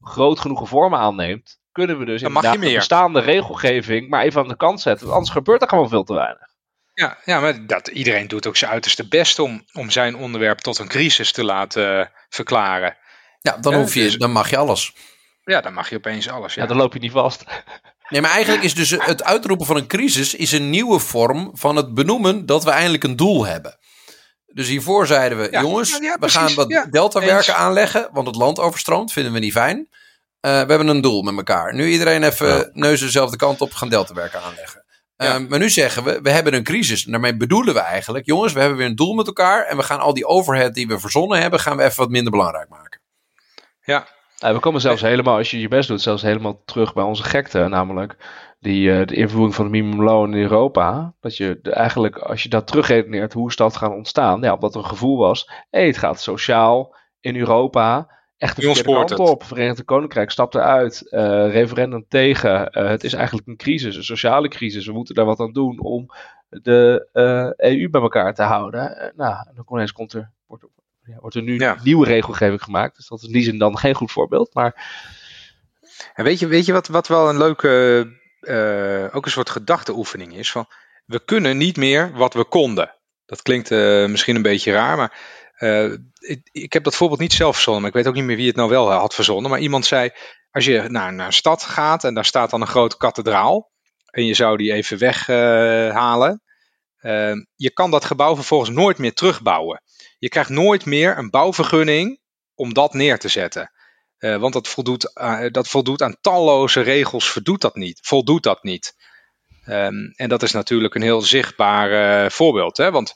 groot 0.00 0.40
genoeg 0.40 0.68
vormen 0.68 0.98
aanneemt, 0.98 1.58
kunnen 1.72 1.98
we 1.98 2.04
dus 2.04 2.22
inderdaad 2.22 2.60
de 2.60 2.74
bestaande 2.74 3.20
regelgeving 3.20 4.08
maar 4.08 4.22
even 4.22 4.42
aan 4.42 4.48
de 4.48 4.56
kant 4.56 4.80
zetten. 4.80 5.06
Want 5.06 5.16
anders 5.16 5.36
gebeurt 5.36 5.62
er 5.62 5.68
gewoon 5.68 5.88
veel 5.88 6.04
te 6.04 6.14
weinig. 6.14 6.48
Ja, 6.94 7.18
ja 7.24 7.40
maar 7.40 7.66
dat, 7.66 7.88
iedereen 7.88 8.28
doet 8.28 8.46
ook 8.46 8.56
zijn 8.56 8.70
uiterste 8.70 9.08
best 9.08 9.38
om, 9.38 9.64
om 9.72 9.90
zijn 9.90 10.16
onderwerp 10.16 10.58
tot 10.58 10.78
een 10.78 10.88
crisis 10.88 11.32
te 11.32 11.44
laten 11.44 11.98
uh, 11.98 12.06
verklaren. 12.28 12.96
Ja, 13.40 13.56
dan, 13.56 13.74
hoef 13.74 13.94
je, 13.94 14.02
dus, 14.02 14.16
dan 14.16 14.32
mag 14.32 14.50
je 14.50 14.56
alles. 14.56 14.92
Ja, 15.44 15.60
dan 15.60 15.72
mag 15.72 15.90
je 15.90 15.96
opeens 15.96 16.28
alles. 16.28 16.54
Ja, 16.54 16.62
ja 16.62 16.68
dan 16.68 16.76
loop 16.76 16.92
je 16.92 16.98
niet 16.98 17.12
vast. 17.12 17.44
Nee, 18.08 18.20
maar 18.20 18.30
eigenlijk 18.30 18.64
is 18.64 18.74
dus 18.74 18.90
het 18.90 19.24
uitroepen 19.24 19.66
van 19.66 19.76
een 19.76 19.86
crisis 19.86 20.34
is 20.34 20.52
een 20.52 20.70
nieuwe 20.70 20.98
vorm 20.98 21.50
van 21.52 21.76
het 21.76 21.94
benoemen 21.94 22.46
dat 22.46 22.64
we 22.64 22.70
eindelijk 22.70 23.04
een 23.04 23.16
doel 23.16 23.46
hebben. 23.46 23.78
Dus 24.46 24.68
hiervoor 24.68 25.06
zeiden 25.06 25.38
we, 25.38 25.48
ja, 25.50 25.60
jongens, 25.60 25.90
ja, 25.90 25.98
ja, 26.00 26.16
we 26.20 26.28
gaan 26.28 26.54
wat 26.54 26.68
ja, 26.68 26.84
deltawerken 26.84 27.56
aanleggen, 27.56 28.08
want 28.12 28.26
het 28.26 28.36
land 28.36 28.58
overstroomt, 28.58 29.12
vinden 29.12 29.32
we 29.32 29.38
niet 29.38 29.52
fijn. 29.52 29.76
Uh, 29.78 29.86
we 30.40 30.48
hebben 30.48 30.88
een 30.88 31.00
doel 31.00 31.22
met 31.22 31.36
elkaar. 31.36 31.74
Nu 31.74 31.88
iedereen 31.88 32.22
even 32.22 32.70
neuzen 32.72 33.06
dezelfde 33.06 33.36
kant 33.36 33.60
op, 33.60 33.72
gaan 33.72 33.88
deltawerken 33.88 34.40
aanleggen. 34.40 34.84
Uh, 35.16 35.38
maar 35.48 35.58
nu 35.58 35.70
zeggen 35.70 36.04
we, 36.04 36.20
we 36.22 36.30
hebben 36.30 36.54
een 36.54 36.64
crisis. 36.64 37.04
En 37.04 37.10
daarmee 37.10 37.36
bedoelen 37.36 37.74
we 37.74 37.80
eigenlijk, 37.80 38.26
jongens, 38.26 38.52
we 38.52 38.60
hebben 38.60 38.78
weer 38.78 38.86
een 38.86 38.96
doel 38.96 39.14
met 39.14 39.26
elkaar. 39.26 39.64
En 39.64 39.76
we 39.76 39.82
gaan 39.82 40.00
al 40.00 40.14
die 40.14 40.26
overhead 40.26 40.74
die 40.74 40.86
we 40.86 40.98
verzonnen 40.98 41.40
hebben, 41.40 41.60
gaan 41.60 41.76
we 41.76 41.82
even 41.82 41.96
wat 41.96 42.10
minder 42.10 42.30
belangrijk 42.30 42.68
maken. 42.68 43.00
Ja, 43.80 44.08
we 44.38 44.58
komen 44.60 44.80
zelfs 44.80 45.02
helemaal, 45.02 45.36
als 45.36 45.50
je 45.50 45.60
je 45.60 45.68
best 45.68 45.88
doet, 45.88 46.02
zelfs 46.02 46.22
helemaal 46.22 46.62
terug 46.64 46.94
bij 46.94 47.04
onze 47.04 47.22
gekte. 47.22 47.68
Namelijk 47.68 48.16
die, 48.64 48.88
uh, 48.88 49.06
de 49.06 49.14
invoering 49.14 49.54
van 49.54 49.64
het 49.64 49.74
minimumloon 49.74 50.34
in 50.34 50.42
Europa. 50.42 51.14
Dat 51.20 51.36
je 51.36 51.58
de, 51.62 51.70
eigenlijk, 51.70 52.18
als 52.18 52.42
je 52.42 52.48
dat 52.48 52.66
terugredeneert, 52.66 53.32
hoe 53.32 53.48
is 53.48 53.56
dat 53.56 53.76
gaan 53.76 53.92
ontstaan? 53.92 54.40
Ja, 54.40 54.54
omdat 54.54 54.74
er 54.74 54.80
een 54.80 54.86
gevoel 54.86 55.18
was, 55.18 55.50
hey, 55.70 55.86
het 55.86 55.98
gaat 55.98 56.20
sociaal 56.20 56.96
in 57.20 57.36
Europa 57.36 58.12
echt 58.36 58.56
de 58.56 58.62
verkeerde 58.62 59.04
kant 59.04 59.18
op. 59.18 59.44
Verenigd 59.44 59.84
Koninkrijk 59.84 60.30
stapt 60.30 60.54
eruit, 60.54 61.06
uh, 61.10 61.20
referendum 61.52 62.04
tegen. 62.08 62.78
Uh, 62.78 62.88
het 62.88 63.04
is 63.04 63.12
eigenlijk 63.12 63.46
een 63.46 63.56
crisis, 63.56 63.96
een 63.96 64.04
sociale 64.04 64.48
crisis. 64.48 64.86
We 64.86 64.92
moeten 64.92 65.14
daar 65.14 65.24
wat 65.24 65.40
aan 65.40 65.52
doen 65.52 65.80
om 65.80 66.06
de 66.48 67.08
EU 67.56 67.88
bij 67.90 68.00
elkaar 68.00 68.34
te 68.34 68.42
houden. 68.42 69.12
nou, 69.16 69.46
dan 69.54 69.64
ineens 69.70 69.92
komt 69.92 70.12
er, 70.12 70.30
wordt 70.46 70.64
ja, 71.04 71.16
wordt 71.20 71.36
er 71.36 71.42
nu 71.42 71.58
ja. 71.58 71.76
nieuwe 71.82 72.06
regelgeving 72.06 72.62
gemaakt. 72.62 72.96
Dus 72.96 73.08
dat 73.08 73.18
is 73.18 73.26
in 73.26 73.32
die 73.32 73.42
zin 73.42 73.58
dan 73.58 73.78
geen 73.78 73.94
goed 73.94 74.12
voorbeeld. 74.12 74.54
Maar... 74.54 74.92
En 76.14 76.24
weet 76.24 76.38
je, 76.38 76.46
weet 76.46 76.66
je 76.66 76.72
wat, 76.72 76.88
wat 76.88 77.08
wel 77.08 77.28
een 77.28 77.38
leuke, 77.38 78.06
uh, 78.40 79.16
ook 79.16 79.24
een 79.24 79.30
soort 79.30 79.50
gedachteoefening 79.50 80.36
is? 80.36 80.50
Van, 80.50 80.66
we 81.06 81.24
kunnen 81.24 81.56
niet 81.56 81.76
meer 81.76 82.12
wat 82.12 82.34
we 82.34 82.44
konden. 82.44 82.94
Dat 83.26 83.42
klinkt 83.42 83.70
uh, 83.70 84.06
misschien 84.06 84.36
een 84.36 84.42
beetje 84.42 84.72
raar, 84.72 84.96
maar 84.96 85.18
uh, 85.58 85.92
ik, 86.18 86.48
ik, 86.52 86.72
heb 86.72 86.84
dat 86.84 86.94
voorbeeld 86.94 87.20
niet 87.20 87.32
zelf 87.32 87.54
verzonnen. 87.54 87.82
Maar 87.82 87.90
ik 87.90 87.96
weet 87.96 88.06
ook 88.06 88.14
niet 88.14 88.24
meer 88.24 88.36
wie 88.36 88.46
het 88.46 88.56
nou 88.56 88.68
wel 88.68 88.90
had 88.90 89.14
verzonnen. 89.14 89.50
Maar 89.50 89.60
iemand 89.60 89.86
zei, 89.86 90.10
als 90.50 90.64
je 90.64 90.84
naar, 90.88 91.12
naar 91.12 91.26
een 91.26 91.32
stad 91.32 91.62
gaat 91.62 92.04
en 92.04 92.14
daar 92.14 92.24
staat 92.24 92.50
dan 92.50 92.60
een 92.60 92.66
grote 92.66 92.96
kathedraal. 92.96 93.72
En 94.10 94.26
je 94.26 94.34
zou 94.34 94.56
die 94.56 94.72
even 94.72 94.98
weghalen. 94.98 96.42
Je 97.56 97.70
kan 97.72 97.90
dat 97.90 98.04
gebouw 98.04 98.34
vervolgens 98.34 98.70
nooit 98.70 98.98
meer 98.98 99.14
terugbouwen. 99.14 99.82
Je 100.18 100.28
krijgt 100.28 100.50
nooit 100.50 100.84
meer 100.84 101.18
een 101.18 101.30
bouwvergunning 101.30 102.20
om 102.54 102.74
dat 102.74 102.94
neer 102.94 103.18
te 103.18 103.28
zetten. 103.28 103.72
Uh, 104.18 104.36
want 104.36 104.52
dat 104.52 104.68
voldoet, 104.68 105.10
uh, 105.14 105.44
dat 105.50 105.68
voldoet 105.68 106.02
aan 106.02 106.16
talloze 106.20 106.80
regels, 106.80 107.28
voldoet 107.28 107.60
dat 107.60 107.74
niet. 107.74 107.98
Voldoet 108.02 108.42
dat 108.42 108.62
niet. 108.62 108.94
Um, 109.66 110.12
en 110.16 110.28
dat 110.28 110.42
is 110.42 110.52
natuurlijk 110.52 110.94
een 110.94 111.02
heel 111.02 111.20
zichtbaar 111.22 111.90
uh, 112.24 112.30
voorbeeld. 112.30 112.76
Hè? 112.76 112.90
Want 112.90 113.14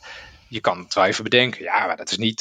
je 0.49 0.61
kan 0.61 0.89
het 0.89 1.22
bedenken, 1.22 1.62
ja, 1.62 1.86
maar 1.86 1.97
dat 1.97 2.11
is 2.11 2.16
niet. 2.16 2.41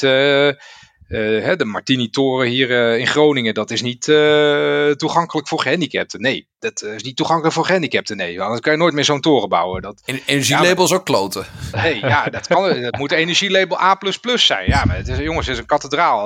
Uh, 1.10 1.56
de 1.56 1.66
Martini-toren 1.66 2.48
hier 2.48 2.70
uh, 2.70 3.00
in 3.00 3.08
Groningen, 3.08 3.54
dat 3.54 3.72
is 3.72 3.82
niet 3.82 4.08
uh, 4.08 4.92
toegankelijk 4.92 5.48
voor 5.48 5.62
gehandicapten. 5.62 6.22
Nee, 6.22 6.48
dat 6.60 6.82
is 6.82 7.04
niet 7.04 7.16
toegankelijk 7.16 7.54
voor 7.54 7.66
gehandicapten. 7.66 8.18
Nee, 8.18 8.42
anders 8.42 8.62
kan 8.62 8.72
je 8.72 8.78
nooit 8.78 8.94
meer 8.94 9.04
zo'n 9.04 9.22
toren 9.22 9.50
bouwen. 9.50 9.82
Dat, 9.82 10.02
en 10.06 10.20
energielabels 10.26 10.90
ja, 10.90 10.96
ook 10.96 11.06
kloten. 11.06 11.46
Nee, 11.72 11.96
ja, 11.96 12.26
dat, 12.26 12.48
kan, 12.48 12.82
dat 12.82 12.98
moet 12.98 13.12
energielabel 13.12 13.82
A++ 13.82 13.98
zijn. 14.22 14.68
Ja, 14.68 14.86
maar 14.86 14.96
het 14.96 15.08
is, 15.08 15.18
jongens, 15.18 15.46
het 15.46 15.56
is 15.56 15.62
een 15.62 15.68
kathedraal. 15.68 16.26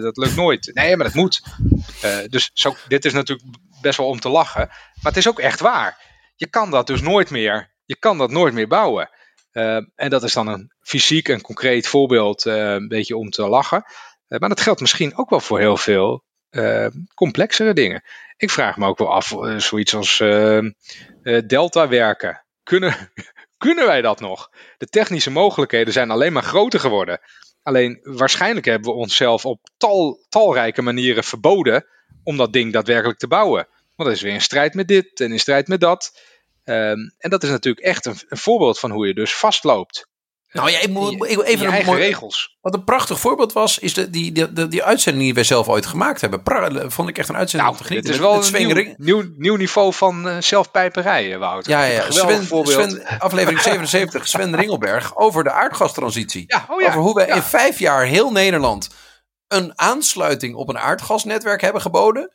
dat 0.00 0.16
lukt 0.16 0.36
nooit. 0.36 0.70
Nee, 0.74 0.96
maar 0.96 1.06
dat 1.06 1.14
moet. 1.14 1.42
dus 2.28 2.50
zo, 2.52 2.74
dit 2.88 3.04
is 3.04 3.12
natuurlijk 3.12 3.48
best 3.80 3.98
wel 3.98 4.06
om 4.06 4.20
te 4.20 4.28
lachen. 4.28 4.66
Maar 4.68 5.12
het 5.12 5.16
is 5.16 5.28
ook 5.28 5.38
echt 5.38 5.60
waar. 5.60 5.98
Je 6.36 6.46
kan 6.46 6.70
dat 6.70 6.86
dus 6.86 7.00
nooit 7.00 7.30
meer, 7.30 7.74
je 7.84 7.96
kan 7.96 8.18
dat 8.18 8.30
nooit 8.30 8.54
meer 8.54 8.68
bouwen. 8.68 9.10
Uh, 9.52 9.76
en 9.94 10.10
dat 10.10 10.22
is 10.22 10.32
dan 10.32 10.46
een 10.46 10.73
fysiek 10.84 11.28
en 11.28 11.40
concreet 11.40 11.86
voorbeeld, 11.86 12.46
uh, 12.46 12.72
een 12.72 12.88
beetje 12.88 13.16
om 13.16 13.30
te 13.30 13.48
lachen. 13.48 13.84
Uh, 14.28 14.38
maar 14.38 14.48
dat 14.48 14.60
geldt 14.60 14.80
misschien 14.80 15.16
ook 15.16 15.30
wel 15.30 15.40
voor 15.40 15.58
heel 15.58 15.76
veel 15.76 16.24
complexere 17.14 17.72
dingen. 17.72 18.02
Ik 18.36 18.50
vraag 18.50 18.76
me 18.76 18.86
ook 18.86 18.98
wel 18.98 19.12
af, 19.12 19.34
zoiets 19.56 19.94
als 19.94 20.16
delta 21.46 21.88
werken. 21.88 22.44
Kunnen, 22.62 23.12
kunnen 23.64 23.86
wij 23.86 24.02
dat 24.02 24.20
nog? 24.20 24.50
De 24.78 24.86
technische 24.86 25.30
mogelijkheden 25.30 25.92
zijn 25.92 26.10
alleen 26.10 26.32
maar 26.32 26.42
groter 26.42 26.80
geworden. 26.80 27.20
Alleen 27.62 28.00
waarschijnlijk 28.02 28.66
hebben 28.66 28.90
we 28.90 28.96
onszelf 28.96 29.44
op 29.44 29.60
tal, 29.76 30.24
talrijke 30.28 30.82
manieren 30.82 31.24
verboden 31.24 31.86
om 32.22 32.36
dat 32.36 32.52
ding 32.52 32.72
daadwerkelijk 32.72 33.18
te 33.18 33.28
bouwen. 33.28 33.66
Want 33.96 34.08
dat 34.08 34.18
is 34.18 34.22
weer 34.22 34.32
in 34.32 34.40
strijd 34.40 34.74
met 34.74 34.88
dit 34.88 35.20
en 35.20 35.32
in 35.32 35.40
strijd 35.40 35.68
met 35.68 35.80
dat. 35.80 36.20
Ehm, 36.64 36.98
en 37.18 37.30
dat 37.30 37.42
is 37.42 37.50
natuurlijk 37.50 37.86
echt 37.86 38.06
een, 38.06 38.16
een 38.28 38.36
voorbeeld 38.36 38.78
van 38.78 38.90
hoe 38.90 39.06
je 39.06 39.14
dus 39.14 39.34
vastloopt. 39.34 40.08
Nou 40.54 40.70
ja, 40.70 40.80
ik 40.80 40.88
moet 40.88 41.24
even 41.26 41.66
eigen 41.66 41.92
mooi, 41.92 42.04
regels. 42.04 42.56
Wat 42.60 42.74
een 42.74 42.84
prachtig 42.84 43.20
voorbeeld 43.20 43.52
was, 43.52 43.78
is 43.78 43.94
de, 43.94 44.10
die, 44.10 44.32
die, 44.32 44.52
die, 44.52 44.68
die 44.68 44.82
uitzending 44.84 45.24
die 45.24 45.34
wij 45.34 45.44
zelf 45.44 45.68
ooit 45.68 45.86
gemaakt 45.86 46.20
hebben. 46.20 46.42
Pra- 46.42 46.90
vond 46.90 47.08
ik 47.08 47.18
echt 47.18 47.28
een 47.28 47.36
uitzending 47.36 47.70
Nou, 47.70 47.82
om 47.82 47.86
te 47.86 47.94
dit 47.94 48.06
genieten. 48.06 48.12
is 48.12 48.50
wel 48.50 48.60
een 48.60 48.74
nieuw, 48.74 48.94
nieuw, 48.96 49.32
nieuw 49.36 49.56
niveau 49.56 49.92
van 49.92 50.28
eh 50.28 50.36
zelfpijperij, 50.40 51.38
Wouter. 51.38 51.70
Ja, 51.70 51.84
ja, 51.84 52.10
Sven, 52.10 53.02
aflevering 53.18 53.60
77, 53.70 54.28
Sven 54.28 54.56
Ringelberg, 54.56 55.16
over 55.16 55.44
de 55.44 55.50
aardgastransitie. 55.50 56.44
ja, 56.46 56.66
oh 56.68 56.80
ja. 56.80 56.88
over 56.88 57.00
hoe 57.00 57.14
wij 57.14 57.26
ja. 57.26 57.34
in 57.34 57.42
vijf 57.42 57.78
jaar 57.78 58.04
heel 58.04 58.32
Nederland 58.32 58.88
een 59.48 59.72
aansluiting 59.78 60.54
op 60.54 60.68
een 60.68 60.78
aardgasnetwerk 60.78 61.60
hebben 61.60 61.82
geboden. 61.82 62.30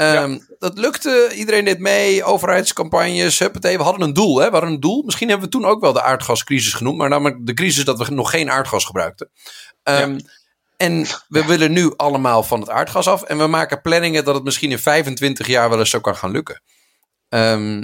Ehm, 0.00 0.38
Dat 0.58 0.78
lukte, 0.78 1.30
iedereen 1.34 1.64
deed 1.64 1.78
mee, 1.78 2.24
overheidscampagnes, 2.24 3.38
huppatee. 3.38 3.76
We 3.76 3.82
hadden 3.82 4.02
een 4.02 4.12
doel, 4.12 4.38
hè? 4.38 4.46
we 4.46 4.52
hadden 4.52 4.70
een 4.70 4.80
doel. 4.80 5.02
Misschien 5.02 5.28
hebben 5.28 5.46
we 5.46 5.52
toen 5.52 5.64
ook 5.64 5.80
wel 5.80 5.92
de 5.92 6.02
aardgascrisis 6.02 6.72
genoemd, 6.72 6.98
maar 6.98 7.08
namelijk 7.08 7.46
de 7.46 7.54
crisis 7.54 7.84
dat 7.84 7.98
we 8.08 8.14
nog 8.14 8.30
geen 8.30 8.50
aardgas 8.50 8.84
gebruikten. 8.84 9.30
Ehm, 9.82 10.20
En 10.76 11.06
we 11.28 11.44
willen 11.44 11.72
nu 11.72 11.92
allemaal 11.96 12.42
van 12.42 12.60
het 12.60 12.68
aardgas 12.68 13.06
af 13.08 13.22
en 13.22 13.38
we 13.38 13.46
maken 13.46 13.80
planningen 13.80 14.24
dat 14.24 14.34
het 14.34 14.44
misschien 14.44 14.70
in 14.70 14.78
25 14.78 15.46
jaar 15.46 15.68
wel 15.70 15.78
eens 15.78 15.90
zo 15.90 16.00
kan 16.00 16.16
gaan 16.16 16.30
lukken. 16.30 16.62
Ehm, 17.28 17.78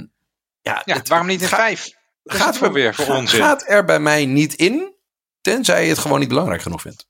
ja, 0.61 0.81
Ja, 0.85 0.95
het 0.95 1.07
waarom 1.07 1.27
niet 1.27 1.41
in 1.41 1.47
gaat- 1.47 1.59
vijf? 1.59 1.89
Dat 2.23 2.37
gaat 2.37 2.47
het 2.47 2.57
voor 2.57 2.71
weer 2.73 2.95
voor 2.95 3.15
onzin. 3.15 3.41
Gaat 3.41 3.63
er 3.69 3.85
bij 3.85 3.99
mij 3.99 4.25
niet 4.25 4.53
in, 4.53 4.95
tenzij 5.41 5.83
je 5.83 5.89
het 5.89 5.97
gewoon 5.97 6.19
niet 6.19 6.27
belangrijk 6.29 6.61
genoeg 6.61 6.81
vindt. 6.81 7.05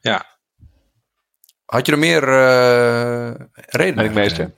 Ja. 0.00 0.35
Had 1.66 1.86
je 1.86 1.92
er 1.92 1.98
meer 1.98 2.22
eh 2.22 3.46
redenen? 3.54 3.94
Ben 3.96 4.04
ik 4.04 4.14
meester. 4.14 4.54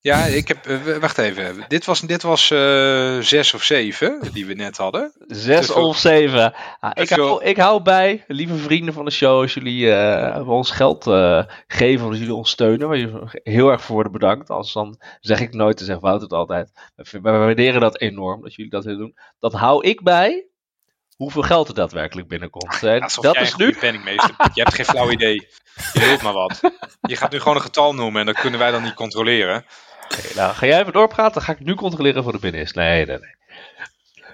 Ja, 0.00 0.24
ik 0.24 0.48
heb. 0.48 0.66
eh, 0.66 0.96
wacht 0.96 1.18
even. 1.18 1.64
Dit 1.68 1.84
was, 1.84 2.00
dit 2.00 2.22
was 2.22 2.50
eh, 2.50 3.18
zes 3.18 3.54
of 3.54 3.62
zeven 3.62 4.20
die 4.32 4.46
we 4.46 4.54
net 4.54 4.76
hadden. 4.76 5.12
Zes 5.26 5.66
veel- 5.66 5.86
of 5.88 5.96
zeven. 5.98 6.54
Ah, 6.80 6.90
ik, 6.94 7.06
te 7.06 7.14
veel- 7.14 7.26
hou, 7.26 7.44
ik 7.44 7.56
hou 7.56 7.82
bij, 7.82 8.24
lieve 8.26 8.56
vrienden 8.56 8.94
van 8.94 9.04
de 9.04 9.10
show, 9.10 9.40
als 9.40 9.54
jullie 9.54 9.92
eh, 9.92 10.48
ons 10.48 10.70
geld 10.70 11.06
eh, 11.06 11.42
geven, 11.66 12.04
of 12.04 12.10
als 12.10 12.18
jullie 12.18 12.34
ons 12.34 12.50
steunen, 12.50 12.88
waar 12.88 12.96
je 12.96 13.40
heel 13.42 13.70
erg 13.70 13.82
voor 13.82 13.94
worden 13.94 14.12
bedankt. 14.12 14.50
Anders 14.50 14.72
dan 14.72 15.00
zeg 15.20 15.40
ik 15.40 15.54
nooit, 15.54 15.76
te 15.76 15.84
zeggen 15.84 16.02
Wouter 16.04 16.22
het 16.22 16.32
altijd. 16.32 16.70
We 16.94 17.20
waarderen 17.20 17.80
dat 17.80 18.00
enorm, 18.00 18.42
dat 18.42 18.54
jullie 18.54 18.70
dat 18.70 18.84
willen 18.84 19.00
doen. 19.00 19.16
Dat 19.38 19.52
hou 19.52 19.86
ik 19.88 20.02
bij 20.02 20.46
hoeveel 21.18 21.42
geld 21.42 21.68
er 21.68 21.74
daadwerkelijk 21.74 22.28
binnenkomt. 22.28 22.82
Alsof 22.82 23.24
dat 23.24 23.34
jij 23.34 23.42
is 23.42 23.50
een 23.52 23.58
nu. 23.58 23.64
goede 23.64 23.78
penningmeester 23.78 24.34
bent. 24.38 24.54
Je 24.54 24.62
hebt 24.62 24.74
geen 24.74 24.84
flauw 24.84 25.10
idee. 25.10 25.48
Je 25.92 26.00
weet 26.00 26.22
maar 26.22 26.32
wat. 26.32 26.60
Je 27.00 27.16
gaat 27.16 27.30
nu 27.32 27.38
gewoon 27.38 27.56
een 27.56 27.62
getal 27.62 27.94
noemen 27.94 28.20
en 28.20 28.26
dat 28.26 28.40
kunnen 28.40 28.60
wij 28.60 28.70
dan 28.70 28.82
niet 28.82 28.94
controleren. 28.94 29.64
Oké, 30.04 30.34
nou, 30.34 30.54
ga 30.54 30.66
jij 30.66 30.80
even 30.80 30.92
doorpraten, 30.92 31.32
dan 31.32 31.42
ga 31.42 31.52
ik 31.52 31.60
nu 31.60 31.74
controleren 31.74 32.22
voor 32.22 32.32
de 32.32 32.38
binnen 32.38 32.60
is. 32.60 32.72
Nee, 32.72 33.06
nee, 33.06 33.18
nee. 33.18 33.36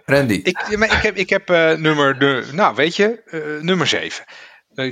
Randy. 0.04 0.40
Ik, 0.42 0.76
maar 0.76 0.92
ik 0.96 1.02
heb, 1.02 1.16
ik 1.16 1.30
heb 1.30 1.50
eh, 1.50 1.72
nummer, 1.72 2.18
de, 2.18 2.48
nou 2.52 2.74
weet 2.74 2.96
je, 2.96 3.22
eh, 3.24 3.62
nummer 3.62 3.86
7. 3.86 4.24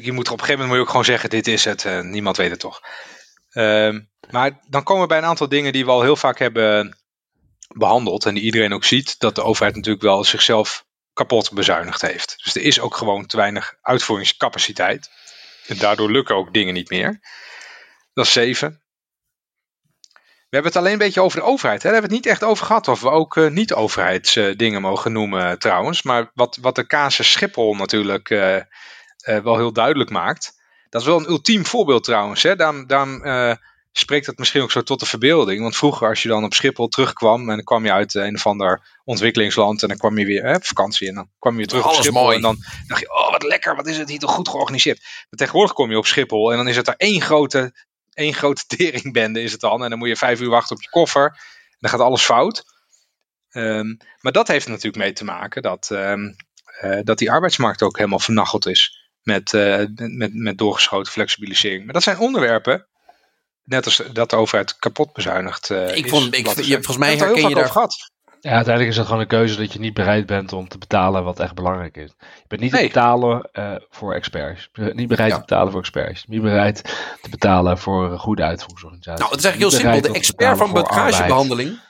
Je 0.02 0.12
moet 0.12 0.26
er 0.26 0.32
op 0.32 0.38
een 0.38 0.44
gegeven 0.44 0.48
moment 0.52 0.68
moet 0.68 0.76
je 0.76 0.80
ook 0.82 0.88
gewoon 0.88 1.04
zeggen, 1.04 1.30
dit 1.30 1.46
is 1.46 1.64
het. 1.64 1.84
eh, 1.84 2.00
niemand 2.00 2.36
weet 2.36 2.50
het 2.50 2.60
toch. 2.60 2.80
Ehm, 3.50 4.00
maar 4.30 4.60
dan 4.68 4.82
komen 4.82 5.02
we 5.02 5.08
bij 5.08 5.18
een 5.18 5.24
aantal 5.24 5.48
dingen 5.48 5.72
die 5.72 5.84
we 5.84 5.90
al 5.90 6.02
heel 6.02 6.16
vaak 6.16 6.38
hebben 6.38 6.98
behandeld. 7.68 8.26
En 8.26 8.34
die 8.34 8.42
iedereen 8.42 8.72
ook 8.72 8.84
ziet, 8.84 9.18
dat 9.18 9.34
de 9.34 9.42
overheid 9.42 9.74
natuurlijk 9.74 10.04
wel 10.04 10.24
zichzelf 10.24 10.84
kapot 11.22 11.52
bezuinigd 11.52 12.00
heeft. 12.00 12.38
Dus 12.42 12.54
er 12.54 12.62
is 12.62 12.80
ook 12.80 12.94
gewoon 12.94 13.26
te 13.26 13.36
weinig 13.36 13.74
uitvoeringscapaciteit. 13.82 15.10
En 15.66 15.78
daardoor 15.78 16.10
lukken 16.10 16.34
ook 16.34 16.52
dingen 16.52 16.74
niet 16.74 16.90
meer. 16.90 17.20
Dat 18.12 18.26
is 18.26 18.32
7. 18.32 18.82
We 20.48 20.58
hebben 20.58 20.72
het 20.72 20.80
alleen 20.80 20.92
een 20.92 21.06
beetje 21.06 21.20
over 21.20 21.38
de 21.38 21.46
overheid. 21.46 21.82
Hè? 21.82 21.90
Daar 21.90 22.00
hebben 22.00 22.10
we 22.10 22.16
het 22.16 22.24
niet 22.24 22.34
echt 22.34 22.50
over 22.50 22.66
gehad. 22.66 22.88
Of 22.88 23.00
we 23.00 23.10
ook 23.10 23.36
eh, 23.36 23.50
niet-overheidsdingen 23.50 24.80
mogen 24.80 25.12
noemen 25.12 25.50
eh, 25.50 25.52
trouwens. 25.52 26.02
Maar 26.02 26.30
wat, 26.34 26.58
wat 26.60 26.74
de 26.74 26.86
casus 26.86 27.32
Schiphol 27.32 27.74
natuurlijk 27.74 28.30
eh, 28.30 28.62
wel 29.16 29.56
heel 29.56 29.72
duidelijk 29.72 30.10
maakt. 30.10 30.52
Dat 30.88 31.00
is 31.00 31.06
wel 31.06 31.18
een 31.18 31.30
ultiem 31.30 31.66
voorbeeld 31.66 32.04
trouwens. 32.04 32.42
Hè? 32.42 32.56
Daarom, 32.56 33.22
spreekt 33.92 34.26
dat 34.26 34.38
misschien 34.38 34.62
ook 34.62 34.70
zo 34.70 34.82
tot 34.82 35.00
de 35.00 35.06
verbeelding. 35.06 35.60
Want 35.60 35.76
vroeger 35.76 36.08
als 36.08 36.22
je 36.22 36.28
dan 36.28 36.44
op 36.44 36.54
Schiphol 36.54 36.88
terugkwam. 36.88 37.40
En 37.40 37.56
dan 37.56 37.64
kwam 37.64 37.84
je 37.84 37.92
uit 37.92 38.14
een 38.14 38.34
of 38.34 38.46
ander 38.46 39.00
ontwikkelingsland. 39.04 39.82
En 39.82 39.88
dan 39.88 39.96
kwam 39.96 40.18
je 40.18 40.24
weer 40.24 40.44
hè, 40.44 40.54
op 40.54 40.64
vakantie. 40.64 41.08
En 41.08 41.14
dan 41.14 41.28
kwam 41.38 41.52
je 41.52 41.58
weer 41.58 41.68
terug 41.68 41.84
Alles 41.84 41.96
op 41.96 42.02
Schiphol. 42.02 42.22
mooi. 42.22 42.36
En 42.36 42.42
dan 42.42 42.56
dacht 42.86 43.00
je, 43.00 43.12
oh 43.12 43.30
wat 43.30 43.42
lekker. 43.42 43.76
Wat 43.76 43.86
is 43.86 43.98
het 43.98 44.08
hier 44.08 44.18
toch 44.18 44.34
goed 44.34 44.48
georganiseerd. 44.48 45.00
Maar 45.00 45.38
tegenwoordig 45.38 45.72
kom 45.74 45.90
je 45.90 45.98
op 45.98 46.06
Schiphol. 46.06 46.50
En 46.50 46.56
dan 46.56 46.68
is 46.68 46.76
het 46.76 46.84
daar 46.84 46.94
één 46.96 47.20
grote 47.20 47.72
één 48.14 48.34
grote 48.34 48.66
teringbende 48.76 49.42
is 49.42 49.52
het 49.52 49.60
dan. 49.60 49.84
En 49.84 49.90
dan 49.90 49.98
moet 49.98 50.08
je 50.08 50.16
vijf 50.16 50.40
uur 50.40 50.48
wachten 50.48 50.76
op 50.76 50.82
je 50.82 50.88
koffer. 50.88 51.24
En 51.24 51.78
dan 51.78 51.90
gaat 51.90 52.00
alles 52.00 52.22
fout. 52.22 52.64
Ehm, 53.50 53.94
maar 54.20 54.32
dat 54.32 54.48
heeft 54.48 54.64
er 54.64 54.70
natuurlijk 54.70 55.02
mee 55.02 55.12
te 55.12 55.24
maken 55.24 55.62
dat, 55.62 55.90
ehm, 55.90 56.32
eh, 56.80 57.00
dat 57.02 57.18
die 57.18 57.30
arbeidsmarkt 57.30 57.82
ook 57.82 57.96
helemaal 57.96 58.18
vernacheld 58.18 58.66
is. 58.66 59.10
Met, 59.22 59.54
eh, 59.54 59.84
met, 59.96 60.34
met 60.34 60.58
doorgeschoten 60.58 61.12
flexibilisering. 61.12 61.84
Maar 61.84 61.94
dat 61.94 62.02
zijn 62.02 62.18
onderwerpen. 62.18 62.86
Net 63.64 63.84
als 63.84 64.02
dat 64.12 64.30
de 64.30 64.36
overheid 64.36 64.78
kapot 64.78 65.12
bezuinigt. 65.12 65.70
eh, 65.70 65.96
Ik 65.96 66.04
is, 66.04 66.10
vond- 66.10 66.34
ik- 66.36 66.46
je- 66.62 66.72
volgens 66.74 66.96
mij 66.96 67.12
er 67.12 67.18
herken 67.18 67.40
je 67.40 67.46
heel 67.46 67.56
over 67.56 67.70
gehad. 67.70 68.10
Ja, 68.40 68.50
uiteindelijk 68.52 68.92
is 68.92 68.96
het 68.96 69.06
gewoon 69.06 69.20
een 69.20 69.28
keuze 69.28 69.56
dat 69.56 69.72
je 69.72 69.78
niet 69.78 69.94
bereid 69.94 70.26
bent 70.26 70.52
om 70.52 70.68
te 70.68 70.78
betalen 70.78 71.24
wat 71.24 71.40
echt 71.40 71.54
belangrijk 71.54 71.96
is. 71.96 72.14
Je 72.18 72.44
bent 72.48 72.60
niet 72.60 72.72
Nee. 72.72 72.80
te 72.80 72.86
betalen 72.86 73.48
eh, 73.52 73.74
voor 73.90 74.14
experts. 74.14 74.68
Je 74.72 74.82
bent 74.82 74.94
niet 74.94 75.08
bereid 75.08 75.28
Ja. 75.30 75.34
te 75.34 75.40
betalen 75.40 75.70
voor 75.72 75.80
experts. 75.80 76.20
Je 76.20 76.26
bent 76.28 76.42
niet 76.42 76.52
bereid 76.52 76.82
te 77.22 77.28
betalen 77.30 77.78
voor 77.78 78.12
een 78.12 78.18
goede 78.18 78.42
uitvoeringsorganisatie. 78.42 79.20
Nou, 79.20 79.30
het 79.30 79.38
is 79.38 79.44
eigenlijk 79.46 79.72
heel 79.72 79.80
simpel. 79.92 80.12
De 80.12 80.18
expert 80.18 80.58
van 80.58 80.72
bagagebehandeling 80.72 81.80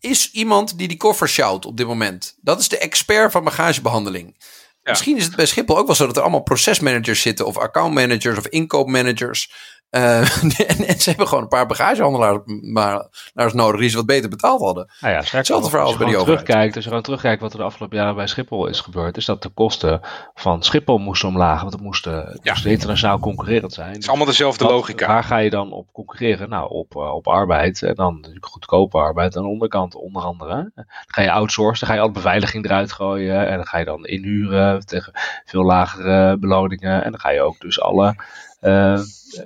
is 0.00 0.30
iemand 0.30 0.78
die 0.78 0.88
die 0.88 0.96
koffer 0.96 1.28
sjouwt 1.28 1.66
op 1.66 1.76
dit 1.76 1.86
moment. 1.86 2.36
Dat 2.40 2.60
is 2.60 2.68
de 2.68 2.78
expert 2.78 3.32
van 3.32 3.44
bagagebehandeling. 3.44 4.44
Misschien 4.82 5.16
is 5.16 5.24
het 5.24 5.36
bij 5.36 5.46
Schiphol 5.46 5.78
ook 5.78 5.86
wel 5.86 5.94
zo 5.94 6.06
dat 6.06 6.16
er 6.16 6.22
allemaal 6.22 6.42
procesmanagers 6.42 7.20
zitten, 7.20 7.46
of 7.46 7.56
accountmanagers 7.58 8.38
of 8.38 8.46
inkoopmanagers. 8.46 9.52
Eh, 9.90 10.20
en, 10.70 10.86
en 10.86 11.00
ze 11.00 11.08
hebben 11.08 11.28
gewoon 11.28 11.42
een 11.42 11.48
paar 11.48 11.66
bagagehandelaars 11.66 12.38
maar, 12.72 13.08
nodig 13.54 13.80
die 13.80 13.88
ze 13.88 13.96
wat 13.96 14.06
beter 14.06 14.30
betaald 14.30 14.60
hadden. 14.60 14.90
Nou 15.00 15.12
ja, 15.14 15.20
Hetzelfde 15.36 15.68
verhaal 15.70 15.86
als 15.86 15.96
bij 15.96 16.06
die 16.06 16.16
overheid. 16.16 16.38
terugkijkt, 16.44 16.74
als 16.74 16.84
je 16.84 16.90
gewoon 16.90 17.04
terugkijkt 17.04 17.40
wat 17.40 17.52
er 17.52 17.58
de 17.58 17.64
afgelopen 17.64 17.96
jaren 17.98 18.14
bij 18.14 18.26
Schiphol 18.26 18.66
is 18.66 18.80
gebeurd, 18.80 19.16
is 19.16 19.24
dat 19.24 19.42
de 19.42 19.48
kosten 19.48 20.00
van 20.34 20.62
Schiphol 20.62 20.98
moesten 20.98 21.28
omlaag, 21.28 21.60
want 21.60 21.72
het 21.72 21.82
moesten, 21.82 22.14
het 22.26 22.38
Ja. 22.42 22.52
moest 22.52 22.66
internationaal 22.66 23.18
concurrerend 23.18 23.72
zijn. 23.72 23.92
Het 23.92 24.02
is 24.02 24.08
allemaal 24.08 24.26
dezelfde 24.26 24.64
Wat- 24.64 24.72
logica. 24.72 25.06
Waar 25.06 25.24
ga 25.24 25.36
je 25.38 25.50
dan 25.50 25.72
op 25.72 25.92
concurreren? 25.92 26.48
Nou, 26.48 26.70
op, 26.70 26.96
eh, 26.96 27.14
op 27.14 27.28
arbeid. 27.28 27.82
En 27.82 27.94
dan 27.94 28.14
natuurlijk 28.16 28.46
goedkope 28.46 28.98
arbeid 28.98 29.36
aan 29.36 29.42
de 29.42 29.48
onderkant, 29.48 29.94
onder 29.94 30.22
andere. 30.22 30.70
Dan 30.74 30.84
ga 31.06 31.22
je 31.22 31.30
outsourcen, 31.32 31.78
dan 31.86 31.88
ga 31.88 31.94
je 31.94 32.00
alle 32.06 32.14
beveiliging 32.16 32.64
eruit 32.64 32.92
gooien. 32.92 33.48
En 33.48 33.56
dan 33.56 33.66
ga 33.66 33.78
je 33.78 33.84
dan 33.84 34.04
inhuren 34.06 34.86
tegen 34.86 35.12
veel 35.44 35.62
lagere 35.64 36.36
beloningen. 36.38 37.04
En 37.04 37.10
dan 37.10 37.20
ga 37.20 37.30
je 37.30 37.40
ook 37.42 37.60
dus 37.60 37.80
alle 37.80 38.06
eh 38.08 38.14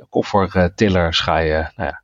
koffertillers 0.09 1.21
ga 1.21 1.39
je, 1.39 1.53
nou 1.53 1.89
ja, 1.89 2.03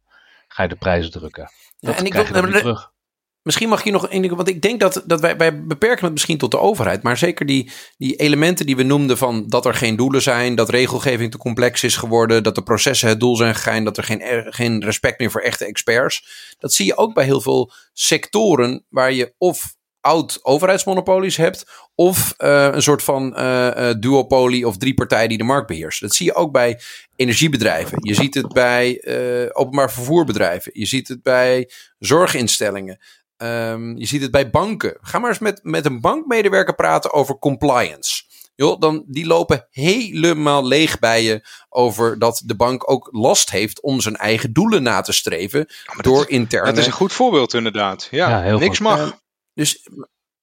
ga 0.49 0.63
je 0.63 0.69
de 0.69 0.77
prijzen 0.77 1.11
drukken. 1.13 1.51
Ja, 1.79 1.97
en 1.97 2.05
ik 2.05 2.11
krijg 2.11 2.27
je 2.27 2.33
wil- 2.33 2.43
dan 2.43 2.51
niet 2.51 2.61
terug. 2.61 2.95
Misschien 3.43 3.69
mag 3.69 3.85
je 3.85 3.91
nog 3.91 4.09
één 4.09 4.23
ding, 4.23 4.35
want 4.35 4.49
ik 4.49 4.63
denk 4.63 4.81
dat, 4.81 5.03
dat 5.07 5.21
wij, 5.21 5.37
wij 5.37 5.65
beperken 5.65 6.05
het 6.05 6.13
misschien 6.13 6.39
tot 6.39 6.51
de 6.51 6.59
overheid, 6.59 7.03
maar 7.03 7.17
zeker 7.17 7.47
die, 7.47 7.71
die 7.97 8.17
elementen 8.17 8.67
die 8.67 8.77
we 8.77 8.83
noemden 8.83 9.19
van 9.19 9.49
dat 9.49 9.67
er 9.67 9.75
geen 9.75 9.97
doelen 9.97 10.23
zijn, 10.23 10.55
dat 10.55 10.69
regelgeving 10.69 11.31
te 11.31 11.39
complex 11.39 11.83
is 11.85 11.97
geworden, 11.97 12.43
dat 12.43 12.55
de 12.55 12.63
processen 12.63 13.09
het 13.09 13.21
doel 13.21 13.37
zijn 13.37 13.55
gegaan, 13.55 13.85
dat 13.85 13.97
er 13.97 14.05
geen, 14.05 14.21
er- 14.21 14.53
geen 14.55 14.85
respect 14.85 15.19
meer 15.19 15.31
voor 15.31 15.41
echte 15.41 15.65
experts. 15.65 16.27
Dat 16.59 16.73
zie 16.73 16.87
je 16.87 16.97
ook 16.97 17.15
bij 17.15 17.25
heel 17.25 17.41
veel 17.41 17.73
sectoren 17.93 18.85
waar 18.89 19.13
je 19.13 19.35
of 19.39 19.75
oud 20.07 20.39
overheidsmonopolies 20.43 21.37
hebt, 21.37 21.65
of 21.95 22.35
eh, 22.37 22.69
een 22.73 22.83
soort 22.83 23.03
van 23.03 23.37
eh, 23.37 23.91
eh, 23.91 23.97
duopolie 24.01 24.67
of 24.69 24.77
drie 24.77 24.95
partijen 24.95 25.29
die 25.29 25.39
de 25.39 25.45
markt 25.45 25.67
beheersen. 25.67 26.07
Dat 26.07 26.17
zie 26.17 26.27
je 26.27 26.35
ook 26.35 26.53
bij 26.53 26.81
energiebedrijven. 27.17 27.99
Je 28.01 28.15
ziet 28.15 28.35
het 28.35 28.53
bij 28.53 29.01
eh, 29.01 29.49
openbaar 29.53 29.93
vervoerbedrijven. 29.93 30.71
Je 30.75 30.87
ziet 30.87 31.09
het 31.09 31.23
bij 31.23 31.71
zorginstellingen. 31.99 32.99
Ehm, 33.37 33.97
je 33.97 34.07
ziet 34.07 34.23
het 34.23 34.31
bij 34.31 34.51
banken. 34.51 34.99
Ga 35.01 35.19
maar 35.19 35.31
eens 35.31 35.39
met, 35.39 35.61
met 35.63 35.87
een 35.87 36.01
bankmedewerker 36.01 36.75
praten 36.75 37.13
over 37.13 37.39
compliance. 37.39 38.23
Joh, 38.55 38.81
dan, 38.81 39.05
die 39.07 39.27
lopen 39.27 39.67
helemaal 39.71 40.67
leeg 40.67 40.99
bij 40.99 41.23
je 41.23 41.47
over 41.69 42.19
dat 42.19 42.43
de 42.45 42.57
bank 42.57 42.91
ook 42.91 43.09
last 43.13 43.51
heeft 43.51 43.81
om 43.83 44.01
zijn 44.01 44.17
eigen 44.17 44.53
doelen 44.53 44.83
na 44.83 45.01
te 45.01 45.13
streven 45.13 45.65
maar 45.87 45.97
dat 45.97 46.05
door 46.05 46.21
is- 46.21 46.27
interne... 46.29 46.67
Dat 46.67 46.79
is 46.79 46.87
een 46.87 46.93
goed 46.93 47.13
voorbeeld 47.13 47.55
inderdaad. 47.55 48.09
Ja, 48.11 48.29
Ja, 48.29 48.43
heel 48.43 48.59
niks 48.59 48.77
goed. 48.79 48.87
mag. 48.87 49.19
Dus 49.57 49.89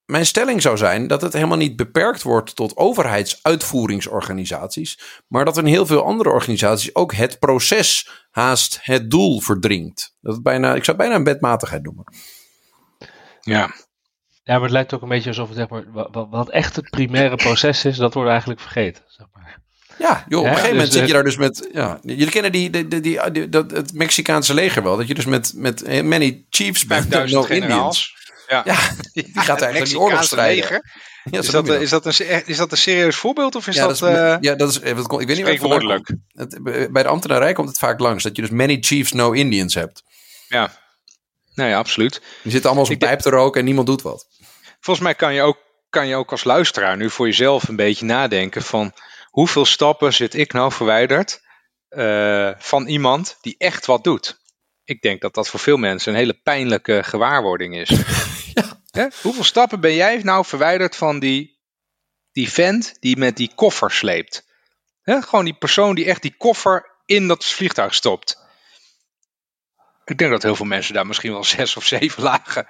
mijn 0.05 0.25
stelling 0.25 0.61
zou 0.61 0.77
zijn 0.77 1.07
dat 1.07 1.21
het 1.21 1.33
helemaal 1.33 1.57
niet 1.57 1.75
beperkt 1.75 2.21
wordt 2.21 2.55
tot 2.55 2.77
overheidsuitvoeringsorganisaties, 2.77 4.99
maar 5.27 5.45
dat 5.45 5.57
in 5.57 5.65
heel 5.65 5.85
veel 5.85 6.05
andere 6.05 6.29
organisaties 6.29 6.95
ook 6.95 7.13
het 7.13 7.39
proces 7.39 8.09
haast 8.31 8.79
het 8.81 9.11
doel 9.11 9.39
verdringt. 9.39 10.15
Dat 10.21 10.33
het 10.33 10.43
bijna, 10.43 10.75
ik 10.75 10.83
zou 10.83 10.97
het 10.97 11.05
bijna 11.05 11.15
een 11.15 11.23
wetmatigheid 11.23 11.83
noemen. 11.83 12.05
Ja. 13.41 13.73
Ja, 14.43 14.53
maar 14.53 14.61
het 14.61 14.71
lijkt 14.71 14.93
ook 14.93 15.01
een 15.01 15.09
beetje 15.09 15.29
alsof 15.29 15.47
het, 15.47 15.57
zeg 15.57 15.69
maar, 15.69 15.83
wat, 16.29 16.49
echt 16.49 16.75
het 16.75 16.89
primaire 16.89 17.35
proces 17.35 17.85
is, 17.85 17.97
dat 17.97 18.13
wordt 18.13 18.29
eigenlijk 18.29 18.59
vergeten. 18.59 19.03
Zeg 19.07 19.27
maar. 19.33 19.61
Ja, 19.97 20.25
joh, 20.27 20.39
op 20.39 20.45
een 20.45 20.53
gegeven 20.53 20.75
moment 20.75 20.93
zit 20.93 21.07
je 21.07 21.13
daar 21.13 21.23
dus 21.23 21.37
met. 21.37 21.69
Ja, 21.73 21.99
jullie 22.01 22.29
kennen 22.29 22.51
die, 22.51 22.69
die, 22.69 22.87
die, 22.87 23.31
die, 23.31 23.49
dat, 23.49 23.71
het 23.71 23.93
Mexicaanse 23.93 24.53
leger 24.53 24.83
wel. 24.83 24.97
Dat 24.97 25.07
je 25.07 25.13
dus 25.13 25.25
met, 25.25 25.53
met 25.55 26.03
many 26.03 26.45
chiefs 26.49 26.85
bent. 26.85 27.31
No 27.31 27.43
Indians. 27.43 28.22
Ja. 28.53 28.61
ja, 28.65 28.79
die 29.13 29.31
gaat 29.49 29.61
eigenlijk 29.61 29.91
de 29.91 29.99
oorlog 29.99 30.23
strijden. 30.23 30.83
Ja, 31.23 31.39
is, 31.39 31.49
dat, 31.49 31.67
is, 31.67 31.89
dat 31.89 32.05
een, 32.05 32.45
is 32.45 32.57
dat 32.57 32.71
een 32.71 32.77
serieus 32.77 33.15
voorbeeld 33.15 33.55
of 33.55 33.67
is 33.67 33.75
ja, 33.75 33.87
dat... 33.87 33.99
dat 33.99 34.09
is, 34.09 34.15
uh, 34.15 34.35
ja, 34.39 34.55
dat 34.55 34.69
is... 34.69 34.79
Ik 34.79 34.95
weet 35.27 35.27
niet 35.27 35.59
wat 35.59 35.81
het 36.31 36.63
Bij 36.91 37.03
de 37.03 37.09
ambtenarij 37.09 37.53
komt 37.53 37.69
het 37.69 37.77
vaak 37.77 37.99
langs. 37.99 38.23
Dat 38.23 38.35
je 38.35 38.41
dus 38.41 38.51
many 38.51 38.77
chiefs, 38.79 39.11
no 39.11 39.31
Indians 39.31 39.73
hebt. 39.73 40.03
Ja, 40.47 40.71
nou 41.53 41.69
ja, 41.69 41.77
absoluut. 41.77 42.21
Die 42.41 42.51
zitten 42.51 42.69
allemaal 42.69 42.87
zo'n 42.87 42.97
pijp 42.97 43.19
te 43.19 43.29
roken 43.29 43.59
en 43.59 43.65
niemand 43.65 43.87
doet 43.87 44.01
wat. 44.01 44.27
Volgens 44.79 45.05
mij 45.05 45.15
kan 45.15 45.33
je, 45.33 45.41
ook, 45.41 45.57
kan 45.89 46.07
je 46.07 46.15
ook 46.15 46.31
als 46.31 46.43
luisteraar 46.43 46.97
nu 46.97 47.09
voor 47.09 47.25
jezelf 47.25 47.67
een 47.67 47.75
beetje 47.75 48.05
nadenken 48.05 48.61
van... 48.61 48.93
Hoeveel 49.29 49.65
stappen 49.65 50.13
zit 50.13 50.33
ik 50.33 50.53
nou 50.53 50.71
verwijderd 50.71 51.41
uh, 51.89 52.49
van 52.57 52.87
iemand 52.87 53.37
die 53.41 53.55
echt 53.57 53.85
wat 53.85 54.03
doet? 54.03 54.41
Ik 54.83 55.01
denk 55.01 55.21
dat 55.21 55.33
dat 55.33 55.49
voor 55.49 55.59
veel 55.59 55.77
mensen 55.77 56.11
een 56.11 56.17
hele 56.17 56.39
pijnlijke 56.43 57.03
gewaarwording 57.03 57.75
is. 57.75 57.89
ja. 58.53 59.09
Hoeveel 59.21 59.43
stappen 59.43 59.79
ben 59.79 59.95
jij 59.95 60.19
nou 60.23 60.45
verwijderd 60.45 60.95
van 60.95 61.19
die, 61.19 61.59
die 62.31 62.51
vent 62.51 62.95
die 62.99 63.17
met 63.17 63.37
die 63.37 63.51
koffer 63.55 63.91
sleept? 63.91 64.45
Gewoon 65.03 65.45
die 65.45 65.57
persoon 65.57 65.95
die 65.95 66.05
echt 66.05 66.21
die 66.21 66.35
koffer 66.37 66.91
in 67.05 67.27
dat 67.27 67.45
vliegtuig 67.45 67.93
stopt. 67.93 68.41
Ik 70.05 70.17
denk 70.17 70.31
dat 70.31 70.43
heel 70.43 70.55
veel 70.55 70.65
mensen 70.65 70.93
daar 70.93 71.07
misschien 71.07 71.31
wel 71.31 71.43
zes 71.55 71.75
of 71.77 71.85
zeven 71.85 72.23
lagen 72.23 72.67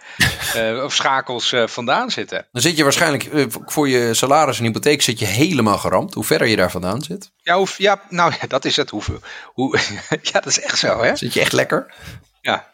uh, 0.56 0.84
of 0.86 0.96
schakels 0.96 1.52
uh, 1.52 1.68
vandaan 1.68 2.12
zitten. 2.12 2.48
Dan 2.52 2.62
zit 2.62 2.78
je 2.78 2.84
waarschijnlijk 2.84 3.26
uh, 3.26 3.46
voor 3.50 3.90
je 3.90 4.14
salaris 4.14 4.58
en 4.58 4.64
hypotheek 4.64 5.02
zit 5.02 5.20
je 5.20 5.26
helemaal 5.26 5.78
geramd. 5.78 6.14
Hoe 6.14 6.24
verder 6.24 6.48
je 6.48 6.56
daar 6.56 6.72
vandaan 6.72 7.02
zit. 7.02 7.32
Ja, 7.38 7.58
hoe, 7.58 7.68
ja 7.78 8.02
nou 8.10 8.34
ja, 8.42 8.48
dat 8.48 8.66
is 8.66 8.76
het. 8.76 8.90
Hoe, 8.90 9.04
hoe, 9.46 9.80
ja, 10.22 10.32
dat 10.32 10.46
is 10.46 10.60
echt 10.60 10.80
zo. 10.80 11.04
Hè? 11.04 11.16
Zit 11.16 11.34
je 11.34 11.40
echt 11.40 11.54
lekker? 11.54 11.94
Ja. 12.42 12.73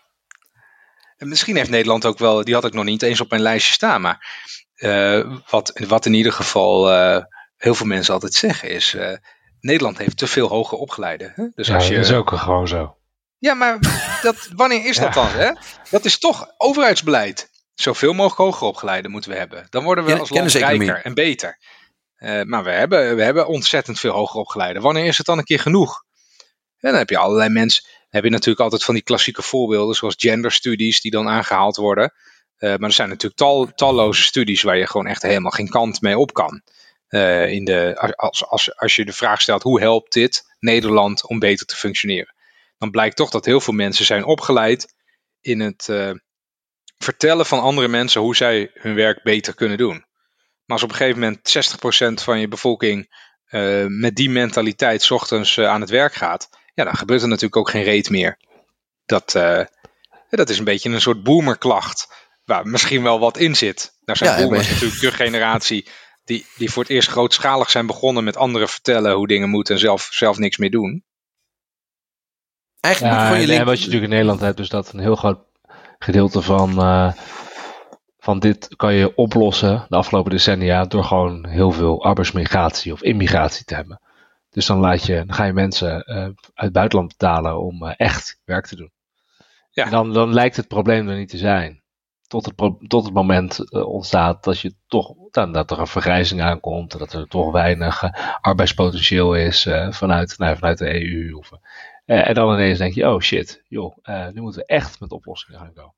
En 1.20 1.28
misschien 1.28 1.56
heeft 1.56 1.70
Nederland 1.70 2.06
ook 2.06 2.20
wel, 2.20 2.44
die 2.44 2.54
had 2.54 2.66
ik 2.66 2.74
nog 2.74 2.86
niet 2.86 3.02
eens 3.02 3.22
op 3.22 3.30
mijn 3.30 3.42
lijstje 3.42 3.74
staan. 3.74 4.02
Maar 4.02 4.28
wat, 5.50 5.82
wat 5.88 6.06
in 6.06 6.14
ieder 6.14 6.32
geval 6.32 6.90
heel 7.58 7.76
veel 7.76 7.86
mensen 7.86 8.14
altijd 8.14 8.34
zeggen 8.34 8.70
is... 8.70 8.96
Nederland 9.62 9.98
heeft 9.98 10.18
te 10.18 10.28
veel 10.28 10.48
hoger 10.48 10.78
opgeleiden. 10.78 11.32
Hè? 11.36 11.48
Dus 11.56 11.68
ja, 11.68 11.76
als 11.76 11.88
je, 11.88 11.96
dat 11.96 12.06
is 12.06 12.12
ook 12.12 12.32
gewoon 12.32 12.68
zo. 12.68 12.98
Ja, 13.38 13.54
maar 13.54 13.80
dat, 14.22 14.50
wanneer 14.56 14.86
is 14.86 14.98
dat 14.98 15.14
dan? 15.14 15.28
Hè? 15.28 15.52
Dat 15.90 16.06
is 16.06 16.20
toch 16.20 16.54
overheidsbeleid. 16.58 17.50
Zoveel 17.74 18.14
mogelijk 18.14 18.38
hoger 18.38 18.68
opgeleiden 18.68 19.12
moeten 19.12 19.32
we 19.32 19.38
hebben. 19.38 19.68
Dan 19.70 19.84
worden 19.84 20.06
we 20.06 20.20
als 20.20 20.30
land 20.30 20.52
rijker 20.52 21.02
en 21.06 21.14
beter. 21.14 21.60
Uh, 22.18 22.42
maar 22.42 22.64
we 22.64 22.72
hebben, 22.72 23.16
we 23.16 23.24
hebben 23.24 23.48
ontzettend 23.48 24.00
veel 24.00 24.12
hoger 24.12 24.40
opgeleiden. 24.40 24.82
Wanneer 24.82 25.06
is 25.06 25.18
het 25.18 25.26
dan 25.26 25.38
een 25.38 25.44
keer 25.44 25.60
genoeg? 25.60 26.04
En 26.80 26.90
dan 26.90 27.00
heb 27.00 27.10
je 27.10 27.18
allerlei 27.18 27.50
mensen. 27.50 27.84
Heb 28.10 28.24
je 28.24 28.30
natuurlijk 28.30 28.60
altijd 28.60 28.84
van 28.84 28.94
die 28.94 29.04
klassieke 29.04 29.42
voorbeelden, 29.42 29.96
zoals 29.96 30.16
genderstudies, 30.18 31.02
die 31.02 31.12
dan 31.12 31.28
aangehaald 31.28 31.76
worden. 31.76 32.14
Uh, 32.60 32.70
maar 32.70 32.90
er 32.90 32.96
zijn 32.96 33.10
natuurlijk 33.10 33.40
tal, 33.40 33.72
talloze 33.76 34.24
studies 34.24 34.62
waar 34.62 34.78
je 34.78 34.88
gewoon 34.88 35.08
echt 35.08 35.22
helemaal 35.22 35.52
geen 35.52 35.70
kant 35.70 36.02
mee 36.02 36.18
op 36.18 36.34
kan. 36.34 36.62
Uh, 37.10 37.52
in 37.52 37.66
de, 37.66 38.14
als, 38.16 38.46
als, 38.46 38.78
als 38.78 38.96
je 38.96 39.06
de 39.06 39.14
vraag 39.14 39.42
stelt, 39.42 39.64
hoe 39.64 39.80
helpt 39.80 40.14
dit 40.14 40.56
Nederland 40.60 41.28
om 41.28 41.40
beter 41.40 41.66
te 41.66 41.76
functioneren? 41.76 42.34
dan 42.78 42.92
blijkt 42.92 43.16
toch 43.16 43.30
dat 43.30 43.46
heel 43.46 43.62
veel 43.62 43.74
mensen 43.74 44.06
zijn 44.06 44.24
opgeleid 44.24 44.96
in 45.42 45.60
het 45.60 45.88
uh, 45.90 46.12
vertellen 46.98 47.46
van 47.46 47.62
andere 47.62 47.88
mensen 47.88 48.22
hoe 48.22 48.36
zij 48.36 48.72
hun 48.74 48.96
werk 48.96 49.24
beter 49.24 49.56
kunnen 49.56 49.78
doen. 49.78 50.06
Maar 50.66 50.78
als 50.78 50.84
op 50.84 50.90
een 50.90 50.96
gegeven 50.96 51.20
moment 51.20 52.20
60% 52.22 52.24
van 52.24 52.40
je 52.40 52.48
bevolking 52.48 53.28
met 53.88 54.16
die 54.16 54.30
mentaliteit 54.30 55.12
ochtends 55.12 55.60
aan 55.60 55.82
het 55.82 55.90
werk 55.90 56.14
gaat, 56.14 56.50
ja, 56.80 56.86
dan 56.86 56.98
gebeurt 56.98 57.22
er 57.22 57.28
natuurlijk 57.28 57.58
ook 57.58 57.70
geen 57.70 57.84
reet 57.84 58.10
meer. 58.10 58.38
Dat, 59.06 59.32
dat 60.30 60.50
is 60.50 60.58
een 60.58 60.64
beetje 60.64 60.90
een 60.90 61.02
soort 61.02 61.24
boomerklacht, 61.24 62.08
waar 62.46 62.68
misschien 62.68 63.04
wel 63.04 63.20
wat 63.20 63.38
in 63.38 63.56
zit. 63.56 63.98
Daar 64.06 64.18
zijn 64.18 64.30
ja, 64.30 64.44
boomers 64.44 64.70
natuurlijk 64.70 65.02
de 65.02 65.12
generatie 65.12 65.88
die, 66.24 66.46
die 66.58 66.72
voor 66.72 66.84
het 66.84 66.92
eerst 66.92 67.10
grootschalig 67.10 67.70
zijn 67.70 67.88
begonnen 67.88 68.24
met 68.24 68.38
anderen 68.38 68.70
vertellen 68.70 69.14
hoe 69.14 69.28
dingen 69.28 69.50
moeten 69.50 69.74
en 69.74 69.80
zelf, 69.80 70.10
zelf 70.12 70.38
niks 70.38 70.58
meer 70.58 70.72
doen. 70.72 71.04
Eigenlijk 72.80 73.16
ja, 73.16 73.36
je 73.36 73.54
En 73.54 73.66
wat 73.66 73.78
je 73.78 73.86
natuurlijk 73.86 74.04
in 74.04 74.10
Nederland 74.10 74.40
hebt, 74.40 74.58
dus 74.58 74.70
dat 74.70 74.94
een 74.94 75.00
heel 75.00 75.16
groot 75.16 75.40
gedeelte 76.00 76.42
van, 76.42 76.70
uh, 76.80 77.14
van 78.20 78.40
dit 78.40 78.76
kan 78.76 78.94
je 78.94 79.16
oplossen 79.16 79.86
de 79.90 79.96
afgelopen 79.96 80.32
decennia 80.32 80.86
door 80.86 81.04
gewoon 81.04 81.48
heel 81.48 81.72
veel 81.72 82.04
arbeidsmigratie 82.04 82.94
of 82.94 83.02
immigratie 83.02 83.66
te 83.66 83.76
hebben. 83.76 84.02
Dus 84.50 84.66
dan, 84.66 84.80
laat 84.80 85.06
je, 85.06 85.16
dan 85.16 85.34
ga 85.34 85.44
je 85.44 85.54
mensen 85.54 86.04
uh, 86.08 86.16
uit 86.16 86.36
het 86.54 86.74
buitenland 86.74 87.10
betalen 87.18 87.60
om 87.60 87.84
uh, 87.84 87.94
echt 87.98 88.42
werk 88.46 88.66
te 88.66 88.76
doen. 88.76 88.92
Ja. 89.72 89.86
En 89.86 89.92
dan, 89.92 90.14
dan 90.14 90.34
lijkt 90.34 90.56
het 90.56 90.68
probleem 90.68 91.10
er 91.10 91.18
niet 91.18 91.30
te 91.30 91.38
zijn. 91.38 91.84
Tot 92.28 92.46
het, 92.46 92.56
tot 92.88 93.06
het 93.06 93.14
moment 93.14 93.72
ontstaat 93.74 94.44
dat, 94.44 94.60
je 94.60 94.74
toch, 94.88 95.14
dan, 95.32 95.52
dat 95.52 95.72
er 95.72 95.80
een 95.80 95.88
vergrijzing 95.88 96.42
aankomt. 96.42 97.00
Dat 97.00 97.14
er 97.14 97.28
toch 97.28 97.52
weinig 97.52 98.04
arbeidspotentieel 98.42 99.36
is 99.36 99.68
vanuit, 99.90 100.38
nou, 100.38 100.58
vanuit 100.58 100.78
de 100.78 101.04
EU. 101.04 101.34
Of, 101.34 101.52
uh, 102.10 102.28
en 102.28 102.34
dan 102.34 102.54
ineens 102.54 102.78
denk 102.78 102.94
je, 102.94 103.10
oh 103.10 103.22
shit, 103.22 103.64
joh, 103.68 103.98
uh, 104.04 104.28
nu 104.28 104.42
moeten 104.42 104.62
we 104.62 104.68
echt 104.68 105.00
met 105.00 105.12
oplossingen 105.12 105.60
gaan 105.60 105.74
komen. 105.74 105.94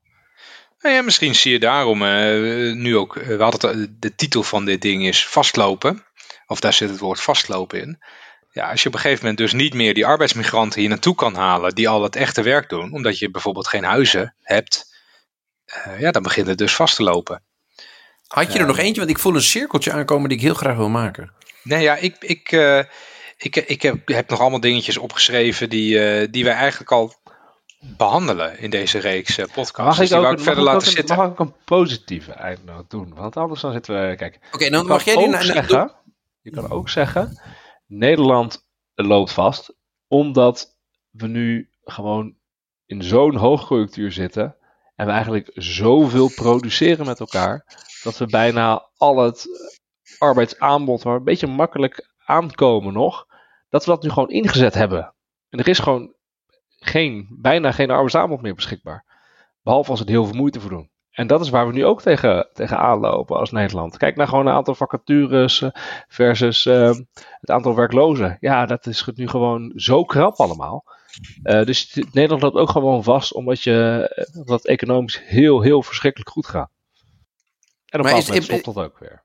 Nou 0.80 0.96
ja, 0.96 1.02
misschien 1.02 1.36
zie 1.36 1.52
je 1.52 1.60
daarom 1.60 2.02
uh, 2.02 2.74
nu 2.74 2.98
ook, 2.98 3.14
we 3.14 3.44
hadden 3.44 3.98
de 4.00 4.16
titel 4.16 4.44
van 4.44 4.66
dit 4.66 4.82
ding 4.82 5.06
is 5.06 5.28
vastlopen. 5.28 6.06
Of 6.48 6.60
daar 6.60 6.74
zit 6.74 6.90
het 6.90 7.00
woord 7.00 7.22
vastlopen 7.22 7.82
in. 7.82 8.00
Ja, 8.52 8.70
als 8.70 8.82
je 8.82 8.88
op 8.88 8.94
een 8.94 9.00
gegeven 9.00 9.22
moment 9.22 9.38
dus 9.38 9.54
niet 9.54 9.74
meer 9.74 9.94
die 9.94 10.06
arbeidsmigranten 10.06 10.80
hier 10.80 10.90
naartoe 10.90 11.16
kan 11.16 11.36
halen 11.36 11.76
die 11.76 11.90
al 11.90 12.04
het 12.04 12.16
echte 12.16 12.42
werk 12.42 12.70
doen, 12.70 12.94
omdat 12.94 13.20
je 13.20 13.32
bijvoorbeeld 13.32 13.68
geen 13.68 13.84
huizen 13.84 14.36
hebt, 14.42 14.86
ja, 15.98 16.12
dan 16.12 16.24
begint 16.24 16.48
het 16.48 16.58
dus 16.58 16.76
vast 16.76 16.96
te 16.96 17.04
lopen. 17.04 17.44
Had 18.28 18.54
je 18.54 18.60
er 18.60 18.68
nog 18.68 18.78
eentje? 18.78 19.00
Want 19.00 19.10
ik 19.10 19.20
voel 19.20 19.36
een 19.36 19.42
cirkeltje 19.42 19.92
aankomen 19.92 20.30
die 20.30 20.38
ik 20.38 20.44
heel 20.44 20.54
graag 20.54 20.76
wil 20.76 20.90
maken. 20.90 21.32
Nee, 21.64 21.82
ja, 21.82 21.96
ik, 21.96 22.16
ik, 22.20 22.52
ik, 23.38 23.56
ik 23.56 23.82
heb, 23.82 24.08
heb, 24.08 24.30
nog 24.30 24.40
allemaal 24.40 24.60
dingetjes 24.60 24.98
opgeschreven 24.98 25.70
die, 25.70 26.22
uh, 26.22 26.28
die 26.32 26.44
wij 26.44 26.54
eigenlijk 26.54 26.92
al 26.92 27.14
behandelen 27.98 28.60
in 28.60 28.70
deze 28.70 29.00
reeks 29.00 29.38
uh, 29.38 29.46
podcasts. 29.46 29.98
Mag 29.98 30.00
ik, 30.00 30.10
dus 30.10 30.18
ook, 30.18 30.24
mag 30.24 30.42
verder 30.42 30.64
laten 30.64 30.92
zitten. 30.92 31.16
Mag 31.16 31.26
ik 31.26 31.32
ook 31.32 31.40
een 31.40 31.56
positieve 31.66 32.32
eindnoot 32.32 32.90
doen? 32.90 33.14
Want 33.16 33.38
anders 33.38 33.62
dan 33.62 33.72
zitten 33.72 34.10
we... 34.10 34.16
Kijk, 34.16 34.40
Oké, 34.52 34.70
dan 34.70 34.86
mag 34.86 35.04
jij 35.04 35.16
die 35.16 35.28
naar 35.28 35.44
zeggen, 35.44 35.92
Je 36.42 36.52
kan 36.52 36.70
ook 36.70 36.90
zeggen, 36.90 37.42
Nederland 37.92 38.68
loopt 38.94 39.32
vast, 39.32 39.76
omdat 40.08 40.78
we 41.10 41.28
nu 41.28 41.70
gewoon 41.84 42.36
in 42.86 43.04
zo'n 43.04 43.36
hoogconjunctuur 43.36 44.12
zitten 44.12 44.56
en 44.96 45.06
we 45.06 45.12
eigenlijk 45.12 45.52
zoveel 45.54 46.32
produceren 46.36 47.06
met 47.06 47.20
elkaar, 47.20 47.66
dat 48.04 48.18
we 48.18 48.26
bijna 48.26 48.90
al 48.98 49.18
het 49.18 49.48
arbeidsaanbod 50.18 51.04
maar 51.04 51.16
een 51.16 51.24
beetje 51.24 51.48
makkelijk 51.48 52.14
aankomen 52.26 52.94
nog, 52.94 53.26
dat 53.70 53.86
we 53.86 53.92
dat 53.92 54.04
nu 54.04 54.10
gewoon 54.10 54.30
ingezet 54.30 54.74
hebben. 54.74 55.14
En 55.50 55.60
er 55.60 55.68
is 55.68 55.80
gewoon 55.80 56.14
geen, 56.80 57.28
bijna 57.40 57.72
geen 57.72 57.90
arbeidsaanbod 57.90 58.42
meer 58.42 58.56
beschikbaar. 58.56 59.06
Behalve 59.62 59.90
als 59.90 60.00
het 60.00 60.10
heel 60.10 60.26
veel 60.26 60.36
moeite 60.36 60.60
voor 60.60 60.70
doen. 60.70 60.91
En 61.12 61.28
dat 61.28 61.42
is 61.42 61.50
waar 61.50 61.68
we 61.68 61.74
nu 61.74 61.86
ook 61.86 62.02
tegen, 62.02 62.50
tegen 62.54 62.78
aanlopen 62.78 63.38
als 63.38 63.52
Nederland. 63.52 63.98
Kijk 63.98 64.16
naar 64.16 64.28
gewoon 64.28 64.48
een 64.48 64.54
aantal 64.54 64.76
vacatures 64.76 65.62
eh, 65.62 65.70
versus 66.08 66.66
uh, 66.66 66.94
het 67.40 67.52
aantal 67.52 67.76
werklozen. 67.76 68.38
Ja, 68.40 68.66
dat 68.66 68.86
is 68.86 69.10
nu 69.16 69.28
gewoon 69.28 69.72
zo 69.76 70.04
krap 70.04 70.36
allemaal. 70.36 70.84
Uh, 71.44 71.64
dus 71.64 71.94
Nederland 72.12 72.42
loopt 72.42 72.56
ook 72.56 72.70
gewoon 72.70 73.04
vast 73.04 73.34
omdat, 73.34 73.64
je, 73.64 74.08
omdat 74.38 74.58
het 74.58 74.68
economisch 74.68 75.22
heel, 75.26 75.62
heel 75.62 75.84
verschrikkelijk 75.84 76.30
goed 76.30 76.48
gaat. 76.48 76.70
En 77.86 78.00
op 78.00 78.06
een 78.06 78.12
moment 78.12 78.44
stopt 78.44 78.66
dat 78.66 78.78
ook 78.78 79.00
weer. 79.00 79.24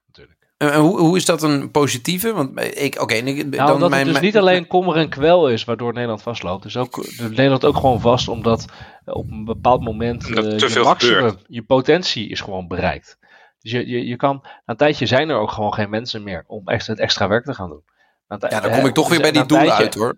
En 0.57 0.75
hoe, 0.75 0.99
hoe 0.99 1.17
is 1.17 1.25
dat 1.25 1.43
een 1.43 1.71
positieve? 1.71 2.33
Want 2.33 2.61
ik, 2.61 3.01
oké, 3.01 3.21
nou, 3.21 3.51
dan 3.51 3.81
dat 3.81 3.91
mijn, 3.91 4.07
het 4.07 4.15
dus 4.15 4.25
niet 4.25 4.37
alleen 4.37 4.67
kommer 4.67 4.97
en 4.97 5.09
kwel 5.09 5.49
is 5.49 5.65
waardoor 5.65 5.93
Nederland 5.93 6.23
vastloopt. 6.23 6.63
Dus 6.63 6.77
ook 6.77 7.07
Nederland 7.19 7.65
ook 7.65 7.77
gewoon 7.77 8.01
vast 8.01 8.29
omdat 8.29 8.65
op 9.05 9.31
een 9.31 9.45
bepaald 9.45 9.81
moment 9.83 10.29
uh, 10.29 10.59
je 10.59 10.81
maximum, 10.85 11.37
je 11.47 11.63
potentie 11.63 12.29
is 12.29 12.41
gewoon 12.41 12.69
bereikt. 12.69 13.19
Dus 13.61 13.71
je, 13.71 13.89
je, 13.89 14.07
je 14.07 14.17
kan, 14.17 14.39
na 14.43 14.61
een 14.65 14.77
tijdje 14.77 15.07
zijn 15.07 15.29
er 15.29 15.39
ook 15.39 15.51
gewoon 15.51 15.75
geen 15.75 15.91
mensen 15.91 16.23
meer 16.23 16.45
om 16.47 16.69
extra, 16.69 16.93
het 16.93 17.03
extra 17.03 17.29
werk 17.29 17.45
te 17.45 17.55
gaan 17.55 17.69
doen. 17.69 17.85
ja, 18.29 18.61
dan 18.61 18.71
kom 18.71 18.87
ik 18.87 18.95
toch 18.95 19.09
weer 19.09 19.21
bij 19.21 19.33
die 19.33 19.47
doelen 19.47 19.73
uit 19.73 19.95
hoor. 19.95 20.17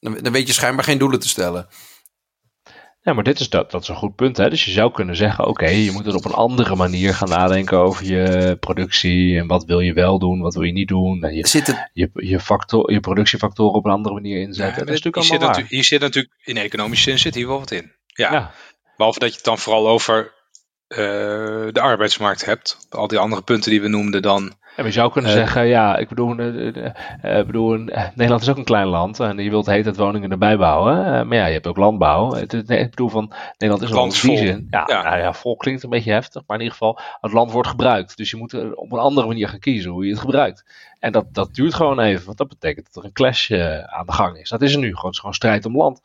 Dan, 0.00 0.18
dan 0.20 0.32
weet 0.32 0.46
je 0.46 0.52
schijnbaar 0.52 0.84
geen 0.84 0.98
doelen 0.98 1.20
te 1.20 1.28
stellen. 1.28 1.66
Ja, 3.06 3.12
maar 3.12 3.24
dit 3.24 3.40
is 3.40 3.48
dat, 3.48 3.70
dat 3.70 3.82
is 3.82 3.88
een 3.88 3.96
goed 3.96 4.14
punt. 4.14 4.36
Hè? 4.36 4.50
Dus 4.50 4.64
je 4.64 4.70
zou 4.70 4.92
kunnen 4.92 5.16
zeggen, 5.16 5.46
oké, 5.46 5.66
je 5.68 5.90
moet 5.90 6.04
het 6.04 6.14
op 6.14 6.24
een 6.24 6.32
andere 6.32 6.76
manier 6.76 7.14
gaan 7.14 7.28
nadenken 7.28 7.78
over 7.78 8.06
je 8.06 8.56
productie. 8.60 9.38
En 9.38 9.46
wat 9.46 9.64
wil 9.64 9.80
je 9.80 9.92
wel 9.92 10.18
doen, 10.18 10.40
wat 10.40 10.54
wil 10.54 10.62
je 10.62 10.72
niet 10.72 10.88
doen. 10.88 11.22
En 11.22 11.34
je, 11.34 11.46
zit 11.46 11.66
het... 11.66 11.90
je, 11.92 12.10
je, 12.14 12.40
factor, 12.40 12.92
je 12.92 13.00
productiefactoren 13.00 13.74
op 13.74 13.84
een 13.84 13.90
andere 13.90 14.14
manier 14.14 14.40
inzetten. 14.40 14.78
Ja, 14.78 14.84
dat 14.84 14.94
is 14.94 15.02
natuurlijk 15.02 15.42
hier, 15.42 15.54
zit 15.54 15.68
hier 15.68 15.84
zit 15.84 16.00
natuurlijk, 16.00 16.34
in 16.44 16.56
economische 16.56 17.10
zin 17.10 17.18
zit 17.18 17.34
hier 17.34 17.46
wel 17.46 17.58
wat 17.58 17.70
in. 17.70 17.92
Ja. 18.06 18.32
ja. 18.32 18.52
Behalve 18.96 19.18
dat 19.18 19.28
je 19.28 19.36
het 19.36 19.44
dan 19.44 19.58
vooral 19.58 19.88
over 19.88 20.32
de 20.88 21.80
arbeidsmarkt 21.80 22.44
hebt. 22.44 22.86
Al 22.90 23.08
die 23.08 23.18
andere 23.18 23.42
punten 23.42 23.70
die 23.70 23.80
we 23.80 23.88
noemden 23.88 24.22
dan. 24.22 24.54
En 24.76 24.84
je 24.84 24.90
zou 24.90 25.12
kunnen 25.12 25.30
zeggen, 25.30 25.66
ja, 25.66 25.96
ik 25.96 26.08
bedoel, 26.08 26.34
bedoel 27.46 27.76
Nederland 28.14 28.42
is 28.42 28.48
ook 28.48 28.56
een 28.56 28.64
klein 28.64 28.86
land 28.86 29.20
en 29.20 29.38
je 29.38 29.50
wilt 29.50 29.66
heet 29.66 29.84
het 29.84 29.96
woningen 29.96 30.30
erbij 30.30 30.56
bouwen. 30.56 31.28
maar 31.28 31.36
ja, 31.36 31.46
je 31.46 31.52
hebt 31.52 31.66
ook 31.66 31.76
landbouw. 31.76 32.32
Het, 32.32 32.52
ik 32.52 32.90
bedoel 32.90 33.08
van, 33.08 33.32
Nederland 33.58 33.82
is 33.82 33.90
een 33.90 33.96
land 33.96 34.22
die 34.22 34.36
zin. 34.36 34.66
Ja, 34.70 34.82
ja. 34.86 35.02
Nou 35.02 35.18
ja, 35.18 35.32
vol 35.32 35.56
klinkt 35.56 35.82
een 35.82 35.90
beetje 35.90 36.12
heftig, 36.12 36.42
maar 36.46 36.56
in 36.56 36.62
ieder 36.62 36.78
geval, 36.78 37.00
het 37.20 37.32
land 37.32 37.50
wordt 37.50 37.68
gebruikt. 37.68 38.16
Dus 38.16 38.30
je 38.30 38.36
moet 38.36 38.74
op 38.74 38.92
een 38.92 38.98
andere 38.98 39.26
manier 39.26 39.48
gaan 39.48 39.58
kiezen 39.58 39.90
hoe 39.90 40.04
je 40.04 40.10
het 40.10 40.20
gebruikt. 40.20 40.64
En 40.98 41.12
dat, 41.12 41.34
dat 41.34 41.54
duurt 41.54 41.74
gewoon 41.74 42.00
even, 42.00 42.26
want 42.26 42.38
dat 42.38 42.48
betekent 42.48 42.86
dat 42.86 42.96
er 42.96 43.04
een 43.04 43.14
clash 43.14 43.50
aan 43.86 44.06
de 44.06 44.12
gang 44.12 44.38
is. 44.38 44.48
Dat 44.48 44.62
is 44.62 44.72
er 44.72 44.78
nu, 44.78 44.88
gewoon, 44.88 45.04
het 45.04 45.12
is 45.12 45.18
gewoon 45.18 45.34
strijd 45.34 45.64
om 45.64 45.76
land. 45.76 46.00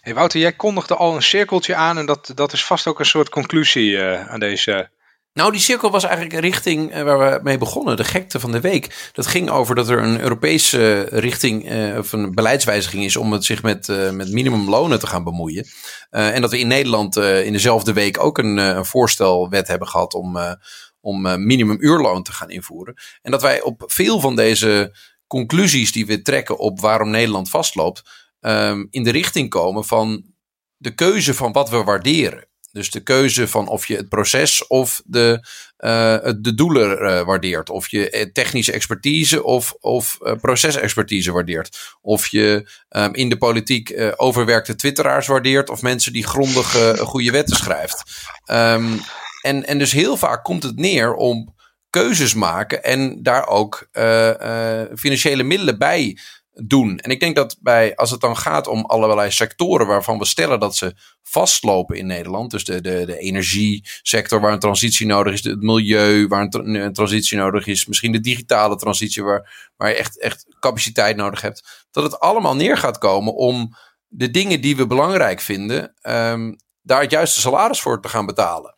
Hey 0.00 0.14
Wouter, 0.14 0.40
jij 0.40 0.52
kondigde 0.52 0.96
al 0.96 1.14
een 1.14 1.22
cirkeltje 1.22 1.74
aan 1.74 1.98
en 1.98 2.06
dat, 2.06 2.32
dat 2.34 2.52
is 2.52 2.64
vast 2.64 2.86
ook 2.86 2.98
een 2.98 3.06
soort 3.06 3.28
conclusie 3.28 3.90
uh, 3.90 4.28
aan 4.28 4.40
deze. 4.40 4.90
Nou, 5.34 5.52
die 5.52 5.60
cirkel 5.60 5.90
was 5.90 6.04
eigenlijk 6.04 6.34
richting 6.34 6.96
uh, 6.96 7.02
waar 7.02 7.18
we 7.18 7.40
mee 7.42 7.58
begonnen, 7.58 7.96
de 7.96 8.04
gekte 8.04 8.40
van 8.40 8.52
de 8.52 8.60
week. 8.60 9.10
Dat 9.12 9.26
ging 9.26 9.50
over 9.50 9.74
dat 9.74 9.88
er 9.88 10.02
een 10.02 10.20
Europese 10.20 11.00
richting 11.10 11.72
uh, 11.72 11.98
of 11.98 12.12
een 12.12 12.34
beleidswijziging 12.34 13.04
is 13.04 13.16
om 13.16 13.32
het 13.32 13.44
zich 13.44 13.62
met, 13.62 13.86
met 14.12 14.32
minimumlonen 14.32 14.98
te 14.98 15.06
gaan 15.06 15.24
bemoeien. 15.24 15.66
en 16.10 16.40
dat 16.40 16.50
we 16.50 16.58
in 16.58 16.66
Nederland 16.66 17.16
in 17.16 17.52
dezelfde 17.52 17.92
week 17.92 18.20
ook 18.20 18.38
een, 18.38 18.56
een 18.56 18.84
voorstelwet 18.84 19.68
hebben 19.68 19.88
gehad 19.88 20.14
om, 20.14 20.38
om 21.00 21.22
minimumuurloon 21.46 22.22
te 22.22 22.32
gaan 22.32 22.50
invoeren. 22.50 22.94
En 23.22 23.30
dat 23.30 23.42
wij 23.42 23.62
op 23.62 23.84
veel 23.86 24.20
van 24.20 24.36
deze 24.36 24.96
conclusies 25.26 25.92
die 25.92 26.06
we 26.06 26.22
trekken 26.22 26.58
op 26.58 26.80
waarom 26.80 27.10
Nederland 27.10 27.50
vastloopt, 27.50 28.02
um, 28.40 28.86
in 28.90 29.02
de 29.02 29.10
richting 29.10 29.48
komen 29.50 29.84
van 29.84 30.24
de 30.76 30.94
keuze 30.94 31.34
van 31.34 31.52
wat 31.52 31.70
we 31.70 31.84
waarderen. 31.84 32.46
Dus 32.72 32.90
de 32.90 33.00
keuze 33.00 33.48
van 33.48 33.68
of 33.68 33.86
je 33.86 33.96
het 33.96 34.08
proces 34.08 34.66
of 34.66 35.02
de, 35.04 35.46
uh, 35.78 36.32
de 36.38 36.54
doelen 36.54 37.02
uh, 37.02 37.22
waardeert. 37.22 37.70
Of 37.70 37.88
je 37.88 38.10
eh, 38.10 38.26
technische 38.32 38.72
expertise 38.72 39.42
of, 39.44 39.74
of 39.80 40.18
uh, 40.22 40.32
procesexpertise 40.40 41.32
waardeert. 41.32 41.96
Of 42.00 42.26
je 42.26 42.70
um, 42.88 43.14
in 43.14 43.28
de 43.28 43.36
politiek 43.36 44.12
overwerkte 44.16 44.74
twitteraars 44.74 45.26
waardeert. 45.26 45.70
Of 45.70 45.82
mensen 45.82 46.12
die 46.12 46.26
grondig 46.26 46.96
goede 46.98 47.30
wetten 47.30 47.56
schrijft. 47.56 48.02
Um, 48.46 49.00
en, 49.42 49.66
en 49.66 49.78
dus 49.78 49.92
heel 49.92 50.16
vaak 50.16 50.44
komt 50.44 50.62
het 50.62 50.76
neer 50.76 51.14
om 51.14 51.54
keuzes 51.90 52.34
maken 52.34 52.82
en 52.82 53.22
daar 53.22 53.46
ook 53.46 53.88
financiële 54.94 55.42
middelen 55.42 55.78
bij 55.78 56.18
doen. 56.52 56.98
En 56.98 57.10
ik 57.10 57.20
denk 57.20 57.36
dat 57.36 57.56
bij, 57.60 57.96
als 57.96 58.10
het 58.10 58.20
dan 58.20 58.36
gaat 58.36 58.66
om 58.66 58.84
allerlei 58.84 59.30
sectoren 59.30 59.86
waarvan 59.86 60.18
we 60.18 60.24
stellen 60.24 60.60
dat 60.60 60.76
ze 60.76 60.94
vastlopen 61.22 61.96
in 61.96 62.06
Nederland, 62.06 62.50
dus 62.50 62.64
de, 62.64 62.80
de, 62.80 63.02
de 63.06 63.18
energiesector 63.18 64.40
waar 64.40 64.52
een 64.52 64.58
transitie 64.58 65.06
nodig 65.06 65.32
is, 65.32 65.44
het 65.44 65.62
milieu 65.62 66.26
waar 66.26 66.48
een, 66.50 66.92
transitie 66.92 67.38
nodig 67.38 67.66
is, 67.66 67.86
misschien 67.86 68.12
de 68.12 68.20
digitale 68.20 68.76
transitie 68.76 69.22
waar, 69.22 69.70
waar 69.76 69.88
je 69.88 69.94
echt, 69.94 70.20
echt 70.20 70.46
capaciteit 70.60 71.16
nodig 71.16 71.40
hebt, 71.40 71.86
dat 71.90 72.02
het 72.02 72.20
allemaal 72.20 72.56
neer 72.56 72.76
gaat 72.76 72.98
komen 72.98 73.34
om 73.34 73.76
de 74.06 74.30
dingen 74.30 74.60
die 74.60 74.76
we 74.76 74.86
belangrijk 74.86 75.40
vinden, 75.40 75.94
um, 76.02 76.56
daar 76.82 77.00
het 77.00 77.10
juiste 77.10 77.40
salaris 77.40 77.80
voor 77.80 78.02
te 78.02 78.08
gaan 78.08 78.26
betalen. 78.26 78.74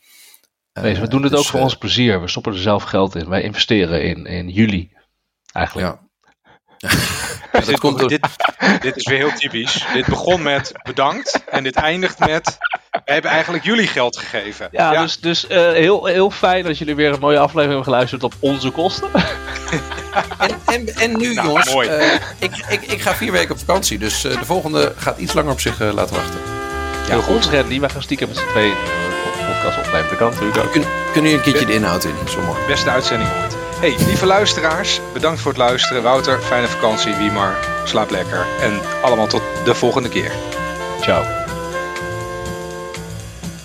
Nee, 0.80 1.00
we 1.00 1.08
doen 1.08 1.22
het 1.22 1.30
dus, 1.30 1.40
ook 1.40 1.46
voor 1.46 1.60
ons 1.60 1.76
plezier. 1.76 2.20
We 2.20 2.28
stoppen 2.28 2.52
er 2.52 2.58
zelf 2.58 2.82
geld 2.82 3.14
in. 3.14 3.28
Wij 3.28 3.42
investeren 3.42 4.02
in, 4.02 4.26
in 4.26 4.48
juli 4.48 4.90
eigenlijk. 5.52 5.86
Ja. 5.86 6.02
dus 7.52 7.66
dit, 7.66 7.78
komt 7.78 8.08
dit, 8.08 8.28
dit, 8.80 8.96
is 8.96 9.06
weer 9.06 9.18
heel 9.18 9.32
typisch. 9.32 9.86
Dit 9.92 10.06
begon 10.06 10.42
met 10.42 10.72
bedankt 10.82 11.44
en 11.44 11.62
dit 11.62 11.74
eindigt 11.74 12.18
met 12.18 12.58
we 13.04 13.12
hebben 13.12 13.30
eigenlijk 13.30 13.64
jullie 13.64 13.86
geld 13.86 14.16
gegeven. 14.16 14.68
Ja, 14.70 15.02
dus, 15.02 15.20
dus 15.20 15.44
uh, 15.44 15.50
heel, 15.50 16.04
heel 16.04 16.30
fijn 16.30 16.64
dat 16.64 16.78
jullie 16.78 16.94
weer 16.94 17.12
een 17.12 17.20
mooie 17.20 17.38
aflevering 17.38 17.68
hebben 17.68 17.84
geluisterd 17.84 18.22
op 18.22 18.34
onze 18.40 18.70
kosten. 18.70 19.08
en, 20.38 20.56
en, 20.64 20.86
en, 20.86 21.16
nu 21.16 21.34
nou, 21.34 21.46
jongens, 21.46 21.74
uh, 21.74 22.14
ik, 22.38 22.56
ik, 22.68 22.82
ik 22.82 23.00
ga 23.00 23.14
vier 23.14 23.32
weken 23.32 23.54
op 23.54 23.58
vakantie, 23.58 23.98
dus 23.98 24.24
uh, 24.24 24.38
de 24.38 24.44
volgende 24.44 24.92
gaat 24.96 25.18
iets 25.18 25.32
langer 25.32 25.52
op 25.52 25.60
zich 25.60 25.78
laten 25.78 26.16
wachten. 26.16 26.40
Ja, 27.08 27.20
goed. 27.20 27.44
Randy, 27.44 27.80
wij 27.80 27.88
gaan 27.88 28.02
stiekem 28.02 28.28
met 28.28 28.36
z'n 28.36 28.46
tweeën 28.46 28.74
podcast 29.44 29.78
opnemen. 29.78 30.08
Dat 30.08 30.18
kan 30.18 30.30
natuurlijk 30.30 30.58
ook. 30.58 30.72
Kun, 30.72 30.84
kunnen 31.12 31.30
jullie 31.30 31.46
een 31.46 31.52
keertje 31.52 31.66
de 31.66 31.72
inhoud 31.72 32.04
in? 32.04 32.14
Zo 32.28 32.40
mooi. 32.40 32.58
Beste 32.66 32.90
uitzending 32.90 33.30
ooit. 33.42 33.56
Hey, 33.80 33.96
lieve 34.06 34.26
luisteraars, 34.26 35.00
bedankt 35.12 35.40
voor 35.40 35.50
het 35.50 35.60
luisteren. 35.60 36.02
Wouter, 36.02 36.40
fijne 36.40 36.66
vakantie. 36.66 37.14
Wiemar, 37.14 37.56
slaap 37.84 38.10
lekker. 38.10 38.46
En 38.60 38.80
allemaal 39.02 39.26
tot 39.26 39.42
de 39.64 39.74
volgende 39.74 40.08
keer. 40.08 40.32
Ciao. 41.00 41.43